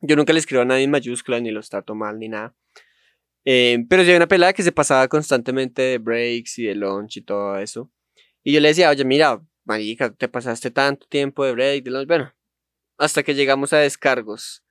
Yo 0.00 0.14
nunca 0.16 0.32
le 0.32 0.38
escribo 0.38 0.62
a 0.62 0.64
nadie 0.64 0.84
en 0.84 0.90
mayúsculas, 0.90 1.42
ni 1.42 1.50
los 1.50 1.68
trato 1.68 1.94
mal, 1.94 2.18
ni 2.18 2.28
nada. 2.28 2.54
Eh, 3.48 3.86
pero 3.88 4.02
llevé 4.02 4.16
una 4.16 4.26
pelada 4.26 4.52
que 4.52 4.64
se 4.64 4.72
pasaba 4.72 5.06
constantemente 5.06 5.80
de 5.80 5.98
breaks 5.98 6.58
y 6.58 6.64
de 6.64 6.74
lunch 6.74 7.18
y 7.18 7.22
todo 7.22 7.56
eso. 7.58 7.90
Y 8.42 8.52
yo 8.52 8.60
le 8.60 8.68
decía, 8.68 8.90
oye, 8.90 9.04
mira, 9.04 9.40
marica, 9.64 10.12
te 10.12 10.28
pasaste 10.28 10.72
tanto 10.72 11.06
tiempo 11.06 11.44
de 11.44 11.52
break, 11.52 11.84
de 11.84 11.90
lunch. 11.92 12.08
Bueno, 12.08 12.34
hasta 12.98 13.22
que 13.22 13.36
llegamos 13.36 13.72
a 13.72 13.78
descargos. 13.78 14.64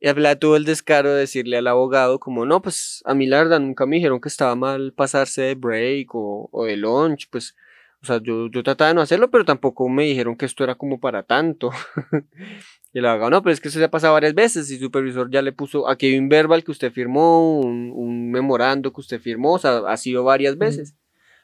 Y 0.00 0.06
la 0.06 0.14
pelada 0.14 0.38
tuvo 0.38 0.56
el 0.56 0.64
descaro 0.64 1.12
de 1.12 1.20
decirle 1.20 1.58
al 1.58 1.66
abogado 1.66 2.18
como, 2.18 2.46
no, 2.46 2.62
pues 2.62 3.02
a 3.04 3.14
mí 3.14 3.26
la 3.26 3.38
verdad 3.38 3.60
nunca 3.60 3.84
me 3.84 3.96
dijeron 3.96 4.22
que 4.22 4.28
estaba 4.30 4.56
mal 4.56 4.94
pasarse 4.94 5.42
de 5.42 5.54
break 5.54 6.14
o, 6.14 6.48
o 6.50 6.64
de 6.64 6.78
lunch, 6.78 7.28
pues, 7.30 7.54
o 8.02 8.06
sea, 8.06 8.20
yo, 8.20 8.50
yo 8.50 8.62
trataba 8.62 8.88
de 8.88 8.94
no 8.94 9.00
hacerlo, 9.00 9.30
pero 9.30 9.44
tampoco 9.44 9.88
me 9.88 10.04
dijeron 10.04 10.36
que 10.36 10.46
esto 10.46 10.64
era 10.64 10.74
como 10.74 10.98
para 10.98 11.22
tanto. 11.22 11.70
y 12.92 12.98
el 12.98 13.06
abogado, 13.06 13.30
no, 13.30 13.42
pero 13.42 13.52
es 13.52 13.60
que 13.60 13.68
eso 13.68 13.78
se 13.78 13.84
ha 13.84 13.90
pasado 13.90 14.14
varias 14.14 14.34
veces 14.34 14.68
y 14.70 14.74
el 14.74 14.80
supervisor 14.80 15.30
ya 15.30 15.40
le 15.40 15.52
puso, 15.52 15.88
aquí 15.88 16.06
hay 16.06 16.18
un 16.18 16.28
verbal 16.28 16.64
que 16.64 16.72
usted 16.72 16.90
firmó, 16.92 17.60
un, 17.60 17.92
un 17.94 18.30
memorando 18.32 18.92
que 18.92 19.00
usted 19.00 19.20
firmó, 19.20 19.54
o 19.54 19.58
sea, 19.58 19.82
ha 19.86 19.96
sido 19.96 20.24
varias 20.24 20.58
veces. 20.58 20.96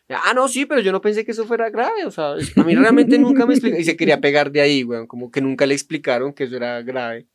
Ah, 0.09 0.33
no, 0.35 0.49
sí, 0.49 0.65
pero 0.65 0.81
yo 0.81 0.91
no 0.91 1.03
pensé 1.03 1.25
que 1.25 1.33
eso 1.33 1.45
fuera 1.45 1.69
grave, 1.69 2.07
o 2.07 2.11
sea, 2.11 2.33
a 2.33 2.65
mí 2.65 2.75
realmente 2.75 3.19
nunca 3.19 3.45
me 3.45 3.53
explicaron, 3.53 3.83
y 3.83 3.85
se 3.85 3.97
quería 3.97 4.21
pegar 4.21 4.51
de 4.51 4.63
ahí, 4.63 4.83
weón, 4.83 5.07
como 5.07 5.31
que 5.31 5.43
nunca 5.43 5.67
le 5.67 5.75
explicaron 5.75 6.33
que 6.33 6.45
eso 6.45 6.57
era 6.57 6.81
grave. 6.83 7.27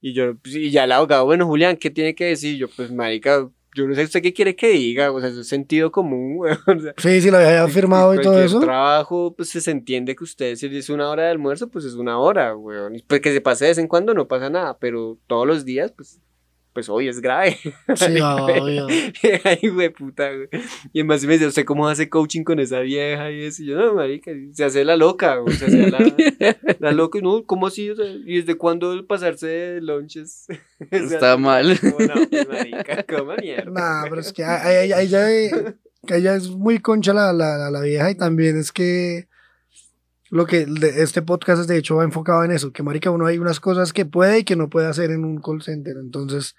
Y 0.00 0.12
yo, 0.12 0.36
pues, 0.36 0.56
y 0.56 0.70
ya 0.70 0.84
el 0.84 0.92
abogado, 0.92 1.24
bueno, 1.24 1.46
Julián, 1.46 1.76
¿qué 1.76 1.90
tiene 1.90 2.14
que 2.14 2.26
decir? 2.26 2.56
Yo, 2.56 2.68
pues, 2.68 2.90
marica, 2.90 3.48
yo 3.74 3.86
no 3.86 3.94
sé 3.94 4.04
usted 4.04 4.22
qué 4.22 4.32
quiere 4.32 4.56
que 4.56 4.68
diga, 4.70 5.12
o 5.12 5.20
sea, 5.20 5.28
eso 5.28 5.40
es 5.40 5.48
sentido 5.48 5.90
común. 5.92 6.46
O 6.66 6.80
sea, 6.80 6.94
Sí, 6.96 7.20
sí, 7.20 7.30
lo 7.30 7.38
había 7.38 7.66
firmado 7.68 8.14
y 8.14 8.20
todo 8.20 8.42
eso. 8.42 8.60
trabajo, 8.60 9.34
pues 9.36 9.50
se 9.50 9.70
entiende 9.70 10.14
que 10.16 10.24
usted, 10.24 10.56
si 10.56 10.68
dice 10.68 10.92
una 10.92 11.08
hora 11.10 11.24
de 11.24 11.30
almuerzo, 11.30 11.68
pues 11.68 11.84
es 11.84 11.94
una 11.94 12.18
hora, 12.18 12.56
weón. 12.56 13.02
Pues 13.06 13.20
que 13.20 13.32
se 13.32 13.40
pase 13.40 13.64
de 13.64 13.70
vez 13.70 13.78
en 13.78 13.88
cuando 13.88 14.14
no 14.14 14.28
pasa 14.28 14.50
nada, 14.50 14.78
pero 14.78 15.18
todos 15.26 15.46
los 15.46 15.64
días, 15.64 15.92
pues, 15.92 16.20
pues 16.78 16.88
hoy 16.88 17.08
es 17.08 17.20
grave. 17.20 17.58
Sí, 17.96 18.20
obvio. 18.20 18.86
Ay, 19.44 19.68
güey, 19.68 19.88
puta, 19.88 20.30
güey. 20.32 20.48
Y 20.92 21.00
además 21.00 21.24
me 21.24 21.32
dice, 21.32 21.48
¿usted 21.48 21.64
cómo 21.64 21.88
hace 21.88 22.08
coaching 22.08 22.44
con 22.44 22.60
esa 22.60 22.78
vieja? 22.78 23.32
Y 23.32 23.42
eso, 23.46 23.64
y 23.64 23.66
yo, 23.66 23.76
no, 23.76 23.94
marica, 23.94 24.30
se 24.52 24.64
hace 24.64 24.84
la 24.84 24.96
loca, 24.96 25.36
güey, 25.38 25.56
se 25.56 25.64
hace 25.66 25.90
la, 25.90 25.98
la 26.78 26.92
loca, 26.92 27.18
y 27.18 27.22
no, 27.22 27.44
¿cómo 27.44 27.66
así? 27.66 27.90
O 27.90 27.96
sea, 27.96 28.06
¿y 28.06 28.36
desde 28.40 28.54
cuándo 28.56 28.92
el 28.92 29.06
pasarse 29.06 29.48
de 29.48 29.80
lunches? 29.80 30.46
Está 30.92 31.36
mal. 31.36 31.76
Como, 31.80 31.98
no, 31.98 32.14
pues, 32.30 32.48
marica, 32.48 33.04
cómo 33.08 33.32
mierda. 33.40 33.70
Nah, 33.72 34.04
pero 34.08 34.20
es 34.20 34.32
que 34.32 34.44
ahí, 34.44 34.76
ahí- 34.76 34.92
ahí 34.92 35.08
ya, 35.08 35.26
que 36.06 36.16
ella 36.16 36.36
es 36.36 36.48
muy 36.48 36.78
concha 36.78 37.12
la, 37.12 37.32
la- 37.32 37.70
la 37.72 37.80
vieja 37.80 38.08
y 38.10 38.14
también 38.14 38.56
es 38.56 38.70
que 38.70 39.26
lo 40.30 40.46
que 40.46 40.66
este 40.96 41.22
podcast 41.22 41.68
de 41.68 41.76
hecho 41.78 41.96
va 41.96 42.04
enfocado 42.04 42.44
en 42.44 42.50
eso, 42.50 42.72
que 42.72 42.82
marica 42.82 43.10
uno 43.10 43.26
hay 43.26 43.38
unas 43.38 43.60
cosas 43.60 43.92
que 43.92 44.04
puede 44.06 44.40
y 44.40 44.44
que 44.44 44.56
no 44.56 44.68
puede 44.68 44.86
hacer 44.86 45.10
en 45.10 45.24
un 45.24 45.40
call 45.40 45.62
center, 45.62 45.96
entonces 45.98 46.54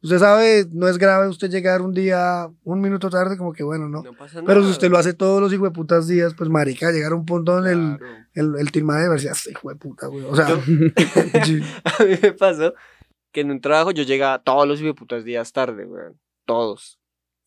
usted 0.00 0.18
sabe, 0.18 0.66
no 0.70 0.86
es 0.88 0.96
grave 0.98 1.26
usted 1.28 1.50
llegar 1.50 1.82
un 1.82 1.92
día, 1.92 2.48
un 2.62 2.80
minuto 2.80 3.10
tarde 3.10 3.36
como 3.36 3.52
que 3.52 3.64
bueno, 3.64 3.88
¿no? 3.88 4.02
No 4.04 4.12
pasa 4.12 4.36
nada. 4.36 4.46
Pero 4.46 4.62
si 4.62 4.70
usted 4.70 4.88
lo 4.90 4.98
hace 4.98 5.12
todos 5.14 5.40
los 5.40 5.52
hijueputas 5.52 6.06
días, 6.06 6.34
pues 6.34 6.48
marica, 6.48 6.92
llegar 6.92 7.12
a 7.12 7.16
un 7.16 7.26
punto 7.26 7.54
donde 7.54 7.72
el, 7.72 7.98
Claro. 7.98 8.14
el, 8.34 8.54
el 8.60 8.70
tilma 8.70 8.96
de 9.00 9.08
verse, 9.08 9.28
"Este 9.28 9.50
hijo 9.50 9.68
de 9.70 9.74
puta, 9.76 10.06
güey. 10.06 10.24
O 10.24 10.36
sea, 10.36 10.46
sí. 11.44 11.60
A 11.84 12.04
mí 12.04 12.14
me 12.22 12.32
pasó 12.32 12.74
que 13.32 13.40
en 13.40 13.50
un 13.50 13.60
trabajo 13.60 13.90
yo 13.90 14.04
llegaba 14.04 14.42
todos 14.42 14.66
los 14.68 14.80
putas 14.94 15.24
días 15.24 15.52
tarde, 15.52 15.84
weón. 15.84 16.18
Todos. 16.46 17.00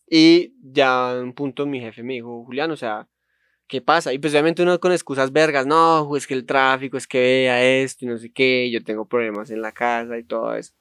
Y 0.07 0.53
ya 0.61 1.13
en 1.13 1.24
un 1.24 1.34
punto 1.34 1.65
mi 1.65 1.80
jefe 1.80 2.03
me 2.03 2.15
dijo, 2.15 2.43
Julián, 2.43 2.69
o 2.72 2.76
sea, 2.76 3.07
¿qué 3.72 3.80
pasa? 3.80 4.11
Y 4.11 4.19
pues 4.19 4.34
obviamente 4.34 4.61
uno 4.61 4.78
con 4.82 4.91
excusas 4.91 5.32
vergas, 5.32 5.65
no, 5.65 6.13
es 6.17 6.28
que 6.28 6.34
el 6.34 6.45
tráfico, 6.45 6.97
es 6.97 7.07
que 7.07 7.19
vea 7.19 7.63
esto 7.63 8.03
y 8.03 8.09
no 8.09 8.17
sé 8.17 8.30
qué, 8.30 8.69
yo 8.69 8.84
tengo 8.84 9.05
problemas 9.05 9.49
en 9.49 9.61
la 9.61 9.72
casa 9.72 10.17
y 10.17 10.24
todo 10.24 10.53
eso. 10.53 10.74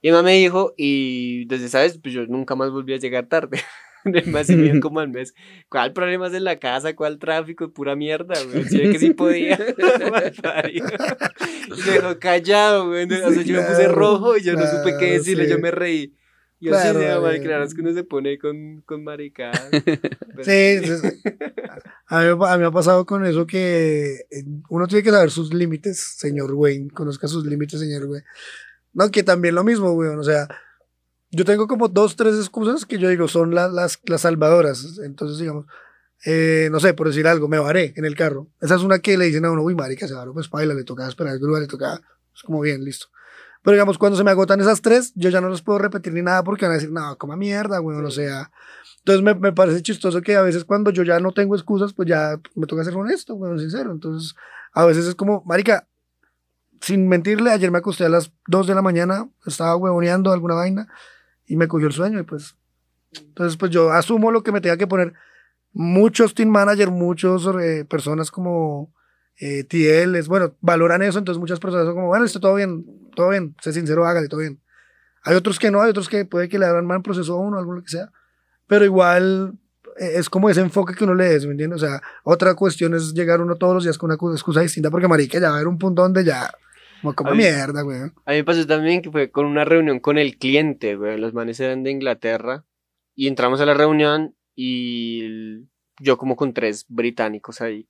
Y 0.00 0.10
mamá 0.10 0.22
me 0.22 0.36
dijo, 0.36 0.72
y 0.78 1.44
desde 1.44 1.68
sabes, 1.68 1.98
pues 1.98 2.14
yo 2.14 2.26
nunca 2.26 2.54
más 2.54 2.70
volví 2.70 2.94
a 2.94 2.96
llegar 2.96 3.26
tarde. 3.26 3.60
Me 4.06 4.22
dijo 4.22 4.78
como 4.80 5.00
al 5.00 5.08
mes, 5.08 5.34
¿cuál 5.68 5.92
problemas 5.92 6.32
en 6.32 6.44
la 6.44 6.60
casa? 6.60 6.94
¿Cuál 6.94 7.18
tráfico? 7.18 7.72
Pura 7.72 7.96
mierda, 7.96 8.34
güey. 8.52 8.62
Ve 8.62 8.90
que 8.92 9.00
sí 9.00 9.10
podía. 9.10 9.58
Y 10.72 10.80
me 10.80 11.92
dejó 11.92 12.16
callado, 12.20 12.86
güey. 12.86 13.04
O 13.04 13.32
sea, 13.32 13.42
yo 13.42 13.60
me 13.60 13.66
puse 13.66 13.88
rojo 13.88 14.36
y 14.36 14.44
yo 14.44 14.52
no 14.52 14.64
supe 14.64 14.96
qué 15.00 15.14
decirle, 15.14 15.46
sí. 15.46 15.50
yo 15.50 15.58
me 15.58 15.72
reí. 15.72 16.14
Yo 16.58 16.70
Claro, 16.72 16.98
sí, 17.00 17.36
eh. 17.36 17.40
claro, 17.42 17.64
es 17.64 17.74
que 17.74 17.80
uno 17.82 17.92
se 17.92 18.04
pone 18.04 18.38
con, 18.38 18.82
con 18.82 19.04
maricadas. 19.04 19.70
Pues, 20.34 20.46
Sí, 20.46 21.12
a, 22.08 22.20
mí, 22.20 22.26
a 22.28 22.54
mí 22.56 22.60
me 22.60 22.66
ha 22.66 22.70
pasado 22.70 23.06
con 23.06 23.24
eso 23.24 23.46
que 23.46 24.26
eh, 24.30 24.44
uno 24.68 24.86
tiene 24.86 25.02
que 25.02 25.10
saber 25.10 25.30
sus 25.30 25.52
límites, 25.54 25.98
señor 26.18 26.52
Wayne. 26.52 26.90
Conozca 26.90 27.26
sus 27.26 27.44
límites, 27.46 27.80
señor 27.80 28.04
Wayne. 28.04 28.26
No, 28.92 29.10
que 29.10 29.22
también 29.22 29.54
lo 29.54 29.64
mismo, 29.64 29.92
weón. 29.92 30.18
O 30.18 30.22
sea, 30.24 30.46
yo 31.30 31.44
tengo 31.44 31.66
como 31.66 31.88
dos, 31.88 32.16
tres 32.16 32.36
excusas 32.36 32.84
que 32.86 32.98
yo 32.98 33.08
digo 33.08 33.28
son 33.28 33.54
la- 33.54 33.68
las, 33.68 33.98
las 34.04 34.22
salvadoras. 34.22 34.98
Entonces, 35.04 35.38
digamos, 35.38 35.66
eh, 36.24 36.68
no 36.70 36.80
sé, 36.80 36.94
por 36.94 37.06
decir 37.08 37.26
algo, 37.26 37.48
me 37.48 37.58
varé 37.58 37.92
en 37.96 38.04
el 38.04 38.14
carro. 38.16 38.48
Esa 38.60 38.74
es 38.76 38.82
una 38.82 38.98
que 38.98 39.16
le 39.18 39.26
dicen 39.26 39.44
a 39.44 39.50
uno, 39.50 39.62
uy, 39.62 39.74
marica, 39.74 40.06
se 40.08 40.14
varó, 40.14 40.32
pues 40.34 40.48
paila, 40.48 40.74
le 40.74 40.84
tocaba 40.84 41.08
esperar 41.08 41.38
grúa, 41.38 41.60
le 41.60 41.66
tocaba. 41.66 42.00
Es 42.34 42.42
como 42.42 42.60
bien, 42.60 42.84
listo. 42.84 43.06
Pero 43.66 43.74
digamos, 43.74 43.98
cuando 43.98 44.16
se 44.16 44.22
me 44.22 44.30
agotan 44.30 44.60
esas 44.60 44.80
tres, 44.80 45.12
yo 45.16 45.28
ya 45.28 45.40
no 45.40 45.48
los 45.48 45.60
puedo 45.60 45.80
repetir 45.80 46.12
ni 46.12 46.22
nada 46.22 46.44
porque 46.44 46.64
van 46.64 46.70
a 46.70 46.74
decir, 46.76 46.92
no, 46.92 47.18
coma 47.18 47.34
mierda, 47.34 47.80
weón, 47.80 48.04
o 48.04 48.12
sea. 48.12 48.52
Entonces 48.98 49.24
me, 49.24 49.34
me 49.34 49.52
parece 49.52 49.82
chistoso 49.82 50.22
que 50.22 50.36
a 50.36 50.42
veces 50.42 50.64
cuando 50.64 50.92
yo 50.92 51.02
ya 51.02 51.18
no 51.18 51.32
tengo 51.32 51.56
excusas, 51.56 51.92
pues 51.92 52.08
ya 52.08 52.40
me 52.54 52.68
toca 52.68 52.84
ser 52.84 52.94
honesto, 52.94 53.34
weón, 53.34 53.58
sincero. 53.58 53.90
Entonces, 53.90 54.36
a 54.72 54.86
veces 54.86 55.06
es 55.06 55.16
como, 55.16 55.42
marica, 55.44 55.88
sin 56.80 57.08
mentirle, 57.08 57.50
ayer 57.50 57.72
me 57.72 57.78
acosté 57.78 58.04
a 58.04 58.08
las 58.08 58.30
2 58.46 58.68
de 58.68 58.76
la 58.76 58.82
mañana, 58.82 59.28
estaba 59.44 59.74
huevoneando 59.74 60.32
alguna 60.32 60.54
vaina 60.54 60.86
y 61.44 61.56
me 61.56 61.66
cogió 61.66 61.88
el 61.88 61.92
sueño 61.92 62.20
y 62.20 62.22
pues 62.22 62.54
Entonces, 63.18 63.56
pues 63.56 63.72
yo 63.72 63.90
asumo 63.90 64.30
lo 64.30 64.44
que 64.44 64.52
me 64.52 64.60
tenga 64.60 64.76
que 64.76 64.86
poner. 64.86 65.12
Muchos 65.72 66.34
team 66.34 66.50
managers, 66.50 66.92
muchas 66.92 67.42
eh, 67.60 67.84
personas 67.84 68.30
como 68.30 68.94
eh, 69.40 69.64
TLs, 69.64 70.28
bueno, 70.28 70.54
valoran 70.60 71.02
eso, 71.02 71.18
entonces 71.18 71.40
muchas 71.40 71.58
personas 71.58 71.86
son 71.86 71.96
como, 71.96 72.06
bueno, 72.06 72.24
está 72.24 72.38
todo 72.38 72.54
bien, 72.54 72.86
todo 73.16 73.30
bien, 73.30 73.56
sé 73.60 73.72
sincero, 73.72 74.06
hágale, 74.06 74.28
todo 74.28 74.40
bien. 74.40 74.60
Hay 75.24 75.34
otros 75.34 75.58
que 75.58 75.72
no, 75.72 75.82
hay 75.82 75.90
otros 75.90 76.08
que 76.08 76.24
puede 76.24 76.48
que 76.48 76.58
le 76.60 76.66
hagan 76.66 76.86
mal 76.86 77.02
proceso 77.02 77.34
a 77.34 77.40
uno, 77.40 77.58
algo 77.58 77.72
lo 77.72 77.82
que 77.82 77.88
sea, 77.90 78.12
pero 78.68 78.84
igual 78.84 79.58
eh, 79.98 80.12
es 80.14 80.30
como 80.30 80.48
ese 80.48 80.60
enfoque 80.60 80.94
que 80.94 81.02
uno 81.02 81.14
le 81.16 81.24
des, 81.24 81.46
¿me 81.46 81.52
entiendes? 81.52 81.82
O 81.82 81.86
sea, 81.86 82.00
otra 82.22 82.54
cuestión 82.54 82.94
es 82.94 83.12
llegar 83.12 83.40
uno 83.40 83.56
todos 83.56 83.74
los 83.74 83.82
días 83.82 83.98
con 83.98 84.10
una 84.12 84.34
excusa 84.34 84.60
distinta, 84.60 84.90
porque 84.90 85.08
marica, 85.08 85.40
ya 85.40 85.48
va 85.48 85.54
a 85.54 85.56
haber 85.56 85.66
un 85.66 85.78
punto 85.78 86.02
donde 86.02 86.22
ya, 86.24 86.48
como, 87.02 87.14
como 87.14 87.30
mí- 87.32 87.38
mierda, 87.38 87.82
güey. 87.82 87.98
A 88.02 88.04
mí 88.04 88.36
me 88.36 88.44
pasó 88.44 88.64
también 88.66 89.02
que 89.02 89.10
fue 89.10 89.30
con 89.32 89.46
una 89.46 89.64
reunión 89.64 89.98
con 89.98 90.16
el 90.18 90.36
cliente, 90.38 90.94
güey. 90.94 91.18
Los 91.18 91.34
manes 91.34 91.58
eran 91.58 91.82
de 91.82 91.90
Inglaterra. 91.90 92.64
Y 93.14 93.28
entramos 93.28 93.60
a 93.62 93.66
la 93.66 93.72
reunión 93.74 94.36
y 94.54 95.66
yo 95.98 96.18
como 96.18 96.36
con 96.36 96.52
tres 96.52 96.84
británicos 96.88 97.60
ahí. 97.60 97.88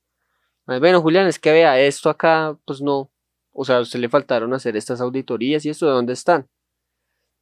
Bueno, 0.66 1.00
Julián, 1.02 1.26
es 1.26 1.38
que 1.38 1.52
vea, 1.52 1.80
esto 1.80 2.10
acá, 2.10 2.56
pues 2.66 2.80
no. 2.80 3.10
O 3.58 3.64
sea, 3.64 3.76
a 3.76 3.80
usted 3.80 3.98
le 4.00 4.08
faltaron 4.08 4.52
hacer 4.52 4.76
estas 4.76 5.00
auditorías 5.00 5.64
y 5.64 5.70
esto, 5.70 5.86
¿de 5.86 5.92
dónde 5.92 6.12
están? 6.12 6.46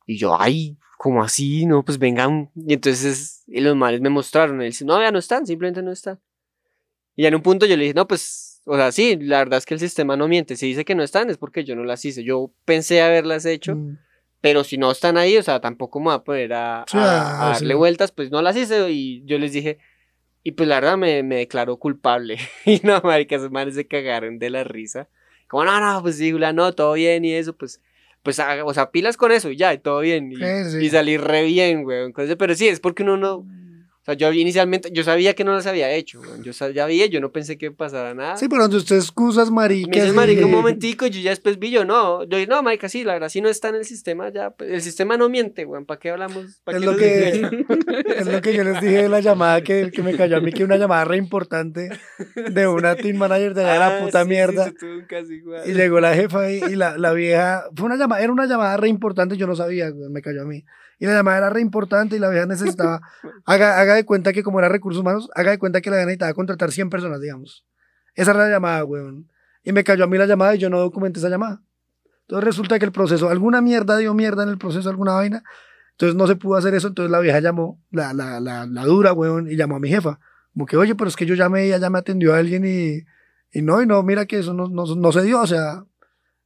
Y 0.07 0.17
yo, 0.17 0.41
ay, 0.41 0.77
¿cómo 0.99 1.23
así? 1.25 1.67
No, 1.67 1.85
pues 1.85 1.99
vengan. 1.99 2.51
Y 2.55 2.75
entonces, 2.75 3.43
y 3.47 3.61
los 3.61 3.75
manes 3.75 4.01
me 4.01 4.11
mostraron. 4.11 4.61
Él 4.63 4.69
dice, 4.71 4.85
no, 4.85 5.01
ya 5.01 5.11
no 5.11 5.19
están, 5.19 5.47
simplemente 5.47 5.83
no 5.83 5.91
están. 5.91 6.21
Y 7.17 7.23
ya 7.23 7.29
en 7.29 7.35
un 7.37 7.43
punto 7.43 7.67
yo 7.67 7.77
le 7.77 7.83
dije, 7.85 7.95
no, 7.95 8.07
pues, 8.07 8.61
o 8.67 8.77
sea, 8.77 8.93
sí, 8.93 9.17
la 9.17 9.39
verdad 9.39 9.59
es 9.59 9.67
que 9.67 9.75
el 9.75 9.81
sistema 9.81 10.17
no 10.17 10.29
miente. 10.29 10.57
Si 10.57 10.67
dice 10.67 10.85
que 10.85 10.95
no 10.95 11.03
están, 11.03 11.31
es 11.31 11.37
porque 11.39 11.65
yo 11.65 11.75
no 11.75 11.85
las 11.85 12.05
hice. 12.05 12.23
Yo 12.23 12.53
pensé 12.65 13.03
haberlas 13.03 13.45
hecho, 13.45 13.75
Mm. 13.77 13.99
pero 14.41 14.63
si 14.63 14.79
no 14.79 14.91
están 14.91 15.17
ahí, 15.17 15.37
o 15.37 15.43
sea, 15.43 15.61
tampoco 15.61 15.99
me 16.01 16.07
voy 16.07 16.15
a 16.15 16.19
poner 16.25 16.53
a, 16.53 16.85
Sí, 16.89 16.97
a- 16.99 17.03
a 17.03 17.47
ah, 17.49 17.53
darle 17.55 17.75
sí. 17.75 17.79
vueltas, 17.79 18.13
pues 18.13 18.31
no 18.31 18.41
las 18.43 18.57
hice. 18.57 18.89
Y 18.91 19.25
yo 19.25 19.39
les 19.39 19.53
dije, 19.53 19.79
y 20.43 20.53
pues 20.53 20.69
la 20.69 20.77
verdad 20.77 20.97
me, 20.99 21.23
me 21.23 21.37
declaró 21.37 21.77
culpable. 21.79 22.37
y 22.67 22.81
no, 22.85 23.01
marica, 23.03 23.37
esos 23.37 23.51
manes 23.51 23.75
se 23.75 23.87
cagaron 23.87 24.39
de 24.39 24.51
la 24.51 24.63
risa. 24.65 25.09
Como, 25.55 25.67
no, 25.67 25.81
no, 25.81 26.03
pues 26.03 26.17
sí, 26.17 26.33
Julián, 26.33 26.57
no, 26.57 26.73
todo 26.73 26.95
bien 26.95 27.25
y 27.25 27.33
eso, 27.33 27.53
pues, 27.53 27.81
pues, 28.25 28.41
haga- 28.41 28.65
o 28.65 28.75
sea, 28.75 28.91
pilas 28.91 29.17
con 29.17 29.31
eso 29.31 29.51
y 29.51 29.57
ya, 29.57 29.73
y 29.73 29.79
todo 29.79 30.01
bien. 30.01 30.33
Y, 30.33 30.37
Sí, 30.37 30.43
sí. 30.73 30.85
y 30.87 30.91
salí 30.91 31.17
re 31.17 31.45
bien, 31.45 31.85
güey. 31.85 32.05
Entonces, 32.07 32.35
pero 32.37 32.57
sí, 32.57 32.67
es 32.67 32.81
porque 32.81 33.05
uno 33.05 33.17
no. 33.17 33.47
O 34.05 34.07
sea, 34.07 34.15
yo 34.15 34.31
inicialmente, 34.35 34.91
yo 34.93 35.03
sabía 35.03 35.33
que 35.35 35.45
no 35.45 35.55
las 35.55 35.67
había 35.67 35.91
hecho, 35.91 36.19
güey. 36.19 36.43
Yo 36.43 36.53
sabía, 36.53 37.07
yo 37.07 37.23
no 37.23 37.33
pensé 37.33 37.57
que 37.57 37.71
pasara 37.71 38.13
nada. 38.13 38.37
Sí, 38.37 38.49
pero 38.51 38.61
donde 38.65 38.77
usted 38.77 38.97
excusas, 38.97 39.51
marica. 39.51 39.89
Me 39.89 39.97
dice, 40.03 40.13
marica, 40.13 40.45
un 40.45 40.53
momentico, 40.53 41.07
yo 41.07 41.21
ya 41.23 41.31
después 41.31 41.59
vi 41.59 41.71
yo, 41.71 41.87
no, 41.87 42.23
yo 42.25 42.37
dije, 42.37 42.47
no, 42.47 42.63
marica, 42.63 42.91
sí, 42.91 43.03
la 43.03 43.15
verdad, 43.15 43.31
sí 43.31 43.41
no 43.41 43.49
está 43.49 43.71
en 43.71 43.77
el 43.77 43.87
sistema, 43.87 44.29
ya, 44.31 44.51
pues, 44.51 44.71
el 44.71 44.83
sistema 44.83 45.17
no 45.17 45.31
miente, 45.31 45.65
weón, 45.65 45.87
¿para 45.87 45.99
qué 45.99 46.11
hablamos? 46.11 46.61
¿Para 46.65 46.77
Es 46.77 46.85
qué 46.85 46.91
lo, 46.91 46.97
que, 46.99 47.29
es 48.19 48.27
lo 48.27 48.43
que 48.43 48.53
yo 48.53 48.63
les 48.63 48.79
dije 48.83 49.05
de 49.05 49.09
la 49.09 49.21
llamada 49.21 49.63
que, 49.63 49.91
que 49.91 50.03
me 50.03 50.15
cayó 50.15 50.37
a 50.37 50.41
mí, 50.41 50.53
que 50.53 50.65
una 50.65 50.77
llamada 50.77 51.07
re 51.07 51.17
importante 51.17 51.89
de 52.51 52.67
una 52.69 52.97
team 52.97 53.17
manager 53.17 53.55
de 53.55 53.63
de 53.65 53.79
la 53.79 53.97
Ah, 53.97 54.01
puta 54.05 54.23
sí, 54.25 54.29
mierda. 54.29 54.67
sí, 54.79 54.87
caso 55.09 55.33
igual. 55.33 55.63
Y 55.67 55.73
llegó 55.73 55.99
la 56.01 56.15
jefa 56.15 56.51
y, 56.53 56.57
y 56.63 56.77
la, 56.77 56.99
la 56.99 57.15
vieja, 57.15 57.65
fue 57.75 57.87
una 57.87 57.97
llamada, 57.97 58.23
era 58.23 58.31
una 58.33 58.45
llamada 58.47 58.77
re 58.77 58.89
importante, 58.89 59.39
yo 59.39 59.47
no 59.47 59.57
sabía, 59.57 59.91
me 60.11 60.21
cayó 60.21 60.43
a 60.43 60.45
mí. 60.45 60.63
Y 60.99 61.07
la 61.07 61.15
llamada 61.15 61.39
era 61.39 61.51
re 61.51 61.61
importante 61.61 62.17
y 62.17 62.19
la 62.19 62.31
vieja 62.31 62.47
necesitaba, 62.47 63.01
haga, 63.45 63.81
haga 63.81 63.95
de 63.95 64.05
cuenta 64.05 64.33
que 64.33 64.43
como 64.43 64.59
era 64.59 64.69
recursos 64.69 65.01
humanos, 65.01 65.29
haga 65.35 65.51
de 65.51 65.59
cuenta 65.59 65.81
que 65.81 65.91
la 65.91 65.97
vieja 65.97 66.07
necesitaba 66.07 66.35
contratar 66.35 66.73
100 66.73 66.91
personas, 66.91 67.21
digamos. 67.21 67.65
Esa 68.15 68.31
era 68.31 68.45
la 68.45 68.51
llamada, 68.51 68.85
weón. 68.85 69.29
Y 69.63 69.73
me 69.73 69.83
cayó 69.83 70.05
a 70.05 70.07
mí 70.07 70.19
la 70.19 70.27
llamada 70.27 70.55
y 70.55 70.59
yo 70.59 70.71
no 70.71 70.79
documenté 70.79 71.19
esa 71.19 71.29
llamada. 71.29 71.63
Entonces 72.23 72.45
resulta 72.45 72.79
que 72.79 72.85
el 72.85 72.93
proceso, 72.93 73.29
alguna 73.29 73.61
mierda 73.61 73.97
dio 73.97 74.15
mierda 74.15 74.43
en 74.43 74.49
el 74.49 74.59
proceso, 74.59 74.89
alguna 74.89 75.15
vaina. 75.15 75.43
Entonces 75.93 76.17
no 76.17 76.27
se 76.27 76.37
pudo 76.37 76.57
hacer 76.57 76.75
eso, 76.75 76.89
entonces 76.89 77.11
la 77.11 77.21
vieja 77.21 77.41
llamó, 77.41 77.81
la, 77.91 78.13
la, 78.13 78.41
la, 78.41 78.67
la 78.67 78.85
dura, 78.85 79.13
weón, 79.13 79.51
y 79.51 79.57
llamó 79.57 79.77
a 79.77 79.81
mi 79.81 79.89
jefa. 79.89 80.19
Como 80.53 80.67
que, 80.67 80.77
oye, 80.77 80.95
pero 80.95 81.09
es 81.09 81.17
que 81.17 81.27
yo 81.27 81.35
llamé 81.35 81.67
y 81.67 81.73
ella 81.73 81.91
me 81.91 81.99
atendió 81.99 82.35
a 82.35 82.39
alguien 82.39 82.65
y, 82.65 83.05
y 83.53 83.63
no, 83.63 83.81
y 83.83 83.87
no, 83.87 84.03
mira 84.03 84.27
que 84.27 84.39
eso 84.39 84.55
no, 84.55 84.69
no, 84.69 84.85
no 84.87 85.13
se 85.13 85.23
dio, 85.23 85.41
o 85.41 85.47
sea. 85.47 85.85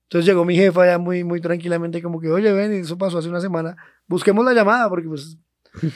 Entonces 0.08 0.26
llegó 0.26 0.46
mi 0.46 0.56
jefa 0.56 0.86
ya 0.86 0.96
muy, 0.96 1.22
muy 1.22 1.38
tranquilamente, 1.38 2.00
como 2.00 2.18
que, 2.18 2.30
oye, 2.30 2.50
ven, 2.50 2.72
y 2.72 2.78
eso 2.78 2.96
pasó 2.96 3.18
hace 3.18 3.28
una 3.28 3.42
semana, 3.42 3.76
busquemos 4.06 4.42
la 4.42 4.54
llamada, 4.54 4.88
porque 4.88 5.06
pues 5.06 5.36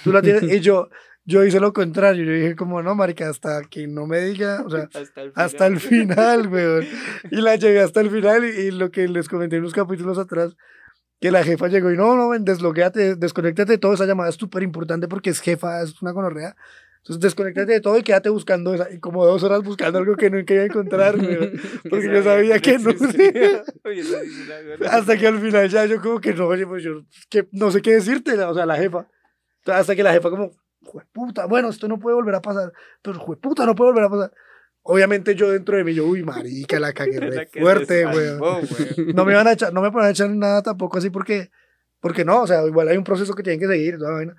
tú 0.05 0.13
la 0.13 0.21
tienes. 0.21 0.43
y 0.43 0.61
yo, 0.61 0.91
yo 1.25 1.43
hice 1.43 1.61
lo 1.61 1.73
contrario, 1.73 2.23
yo 2.23 2.33
dije, 2.33 2.55
como, 2.55 2.83
no, 2.83 2.95
marica, 2.95 3.31
hasta 3.31 3.63
que 3.63 3.87
no 3.87 4.07
me 4.07 4.21
diga, 4.21 4.65
o 4.67 4.71
sea, 4.71 4.87
hasta 5.35 5.67
el 5.67 5.81
final, 5.81 6.49
weón. 6.49 6.85
Y 7.31 7.37
la 7.37 7.57
llegué 7.57 7.81
hasta 7.81 8.03
el 8.03 8.11
final 8.11 8.45
y, 8.45 8.49
y 8.49 8.71
lo 8.71 8.91
que 8.91 9.09
les 9.09 9.31
comenté 9.31 9.57
en 9.57 9.63
unos 9.63 9.73
capítulos 9.73 10.19
atrás, 10.19 10.57
que 11.19 11.31
la 11.31 11.43
jefa 11.43 11.69
llegó 11.69 11.91
y 11.91 11.97
no, 11.97 12.15
no, 12.15 12.29
ven, 12.29 12.45
desbloquéate, 12.45 13.15
desconéctate 13.15 13.73
de 13.73 13.79
todo, 13.79 13.95
esa 13.95 14.05
llamada 14.05 14.29
es 14.29 14.35
súper 14.35 14.63
importante 14.63 15.09
porque 15.09 15.31
es 15.31 15.41
jefa, 15.41 15.81
es 15.81 16.03
una 16.03 16.11
gonorrea. 16.11 16.55
Entonces 17.03 17.21
desconéctate 17.21 17.73
de 17.73 17.81
todo 17.81 17.99
y 17.99 18.05
quédate 18.05 18.29
buscando 18.29 18.73
esa, 18.75 18.89
y 18.89 19.01
como 19.01 19.27
dos 19.27 19.43
horas 19.43 19.65
buscando 19.65 19.99
algo 19.99 20.15
que 20.15 20.31
nunca 20.31 20.55
iba 20.55 20.63
a 20.63 20.67
encontrar, 20.67 21.19
weón. 21.19 21.51
Porque 21.91 22.07
yo 22.07 22.23
sabía 22.23 22.61
que 22.61 22.79
no. 22.79 22.91
Hasta 24.89 25.19
que 25.19 25.27
al 25.27 25.41
final 25.41 25.69
ya 25.69 25.85
yo 25.87 26.01
como 26.01 26.21
que 26.21 26.33
no, 26.33 26.47
oye, 26.47 26.65
pues 26.65 26.85
yo 26.85 27.03
que 27.29 27.49
no 27.51 27.73
sé 27.73 27.83
qué 27.83 27.95
decirte, 27.95 28.41
o 28.41 28.55
sea, 28.55 28.67
la 28.67 28.77
jefa. 28.77 29.09
Hasta 29.67 29.97
que 29.97 30.05
la 30.05 30.13
jefa 30.13 30.31
como, 30.31 30.53
puta, 31.13 31.47
bueno, 31.47 31.71
esto 31.71 31.89
no 31.89 31.99
puede 31.99 32.15
volver 32.15 32.37
a 32.37 32.41
pasar, 32.41 32.73
pero 33.03 33.19
puta, 33.41 33.67
no 33.67 33.75
puede 33.75 33.91
volver 33.91 34.05
a 34.05 34.11
pasar. 34.11 34.33
Obviamente 34.85 35.35
yo 35.35 35.51
dentro 35.51 35.77
de 35.77 35.83
mí, 35.83 35.95
yo, 35.95 36.07
uy, 36.07 36.23
marica, 36.23 36.79
la 36.79 36.93
cagué 36.93 37.19
re 37.21 37.47
fuerte, 37.47 38.07
weón. 38.07 38.41
No 39.13 39.25
me 39.25 39.35
van 39.35 39.49
a 39.49 39.53
echar, 39.53 39.73
no 39.73 39.83
me 39.83 39.91
van 39.91 40.07
a 40.07 40.11
echar 40.11 40.31
nada 40.31 40.63
tampoco 40.63 40.99
así 40.99 41.11
porque, 41.11 41.51
porque 41.99 42.25
no, 42.25 42.43
o 42.43 42.47
sea, 42.47 42.65
igual 42.65 42.87
hay 42.87 42.97
un 42.97 43.05
proceso 43.05 43.35
que 43.35 43.43
tienen 43.43 43.59
que 43.59 43.67
seguir, 43.67 43.99
toda 43.99 44.11
la 44.11 44.17
vaina. 44.19 44.37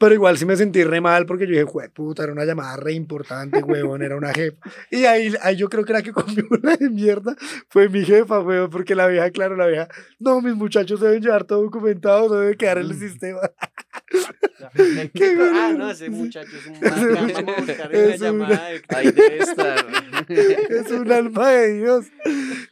Pero 0.00 0.14
igual 0.14 0.38
sí 0.38 0.46
me 0.46 0.56
sentí 0.56 0.82
re 0.82 1.02
mal 1.02 1.26
porque 1.26 1.44
yo 1.44 1.50
dije, 1.50 1.64
jue 1.64 1.90
puta, 1.90 2.22
era 2.22 2.32
una 2.32 2.46
llamada 2.46 2.74
re 2.78 2.94
importante, 2.94 3.62
huevón, 3.62 4.02
era 4.02 4.16
una 4.16 4.32
jefa. 4.32 4.56
Y 4.90 5.04
ahí, 5.04 5.34
ahí 5.42 5.56
yo 5.56 5.68
creo 5.68 5.84
que 5.84 5.92
la 5.92 6.00
que 6.00 6.10
comió 6.14 6.42
una 6.50 6.74
de 6.74 6.88
mierda 6.88 7.36
fue 7.68 7.90
mi 7.90 8.02
jefa, 8.06 8.40
huevón, 8.40 8.70
porque 8.70 8.94
la 8.94 9.06
vieja, 9.08 9.30
claro, 9.30 9.56
la 9.56 9.66
vieja, 9.66 9.88
no, 10.18 10.40
mis 10.40 10.54
muchachos 10.54 11.00
deben 11.00 11.20
llevar 11.20 11.44
todo 11.44 11.60
documentado, 11.64 12.30
no 12.30 12.36
debe 12.36 12.56
quedar 12.56 12.78
en 12.78 12.86
el 12.86 12.98
sistema. 12.98 13.40
¿Qué 15.14 15.36
Ah, 15.54 15.72
no, 15.76 15.90
ese 15.90 16.10
muchacho 16.10 16.50
es 16.56 16.66
un 16.66 16.80
vamos 16.80 17.36
a 17.36 17.60
buscar 17.60 17.94
Es 17.94 18.20
una- 18.20 18.30
llamada 18.30 18.68
de- 18.68 18.82
Ahí 18.88 19.10
debe 19.12 19.38
estar. 19.38 19.86
es 20.28 20.90
un 20.90 21.12
alma 21.12 21.50
de 21.50 21.74
Dios. 21.78 22.06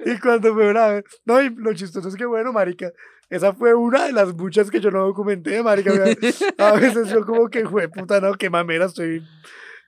Y 0.05 0.19
cuando 0.19 0.53
fue 0.55 0.71
una 0.71 0.89
vez, 0.89 1.05
no, 1.25 1.41
y 1.43 1.51
lo 1.55 1.73
chistoso 1.75 2.09
es 2.09 2.17
que, 2.17 2.25
bueno, 2.27 2.53
marica, 2.53 2.93
esa 3.31 3.53
fue 3.53 3.75
una 3.75 4.07
de 4.07 4.13
las 4.13 4.35
muchas 4.35 4.71
que 4.71 4.81
yo 4.81 4.91
no 4.91 5.05
documenté, 5.07 5.63
marica. 5.63 5.93
A 6.59 6.73
veces 6.73 7.09
yo 7.09 7.25
como 7.25 7.49
que, 7.49 7.65
jue 7.65 7.89
puta, 7.89 8.21
no, 8.21 8.35
qué 8.35 8.51
mamera, 8.51 8.87
estoy... 8.87 9.23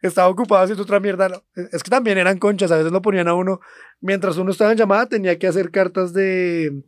Estaba 0.03 0.29
ocupado 0.29 0.63
haciendo 0.63 0.83
otra 0.83 0.99
mierda. 0.99 1.29
no. 1.29 1.43
Es 1.73 1.83
que 1.83 1.91
también 1.91 2.17
eran 2.17 2.39
conchas, 2.39 2.71
a 2.71 2.79
veces 2.79 2.91
lo 2.91 3.03
ponían 3.03 3.29
a 3.29 3.35
uno, 3.35 3.61
mientras 4.01 4.39
uno 4.39 4.51
estaba 4.51 4.73
en 4.73 4.79
llamada, 4.79 5.07
tenía 5.07 5.39
que 5.39 5.47
hacer 5.47 5.71
cartas 5.71 6.13
de... 6.15 6.83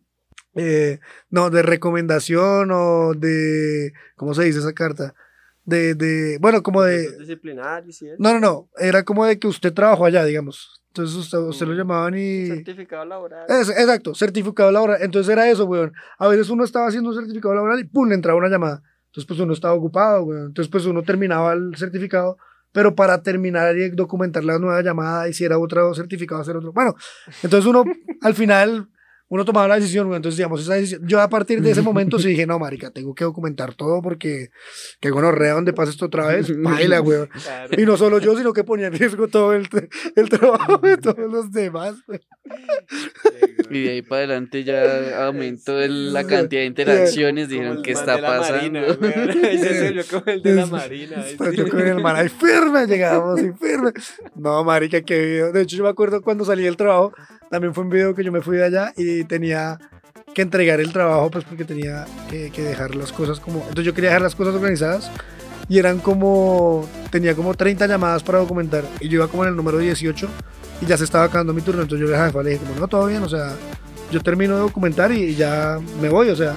eh, 0.55 1.01
no, 1.31 1.51
de 1.51 1.63
recomendación 1.63 2.71
o 2.73 3.13
de... 3.15 3.93
¿Cómo 4.17 4.35
se 4.35 4.45
dice 4.45 4.59
esa 4.61 4.73
carta? 4.73 5.15
De, 5.65 5.95
de, 5.95 6.39
bueno, 6.41 6.63
como 6.63 6.83
de... 6.83 7.05
Y 7.05 8.07
eso. 8.07 8.17
No, 8.19 8.33
no, 8.33 8.41
no. 8.41 8.69
Era 8.79 9.05
como 9.05 9.25
de 9.25 9.39
que 9.39 9.47
usted 9.47 9.73
trabajó 9.73 10.05
allá, 10.07 10.25
digamos. 10.25 10.83
Entonces 10.89 11.17
usted, 11.17 11.39
usted 11.39 11.67
lo 11.67 11.73
Mm. 11.73 11.77
llamaban 11.79 12.15
y... 12.19 12.47
Certificado 12.49 13.05
laboral. 13.05 13.47
Es- 13.49 13.71
exacto, 13.71 14.15
certificado 14.15 14.71
laboral. 14.73 14.99
Entonces 15.01 15.33
era 15.33 15.49
eso, 15.49 15.65
weón. 15.65 15.93
A 16.19 16.29
veces 16.29 16.51
uno 16.51 16.65
estaba 16.65 16.87
haciendo 16.89 17.11
un 17.11 17.17
certificado 17.17 17.55
laboral 17.55 17.81
y 17.81 17.85
pum, 17.85 18.09
le 18.09 18.15
entraba 18.15 18.39
una 18.39 18.49
llamada. 18.49 18.83
Entonces 19.07 19.27
pues 19.27 19.41
uno 19.41 19.53
estaba 19.53 19.75
ocupado, 19.75 20.25
weón. 20.25 20.47
Entonces 20.49 20.71
pues 20.71 20.85
uno 20.85 21.03
terminaba 21.03 21.53
el 21.55 21.75
certificado, 21.77 22.37
pero 22.73 22.95
para 22.95 23.23
terminar 23.23 23.77
y 23.77 23.89
documentar 23.91 24.45
la 24.45 24.59
nueva 24.59 24.83
llamada, 24.83 25.29
hiciera 25.29 25.59
otro 25.59 25.95
certificado, 25.95 26.41
hacer 26.43 26.57
otro. 26.57 26.73
Bueno, 26.73 26.95
entonces 27.43 27.67
uno 27.67 27.85
al 28.21 28.35
final... 28.35 28.89
Uno 29.35 29.47
tomaba 29.47 29.67
la 29.67 29.77
decisión, 29.77 30.09
weón. 30.09 30.17
Entonces, 30.17 30.37
digamos, 30.37 30.61
esa 30.61 30.75
decisión. 30.75 31.01
Yo 31.09 31.19
a 31.23 31.29
partir 31.31 31.63
de 31.63 31.71
ese 31.71 31.81
momento 31.81 32.19
sí 32.19 32.29
dije, 32.33 32.47
no, 32.47 32.59
marica, 32.59 32.91
tengo 32.91 33.15
que 33.15 33.25
documentar 33.25 33.75
todo 33.75 34.03
porque 34.03 34.51
que 35.01 35.09
gonorrea 35.09 35.55
donde 35.55 35.73
pasa 35.73 35.91
esto 35.91 36.05
otra 36.05 36.27
vez. 36.27 36.49
Baila, 36.63 37.01
weón. 37.01 37.29
Claro. 37.29 37.81
Y 37.81 37.87
no 37.87 37.97
solo 37.97 38.19
yo, 38.19 38.37
sino 38.37 38.53
que 38.53 38.63
ponía 38.63 38.89
en 38.89 38.93
riesgo 38.93 39.29
todo 39.29 39.55
el, 39.55 39.69
el 40.17 40.29
trabajo 40.29 40.77
de 40.79 40.99
todos 40.99 41.31
los 41.33 41.51
demás. 41.51 41.95
güey. 42.07 42.21
Y 43.71 43.85
de 43.85 43.91
ahí 43.91 44.03
para 44.03 44.19
adelante 44.25 44.65
ya 44.65 45.25
aumentó 45.27 45.81
el- 45.81 46.13
la 46.13 46.25
cantidad 46.27 46.61
de 46.61 46.67
interacciones. 46.67 47.49
Dijeron, 47.49 47.83
¿qué 47.83 47.93
está 47.93 48.17
de 48.17 48.21
la 48.23 48.41
Marina, 48.41 48.83
pasando? 48.87 49.07
weón. 49.09 49.31
Ese 49.45 49.95
yo 49.95 50.03
como 50.11 50.25
el 50.27 50.43
de 50.43 50.55
la 50.55 50.67
Marina. 50.67 51.25
yo 51.55 51.69
con 51.71 51.81
el 51.81 52.03
man 52.03 52.17
ahí 52.17 52.29
firme, 52.29 52.87
llegábamos 52.87 53.41
y 53.41 53.51
firme. 53.53 53.93
No, 54.35 54.63
marica, 54.65 55.01
qué 55.01 55.19
video. 55.19 55.53
De 55.53 55.63
hecho, 55.63 55.77
yo 55.77 55.85
me 55.85 55.89
acuerdo 55.91 56.21
cuando 56.21 56.45
salí 56.45 56.65
del 56.65 56.77
trabajo, 56.77 57.15
también 57.51 57.73
fue 57.75 57.85
un 57.85 57.91
video 57.91 58.15
que 58.15 58.25
yo 58.25 58.33
me 58.33 58.43
fui 58.43 58.57
de 58.59 58.65
allá 58.65 58.93
y 58.97 59.22
tenía 59.25 59.79
que 60.35 60.43
entregar 60.43 60.81
el 60.81 60.93
trabajo, 60.93 61.31
pues 61.31 61.45
porque 61.45 61.65
tenía 61.65 62.07
que, 62.31 62.51
dejar 62.51 62.95
las 62.95 63.13
cosas 63.13 63.41
como... 63.41 63.59
Entonces 63.61 63.85
yo 63.85 63.95
quería 63.95 64.11
dejar 64.11 64.23
las 64.23 64.35
cosas 64.35 64.55
organizadas 64.55 65.11
y 65.69 65.79
eran 65.79 65.99
como... 65.99 66.89
Tenía 67.11 67.35
como 67.35 67.55
30 67.55 67.87
llamadas 67.87 68.23
para 68.23 68.39
documentar 68.39 68.85
y 69.01 69.09
yo 69.09 69.17
iba 69.17 69.29
como 69.29 69.45
en 69.45 69.51
el 69.51 69.57
número 69.57 69.79
18 69.79 70.29
y 70.81 70.87
ya 70.87 70.97
se 70.97 71.05
estaba 71.05 71.25
acabando 71.25 71.53
mi 71.53 71.63
turno, 71.63 71.83
entonces 71.83 72.09
yo 72.09 72.17
a 72.17 72.27
jefa, 72.27 72.43
le 72.43 72.51
dije 72.51 72.65
como, 72.65 72.81
no, 72.81 72.89
todo 72.89 73.07
bien, 73.07 73.23
o 73.23 73.29
sea, 73.29 73.55
yo 74.11 74.21
termino 74.21 74.55
de 74.55 74.61
documentar 74.63 75.13
y, 75.13 75.35
ya 75.35 75.79
me 76.01 76.09
voy, 76.09 76.29
o 76.31 76.37
sea... 76.37 76.55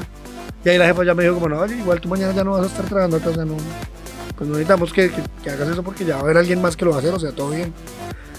Y 0.64 0.70
ahí 0.70 0.80
la 0.80 0.88
jefa 0.88 1.04
ya 1.04 1.14
me 1.14 1.24
dijo 1.24 1.36
como, 1.36 1.50
no, 1.50 1.60
oye, 1.60 1.76
igual 1.78 2.02
tú 2.02 2.10
mañana 2.10 2.34
ya 2.34 2.44
no 2.44 2.52
vas 2.52 2.64
a 2.64 2.66
estar 2.66 2.86
trabajando 2.86 3.18
o 3.18 3.34
sea, 3.34 3.46
no, 3.46 3.56
pues 4.36 4.50
no 4.50 4.56
necesitamos 4.56 4.92
que, 4.92 5.12
que- 5.12 5.24
que 5.44 5.50
hagas 5.52 5.70
eso 5.70 5.84
porque 5.84 6.06
ya 6.06 6.16
va 6.16 6.22
a 6.22 6.24
haber 6.24 6.38
alguien 6.38 6.62
más 6.62 6.76
que 6.76 6.86
lo 6.86 6.92
va 6.92 6.98
a 6.98 7.00
hacer, 7.02 7.14
o 7.14 7.20
sea, 7.20 7.32
todo 7.32 7.52
bien. 7.52 7.72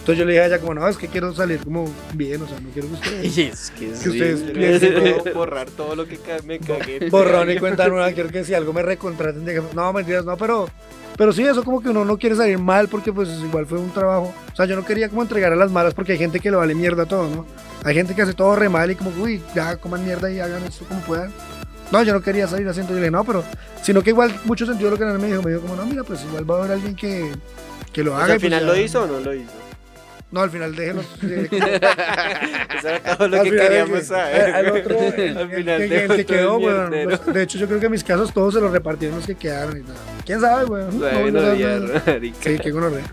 Entonces 0.06 0.20
yo 0.20 0.24
le 0.24 0.32
dije 0.34 0.42
a 0.44 0.46
ella 0.46 0.58
como, 0.60 0.72
no, 0.74 0.86
es 0.86 0.96
que 0.96 1.08
quiero 1.08 1.34
salir 1.34 1.58
como 1.64 1.92
bien, 2.14 2.40
o 2.40 2.46
sea, 2.46 2.60
no 2.60 2.68
quiero 2.70 2.86
que 2.86 2.94
ustedes... 2.94 3.38
Es 3.38 3.70
que, 3.72 3.86
Que 3.88 4.08
ustedes 4.08 4.38
sí. 4.38 4.52
piensen 4.54 4.94
Quiero 5.02 5.24
que- 5.24 5.32
borrar 5.32 5.68
todo 5.70 5.96
lo 5.96 6.06
que 6.06 6.16
me 6.44 6.60
cagué. 6.60 7.10
borrón 7.10 7.50
y 7.50 7.58
cuenta 7.58 7.88
nueva, 7.88 8.12
quiero 8.12 8.28
que 8.28 8.44
si 8.44 8.54
algo 8.54 8.72
me 8.72 8.82
recontraten, 8.82 9.44
digan, 9.44 9.64
no, 9.74 9.92
mentiras, 9.92 10.24
no, 10.24 10.36
pero, 10.36 10.68
pero 11.16 11.32
sí, 11.32 11.42
eso 11.42 11.64
como 11.64 11.82
que 11.82 11.88
uno 11.88 12.04
no 12.04 12.18
quiere 12.18 12.36
salir 12.36 12.56
mal 12.56 12.86
porque 12.86 13.12
pues 13.12 13.28
igual 13.30 13.66
fue 13.66 13.78
un 13.80 13.90
trabajo, 13.90 14.32
o 14.52 14.54
sea, 14.56 14.64
yo 14.66 14.76
no 14.76 14.84
quería 14.84 15.08
como 15.08 15.22
entregar 15.22 15.52
a 15.52 15.56
las 15.56 15.72
malas 15.72 15.92
porque 15.92 16.12
hay 16.12 16.18
gente 16.18 16.38
que 16.38 16.52
le 16.52 16.56
vale 16.56 16.76
mierda 16.76 17.04
todo, 17.06 17.28
¿no? 17.28 17.44
Hay 17.82 17.96
gente 17.96 18.14
que 18.14 18.22
hace 18.22 18.32
todo 18.34 18.54
re 18.54 18.68
mal 18.68 18.88
y 18.88 18.94
como, 18.94 19.10
uy, 19.20 19.42
ya 19.56 19.76
coman 19.76 20.04
mierda 20.04 20.30
y 20.30 20.38
hagan 20.38 20.62
esto 20.62 20.84
como 20.86 21.00
puedan. 21.00 21.32
No, 21.90 22.04
yo 22.04 22.12
no 22.12 22.20
quería 22.20 22.46
salir 22.46 22.68
haciendo, 22.68 22.90
yo 22.92 23.00
le 23.00 23.06
dije, 23.06 23.10
no, 23.10 23.24
pero, 23.24 23.42
sino 23.82 24.04
que 24.04 24.10
igual 24.10 24.32
mucho 24.44 24.66
sentido 24.66 24.90
lo 24.90 24.98
que 24.98 25.04
me 25.04 25.26
dijo, 25.26 25.42
me 25.42 25.50
dijo 25.50 25.62
como, 25.62 25.74
no, 25.74 25.84
mira, 25.84 26.04
pues 26.04 26.22
igual 26.22 26.48
va 26.48 26.54
a 26.54 26.58
haber 26.60 26.72
alguien 26.74 26.94
que, 26.94 27.32
que 27.92 28.04
lo 28.04 28.12
O 28.12 28.16
haga. 28.16 28.26
sea, 28.26 28.34
¿Al 28.34 28.40
pues 28.40 28.46
final 28.52 28.60
ya- 28.60 28.66
lo 28.72 28.76
hizo 28.78 29.02
o 29.02 29.06
no 29.08 29.18
lo 29.18 29.34
hizo? 29.34 29.50
No, 30.36 30.42
al 30.42 30.50
final 30.50 30.76
déjelo. 30.76 31.00
Eso 31.00 32.88
era 32.90 33.16
todo 33.16 33.28
lo 33.28 33.40
Al 33.40 33.44
que 33.44 33.56
queríamos 33.56 34.04
saber. 34.04 34.54
Al 34.54 34.66
otro, 34.70 34.98
Al 35.00 35.50
final 35.50 35.80
el- 35.82 36.16
que 36.16 36.26
quedó, 36.26 36.58
weón. 36.58 36.90
de 36.90 37.42
hecho, 37.42 37.56
yo 37.56 37.66
creo 37.66 37.80
que 37.80 37.88
mis 37.88 38.04
casos 38.04 38.34
todos 38.34 38.52
se 38.52 38.60
los 38.60 38.70
repartieron 38.70 39.16
los 39.16 39.26
que 39.26 39.34
quedaron 39.34 39.78
y 39.78 39.80
nada. 39.80 39.94
¿Quién 40.26 40.40
sabe, 40.42 40.66
weón? 40.66 41.00
No, 41.00 41.06
Bueno, 41.20 41.40
no 41.40 41.54
ya. 41.54 41.80
Sí, 42.42 42.58
qué 42.62 42.70
gonorrea. 42.70 43.04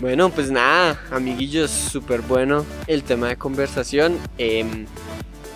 Bueno, 0.00 0.30
pues 0.30 0.50
nada, 0.50 0.98
amiguillos, 1.10 1.70
súper 1.70 2.22
bueno 2.22 2.64
el 2.86 3.02
tema 3.02 3.28
de 3.28 3.36
conversación. 3.36 4.18
Em, 4.38 4.86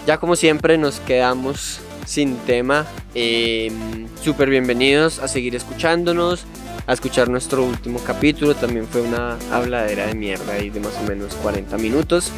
ya 0.07 0.19
como 0.19 0.37
siempre 0.37 0.77
nos 0.77 1.01
quedamos 1.01 1.81
sin 2.07 2.37
tema. 2.39 2.87
Em, 3.15 4.07
súper 4.23 4.49
bienvenidos 4.49 5.19
a 5.19 5.29
seguir 5.29 5.55
escuchándonos, 5.55 6.47
a 6.87 6.93
escuchar 6.95 7.29
nuestro 7.29 7.63
último 7.65 7.99
capítulo. 7.99 8.55
También 8.55 8.87
fue 8.87 9.03
una 9.03 9.37
habladera 9.53 10.07
de 10.07 10.15
mierda 10.15 10.55
ahí 10.55 10.71
de 10.71 10.81
más 10.81 10.97
o 11.03 11.07
menos 11.07 11.35
40 11.35 11.77
minutos. 11.77 12.33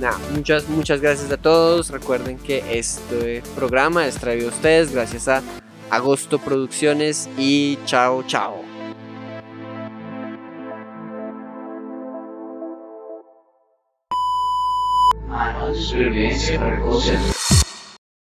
Nada, 0.00 0.18
muchas, 0.34 0.68
muchas 0.68 1.00
gracias 1.00 1.30
a 1.30 1.36
todos. 1.36 1.90
Recuerden 1.90 2.38
que 2.38 2.64
este 2.78 3.42
programa 3.54 4.06
es 4.06 4.16
traído 4.16 4.48
a 4.48 4.50
ustedes 4.50 4.92
gracias 4.92 5.28
a 5.28 5.42
Agosto 5.90 6.38
Producciones 6.38 7.28
y 7.38 7.78
chao, 7.86 8.24
chao. 8.26 8.62